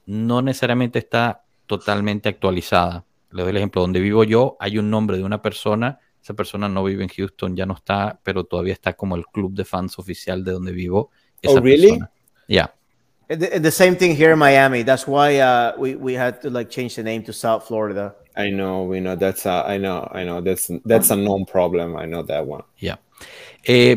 no 0.05 0.41
necesariamente 0.41 0.99
está 0.99 1.43
totalmente 1.67 2.29
actualizada. 2.29 3.05
Le 3.33 3.41
doy 3.43 3.51
el 3.51 3.57
ejemplo, 3.57 3.81
donde 3.81 3.99
vivo 3.99 4.23
yo 4.23 4.57
hay 4.59 4.77
un 4.77 4.89
nombre 4.89 5.17
de 5.17 5.23
una 5.23 5.41
persona, 5.41 5.99
esa 6.21 6.33
persona 6.33 6.69
no 6.69 6.83
vive 6.83 7.03
en 7.03 7.09
Houston, 7.09 7.55
ya 7.55 7.65
no 7.65 7.73
está, 7.73 8.19
pero 8.23 8.45
todavía 8.45 8.73
está 8.73 8.93
como 8.93 9.15
el 9.15 9.25
club 9.25 9.53
de 9.53 9.65
fans 9.65 9.99
oficial 9.99 10.43
de 10.43 10.51
donde 10.53 10.71
vivo. 10.71 11.11
Esa 11.41 11.59
Oh, 11.59 11.61
really? 11.61 11.89
persona. 11.89 12.11
Yeah. 12.47 12.73
The, 13.27 13.59
the 13.59 13.71
same 13.71 13.95
thing 13.95 14.15
here 14.15 14.31
in 14.31 14.39
Miami. 14.39 14.83
That's 14.83 15.07
why 15.07 15.39
uh, 15.39 15.73
we, 15.77 15.95
we 15.95 16.13
had 16.13 16.41
to 16.41 16.49
like 16.49 16.69
change 16.69 16.95
the 16.95 17.03
name 17.03 17.23
to 17.23 17.33
South 17.33 17.65
Florida. 17.67 18.15
I 18.35 18.49
know, 18.51 18.83
we 18.83 18.99
know 18.99 19.15
that's 19.15 19.45
a, 19.45 19.63
I 19.67 19.77
know, 19.77 20.07
I 20.11 20.23
know 20.23 20.41
that's 20.41 20.69
that's 20.85 21.11
a 21.11 21.15
known 21.15 21.45
problem. 21.45 21.95
I 21.95 22.05
know 22.05 22.23
that 22.23 22.45
one. 22.45 22.63
Yeah. 22.79 22.97
Eh, 23.65 23.95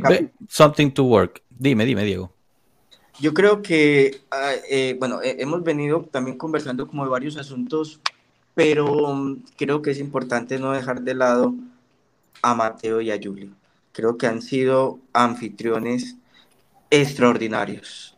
something 0.49 0.93
to 0.93 1.05
work. 1.05 1.43
Dime, 1.51 1.85
dime, 1.85 2.05
Diego. 2.05 2.33
Yo 3.19 3.33
creo 3.33 3.63
que, 3.63 4.21
ah, 4.31 4.53
eh, 4.69 4.95
bueno, 4.99 5.23
eh, 5.23 5.37
hemos 5.39 5.63
venido 5.63 6.03
también 6.11 6.37
conversando 6.37 6.87
como 6.87 7.03
de 7.05 7.11
varios 7.11 7.37
asuntos, 7.39 8.01
pero 8.57 8.87
mm, 9.15 9.45
creo 9.59 9.83
que 9.83 9.91
es 9.93 10.01
importante 10.01 10.59
no 10.59 10.73
dejar 10.73 11.03
de 11.03 11.15
lado 11.15 11.55
a 12.43 12.55
Mateo 12.55 13.03
y 13.03 13.11
a 13.11 13.21
Julio. 13.23 13.51
Creo 13.93 14.17
que 14.17 14.27
han 14.27 14.41
sido 14.43 14.99
anfitriones 15.13 16.17
extraordinarios. 16.91 18.17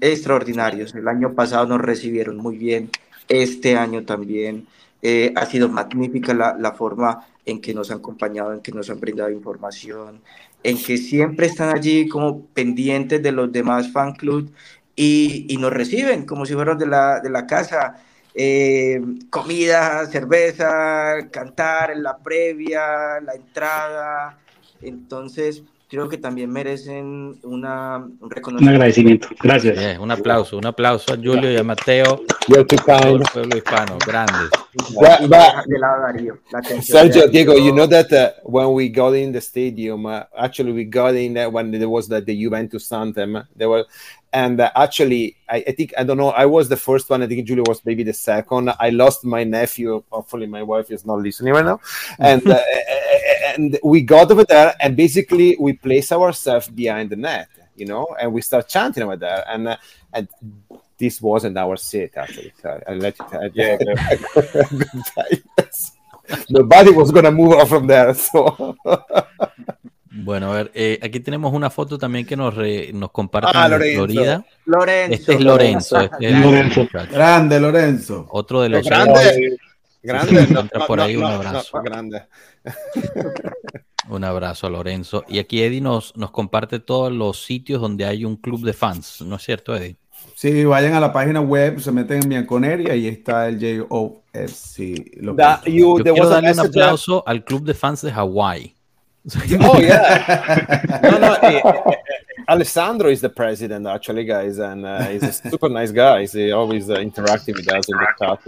Extraordinarios. 0.00 0.94
El 0.94 1.06
año 1.06 1.34
pasado 1.34 1.66
nos 1.66 1.82
recibieron 1.82 2.38
muy 2.38 2.56
bien, 2.56 2.90
este 3.28 3.76
año 3.76 4.04
también. 4.06 4.66
Eh, 5.02 5.32
ha 5.36 5.44
sido 5.46 5.68
magnífica 5.68 6.32
la, 6.34 6.56
la 6.58 6.72
forma 6.72 7.26
en 7.44 7.60
que 7.60 7.74
nos 7.74 7.90
han 7.90 7.98
acompañado, 7.98 8.54
en 8.54 8.60
que 8.60 8.72
nos 8.72 8.88
han 8.88 9.00
brindado 9.00 9.30
información, 9.30 10.22
en 10.62 10.82
que 10.82 10.96
siempre 10.96 11.46
están 11.46 11.76
allí 11.76 12.08
como 12.08 12.46
pendientes 12.46 13.22
de 13.22 13.32
los 13.32 13.52
demás 13.52 13.92
fan 13.92 14.14
club 14.14 14.50
y, 14.96 15.46
y 15.48 15.58
nos 15.58 15.72
reciben 15.72 16.24
como 16.26 16.46
si 16.46 16.54
fueran 16.54 16.78
de 16.78 16.86
la, 16.86 17.20
de 17.20 17.30
la 17.30 17.46
casa. 17.46 17.96
Eh, 18.34 19.00
comida, 19.28 20.06
cerveza, 20.06 21.28
cantar 21.30 21.90
en 21.90 22.02
la 22.02 22.18
previa, 22.18 23.20
la 23.20 23.34
entrada. 23.34 24.38
Entonces, 24.80 25.62
creo 25.88 26.08
que 26.08 26.16
también 26.16 26.50
merecen 26.50 27.38
una, 27.42 27.96
un 27.96 28.18
Un 28.20 28.30
reconocimiento. 28.30 28.76
agradecimiento. 28.76 29.28
Gracias. 29.42 29.76
Yeah, 29.78 30.00
un 30.00 30.10
aplauso, 30.12 30.56
un 30.56 30.66
aplauso 30.66 31.12
a 31.12 31.16
Julio 31.16 31.50
y 31.50 31.56
a 31.56 31.64
Mateo, 31.64 32.22
kind. 32.46 32.56
el 32.60 33.22
pueblo 33.32 33.56
hispano, 33.56 33.98
grandes. 34.06 34.48
But, 34.94 35.28
but 35.28 36.82
Sergio. 36.82 37.28
Diego, 37.28 37.56
you 37.56 37.72
know 37.72 37.86
that 37.88 38.12
uh, 38.12 38.30
when 38.44 38.72
we 38.72 38.88
got 38.88 39.14
in 39.14 39.32
the 39.32 39.40
stadium, 39.40 40.06
uh, 40.06 40.22
actually 40.38 40.72
we 40.72 40.84
got 40.84 41.16
in 41.16 41.36
uh, 41.36 41.50
when 41.50 41.72
there 41.72 41.88
was 41.88 42.08
the, 42.08 42.20
the 42.20 42.34
Juventus 42.40 42.90
anthem. 42.92 43.42
There 43.56 43.68
were, 43.68 43.84
and 44.32 44.60
uh, 44.60 44.70
actually, 44.76 45.36
I, 45.48 45.64
I 45.66 45.72
think 45.72 45.92
I 45.98 46.04
don't 46.04 46.16
know. 46.16 46.30
I 46.30 46.46
was 46.46 46.68
the 46.68 46.76
first 46.76 47.10
one. 47.10 47.22
I 47.22 47.26
think 47.26 47.46
julia 47.46 47.64
was 47.66 47.84
maybe 47.84 48.02
the 48.02 48.12
second. 48.12 48.72
I 48.78 48.90
lost 48.90 49.24
my 49.24 49.44
nephew. 49.44 50.02
Hopefully, 50.10 50.46
my 50.46 50.62
wife 50.62 50.90
is 50.90 51.04
not 51.04 51.18
listening 51.18 51.52
right 51.52 51.64
now. 51.64 51.80
And 52.18 52.46
uh, 52.46 52.60
and 53.46 53.78
we 53.82 54.02
got 54.02 54.30
over 54.30 54.44
there, 54.44 54.74
and 54.80 54.96
basically 54.96 55.56
we 55.58 55.72
place 55.72 56.12
ourselves 56.12 56.68
behind 56.68 57.10
the 57.10 57.16
net, 57.16 57.48
you 57.76 57.86
know, 57.86 58.06
and 58.20 58.32
we 58.32 58.40
start 58.40 58.68
chanting 58.68 59.02
over 59.02 59.16
there, 59.16 59.44
and 59.48 59.68
uh, 59.68 59.76
and. 60.12 60.28
This 61.00 61.22
wasn't 61.22 61.56
our 61.56 61.78
seat, 61.78 62.10
actually. 62.14 62.52
So 62.60 62.78
I 62.86 62.92
let 62.92 63.18
you 63.18 63.24
tell. 63.30 63.48
Yeah, 63.54 63.78
Nobody 66.50 66.90
was 66.90 67.10
gonna 67.10 67.30
move 67.30 67.54
on 67.54 67.66
from 67.66 67.86
there. 67.86 68.12
So 68.12 68.76
Bueno, 70.12 70.50
a 70.52 70.56
ver, 70.56 70.70
eh, 70.74 70.98
aquí 71.02 71.20
tenemos 71.20 71.52
una 71.52 71.70
foto 71.70 71.96
también 71.96 72.26
que 72.26 72.36
nos, 72.36 72.54
re- 72.54 72.90
nos 72.92 73.12
comparten 73.12 73.52
Ah, 73.54 73.68
Lorenzo. 73.68 73.96
Florida. 74.04 74.44
Lorenzo. 74.64 75.14
Este 75.14 75.32
es 75.34 75.40
Lorenzo. 75.40 76.00
este 76.00 76.28
es 76.28 76.40
Lorenzo. 76.44 76.80
muchacho. 76.82 77.12
Grande, 77.12 77.60
Lorenzo. 77.60 78.26
Otro 78.30 78.60
de 78.62 78.68
los 78.70 78.84
grande, 78.84 79.56
grande, 80.02 80.46
no, 80.50 80.62
no, 80.64 80.86
por 80.86 81.00
ahí, 81.00 81.14
no, 81.14 81.20
un 81.28 81.32
abrazo. 81.32 81.76
no, 81.76 81.82
grande. 81.82 82.22
Un 84.08 84.24
abrazo 84.24 84.66
a 84.66 84.70
Lorenzo. 84.70 85.24
Y 85.28 85.38
aquí 85.38 85.62
Eddie 85.62 85.80
nos, 85.80 86.16
nos 86.16 86.32
comparte 86.32 86.80
todos 86.80 87.12
los 87.12 87.44
sitios 87.44 87.80
donde 87.80 88.04
hay 88.04 88.24
un 88.24 88.36
club 88.36 88.64
de 88.64 88.72
fans, 88.72 89.20
¿no 89.20 89.36
es 89.36 89.42
cierto, 89.42 89.76
Eddie? 89.76 89.96
Sí, 90.34 90.64
vayan 90.64 90.94
a 90.94 91.00
la 91.00 91.12
página 91.12 91.40
web, 91.40 91.78
se 91.80 91.92
meten 91.92 92.22
en 92.24 92.28
Bianconeri 92.28 92.86
y 92.86 92.90
ahí 92.90 93.06
está 93.08 93.46
el 93.48 93.58
JOFC. 93.60 95.20
Yo 95.66 95.94
quiero 96.02 96.28
darle 96.28 96.52
un 96.52 96.60
aplauso 96.60 97.22
al 97.26 97.44
club 97.44 97.62
de 97.64 97.74
fans 97.74 98.02
de 98.02 98.10
Hawái. 98.10 98.74
Oh 99.60 99.78
yeah, 99.78 101.00
no, 101.02 101.18
no. 101.18 101.34
eh, 101.42 101.60
eh, 101.64 101.94
Alessandro 102.48 103.08
is 103.10 103.20
the 103.20 103.28
president, 103.28 103.86
actually, 103.86 104.24
guys, 104.24 104.58
and 104.58 104.84
uh, 104.86 105.02
he's 105.02 105.22
a 105.22 105.32
super 105.32 105.68
nice 105.68 105.90
guy. 105.92 106.20
He's 106.22 106.34
uh, 106.34 106.56
always 106.56 106.88
uh, 106.88 106.94
interacting 106.94 107.54
with 107.54 107.70
us 107.70 107.86
in 107.88 107.96
the 107.98 108.08
chat. 108.18 108.40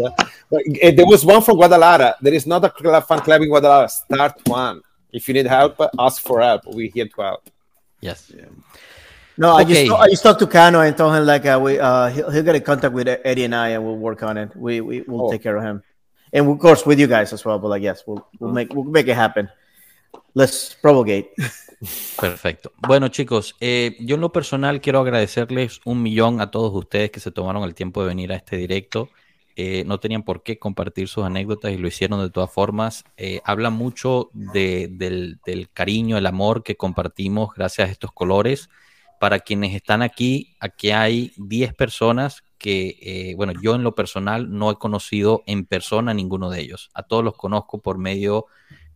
But 0.51 0.63
uh, 0.83 0.91
there 0.97 1.07
was 1.07 1.25
one 1.25 1.43
from 1.43 1.57
Guadalajara. 1.57 2.17
There 2.23 2.33
is 2.35 2.47
not 2.47 2.65
a 2.65 2.71
club, 2.71 3.07
fan 3.07 3.21
club 3.21 3.43
in 3.43 3.49
Guadalajara. 3.49 3.89
Start 3.91 4.41
one. 4.49 4.81
If 5.13 5.29
you 5.29 5.35
need 5.35 5.47
help, 5.47 5.79
ask 5.99 6.23
for 6.23 6.41
help. 6.41 6.63
We're 6.67 6.91
here 6.91 7.07
to 7.07 7.23
help. 7.23 7.51
Yes. 8.01 8.33
No, 9.37 9.53
I 9.55 9.65
just 9.65 9.81
Okay. 9.91 9.91
I 9.91 10.09
just 10.09 10.23
talked 10.23 10.41
to 10.41 10.47
Cano 10.47 10.81
and 10.81 10.97
told 10.97 11.15
him 11.15 11.25
like 11.27 11.45
uh, 11.47 11.61
we 11.63 11.79
uh 11.79 12.09
he'll, 12.09 12.31
he'll 12.31 12.43
get 12.43 12.55
in 12.57 12.63
contact 12.63 12.93
with 12.95 13.09
Eddie 13.09 13.45
and 13.45 13.55
I 13.55 13.69
and 13.71 13.85
we'll 13.85 13.97
work 13.97 14.23
on 14.23 14.37
it. 14.39 14.55
We 14.57 14.81
we 14.81 15.03
will 15.03 15.27
Oh. 15.27 15.31
take 15.33 15.43
care 15.43 15.57
of 15.57 15.63
him, 15.63 15.83
and 16.33 16.49
of 16.49 16.59
course 16.59 16.85
with 16.85 16.99
you 16.99 17.07
guys 17.07 17.33
as 17.33 17.45
well. 17.45 17.59
But 17.59 17.69
like 17.69 17.83
yes, 17.83 18.03
we'll 18.07 18.27
we'll 18.41 18.53
make 18.53 18.73
we'll 18.75 18.85
make 18.85 19.07
it 19.09 19.15
happen. 19.15 19.49
Let's 20.35 20.79
promulgate. 20.81 21.33
Perfecto. 22.21 22.73
Bueno, 22.79 23.09
chicos, 23.09 23.57
eh, 23.61 23.97
yo 24.01 24.15
en 24.15 24.21
lo 24.21 24.33
personal 24.33 24.81
quiero 24.81 25.01
agradecerles 25.01 25.81
un 25.85 26.03
millón 26.03 26.41
a 26.41 26.51
todos 26.51 26.73
ustedes 26.75 27.11
que 27.11 27.21
se 27.21 27.33
tomaron 27.33 27.65
el 27.65 27.75
tiempo 27.75 28.03
de 28.03 28.09
venir 28.09 28.33
a 28.33 28.37
este 28.37 28.57
directo. 28.57 29.11
Eh, 29.57 29.85
no 29.85 30.01
tenían 30.01 30.23
por 30.23 30.43
qué 30.43 30.59
compartir 30.59 31.09
sus 31.09 31.25
anécdotas 31.25 31.73
y 31.73 31.77
lo 31.79 31.89
hicieron 31.89 32.23
de 32.23 32.31
todas 32.31 32.51
formas. 32.51 33.05
Eh, 33.17 33.41
habla 33.45 33.71
mucho 33.71 34.31
de- 34.33 34.89
del, 34.91 35.39
cariño, 35.75 36.17
el 36.17 36.27
amor 36.27 36.63
que 36.63 36.77
compartimos 36.77 37.51
gracias 37.55 37.89
a 37.89 37.93
estos 37.93 38.13
colores. 38.13 38.71
Para 39.21 39.41
quienes 39.41 39.75
están 39.75 40.03
aquí, 40.03 40.57
aquí 40.61 40.91
hay 40.93 41.33
10 41.37 41.75
personas 41.75 42.43
que, 42.59 43.35
bueno, 43.37 43.53
yo 43.61 43.75
en 43.75 43.83
lo 43.83 43.95
personal 43.95 44.51
no 44.51 44.71
he 44.71 44.77
conocido 44.77 45.43
en 45.47 45.65
persona 45.67 46.13
a 46.13 46.15
ninguno 46.15 46.49
de 46.49 46.61
ellos. 46.61 46.91
A 46.95 47.03
todos 47.03 47.23
los 47.25 47.37
conozco 47.37 47.81
por 47.83 47.99
medio 47.99 48.47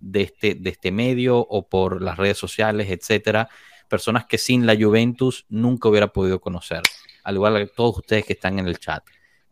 de 0.01 0.23
este, 0.23 0.55
de 0.55 0.71
este 0.71 0.91
medio 0.93 1.39
o 1.39 1.69
por 1.69 2.03
las 2.03 2.17
redes 2.17 2.39
sociales, 2.39 2.91
etcétera. 2.91 3.49
Personas 3.89 4.27
que 4.27 4.39
sin 4.39 4.67
la 4.67 4.77
Juventus 4.77 5.47
nunca 5.49 5.89
hubiera 5.89 6.09
podido 6.09 6.41
conocer, 6.41 6.83
al 7.25 7.37
igual 7.37 7.57
que 7.59 7.67
todos 7.67 7.99
ustedes 7.99 8.25
que 8.25 8.33
están 8.33 8.59
en 8.59 8.67
el 8.67 8.79
chat. 8.79 9.05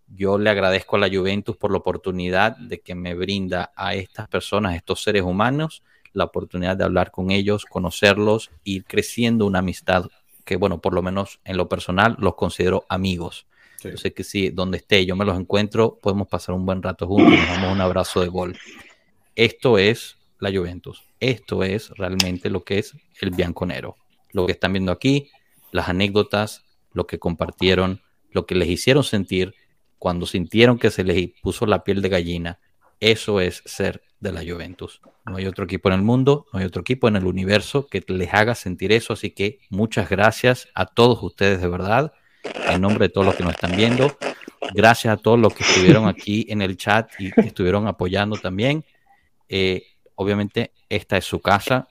Yo 0.08 0.38
le 0.38 0.50
agradezco 0.50 0.96
a 0.96 0.98
la 0.98 1.08
Juventus 1.08 1.56
por 1.56 1.70
la 1.70 1.78
oportunidad 1.78 2.56
de 2.56 2.80
que 2.80 2.94
me 2.94 3.14
brinda 3.14 3.72
a 3.76 3.94
estas 3.94 4.28
personas, 4.28 4.76
estos 4.76 5.02
seres 5.02 5.22
humanos, 5.22 5.82
la 6.12 6.24
oportunidad 6.24 6.76
de 6.76 6.84
hablar 6.84 7.10
con 7.10 7.30
ellos, 7.30 7.64
conocerlos, 7.64 8.50
ir 8.64 8.84
creciendo 8.84 9.46
una 9.46 9.60
amistad 9.60 10.06
que, 10.44 10.56
bueno, 10.56 10.80
por 10.80 10.94
lo 10.94 11.02
menos 11.02 11.40
en 11.44 11.56
lo 11.56 11.68
personal 11.68 12.16
los 12.18 12.34
considero 12.34 12.84
amigos. 12.88 13.46
Yo 13.82 13.96
sé 13.98 14.14
que 14.14 14.24
si 14.24 14.48
donde 14.48 14.78
esté 14.78 15.04
yo 15.04 15.14
me 15.14 15.24
los 15.24 15.38
encuentro, 15.38 15.98
podemos 16.00 16.28
pasar 16.28 16.54
un 16.54 16.64
buen 16.64 16.82
rato 16.82 17.06
juntos 17.06 17.34
y 17.34 17.36
nos 17.36 17.48
damos 17.48 17.72
un 17.72 17.80
abrazo 17.80 18.20
de 18.20 18.28
gol. 18.28 18.56
Esto 19.36 19.78
es 19.78 20.16
la 20.44 20.56
Juventus. 20.56 21.04
Esto 21.18 21.64
es 21.64 21.90
realmente 21.90 22.50
lo 22.50 22.64
que 22.64 22.78
es 22.78 22.96
el 23.20 23.30
Bianconero. 23.30 23.96
Lo 24.32 24.46
que 24.46 24.52
están 24.52 24.72
viendo 24.72 24.92
aquí, 24.92 25.30
las 25.72 25.88
anécdotas, 25.88 26.64
lo 26.92 27.06
que 27.06 27.18
compartieron, 27.18 28.00
lo 28.30 28.46
que 28.46 28.54
les 28.54 28.68
hicieron 28.68 29.04
sentir 29.04 29.54
cuando 29.98 30.26
sintieron 30.26 30.78
que 30.78 30.90
se 30.90 31.02
les 31.02 31.30
puso 31.42 31.66
la 31.66 31.82
piel 31.82 32.02
de 32.02 32.08
gallina. 32.08 32.58
Eso 33.00 33.40
es 33.40 33.62
ser 33.64 34.02
de 34.20 34.32
la 34.32 34.40
Juventus. 34.40 35.00
No 35.26 35.36
hay 35.36 35.46
otro 35.46 35.64
equipo 35.64 35.88
en 35.88 35.94
el 35.94 36.02
mundo, 36.02 36.46
no 36.52 36.58
hay 36.58 36.66
otro 36.66 36.82
equipo 36.82 37.08
en 37.08 37.16
el 37.16 37.26
universo 37.26 37.86
que 37.86 38.02
les 38.06 38.32
haga 38.32 38.54
sentir 38.54 38.92
eso. 38.92 39.12
Así 39.12 39.30
que 39.30 39.60
muchas 39.70 40.08
gracias 40.08 40.68
a 40.74 40.86
todos 40.86 41.22
ustedes 41.22 41.60
de 41.60 41.68
verdad, 41.68 42.12
en 42.68 42.80
nombre 42.80 43.08
de 43.08 43.12
todos 43.12 43.26
los 43.26 43.34
que 43.34 43.44
nos 43.44 43.54
están 43.54 43.76
viendo. 43.76 44.16
Gracias 44.74 45.12
a 45.12 45.16
todos 45.16 45.38
los 45.38 45.54
que 45.54 45.64
estuvieron 45.64 46.06
aquí 46.08 46.46
en 46.48 46.62
el 46.62 46.76
chat 46.76 47.10
y 47.18 47.30
estuvieron 47.40 47.86
apoyando 47.86 48.36
también. 48.36 48.84
Eh, 49.48 49.84
obviamente, 50.14 50.72
esta 50.88 51.16
es 51.16 51.24
su 51.24 51.40
casa. 51.40 51.88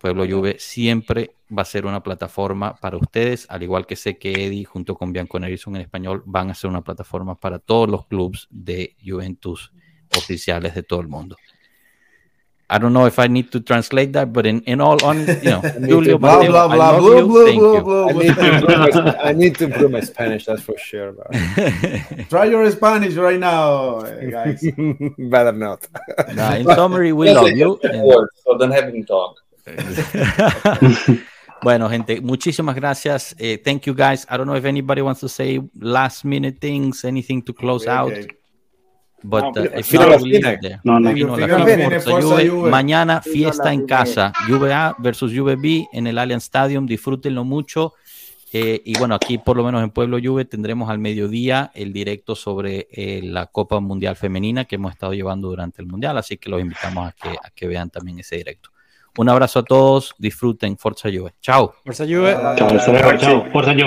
Pueblo 0.00 0.24
Juve 0.28 0.56
siempre 0.58 1.36
va 1.56 1.62
a 1.62 1.66
ser 1.66 1.84
una 1.86 2.02
plataforma 2.02 2.74
para 2.74 2.96
ustedes, 2.96 3.46
al 3.50 3.62
igual 3.62 3.86
que 3.86 3.96
sé 3.96 4.18
que 4.18 4.32
Eddie 4.32 4.64
junto 4.64 4.94
con 4.94 5.12
Bianco 5.12 5.38
Nerison 5.38 5.76
en 5.76 5.82
español 5.82 6.22
van 6.24 6.50
a 6.50 6.54
ser 6.54 6.70
una 6.70 6.82
plataforma 6.82 7.34
para 7.34 7.58
todos 7.58 7.88
los 7.88 8.06
clubes 8.06 8.46
de 8.50 8.96
Juventus 9.04 9.72
oficiales 10.16 10.74
de 10.74 10.82
todo 10.82 11.00
el 11.00 11.08
mundo. 11.08 11.36
I 12.74 12.78
don't 12.78 12.94
know 12.94 13.04
if 13.04 13.18
I 13.18 13.26
need 13.26 13.52
to 13.52 13.60
translate 13.60 14.14
that, 14.14 14.32
but 14.32 14.46
in, 14.46 14.62
in 14.62 14.80
all 14.80 14.96
on, 15.04 15.18
you 15.20 15.50
know, 15.52 15.60
Julio, 15.92 16.16
Blah, 16.16 16.36
Mateo, 16.38 16.50
blah, 16.52 16.64
I 16.64 16.76
blah, 16.76 16.98
blah, 16.98 17.16
you. 17.18 17.26
blah, 17.28 17.44
Thank 17.44 17.60
blah, 17.60 17.74
you. 17.76 17.82
blah, 17.84 18.06
I 18.08 18.12
need 18.14 18.34
to 18.34 18.54
improve 18.54 19.04
my, 19.04 19.18
I 19.28 19.32
need 19.32 19.54
to 19.58 19.64
improve 19.64 19.90
my 19.90 20.00
Spanish, 20.00 20.46
that's 20.46 20.62
for 20.62 20.78
sure. 20.78 21.12
But 21.12 21.28
Try 22.30 22.46
your 22.46 22.64
Spanish 22.72 23.14
right 23.16 23.38
now, 23.38 24.00
eh, 24.00 24.30
guys. 24.30 24.64
better 25.18 25.52
not. 25.52 25.86
Nah, 26.34 26.54
in 26.54 26.64
summary, 26.64 27.12
we 27.12 27.26
Yes, 27.26 27.36
love 27.36 27.48
you. 27.50 27.78
get 27.82 27.92
the 27.92 27.98
and- 27.98 28.08
word, 28.08 28.28
so 28.42 28.56
don't 28.56 28.70
have 28.72 28.88
him 28.88 29.04
talk. 29.04 29.36
Bueno, 31.62 31.88
gente, 31.88 32.20
muchísimas 32.20 32.74
gracias. 32.74 33.34
Eh, 33.38 33.58
thank 33.62 33.86
you, 33.86 33.94
guys. 33.94 34.26
I 34.28 34.36
don't 34.36 34.46
know 34.48 34.56
if 34.56 34.64
anybody 34.64 35.00
wants 35.02 35.20
to 35.20 35.28
say 35.28 35.60
last 35.78 36.24
minute 36.24 36.58
things, 36.60 37.04
anything 37.04 37.40
to 37.42 37.52
close 37.52 37.86
out. 37.86 38.12
But 39.22 39.56
uh, 39.56 39.78
if 39.78 39.92
leave 39.92 40.44
it 40.46 40.60
there. 40.60 40.80
No, 40.84 40.98
no. 40.98 41.12
Fino 41.12 41.36
la 41.36 42.00
Fino 42.00 42.20
Juve. 42.20 42.48
Juve. 42.48 42.70
Mañana 42.70 43.20
Fino 43.20 43.34
fiesta 43.34 43.72
en 43.72 43.80
Juve. 43.80 43.88
casa. 43.88 44.32
VA 44.48 44.96
versus 44.98 45.32
VB 45.32 45.86
en 45.92 46.06
el 46.06 46.18
Allianz 46.18 46.44
Stadium. 46.44 46.86
Disfrútenlo 46.86 47.44
mucho. 47.44 47.94
Eh, 48.54 48.82
y 48.84 48.98
bueno, 48.98 49.14
aquí 49.14 49.38
por 49.38 49.56
lo 49.56 49.64
menos 49.64 49.82
en 49.82 49.90
Pueblo 49.90 50.18
Juve 50.22 50.44
tendremos 50.44 50.90
al 50.90 50.98
mediodía 50.98 51.70
el 51.74 51.92
directo 51.92 52.34
sobre 52.34 52.86
eh, 52.92 53.20
la 53.22 53.46
Copa 53.46 53.80
Mundial 53.80 54.14
Femenina 54.14 54.66
que 54.66 54.74
hemos 54.74 54.92
estado 54.92 55.14
llevando 55.14 55.48
durante 55.48 55.80
el 55.80 55.88
Mundial. 55.88 56.18
Así 56.18 56.36
que 56.36 56.50
los 56.50 56.60
invitamos 56.60 57.08
a 57.08 57.12
que, 57.12 57.30
a 57.30 57.50
que 57.54 57.66
vean 57.66 57.88
también 57.88 58.18
ese 58.18 58.36
directo. 58.36 58.70
Un 59.18 59.28
abrazo 59.28 59.58
a 59.58 59.62
todos. 59.62 60.14
Disfruten 60.18 60.76
Forza 60.78 61.10
Juve. 61.10 61.32
Chao. 61.40 61.74
Forza 61.84 62.04
Juve. 62.04 62.34
Chao, 62.56 63.18
chao. 63.18 63.46
Forza 63.52 63.72
Juve. 63.72 63.84